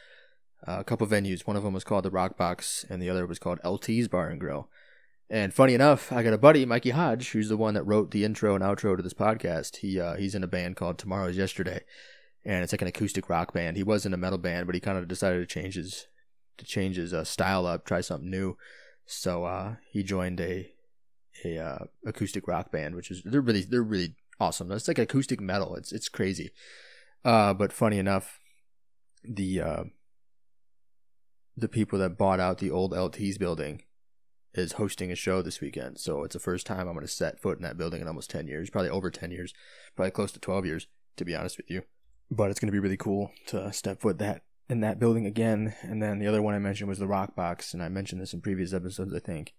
uh, 0.68 0.78
a 0.80 0.84
couple 0.84 1.06
venues. 1.08 1.46
One 1.46 1.56
of 1.56 1.64
them 1.64 1.74
was 1.74 1.84
called 1.84 2.06
the 2.06 2.12
Rock 2.12 2.38
Box, 2.38 2.86
and 2.90 3.02
the 3.02 3.10
other 3.10 3.26
was 3.28 3.40
called 3.40 3.60
LT's 3.64 4.08
Bar 4.08 4.30
and 4.30 4.40
Grill. 4.40 4.70
And 5.32 5.54
funny 5.54 5.76
enough, 5.76 6.12
I 6.12 6.24
got 6.24 6.34
a 6.34 6.40
buddy, 6.40 6.66
Mikey 6.66 6.90
Hodge, 6.90 7.30
who's 7.30 7.50
the 7.50 7.58
one 7.58 7.76
that 7.76 7.84
wrote 7.84 8.10
the 8.10 8.26
intro 8.26 8.56
and 8.56 8.64
outro 8.64 8.98
to 8.98 9.04
this 9.04 9.14
podcast. 9.14 9.78
He 9.78 10.00
uh, 10.00 10.16
he's 10.16 10.34
in 10.34 10.44
a 10.44 10.48
band 10.48 10.76
called 10.76 10.98
Tomorrow's 10.98 11.38
Yesterday, 11.38 11.82
and 12.44 12.64
it's 12.64 12.74
like 12.74 12.82
an 12.82 12.88
acoustic 12.88 13.30
rock 13.30 13.54
band. 13.54 13.78
He 13.78 13.84
was 13.84 14.08
in 14.08 14.14
a 14.14 14.18
metal 14.18 14.40
band, 14.40 14.66
but 14.66 14.74
he 14.74 14.82
kind 14.82 14.98
of 14.98 15.08
decided 15.08 15.40
to 15.40 15.46
change 15.54 15.76
his 15.76 16.08
to 16.58 16.66
change 16.66 16.96
his 16.96 17.14
uh, 17.14 17.24
style 17.24 17.68
up, 17.68 17.86
try 17.86 18.02
something 18.02 18.30
new. 18.30 18.58
So 19.06 19.46
uh, 19.46 19.76
he 19.92 20.02
joined 20.02 20.42
a 20.42 20.72
a 21.46 21.60
uh, 21.60 21.86
acoustic 22.08 22.48
rock 22.48 22.72
band, 22.72 22.96
which 22.96 23.12
is 23.12 23.22
they're 23.24 23.40
really 23.40 23.62
they're 23.62 23.84
really 23.84 24.16
awesome. 24.40 24.72
It's 24.72 24.88
like 24.88 24.98
acoustic 24.98 25.40
metal. 25.40 25.76
It's 25.76 25.92
it's 25.92 26.10
crazy. 26.10 26.50
Uh, 27.24 27.54
but 27.54 27.72
funny 27.72 28.00
enough, 28.00 28.40
the 29.24 29.62
uh, 29.62 29.84
the 31.56 31.70
people 31.70 32.00
that 32.00 32.18
bought 32.18 32.40
out 32.40 32.58
the 32.58 32.72
old 32.72 32.96
LT's 32.96 33.38
building 33.38 33.84
is 34.54 34.74
hosting 34.74 35.12
a 35.12 35.16
show 35.16 35.42
this 35.42 35.62
weekend. 35.62 36.00
So 36.00 36.24
it's 36.24 36.34
the 36.34 36.40
first 36.40 36.66
time 36.66 36.88
I'm 36.88 36.94
going 36.94 37.06
to 37.06 37.08
set 37.08 37.40
foot 37.40 37.58
in 37.58 37.64
that 37.64 37.78
building 37.78 38.02
in 38.02 38.08
almost 38.08 38.30
10 38.30 38.48
years, 38.48 38.70
probably 38.70 38.90
over 38.90 39.10
10 39.10 39.32
years, 39.32 39.54
probably 39.96 40.12
close 40.12 40.32
to 40.32 40.40
12 40.40 40.66
years, 40.66 40.88
to 41.18 41.26
be 41.26 41.36
honest 41.36 41.58
with 41.58 41.70
you. 41.70 41.84
But 42.32 42.50
it's 42.50 42.60
going 42.60 42.68
to 42.68 42.74
be 42.74 42.80
really 42.80 42.98
cool 42.98 43.32
to 43.48 43.72
step 43.74 44.02
foot 44.02 44.20
that 44.20 44.44
in 44.70 44.82
that 44.82 45.00
building 45.00 45.26
again. 45.26 45.76
And 45.82 46.02
then 46.02 46.20
the 46.20 46.28
other 46.28 46.42
one 46.42 46.56
I 46.56 46.60
mentioned 46.60 46.90
was 46.90 47.00
the 47.00 47.08
Rock 47.08 47.36
Box, 47.36 47.74
and 47.74 47.82
I 47.82 47.90
mentioned 47.90 48.22
this 48.22 48.34
in 48.34 48.42
previous 48.42 48.74
episodes, 48.74 49.14
I 49.14 49.20
think. 49.20 49.54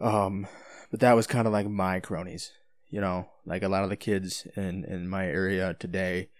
Um, 0.00 0.46
but 0.90 1.00
that 1.00 1.14
was 1.14 1.26
kind 1.26 1.46
of 1.46 1.52
like 1.52 1.68
my 1.68 2.00
cronies, 2.00 2.50
you 2.88 3.00
know, 3.00 3.28
like 3.46 3.62
a 3.62 3.68
lot 3.68 3.84
of 3.84 3.90
the 3.90 3.96
kids 3.96 4.46
in 4.56 4.84
in 4.84 5.08
my 5.08 5.26
area 5.26 5.74
today 5.78 6.30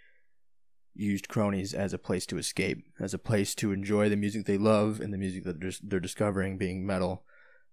used 0.95 1.29
cronies 1.29 1.75
as 1.75 1.93
a 1.93 1.99
place 1.99 2.27
to 2.27 2.39
escape, 2.39 2.85
as 3.01 3.15
a 3.15 3.19
place 3.19 3.55
to 3.57 3.73
enjoy 3.73 4.09
the 4.09 4.17
music 4.17 4.47
they 4.47 4.59
love 4.59 5.01
and 5.01 5.13
the 5.13 5.19
music 5.19 5.45
that 5.45 5.61
they're, 5.83 6.01
discovering 6.01 6.57
being 6.57 6.87
metal. 6.87 7.25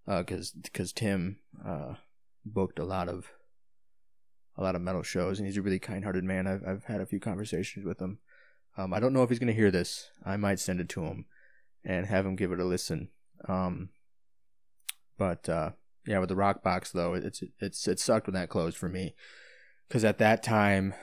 Because 0.07 0.53
uh, 0.55 0.59
because 0.63 0.91
Tim 0.91 1.37
uh, 1.65 1.93
booked 2.43 2.79
a 2.79 2.83
lot 2.83 3.07
of 3.07 3.31
a 4.57 4.63
lot 4.63 4.75
of 4.75 4.81
metal 4.81 5.03
shows, 5.03 5.39
and 5.39 5.47
he's 5.47 5.57
a 5.57 5.61
really 5.61 5.79
kind-hearted 5.79 6.23
man. 6.23 6.47
I've 6.47 6.63
I've 6.67 6.83
had 6.85 7.01
a 7.01 7.05
few 7.05 7.19
conversations 7.19 7.85
with 7.85 8.01
him. 8.01 8.17
Um, 8.77 8.93
I 8.93 8.99
don't 8.99 9.13
know 9.13 9.23
if 9.23 9.29
he's 9.29 9.39
gonna 9.39 9.53
hear 9.53 9.71
this. 9.71 10.09
I 10.25 10.37
might 10.37 10.59
send 10.59 10.81
it 10.81 10.89
to 10.89 11.03
him 11.03 11.25
and 11.83 12.07
have 12.07 12.25
him 12.25 12.35
give 12.35 12.51
it 12.51 12.59
a 12.59 12.65
listen. 12.65 13.09
Um, 13.47 13.89
but 15.17 15.47
uh, 15.47 15.71
yeah, 16.07 16.19
with 16.19 16.29
the 16.29 16.35
rock 16.35 16.63
box 16.63 16.91
though, 16.91 17.13
it's 17.13 17.43
it's 17.59 17.87
it 17.87 17.99
sucked 17.99 18.27
when 18.27 18.33
that 18.33 18.49
closed 18.49 18.77
for 18.77 18.89
me 18.89 19.13
because 19.87 20.03
at 20.03 20.17
that 20.17 20.41
time 20.41 20.93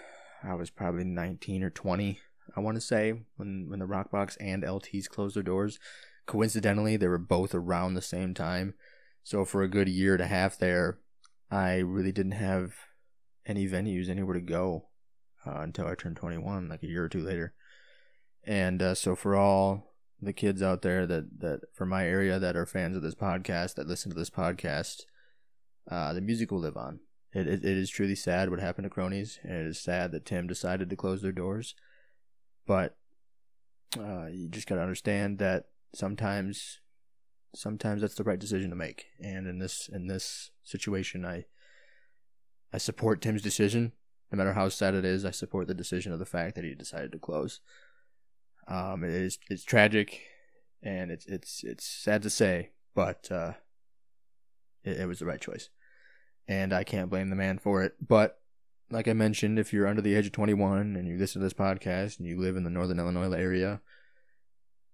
I 0.43 0.55
was 0.55 0.70
probably 0.70 1.05
19 1.05 1.62
or 1.62 1.70
20, 1.70 2.20
I 2.56 2.60
want 2.60 2.77
to 2.77 2.81
say, 2.81 3.15
when, 3.36 3.66
when 3.69 3.81
the 3.81 3.86
Rockbox 3.86 4.36
and 4.40 4.62
LTs 4.62 5.09
closed 5.09 5.36
their 5.36 5.43
doors. 5.43 5.78
Coincidentally, 6.27 6.97
they 6.97 7.09
were 7.09 7.19
both 7.19 7.55
around 7.55 7.94
the 7.94 8.02
same 8.02 8.35
time. 8.35 8.74
So 9.24 9.44
for 9.44 9.62
a 9.62 9.69
good 9.69 9.89
year 9.89 10.15
and 10.15 10.23
a 10.23 10.27
half 10.27 10.59
there, 10.59 10.98
I 11.51 11.78
really 11.78 12.12
didn't 12.12 12.32
have 12.32 12.74
any 13.47 13.66
venues 13.66 14.09
anywhere 14.09 14.35
to 14.35 14.40
go 14.40 14.89
uh, 15.47 15.60
until 15.60 15.86
I 15.86 15.94
turned 15.94 16.16
21, 16.16 16.69
like 16.69 16.82
a 16.82 16.86
year 16.86 17.05
or 17.05 17.09
two 17.09 17.23
later. 17.23 17.55
And 18.44 18.82
uh, 18.82 18.94
so 18.94 19.16
for 19.16 19.35
all 19.35 19.94
the 20.20 20.32
kids 20.32 20.62
out 20.62 20.82
there 20.82 21.06
that, 21.06 21.40
that 21.40 21.60
from 21.74 21.89
my 21.89 22.06
area 22.06 22.39
that 22.39 22.56
are 22.56 22.66
fans 22.66 22.97
of 22.97 23.02
this 23.02 23.15
podcast, 23.15 23.74
that 23.74 23.89
listen 23.89 24.10
to 24.10 24.19
this 24.19 24.31
podcast, 24.31 25.02
uh, 25.90 26.12
the 26.12 26.20
music 26.20 26.51
will 26.51 26.60
live 26.60 26.77
on. 26.77 27.01
It, 27.33 27.47
it, 27.47 27.65
it 27.65 27.77
is 27.77 27.91
truly 27.91 28.15
sad 28.15 28.51
what 28.51 28.61
happened 28.61 28.85
to 28.85 28.91
Cronies, 28.91 29.39
and 29.43 29.53
it 29.53 29.67
is 29.67 29.79
sad 29.79 30.13
that 30.13 30.25
Tim 30.25 30.47
decided 30.47 30.89
to 30.89 30.97
close 30.97 31.23
their 31.23 31.33
doors. 31.33 31.75
But 32.67 32.97
uh, 33.99 34.27
you 34.27 34.49
just 34.49 34.67
got 34.67 34.77
to 34.77 34.83
understand 34.83 35.39
that 35.39 35.67
sometimes 35.95 36.81
sometimes 37.55 38.01
that's 38.01 38.15
the 38.15 38.25
right 38.25 38.39
decision 38.39 38.71
to 38.71 38.77
make. 38.77 39.07
And 39.23 39.47
in 39.47 39.59
this 39.59 39.89
in 39.93 40.07
this 40.07 40.51
situation, 40.63 41.25
I 41.25 41.45
I 42.73 42.79
support 42.79 43.23
Tim's 43.23 43.43
decision, 43.43 43.93
no 44.31 44.37
matter 44.37 44.53
how 44.53 44.69
sad 44.69 44.95
it 44.95 45.05
is. 45.05 45.25
I 45.25 45.31
support 45.31 45.67
the 45.67 45.75
decision 45.75 46.13
of 46.13 46.19
the 46.19 46.27
fact 46.27 46.55
that 46.55 46.65
he 46.65 46.75
decided 46.75 47.13
to 47.13 47.19
close. 47.19 47.61
Um, 48.67 49.03
it 49.03 49.11
is 49.11 49.39
it's 49.49 49.65
tragic, 49.65 50.21
and 50.83 51.11
it's 51.11 51.27
it's 51.27 51.65
it's 51.65 51.87
sad 51.87 52.23
to 52.23 52.31
say, 52.31 52.71
but 52.95 53.31
uh, 53.31 53.53
it, 54.85 55.01
it 55.01 55.09
was 55.09 55.21
the 55.21 55.27
right 55.27 55.41
choice, 55.41 55.71
and 56.49 56.73
I 56.73 56.83
can't 56.83 57.11
blame 57.11 57.31
the 57.31 57.37
man 57.37 57.59
for 57.59 57.83
it. 57.83 57.95
But 58.01 58.41
like 58.91 59.07
I 59.07 59.12
mentioned, 59.12 59.59
if 59.59 59.73
you're 59.73 59.87
under 59.87 60.03
the 60.03 60.15
age 60.15 60.27
of 60.27 60.33
21 60.33 60.97
and 60.97 61.07
you 61.07 61.19
listen 61.19 61.41
to 61.41 61.47
this 61.47 61.53
podcast 61.53 62.19
and 62.19 62.27
you 62.27 62.41
live 62.41 62.57
in 62.57 62.65
the 62.65 62.70
Northern 62.70 62.99
Illinois 62.99 63.31
area, 63.33 63.81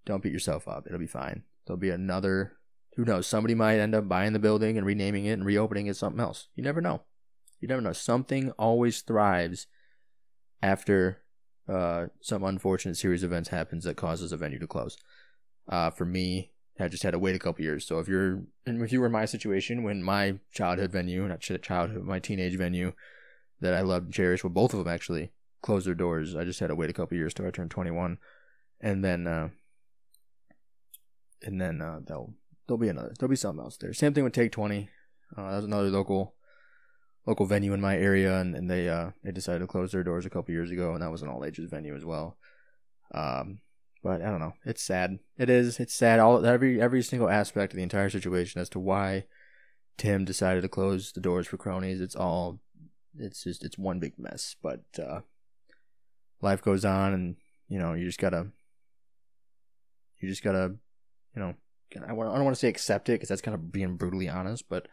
don't 0.05 0.21
beat 0.21 0.33
yourself 0.33 0.67
up. 0.67 0.85
It'll 0.85 0.99
be 0.99 1.07
fine. 1.07 1.43
There'll 1.65 1.79
be 1.79 1.89
another, 1.89 2.57
who 2.95 3.05
knows, 3.05 3.25
somebody 3.25 3.55
might 3.55 3.79
end 3.79 3.95
up 3.95 4.07
buying 4.07 4.33
the 4.33 4.39
building 4.39 4.77
and 4.77 4.85
renaming 4.85 5.25
it 5.25 5.31
and 5.31 5.45
reopening 5.45 5.87
it 5.87 5.95
something 5.95 6.19
else. 6.19 6.49
You 6.55 6.63
never 6.63 6.81
know. 6.81 7.01
You 7.61 7.67
never 7.69 7.81
know. 7.81 7.93
Something 7.93 8.51
always 8.51 9.01
thrives 9.01 9.67
after 10.61 11.21
uh, 11.67 12.07
some 12.21 12.43
unfortunate 12.43 12.97
series 12.97 13.23
of 13.23 13.31
events 13.31 13.49
happens 13.49 13.85
that 13.85 13.97
causes 13.97 14.31
a 14.31 14.37
venue 14.37 14.59
to 14.59 14.67
close. 14.67 14.97
Uh, 15.67 15.89
for 15.89 16.05
me, 16.05 16.51
I 16.79 16.87
just 16.89 17.03
had 17.03 17.11
to 17.11 17.19
wait 17.19 17.35
a 17.35 17.39
couple 17.39 17.63
years. 17.63 17.85
So 17.87 17.99
if 17.99 18.07
you're, 18.07 18.43
and 18.65 18.81
if 18.81 18.91
you 18.91 18.99
were 18.99 19.05
in 19.05 19.11
my 19.11 19.25
situation 19.25 19.83
when 19.83 20.03
my 20.03 20.39
childhood 20.51 20.91
venue, 20.91 21.27
not 21.27 21.39
childhood, 21.39 22.03
my 22.03 22.19
teenage 22.19 22.57
venue 22.57 22.93
that 23.61 23.73
I 23.73 23.81
loved 23.81 24.05
and 24.05 24.13
cherished, 24.13 24.43
well, 24.43 24.51
both 24.51 24.73
of 24.73 24.79
them 24.79 24.93
actually 24.93 25.31
closed 25.61 25.87
their 25.87 25.95
doors. 25.95 26.35
I 26.35 26.43
just 26.43 26.59
had 26.59 26.67
to 26.67 26.75
wait 26.75 26.89
a 26.89 26.93
couple 26.93 27.17
years 27.17 27.33
till 27.33 27.47
I 27.47 27.51
turned 27.51 27.71
21, 27.71 28.17
and 28.81 29.03
then, 29.03 29.25
uh, 29.25 29.49
and 31.41 31.61
then 31.61 31.81
uh, 31.81 31.99
there'll 32.05 32.33
there'll 32.67 32.79
be 32.79 32.89
another 32.89 33.13
there'll 33.17 33.29
be 33.29 33.35
something 33.35 33.63
else 33.63 33.77
there. 33.77 33.93
Same 33.93 34.13
thing 34.13 34.23
with 34.23 34.33
Take 34.33 34.51
20. 34.51 34.89
Uh, 35.35 35.49
that 35.49 35.55
was 35.55 35.65
another 35.65 35.89
local 35.89 36.35
local 37.25 37.45
venue 37.45 37.73
in 37.73 37.81
my 37.81 37.97
area, 37.97 38.39
and, 38.39 38.55
and 38.55 38.69
they 38.69 38.89
uh 38.89 39.11
they 39.23 39.31
decided 39.31 39.59
to 39.59 39.67
close 39.67 39.91
their 39.91 40.03
doors 40.03 40.25
a 40.25 40.29
couple 40.29 40.53
years 40.53 40.71
ago, 40.71 40.93
and 40.93 41.01
that 41.01 41.11
was 41.11 41.21
an 41.21 41.29
all 41.29 41.45
ages 41.45 41.69
venue 41.69 41.95
as 41.95 42.05
well. 42.05 42.37
Um, 43.13 43.59
but 44.05 44.21
I 44.21 44.25
don't 44.25 44.39
know. 44.39 44.53
It's 44.63 44.83
sad. 44.83 45.17
It 45.35 45.49
is. 45.49 45.79
It's 45.79 45.95
sad. 45.95 46.19
All 46.19 46.45
every 46.45 46.79
every 46.79 47.01
single 47.01 47.27
aspect 47.27 47.73
of 47.73 47.77
the 47.77 47.81
entire 47.81 48.11
situation 48.11 48.61
as 48.61 48.69
to 48.69 48.79
why 48.79 49.25
Tim 49.97 50.25
decided 50.25 50.61
to 50.61 50.69
close 50.69 51.11
the 51.11 51.19
doors 51.19 51.47
for 51.47 51.57
cronies. 51.57 51.99
It's 51.99 52.15
all. 52.15 52.59
It's 53.17 53.43
just 53.43 53.65
it's 53.65 53.79
one 53.79 53.99
big 53.99 54.13
mess. 54.19 54.57
But 54.61 54.83
uh, 54.99 55.21
life 56.39 56.61
goes 56.61 56.85
on, 56.85 57.13
and 57.13 57.35
you 57.67 57.79
know 57.79 57.93
you 57.93 58.05
just 58.05 58.19
gotta. 58.19 58.51
You 60.21 60.29
just 60.29 60.43
gotta, 60.43 60.75
you 61.35 61.41
know. 61.41 61.55
I 61.95 62.09
don't 62.09 62.17
want 62.17 62.55
to 62.55 62.59
say 62.59 62.67
accept 62.67 63.09
it 63.09 63.13
because 63.13 63.29
that's 63.29 63.41
kind 63.41 63.55
of 63.55 63.71
being 63.71 63.95
brutally 63.95 64.29
honest, 64.29 64.69
but 64.69 64.87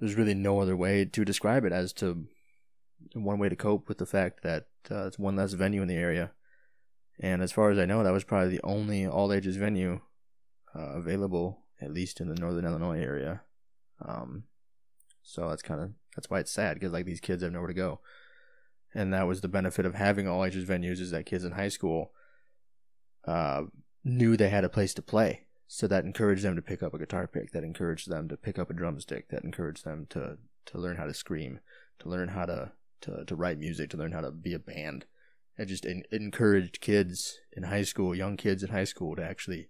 there's 0.00 0.14
really 0.14 0.34
no 0.34 0.60
other 0.60 0.76
way 0.76 1.04
to 1.04 1.24
describe 1.26 1.66
it 1.66 1.72
as 1.72 1.92
to 1.94 2.24
one 3.12 3.38
way 3.38 3.50
to 3.50 3.56
cope 3.56 3.86
with 3.86 3.98
the 3.98 4.06
fact 4.06 4.42
that 4.44 4.68
uh, 4.90 5.08
it's 5.08 5.18
one 5.18 5.36
less 5.36 5.52
venue 5.52 5.82
in 5.82 5.88
the 5.88 5.94
area. 5.94 6.30
And 7.20 7.42
as 7.42 7.52
far 7.52 7.70
as 7.70 7.78
I 7.78 7.86
know, 7.86 8.02
that 8.02 8.12
was 8.12 8.24
probably 8.24 8.50
the 8.50 8.64
only 8.64 9.06
all 9.06 9.32
ages 9.32 9.56
venue 9.56 10.00
uh, 10.74 10.94
available, 10.94 11.60
at 11.80 11.92
least 11.92 12.20
in 12.20 12.28
the 12.28 12.34
northern 12.34 12.64
Illinois 12.64 13.00
area. 13.00 13.42
Um, 14.04 14.44
so 15.22 15.48
that's 15.48 15.62
kind 15.62 15.80
of 15.80 15.90
that's 16.14 16.28
why 16.28 16.40
it's 16.40 16.50
sad 16.50 16.74
because 16.74 16.92
like 16.92 17.06
these 17.06 17.20
kids 17.20 17.42
have 17.42 17.52
nowhere 17.52 17.68
to 17.68 17.74
go, 17.74 18.00
and 18.94 19.12
that 19.14 19.26
was 19.26 19.40
the 19.40 19.48
benefit 19.48 19.86
of 19.86 19.94
having 19.94 20.26
all 20.26 20.44
ages 20.44 20.68
venues 20.68 21.00
is 21.00 21.12
that 21.12 21.26
kids 21.26 21.44
in 21.44 21.52
high 21.52 21.68
school 21.68 22.12
uh, 23.26 23.62
knew 24.04 24.36
they 24.36 24.50
had 24.50 24.64
a 24.64 24.68
place 24.68 24.92
to 24.94 25.02
play. 25.02 25.42
So 25.66 25.86
that 25.86 26.04
encouraged 26.04 26.44
them 26.44 26.56
to 26.56 26.62
pick 26.62 26.82
up 26.82 26.94
a 26.94 26.98
guitar 26.98 27.26
pick. 27.26 27.52
That 27.52 27.64
encouraged 27.64 28.10
them 28.10 28.28
to 28.28 28.36
pick 28.36 28.58
up 28.58 28.70
a 28.70 28.74
drumstick. 28.74 29.30
That 29.30 29.44
encouraged 29.44 29.84
them 29.84 30.06
to 30.10 30.38
to 30.66 30.78
learn 30.78 30.96
how 30.96 31.06
to 31.06 31.14
scream 31.14 31.60
to 31.98 32.08
learn 32.08 32.28
how 32.28 32.46
to 32.46 32.72
to, 33.02 33.24
to 33.24 33.36
write 33.36 33.58
music 33.58 33.90
to 33.90 33.96
learn 33.96 34.12
how 34.12 34.20
to 34.20 34.30
be 34.30 34.54
a 34.54 34.58
band 34.58 35.04
it 35.56 35.66
just 35.66 35.84
it 35.84 36.06
encouraged 36.10 36.80
kids 36.80 37.38
in 37.52 37.64
high 37.64 37.82
school 37.82 38.14
young 38.14 38.36
kids 38.36 38.62
in 38.62 38.70
high 38.70 38.84
school 38.84 39.14
to 39.16 39.24
actually 39.24 39.68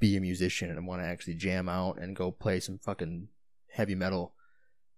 be 0.00 0.16
a 0.16 0.20
musician 0.20 0.70
and 0.70 0.86
want 0.86 1.00
to 1.00 1.06
actually 1.06 1.34
jam 1.34 1.68
out 1.68 1.98
and 1.98 2.16
go 2.16 2.30
play 2.30 2.58
some 2.58 2.78
fucking 2.78 3.28
heavy 3.70 3.94
metal 3.94 4.34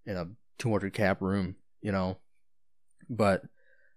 in 0.06 0.16
a 0.16 0.26
200 0.58 0.92
cap 0.92 1.20
room 1.20 1.56
you 1.80 1.92
know 1.92 2.18
but 3.08 3.42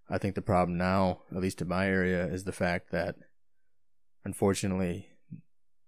i 0.09 0.17
think 0.17 0.35
the 0.35 0.41
problem 0.41 0.77
now 0.77 1.21
at 1.31 1.41
least 1.41 1.61
in 1.61 1.67
my 1.67 1.87
area 1.87 2.25
is 2.25 2.43
the 2.43 2.51
fact 2.51 2.91
that 2.91 3.15
unfortunately 4.25 5.07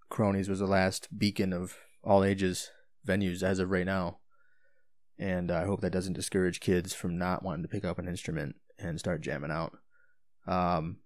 Cronies 0.10 0.50
was 0.50 0.60
the 0.60 0.68
last 0.68 1.08
beacon 1.18 1.54
of 1.54 1.78
all 2.04 2.24
ages 2.24 2.72
venues 3.08 3.44
as 3.44 3.60
of 3.60 3.70
right 3.70 3.86
now. 3.86 4.18
And 5.18 5.52
I 5.52 5.66
hope 5.66 5.82
that 5.82 5.92
doesn't 5.92 6.14
discourage 6.14 6.60
kids 6.60 6.94
from 6.94 7.18
not 7.18 7.44
wanting 7.44 7.64
to 7.64 7.70
pick 7.70 7.86
up 7.86 8.00
an 8.00 8.08
instrument 8.08 8.56
and 8.78 9.00
start 9.00 9.22
jamming 9.22 9.52
out. 9.52 9.78
Um, 10.50 10.98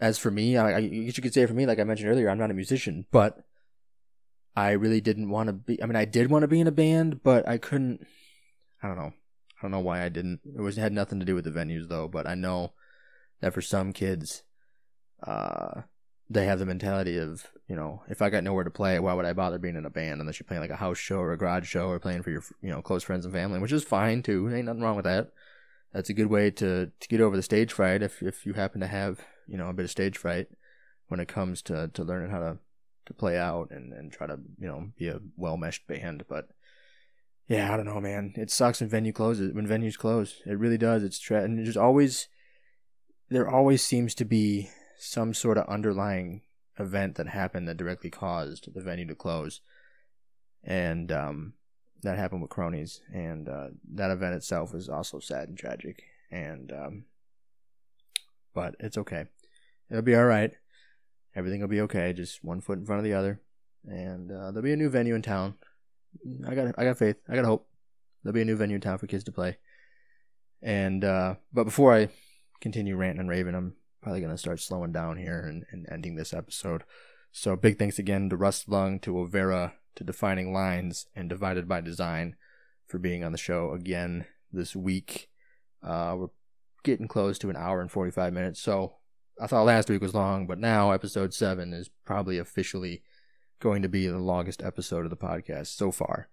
as 0.00 0.16
for 0.16 0.30
me, 0.30 0.56
I, 0.56 0.72
I 0.72 0.78
you 0.78 1.12
could 1.12 1.34
say 1.34 1.44
for 1.46 1.54
me, 1.54 1.66
like 1.66 1.80
I 1.80 1.84
mentioned 1.84 2.08
earlier, 2.08 2.30
I'm 2.30 2.38
not 2.38 2.50
a 2.50 2.54
musician, 2.54 3.06
but 3.10 3.44
I 4.54 4.72
really 4.72 5.00
didn't 5.00 5.28
want 5.28 5.48
to 5.48 5.52
be. 5.52 5.82
I 5.82 5.86
mean, 5.86 5.96
I 5.96 6.04
did 6.04 6.30
want 6.30 6.42
to 6.42 6.48
be 6.48 6.60
in 6.60 6.66
a 6.66 6.72
band, 6.72 7.22
but 7.22 7.46
I 7.48 7.58
couldn't. 7.58 8.06
I 8.82 8.88
don't 8.88 8.96
know. 8.96 9.12
I 9.58 9.62
don't 9.62 9.70
know 9.70 9.80
why 9.80 10.02
I 10.02 10.08
didn't. 10.08 10.40
It 10.56 10.60
was 10.60 10.78
it 10.78 10.80
had 10.80 10.92
nothing 10.92 11.18
to 11.20 11.26
do 11.26 11.34
with 11.34 11.44
the 11.44 11.50
venues 11.50 11.88
though. 11.88 12.08
But 12.08 12.26
I 12.26 12.34
know 12.34 12.72
that 13.40 13.54
for 13.54 13.60
some 13.60 13.92
kids, 13.92 14.42
uh, 15.22 15.82
they 16.30 16.46
have 16.46 16.58
the 16.58 16.66
mentality 16.66 17.18
of 17.18 17.46
you 17.68 17.76
know 17.76 18.02
if 18.08 18.22
I 18.22 18.30
got 18.30 18.44
nowhere 18.44 18.64
to 18.64 18.70
play, 18.70 18.98
why 19.00 19.14
would 19.14 19.24
I 19.24 19.32
bother 19.32 19.58
being 19.58 19.76
in 19.76 19.86
a 19.86 19.90
band 19.90 20.20
unless 20.20 20.38
you're 20.38 20.46
playing 20.46 20.62
like 20.62 20.70
a 20.70 20.76
house 20.76 20.98
show 20.98 21.18
or 21.18 21.32
a 21.32 21.38
garage 21.38 21.68
show 21.68 21.88
or 21.88 21.98
playing 21.98 22.22
for 22.22 22.30
your 22.30 22.42
you 22.60 22.70
know 22.70 22.82
close 22.82 23.02
friends 23.02 23.24
and 23.24 23.34
family, 23.34 23.58
which 23.58 23.72
is 23.72 23.84
fine 23.84 24.22
too. 24.22 24.52
Ain't 24.52 24.66
nothing 24.66 24.82
wrong 24.82 24.96
with 24.96 25.06
that. 25.06 25.32
That's 25.92 26.10
a 26.10 26.14
good 26.14 26.28
way 26.28 26.50
to 26.52 26.90
to 26.98 27.08
get 27.08 27.20
over 27.20 27.36
the 27.36 27.42
stage 27.42 27.72
fright 27.72 28.02
if 28.02 28.22
if 28.22 28.46
you 28.46 28.54
happen 28.54 28.80
to 28.80 28.86
have 28.86 29.20
you 29.46 29.56
know 29.56 29.68
a 29.68 29.72
bit 29.72 29.84
of 29.84 29.90
stage 29.90 30.16
fright 30.16 30.48
when 31.08 31.20
it 31.20 31.28
comes 31.28 31.62
to 31.62 31.88
to 31.88 32.04
learning 32.04 32.30
how 32.30 32.40
to 32.40 32.58
to 33.06 33.14
play 33.14 33.36
out 33.38 33.70
and 33.70 33.92
and 33.92 34.12
try 34.12 34.26
to 34.26 34.38
you 34.58 34.66
know 34.66 34.90
be 34.98 35.08
a 35.08 35.20
well 35.36 35.56
meshed 35.56 35.86
band, 35.86 36.24
but. 36.28 36.48
Yeah, 37.48 37.74
I 37.74 37.76
don't 37.76 37.86
know, 37.86 38.00
man. 38.00 38.32
It 38.36 38.50
sucks 38.50 38.80
when 38.80 38.88
venue 38.88 39.12
closes. 39.12 39.52
When 39.52 39.66
venues 39.66 39.98
close, 39.98 40.40
it 40.46 40.58
really 40.58 40.78
does. 40.78 41.02
It's 41.02 41.18
tra- 41.18 41.42
and 41.42 41.58
there's 41.58 41.76
always, 41.76 42.28
there 43.28 43.50
always 43.50 43.82
seems 43.84 44.14
to 44.14 44.24
be 44.24 44.70
some 44.96 45.34
sort 45.34 45.58
of 45.58 45.66
underlying 45.66 46.42
event 46.78 47.16
that 47.16 47.26
happened 47.26 47.68
that 47.68 47.76
directly 47.76 48.10
caused 48.10 48.72
the 48.72 48.80
venue 48.80 49.06
to 49.08 49.14
close. 49.16 49.60
And 50.62 51.10
um, 51.10 51.54
that 52.02 52.18
happened 52.18 52.42
with 52.42 52.50
Cronies. 52.50 53.00
And 53.12 53.48
uh, 53.48 53.68
that 53.94 54.10
event 54.10 54.34
itself 54.34 54.74
is 54.74 54.88
also 54.88 55.18
sad 55.18 55.48
and 55.48 55.58
tragic. 55.58 56.02
And, 56.30 56.72
um, 56.72 57.04
but 58.54 58.74
it's 58.80 58.98
okay. 58.98 59.26
It'll 59.90 60.02
be 60.02 60.14
all 60.14 60.24
right. 60.24 60.52
Everything 61.34 61.60
will 61.60 61.68
be 61.68 61.80
okay. 61.82 62.12
Just 62.12 62.44
one 62.44 62.60
foot 62.60 62.78
in 62.78 62.86
front 62.86 62.98
of 62.98 63.04
the 63.04 63.14
other. 63.14 63.40
And 63.86 64.30
uh, 64.30 64.50
there'll 64.50 64.62
be 64.62 64.72
a 64.72 64.76
new 64.76 64.90
venue 64.90 65.14
in 65.14 65.22
town. 65.22 65.54
I 66.46 66.54
got, 66.54 66.74
I 66.76 66.84
got 66.84 66.98
faith. 66.98 67.16
I 67.28 67.34
got 67.34 67.44
hope. 67.44 67.68
There'll 68.22 68.34
be 68.34 68.42
a 68.42 68.46
new 68.46 68.56
venue 68.56 68.76
in 68.76 68.80
town 68.80 68.98
for 68.98 69.06
kids 69.06 69.24
to 69.24 69.32
play. 69.32 69.58
And, 70.62 71.04
uh, 71.04 71.36
but 71.52 71.64
before 71.64 71.94
I 71.94 72.08
continue 72.60 72.96
ranting 72.96 73.20
and 73.20 73.28
raving, 73.28 73.54
I'm 73.54 73.74
probably 74.02 74.20
going 74.20 74.32
to 74.32 74.38
start 74.38 74.60
slowing 74.60 74.92
down 74.92 75.16
here 75.16 75.40
and, 75.40 75.64
and 75.72 75.86
ending 75.90 76.16
this 76.16 76.32
episode. 76.32 76.84
So 77.32 77.56
big 77.56 77.78
thanks 77.78 77.98
again 77.98 78.28
to 78.28 78.36
Rustlung, 78.36 79.00
to 79.02 79.14
Ovaera, 79.14 79.72
to 79.96 80.04
Defining 80.04 80.52
Lines, 80.52 81.06
and 81.14 81.28
Divided 81.28 81.68
by 81.68 81.80
Design 81.80 82.36
for 82.86 82.98
being 82.98 83.24
on 83.24 83.32
the 83.32 83.38
show 83.38 83.72
again 83.72 84.26
this 84.52 84.76
week. 84.76 85.28
Uh, 85.82 86.14
we're 86.18 86.28
getting 86.82 87.08
close 87.08 87.38
to 87.38 87.50
an 87.50 87.56
hour 87.56 87.80
and 87.80 87.90
45 87.90 88.32
minutes. 88.32 88.60
So 88.60 88.94
I 89.40 89.46
thought 89.46 89.64
last 89.64 89.88
week 89.88 90.02
was 90.02 90.14
long, 90.14 90.46
but 90.46 90.58
now 90.58 90.90
episode 90.90 91.32
7 91.34 91.72
is 91.72 91.90
probably 92.04 92.38
officially 92.38 93.02
going 93.60 93.82
to 93.82 93.88
be 93.88 94.06
the 94.06 94.18
longest 94.18 94.62
episode 94.62 95.04
of 95.04 95.10
the 95.10 95.16
podcast 95.16 95.68
so 95.68 95.90
far. 95.90 96.28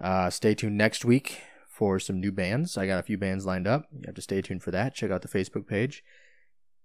Uh, 0.00 0.30
stay 0.30 0.54
tuned 0.54 0.76
next 0.76 1.04
week 1.04 1.40
for 1.68 1.98
some 1.98 2.20
new 2.20 2.32
bands. 2.32 2.76
I 2.76 2.86
got 2.86 2.98
a 2.98 3.04
few 3.04 3.18
bands 3.18 3.46
lined 3.46 3.66
up. 3.66 3.86
You 3.92 4.02
have 4.06 4.14
to 4.14 4.22
stay 4.22 4.42
tuned 4.42 4.62
for 4.62 4.70
that. 4.70 4.94
Check 4.94 5.10
out 5.10 5.22
the 5.22 5.28
Facebook 5.28 5.66
page 5.66 6.02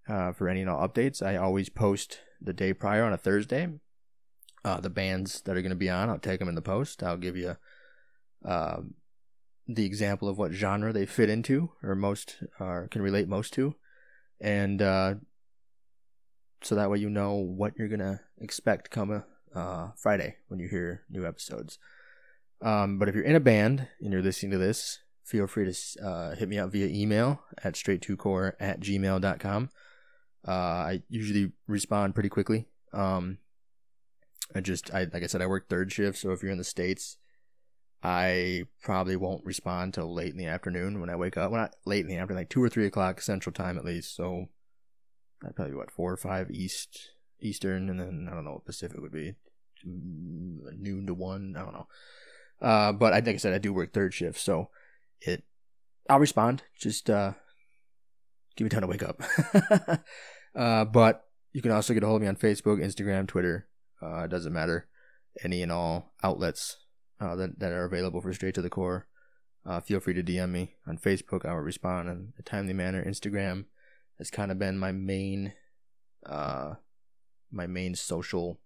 uh, 0.08 0.32
for 0.32 0.50
any 0.50 0.62
and 0.62 0.70
all 0.70 0.88
updates. 0.88 1.26
I 1.26 1.36
always 1.38 1.70
post 1.70 2.20
the 2.42 2.54
day 2.54 2.74
prior 2.74 3.04
on 3.04 3.14
a 3.14 3.18
Thursday. 3.18 3.70
Uh, 4.66 4.80
the 4.80 4.90
bands 4.90 5.42
that 5.42 5.56
are 5.56 5.62
going 5.62 5.70
to 5.70 5.76
be 5.76 5.90
on, 5.90 6.10
I'll 6.10 6.20
take 6.20 6.40
them 6.40 6.50
in 6.50 6.56
the 6.56 6.62
post. 6.62 7.02
I'll 7.02 7.18
give 7.18 7.38
you 7.38 7.56
uh, 8.46 8.82
the 9.68 9.86
example 9.86 10.28
of 10.28 10.38
what 10.38 10.52
genre 10.52 10.92
they 10.92 11.06
fit 11.06 11.30
into 11.30 11.72
or 11.82 11.96
most 11.96 12.44
or 12.60 12.88
can 12.90 13.02
relate 13.02 13.30
most 13.30 13.54
to, 13.54 13.76
and 14.42 14.82
uh, 14.82 15.16
so 16.62 16.76
that 16.76 16.90
way 16.90 16.98
you 16.98 17.10
know 17.10 17.34
what 17.34 17.74
you're 17.78 17.88
gonna 17.88 18.22
expect 18.40 18.90
come 18.90 19.24
uh, 19.56 19.88
Friday 19.96 20.38
when 20.48 20.60
you 20.60 20.68
hear 20.68 21.04
new 21.10 21.26
episodes. 21.26 21.80
Um, 22.62 23.00
but 23.00 23.08
if 23.08 23.16
you're 23.16 23.24
in 23.24 23.36
a 23.36 23.42
band 23.42 23.88
and 24.02 24.12
you're 24.12 24.22
listening 24.22 24.52
to 24.52 24.58
this, 24.58 25.00
feel 25.24 25.48
free 25.48 25.72
to 25.72 26.06
uh, 26.06 26.36
hit 26.36 26.50
me 26.50 26.58
up 26.58 26.72
via 26.72 26.88
email 26.88 27.42
at 27.64 27.76
straight2core 27.76 28.54
at 28.60 28.82
gmail.com. 28.82 29.70
Uh, 30.48 30.52
I 30.52 31.04
usually 31.10 31.52
respond 31.68 32.16
pretty 32.16 32.30
quickly. 32.30 32.66
Um, 32.94 33.38
I 34.56 34.62
just, 34.62 34.94
I 34.94 35.08
like 35.14 35.24
I 35.24 35.28
said, 35.28 35.42
I 35.42 35.48
work 35.48 35.70
third 35.70 35.92
shift, 35.92 36.18
so 36.18 36.32
if 36.32 36.42
you're 36.42 36.52
in 36.52 36.58
the 36.58 36.64
states, 36.64 37.18
I 38.02 38.64
probably 38.82 39.16
won't 39.16 39.46
respond 39.46 39.94
till 39.94 40.14
late 40.14 40.32
in 40.32 40.38
the 40.38 40.48
afternoon 40.48 41.00
when 41.00 41.10
I 41.10 41.16
wake 41.16 41.38
up. 41.38 41.52
Well, 41.52 41.62
not 41.62 41.76
late 41.86 42.02
in 42.02 42.08
the 42.08 42.18
afternoon, 42.18 42.42
like 42.42 42.50
two 42.50 42.64
or 42.64 42.70
three 42.70 42.86
o'clock 42.86 43.22
Central 43.22 43.54
Time 43.54 43.78
at 43.78 43.86
least. 43.86 44.16
So 44.16 44.48
I'd 45.46 45.56
probably 45.56 45.76
what 45.76 45.92
four 45.92 46.12
or 46.12 46.18
five 46.18 46.50
East 46.50 47.12
Eastern, 47.42 47.90
and 47.90 48.00
then 48.00 48.28
I 48.30 48.34
don't 48.34 48.46
know 48.46 48.54
what 48.54 48.66
Pacific 48.66 49.00
would 49.02 49.12
be 49.12 49.36
noon 49.86 51.06
to 51.08 51.14
one. 51.14 51.56
I 51.58 51.62
don't 51.62 51.74
know. 51.74 51.88
Uh, 52.62 52.92
but 52.94 53.14
I, 53.14 53.18
like 53.18 53.36
I 53.36 53.38
said, 53.38 53.54
I 53.54 53.58
do 53.58 53.74
work 53.74 53.94
third 53.94 54.14
shift, 54.14 54.40
so 54.40 54.70
it 55.22 55.44
I'll 56.10 56.20
respond. 56.20 56.64
Just 56.80 57.10
uh, 57.10 57.34
give 58.56 58.66
me 58.66 58.70
time 58.70 58.82
to 58.82 58.88
wake 58.88 59.04
up. 59.04 59.22
uh, 60.56 60.86
but 60.86 61.26
you 61.54 61.62
can 61.62 61.72
also 61.72 61.94
get 61.94 62.04
a 62.04 62.08
hold 62.08 62.18
of 62.18 62.22
me 62.24 62.28
on 62.28 62.36
Facebook, 62.36 62.84
Instagram, 62.84 63.28
Twitter. 63.28 63.68
Uh, 64.02 64.24
it 64.24 64.30
doesn't 64.30 64.54
matter. 64.54 64.88
Any 65.44 65.62
and 65.62 65.72
all 65.72 66.14
outlets 66.24 66.78
uh, 67.20 67.36
that, 67.36 67.60
that 67.60 67.72
are 67.72 67.86
available 67.86 68.22
for 68.22 68.34
Straight 68.34 68.56
to 68.56 68.62
the 68.62 68.70
Core. 68.70 69.08
Uh, 69.66 69.80
feel 69.80 70.00
free 70.00 70.14
to 70.14 70.24
DM 70.24 70.50
me 70.50 70.76
on 70.88 70.98
Facebook. 70.98 71.46
I 71.46 71.54
will 71.54 71.62
respond 71.62 72.10
in 72.10 72.34
a 72.40 72.42
timely 72.42 72.74
manner. 72.74 73.04
Instagram 73.04 73.66
has 74.18 74.32
kind 74.32 74.52
of 74.52 74.60
been 74.60 74.78
my 74.78 74.92
main, 74.92 75.54
uh, 76.26 76.76
my 77.52 77.68
main 77.68 77.96
social 77.96 78.60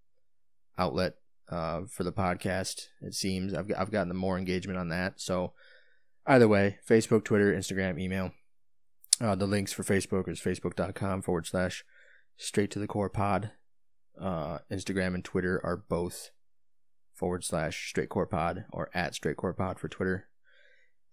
outlet 0.77 1.15
uh, 1.49 1.81
for 1.89 2.03
the 2.03 2.11
podcast. 2.11 2.87
It 3.01 3.13
seems 3.13 3.53
I've 3.53 3.71
I've 3.77 3.91
gotten 3.91 4.15
more 4.15 4.37
engagement 4.37 4.79
on 4.79 4.89
that. 4.89 5.19
So 5.19 5.53
either 6.25 6.47
way, 6.47 6.77
Facebook, 6.87 7.23
Twitter, 7.23 7.53
Instagram, 7.53 7.99
email. 7.99 8.31
Uh, 9.21 9.35
the 9.35 9.45
links 9.45 9.71
for 9.71 9.83
Facebook 9.83 10.27
is 10.27 10.39
facebook.com 10.39 11.21
forward 11.21 11.45
slash 11.45 11.85
straight 12.37 12.71
to 12.71 12.79
the 12.79 12.87
core 12.87 13.09
pod. 13.09 13.51
Uh, 14.19 14.59
Instagram 14.71 15.15
and 15.15 15.23
Twitter 15.23 15.59
are 15.63 15.77
both 15.77 16.31
forward 17.13 17.43
slash 17.43 17.89
straight 17.89 18.09
core 18.09 18.25
pod 18.25 18.65
or 18.71 18.89
at 18.93 19.15
straight 19.15 19.37
core 19.37 19.53
pod 19.53 19.79
for 19.79 19.87
Twitter. 19.87 20.27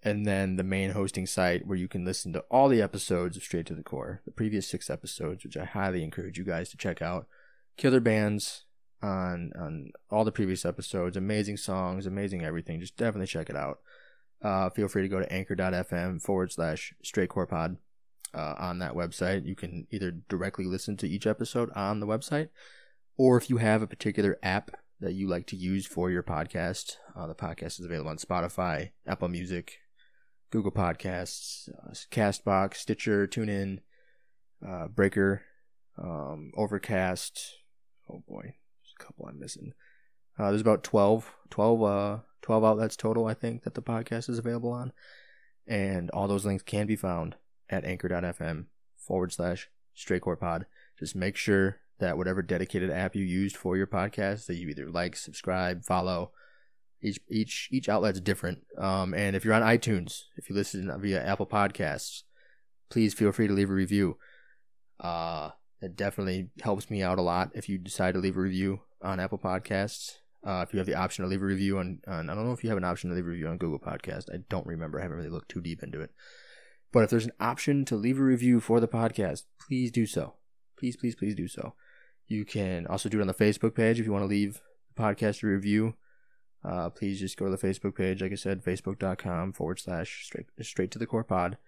And 0.02 0.24
then 0.24 0.56
the 0.56 0.64
main 0.64 0.93
hosting 0.93 1.27
site 1.27 1.66
where 1.66 1.77
you 1.77 1.86
can 1.86 2.05
listen 2.05 2.32
to 2.32 2.44
all 2.51 2.68
the 2.68 2.81
episodes 2.81 3.36
of 3.36 3.43
Straight 3.43 3.66
to 3.66 3.74
the 3.74 3.82
Core, 3.82 4.22
the 4.24 4.31
previous 4.31 4.66
six 4.66 4.89
episodes, 4.89 5.44
which 5.44 5.59
I 5.59 5.66
highly 5.66 6.02
encourage 6.02 6.39
you 6.39 6.44
guys 6.44 6.70
to 6.70 6.78
check 6.78 7.02
out. 7.02 7.27
Killer 7.77 8.01
bands 8.01 8.64
on 9.02 9.52
on 9.59 9.90
all 10.10 10.24
the 10.24 10.32
previous 10.32 10.64
episodes, 10.64 11.16
amazing 11.16 11.59
songs, 11.59 12.06
amazing 12.06 12.44
everything. 12.44 12.81
Just 12.81 12.97
definitely 12.97 13.27
check 13.27 13.51
it 13.51 13.56
out. 13.56 13.81
Uh, 14.43 14.70
feel 14.70 14.89
free 14.89 15.02
to 15.02 15.09
go 15.09 15.20
to 15.20 15.31
anchor.fm 15.31 16.22
forward 16.22 16.51
slash 16.51 16.94
straight 17.05 17.28
core 17.28 17.47
pod 17.47 17.77
uh, 18.35 18.55
on 18.59 18.78
that 18.78 18.94
website. 18.94 19.44
You 19.44 19.55
can 19.55 19.86
either 19.90 20.10
directly 20.10 20.64
listen 20.64 20.97
to 20.98 21.09
each 21.09 21.27
episode 21.27 21.70
on 21.74 22.01
the 22.01 22.06
website, 22.06 22.48
or 23.20 23.36
if 23.36 23.51
you 23.51 23.59
have 23.59 23.82
a 23.82 23.86
particular 23.86 24.38
app 24.42 24.70
that 24.98 25.12
you 25.12 25.28
like 25.28 25.47
to 25.47 25.55
use 25.55 25.86
for 25.86 26.10
your 26.10 26.22
podcast. 26.22 26.97
Uh, 27.14 27.26
the 27.26 27.34
podcast 27.34 27.78
is 27.78 27.84
available 27.84 28.09
on 28.09 28.16
Spotify, 28.16 28.92
Apple 29.06 29.28
Music, 29.28 29.76
Google 30.51 30.72
Podcasts, 30.72 31.68
uh, 31.68 31.92
Castbox, 32.10 32.76
Stitcher, 32.76 33.26
TuneIn, 33.26 33.80
uh, 34.66 34.88
Breaker, 34.88 35.42
um, 36.02 36.51
Overcast. 36.56 37.56
Oh 38.09 38.24
boy, 38.26 38.40
there's 38.40 38.94
a 38.98 39.05
couple 39.05 39.26
I'm 39.26 39.38
missing. 39.38 39.74
Uh, 40.38 40.48
there's 40.48 40.62
about 40.62 40.82
12, 40.82 41.30
12, 41.51 41.82
uh, 41.82 42.18
12 42.40 42.64
outlets 42.64 42.97
total, 42.97 43.26
I 43.26 43.34
think, 43.34 43.64
that 43.64 43.74
the 43.74 43.82
podcast 43.82 44.30
is 44.30 44.38
available 44.38 44.72
on. 44.72 44.92
And 45.66 46.09
all 46.12 46.26
those 46.26 46.47
links 46.47 46.62
can 46.62 46.86
be 46.86 46.97
found 46.97 47.36
at 47.68 47.84
anchor.fm 47.84 48.64
forward 48.97 49.30
slash 49.30 49.68
straightcore 49.94 50.40
pod. 50.40 50.64
Just 50.98 51.14
make 51.14 51.36
sure 51.36 51.80
that 52.01 52.18
whatever 52.18 52.43
dedicated 52.43 52.90
app 52.90 53.14
you 53.14 53.24
used 53.24 53.56
for 53.56 53.77
your 53.77 53.86
podcast 53.86 54.47
that 54.47 54.56
you 54.56 54.68
either 54.68 54.90
like, 54.90 55.16
subscribe, 55.16 55.85
follow. 55.85 56.32
Each 57.02 57.18
each 57.31 57.68
each 57.70 57.89
outlet's 57.89 58.20
different. 58.20 58.59
Um, 58.77 59.14
and 59.14 59.35
if 59.35 59.44
you're 59.44 59.55
on 59.55 59.62
iTunes, 59.62 60.24
if 60.36 60.51
you 60.51 60.55
listen 60.55 60.93
via 61.01 61.24
Apple 61.24 61.47
Podcasts, 61.47 62.24
please 62.90 63.14
feel 63.14 63.32
free 63.32 63.48
to 63.48 63.55
leave 63.55 63.70
a 63.70 63.74
review. 63.74 64.18
Uh, 64.98 65.51
it 65.81 65.97
definitely 65.97 66.51
helps 66.62 66.90
me 66.90 67.02
out 67.02 67.18
a 67.18 67.22
lot 67.22 67.51
if 67.55 67.68
you 67.68 67.78
decide 67.78 68.12
to 68.14 68.20
leave 68.20 68.36
a 68.36 68.40
review 68.40 68.81
on 69.02 69.18
Apple 69.18 69.39
Podcasts. 69.39 70.16
Uh, 70.47 70.64
if 70.66 70.72
you 70.72 70.78
have 70.78 70.86
the 70.86 70.94
option 70.94 71.22
to 71.22 71.28
leave 71.28 71.43
a 71.43 71.47
review 71.47 71.78
on, 71.78 72.01
on, 72.06 72.31
I 72.31 72.35
don't 72.35 72.47
know 72.47 72.52
if 72.52 72.64
you 72.64 72.70
have 72.70 72.78
an 72.78 72.85
option 72.85 73.10
to 73.10 73.16
leave 73.16 73.27
a 73.27 73.28
review 73.28 73.48
on 73.48 73.59
Google 73.59 73.78
Podcast. 73.78 74.32
I 74.32 74.39
don't 74.48 74.66
remember. 74.66 74.98
I 74.98 75.02
haven't 75.02 75.18
really 75.18 75.31
looked 75.31 75.51
too 75.51 75.60
deep 75.60 75.82
into 75.82 76.01
it. 76.01 76.10
But 76.93 77.05
if 77.05 77.10
there's 77.10 77.27
an 77.27 77.32
option 77.40 77.85
to 77.86 77.97
leave 77.97 78.18
a 78.18 78.22
review 78.22 78.60
for 78.60 78.81
the 78.81 78.89
podcast, 78.89 79.44
please 79.66 79.90
do 79.90 80.06
so. 80.06 80.35
Please, 80.78 80.97
please, 80.97 81.14
please 81.14 81.35
do 81.35 81.47
so. 81.47 81.74
You 82.31 82.44
can 82.44 82.86
also 82.86 83.09
do 83.09 83.19
it 83.19 83.23
on 83.23 83.27
the 83.27 83.35
Facebook 83.35 83.74
page 83.74 83.98
if 83.98 84.07
you 84.07 84.12
want 84.12 84.23
to 84.23 84.28
leave 84.28 84.62
the 84.94 85.02
podcast 85.02 85.43
a 85.43 85.48
review. 85.48 85.94
Uh, 86.65 86.89
please 86.89 87.19
just 87.19 87.36
go 87.36 87.47
to 87.47 87.51
the 87.51 87.66
Facebook 87.66 87.97
page. 87.97 88.23
Like 88.23 88.31
I 88.31 88.36
said, 88.36 88.65
facebook.com 88.65 89.52
forward 89.52 89.81
slash 89.81 90.27
straight, 90.27 90.47
straight 90.62 90.93
to 90.93 90.98
the 91.01 91.07
core 91.07 91.24
pod. 91.24 91.59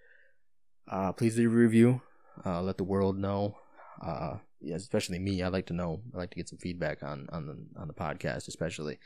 Uh, 0.87 1.11
please 1.11 1.37
leave 1.37 1.51
a 1.51 1.55
review. 1.55 2.01
Uh, 2.45 2.61
let 2.61 2.77
the 2.77 2.85
world 2.85 3.17
know. 3.17 3.57
Uh, 4.01 4.37
yeah, 4.61 4.75
especially 4.75 5.19
me. 5.19 5.43
I'd 5.43 5.51
like 5.51 5.65
to 5.65 5.73
know. 5.73 6.01
I'd 6.13 6.17
like 6.17 6.29
to 6.29 6.37
get 6.37 6.47
some 6.47 6.59
feedback 6.59 7.03
on 7.03 7.27
on 7.33 7.45
the 7.45 7.81
on 7.81 7.89
the 7.89 7.93
podcast, 7.93 8.47
especially. 8.47 8.99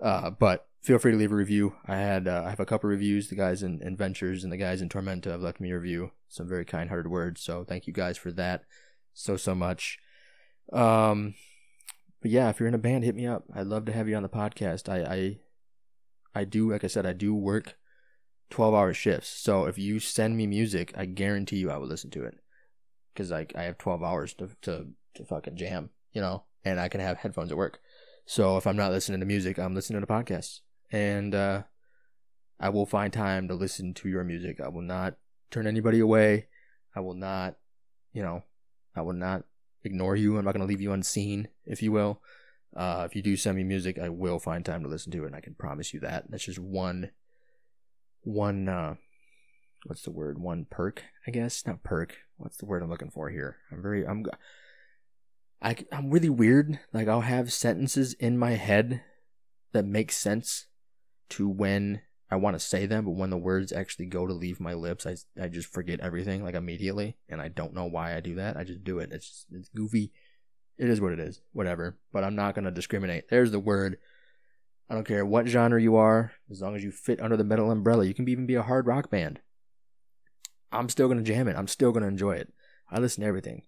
Uh, 0.00 0.30
but 0.30 0.66
feel 0.82 0.98
free 0.98 1.12
to 1.12 1.18
leave 1.18 1.32
a 1.32 1.36
review. 1.36 1.74
I 1.86 1.96
had 1.96 2.26
uh, 2.26 2.44
I 2.46 2.50
have 2.50 2.60
a 2.60 2.66
couple 2.66 2.88
reviews. 2.88 3.28
The 3.28 3.36
guys 3.36 3.62
in, 3.62 3.82
in 3.82 3.98
Ventures 3.98 4.44
and 4.44 4.52
the 4.52 4.56
guys 4.56 4.80
in 4.80 4.88
Tormenta 4.88 5.30
have 5.30 5.42
left 5.42 5.60
me 5.60 5.70
a 5.70 5.78
review. 5.78 6.12
Some 6.28 6.48
very 6.48 6.64
kind 6.64 6.88
hearted 6.88 7.10
words. 7.10 7.42
So 7.42 7.64
thank 7.64 7.86
you 7.86 7.92
guys 7.92 8.16
for 8.16 8.32
that 8.32 8.64
so 9.12 9.36
so 9.36 9.54
much. 9.54 9.98
Um, 10.72 11.34
but 12.20 12.30
yeah, 12.30 12.48
if 12.48 12.58
you're 12.58 12.68
in 12.68 12.74
a 12.74 12.78
band, 12.78 13.04
hit 13.04 13.14
me 13.14 13.26
up. 13.26 13.44
I'd 13.54 13.66
love 13.66 13.84
to 13.86 13.92
have 13.92 14.08
you 14.08 14.16
on 14.16 14.22
the 14.22 14.28
podcast. 14.28 14.88
I, 14.88 15.14
I, 15.14 15.38
I 16.40 16.44
do, 16.44 16.70
like 16.70 16.84
I 16.84 16.88
said, 16.88 17.06
I 17.06 17.12
do 17.12 17.34
work 17.34 17.76
12 18.50 18.74
hour 18.74 18.92
shifts. 18.92 19.28
So 19.28 19.66
if 19.66 19.78
you 19.78 20.00
send 20.00 20.36
me 20.36 20.46
music, 20.46 20.92
I 20.96 21.04
guarantee 21.06 21.58
you 21.58 21.70
I 21.70 21.76
will 21.76 21.88
listen 21.88 22.10
to 22.10 22.24
it. 22.24 22.38
Cause 23.14 23.30
like 23.30 23.54
I 23.56 23.62
have 23.62 23.78
12 23.78 24.02
hours 24.02 24.34
to, 24.34 24.50
to, 24.62 24.88
to 25.14 25.24
fucking 25.24 25.56
jam, 25.56 25.90
you 26.12 26.20
know, 26.20 26.44
and 26.64 26.78
I 26.78 26.88
can 26.88 27.00
have 27.00 27.18
headphones 27.18 27.50
at 27.50 27.56
work. 27.56 27.80
So 28.26 28.56
if 28.56 28.66
I'm 28.66 28.76
not 28.76 28.90
listening 28.90 29.20
to 29.20 29.26
music, 29.26 29.58
I'm 29.58 29.74
listening 29.74 30.00
to 30.00 30.06
podcasts 30.06 30.60
and, 30.90 31.34
uh, 31.34 31.62
I 32.58 32.70
will 32.70 32.86
find 32.86 33.12
time 33.12 33.48
to 33.48 33.54
listen 33.54 33.94
to 33.94 34.08
your 34.08 34.24
music. 34.24 34.60
I 34.60 34.68
will 34.68 34.82
not 34.82 35.14
turn 35.50 35.66
anybody 35.66 36.00
away. 36.00 36.48
I 36.94 37.00
will 37.00 37.14
not, 37.14 37.56
you 38.12 38.22
know, 38.22 38.42
I 38.94 39.02
will 39.02 39.12
not 39.12 39.44
ignore 39.84 40.16
you. 40.16 40.36
I'm 40.36 40.44
not 40.44 40.52
going 40.52 40.66
to 40.66 40.68
leave 40.68 40.80
you 40.80 40.92
unseen, 40.92 41.48
if 41.64 41.82
you 41.82 41.92
will. 41.92 42.20
Uh, 42.76 43.04
if 43.06 43.16
you 43.16 43.22
do 43.22 43.36
send 43.36 43.56
me 43.56 43.64
music, 43.64 43.98
I 43.98 44.08
will 44.08 44.38
find 44.38 44.64
time 44.64 44.82
to 44.82 44.88
listen 44.88 45.12
to 45.12 45.24
it, 45.24 45.28
and 45.28 45.36
I 45.36 45.40
can 45.40 45.54
promise 45.54 45.94
you 45.94 46.00
that. 46.00 46.24
That's 46.28 46.44
just 46.44 46.58
one, 46.58 47.10
one, 48.22 48.68
uh, 48.68 48.94
what's 49.86 50.02
the 50.02 50.10
word? 50.10 50.38
One 50.38 50.66
perk, 50.68 51.02
I 51.26 51.30
guess. 51.30 51.66
Not 51.66 51.82
perk. 51.82 52.18
What's 52.36 52.58
the 52.58 52.66
word 52.66 52.82
I'm 52.82 52.90
looking 52.90 53.10
for 53.10 53.30
here? 53.30 53.56
I'm 53.72 53.80
very, 53.80 54.06
I'm, 54.06 54.26
I, 55.62 55.76
I'm 55.90 56.10
really 56.10 56.28
weird. 56.28 56.78
Like 56.92 57.08
I'll 57.08 57.22
have 57.22 57.52
sentences 57.52 58.12
in 58.14 58.36
my 58.36 58.52
head 58.52 59.02
that 59.72 59.86
make 59.86 60.12
sense 60.12 60.66
to 61.30 61.48
when 61.48 62.02
I 62.30 62.36
want 62.36 62.54
to 62.54 62.60
say 62.60 62.86
them, 62.86 63.04
but 63.04 63.12
when 63.12 63.30
the 63.30 63.36
words 63.36 63.72
actually 63.72 64.06
go 64.06 64.26
to 64.26 64.32
leave 64.32 64.58
my 64.58 64.74
lips, 64.74 65.06
I, 65.06 65.16
I 65.40 65.48
just 65.48 65.72
forget 65.72 66.00
everything 66.00 66.42
like 66.42 66.56
immediately, 66.56 67.16
and 67.28 67.40
I 67.40 67.48
don't 67.48 67.74
know 67.74 67.84
why 67.84 68.16
I 68.16 68.20
do 68.20 68.34
that. 68.36 68.56
I 68.56 68.64
just 68.64 68.82
do 68.82 68.98
it. 68.98 69.10
It's 69.12 69.28
just, 69.28 69.46
it's 69.52 69.68
goofy. 69.68 70.12
It 70.76 70.88
is 70.88 71.00
what 71.00 71.12
it 71.12 71.20
is. 71.20 71.40
Whatever. 71.52 71.98
But 72.12 72.24
I'm 72.24 72.34
not 72.34 72.54
gonna 72.54 72.72
discriminate. 72.72 73.28
There's 73.28 73.52
the 73.52 73.60
word. 73.60 73.98
I 74.90 74.94
don't 74.94 75.06
care 75.06 75.24
what 75.24 75.46
genre 75.46 75.80
you 75.80 75.96
are, 75.96 76.32
as 76.50 76.60
long 76.60 76.74
as 76.74 76.82
you 76.82 76.90
fit 76.90 77.20
under 77.20 77.36
the 77.36 77.44
metal 77.44 77.70
umbrella. 77.70 78.04
You 78.04 78.14
can 78.14 78.28
even 78.28 78.46
be 78.46 78.54
a 78.54 78.62
hard 78.62 78.86
rock 78.86 79.08
band. 79.10 79.40
I'm 80.72 80.88
still 80.88 81.08
gonna 81.08 81.22
jam 81.22 81.46
it. 81.46 81.56
I'm 81.56 81.68
still 81.68 81.92
gonna 81.92 82.08
enjoy 82.08 82.32
it. 82.32 82.52
I 82.90 82.98
listen 82.98 83.22
to 83.22 83.28
everything. 83.28 83.62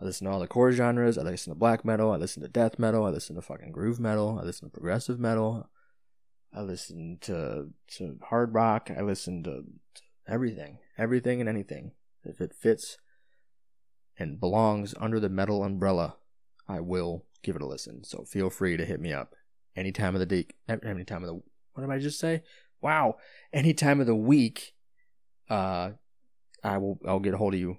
I 0.00 0.04
listen 0.04 0.26
to 0.26 0.32
all 0.32 0.40
the 0.40 0.46
core 0.46 0.72
genres. 0.72 1.18
I 1.18 1.22
listen 1.22 1.52
to 1.52 1.58
black 1.58 1.84
metal. 1.84 2.12
I 2.12 2.16
listen 2.16 2.42
to 2.42 2.48
death 2.48 2.78
metal. 2.78 3.04
I 3.04 3.10
listen 3.10 3.36
to 3.36 3.42
fucking 3.42 3.72
groove 3.72 4.00
metal. 4.00 4.38
I 4.40 4.44
listen 4.44 4.68
to 4.68 4.72
progressive 4.72 5.18
metal. 5.18 5.68
I 6.54 6.60
listen 6.60 7.18
to 7.22 7.70
to 7.96 8.18
hard 8.22 8.54
rock. 8.54 8.90
I 8.96 9.02
listen 9.02 9.42
to, 9.44 9.64
everything, 10.26 10.78
everything 10.96 11.40
and 11.40 11.48
anything. 11.48 11.92
If 12.24 12.40
it 12.40 12.54
fits 12.54 12.96
and 14.18 14.40
belongs 14.40 14.94
under 14.98 15.20
the 15.20 15.28
metal 15.28 15.64
umbrella, 15.64 16.16
I 16.68 16.80
will 16.80 17.24
give 17.42 17.56
it 17.56 17.62
a 17.62 17.66
listen. 17.66 18.04
So 18.04 18.24
feel 18.24 18.50
free 18.50 18.76
to 18.76 18.86
hit 18.86 19.00
me 19.00 19.12
up 19.12 19.34
any 19.76 19.92
time 19.92 20.14
of 20.14 20.20
the 20.20 20.26
day, 20.26 20.46
any 20.68 21.04
time 21.04 21.22
of 21.22 21.28
the. 21.28 21.34
What 21.34 21.80
did 21.80 21.90
I 21.90 21.98
just 21.98 22.20
say? 22.20 22.42
Wow, 22.80 23.16
any 23.52 23.74
time 23.74 24.00
of 24.00 24.06
the 24.06 24.14
week. 24.14 24.74
Uh, 25.50 25.90
I 26.62 26.78
will. 26.78 26.98
I'll 27.06 27.20
get 27.20 27.34
a 27.34 27.38
hold 27.38 27.54
of 27.54 27.60
you, 27.60 27.78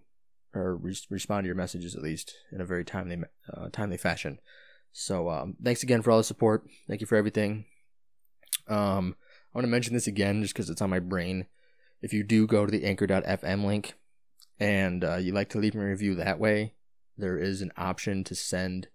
or 0.53 0.76
re- 0.76 0.95
respond 1.10 1.45
to 1.45 1.47
your 1.47 1.56
messages 1.56 1.95
at 1.95 2.03
least 2.03 2.35
in 2.52 2.61
a 2.61 2.65
very 2.65 2.85
timely, 2.85 3.23
uh, 3.52 3.69
timely 3.72 3.97
fashion. 3.97 4.39
So 4.91 5.30
um, 5.30 5.56
thanks 5.64 5.81
again 5.81 6.02
for 6.02 6.11
all 6.11 6.18
the 6.18 6.23
support. 6.23 6.68
Thank 6.88 7.02
you 7.02 7.07
for 7.07 7.15
everything. 7.15 7.65
Um, 8.67 9.15
I 9.53 9.57
want 9.57 9.65
to 9.65 9.71
mention 9.71 9.93
this 9.93 10.07
again 10.07 10.41
just 10.41 10.53
because 10.53 10.69
it's 10.69 10.81
on 10.81 10.89
my 10.89 10.99
brain. 10.99 11.47
If 12.01 12.13
you 12.13 12.23
do 12.23 12.47
go 12.47 12.65
to 12.65 12.71
the 12.71 12.85
anchor.fm 12.85 13.65
link 13.65 13.93
and 14.59 15.03
uh, 15.03 15.15
you 15.17 15.31
like 15.31 15.49
to 15.49 15.57
leave 15.57 15.75
me 15.75 15.81
a 15.81 15.87
review 15.87 16.15
that 16.15 16.39
way, 16.39 16.73
there 17.17 17.37
is 17.37 17.61
an 17.61 17.71
option 17.77 18.23
to 18.25 18.35
send 18.35 18.87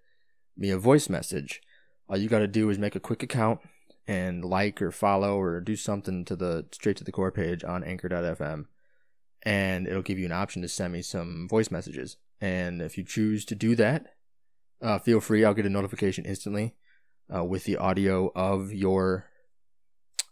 me 0.56 0.70
a 0.70 0.78
voice 0.78 1.08
message. 1.08 1.62
All 2.08 2.16
you 2.16 2.28
got 2.28 2.40
to 2.40 2.46
do 2.46 2.68
is 2.70 2.78
make 2.78 2.94
a 2.94 3.00
quick 3.00 3.22
account 3.22 3.60
and 4.06 4.44
like 4.44 4.82
or 4.82 4.90
follow 4.90 5.38
or 5.38 5.60
do 5.60 5.76
something 5.76 6.24
to 6.26 6.36
the 6.36 6.66
straight 6.72 6.96
to 6.96 7.04
the 7.04 7.12
core 7.12 7.30
page 7.30 7.64
on 7.64 7.84
anchor.fm 7.84 8.66
and 9.42 9.86
it'll 9.86 10.02
give 10.02 10.18
you 10.18 10.26
an 10.26 10.32
option 10.32 10.62
to 10.62 10.68
send 10.68 10.92
me 10.92 11.02
some 11.02 11.48
voice 11.48 11.70
messages. 11.70 12.16
And 12.40 12.82
if 12.82 12.98
you 12.98 13.04
choose 13.04 13.44
to 13.46 13.54
do 13.54 13.74
that, 13.76 14.14
uh, 14.82 14.98
feel 14.98 15.20
free. 15.20 15.44
I'll 15.44 15.54
get 15.54 15.66
a 15.66 15.70
notification 15.70 16.24
instantly 16.24 16.74
uh, 17.34 17.44
with 17.44 17.64
the 17.64 17.76
audio 17.76 18.32
of 18.34 18.72
your 18.72 19.29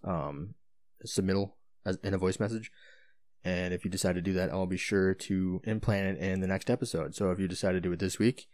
um, 0.05 0.55
submittal 1.07 1.53
as, 1.85 1.99
in 2.03 2.15
a 2.15 2.19
voice 2.19 2.41
message. 2.41 2.71
And 3.45 3.73
if 3.73 3.85
you 3.85 3.91
decide 3.91 4.15
to 4.17 4.23
do 4.23 4.33
that, 4.35 4.51
I'll 4.51 4.67
be 4.67 4.77
sure 4.77 5.15
to 5.15 5.61
implant 5.65 6.19
it 6.19 6.23
in 6.23 6.41
the 6.41 6.47
next 6.47 6.71
episode. 6.71 7.15
So 7.15 7.31
if 7.31 7.39
you 7.39 7.49
decide 7.49 7.73
to 7.73 7.81
do 7.81 7.93
it 7.93 7.99
this 7.99 8.19
week, 8.19 8.49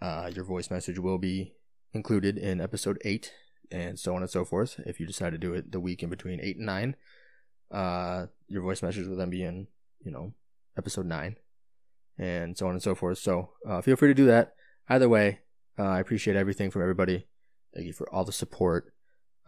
uh, 0.00 0.30
your 0.34 0.44
voice 0.44 0.70
message 0.70 0.98
will 0.98 1.18
be 1.18 1.54
included 1.92 2.38
in 2.38 2.60
episode 2.60 2.98
8 3.04 3.32
and 3.70 3.98
so 3.98 4.14
on 4.14 4.22
and 4.22 4.30
so 4.30 4.44
forth. 4.44 4.80
If 4.86 5.00
you 5.00 5.06
decide 5.06 5.30
to 5.30 5.38
do 5.38 5.54
it 5.54 5.72
the 5.72 5.80
week 5.80 6.02
in 6.02 6.10
between 6.10 6.40
8 6.40 6.56
and 6.56 6.66
9, 6.66 6.96
uh, 7.70 8.26
your 8.48 8.62
voice 8.62 8.82
message 8.82 9.06
will 9.06 9.16
then 9.16 9.30
be 9.30 9.42
in, 9.42 9.66
you 10.04 10.12
know, 10.12 10.32
episode 10.78 11.06
9 11.06 11.36
and 12.18 12.56
so 12.56 12.66
on 12.66 12.72
and 12.72 12.82
so 12.82 12.94
forth. 12.94 13.18
So 13.18 13.50
uh, 13.68 13.80
feel 13.80 13.96
free 13.96 14.08
to 14.08 14.14
do 14.14 14.26
that. 14.26 14.54
Either 14.88 15.08
way, 15.08 15.40
uh, 15.78 15.84
I 15.84 16.00
appreciate 16.00 16.36
everything 16.36 16.70
from 16.70 16.82
everybody. 16.82 17.26
Thank 17.74 17.86
you 17.86 17.92
for 17.92 18.08
all 18.14 18.24
the 18.24 18.32
support. 18.32 18.93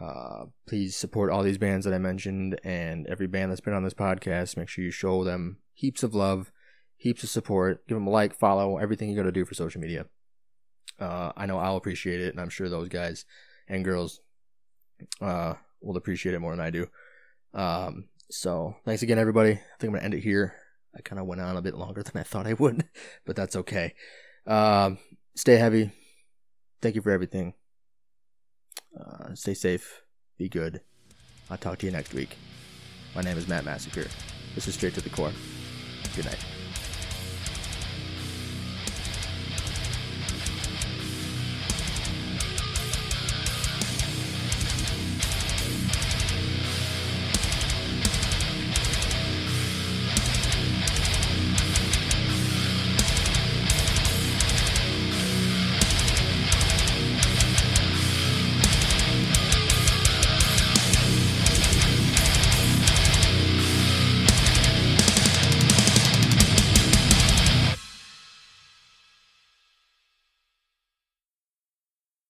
Uh, 0.00 0.44
please 0.68 0.94
support 0.94 1.30
all 1.30 1.42
these 1.42 1.58
bands 1.58 1.84
that 1.84 1.94
I 1.94 1.98
mentioned 1.98 2.60
and 2.62 3.06
every 3.06 3.26
band 3.26 3.50
that's 3.50 3.60
been 3.60 3.74
on 3.74 3.84
this 3.84 3.94
podcast. 3.94 4.56
Make 4.56 4.68
sure 4.68 4.84
you 4.84 4.90
show 4.90 5.24
them 5.24 5.58
heaps 5.72 6.02
of 6.02 6.14
love, 6.14 6.52
heaps 6.96 7.22
of 7.22 7.30
support. 7.30 7.86
Give 7.86 7.96
them 7.96 8.06
a 8.06 8.10
like, 8.10 8.34
follow, 8.34 8.76
everything 8.76 9.08
you 9.08 9.16
got 9.16 9.22
to 9.22 9.32
do 9.32 9.44
for 9.44 9.54
social 9.54 9.80
media. 9.80 10.06
Uh, 10.98 11.32
I 11.36 11.46
know 11.46 11.58
I'll 11.58 11.76
appreciate 11.76 12.20
it, 12.20 12.30
and 12.30 12.40
I'm 12.40 12.48
sure 12.48 12.68
those 12.68 12.88
guys 12.88 13.24
and 13.68 13.84
girls 13.84 14.20
uh, 15.20 15.54
will 15.80 15.96
appreciate 15.96 16.34
it 16.34 16.40
more 16.40 16.52
than 16.52 16.64
I 16.64 16.70
do. 16.70 16.86
Um, 17.54 18.08
so 18.30 18.76
thanks 18.84 19.02
again, 19.02 19.18
everybody. 19.18 19.52
I 19.52 19.78
think 19.78 19.88
I'm 19.88 19.92
gonna 19.92 20.04
end 20.04 20.14
it 20.14 20.22
here. 20.22 20.54
I 20.94 21.00
kind 21.00 21.20
of 21.20 21.26
went 21.26 21.40
on 21.40 21.56
a 21.56 21.62
bit 21.62 21.74
longer 21.74 22.02
than 22.02 22.18
I 22.18 22.22
thought 22.22 22.46
I 22.46 22.54
would, 22.54 22.84
but 23.26 23.36
that's 23.36 23.56
okay. 23.56 23.94
Um, 24.46 24.98
stay 25.34 25.56
heavy. 25.56 25.90
Thank 26.80 26.94
you 26.94 27.02
for 27.02 27.10
everything. 27.10 27.54
Uh, 28.98 29.34
stay 29.34 29.54
safe. 29.54 30.02
Be 30.38 30.48
good. 30.48 30.80
I'll 31.50 31.58
talk 31.58 31.78
to 31.78 31.86
you 31.86 31.92
next 31.92 32.14
week. 32.14 32.36
My 33.14 33.22
name 33.22 33.38
is 33.38 33.48
Matt 33.48 33.64
Massacre. 33.64 34.06
This 34.54 34.68
is 34.68 34.74
Straight 34.74 34.94
to 34.94 35.00
the 35.00 35.10
Core. 35.10 35.32
Good 36.14 36.26
night. 36.26 36.55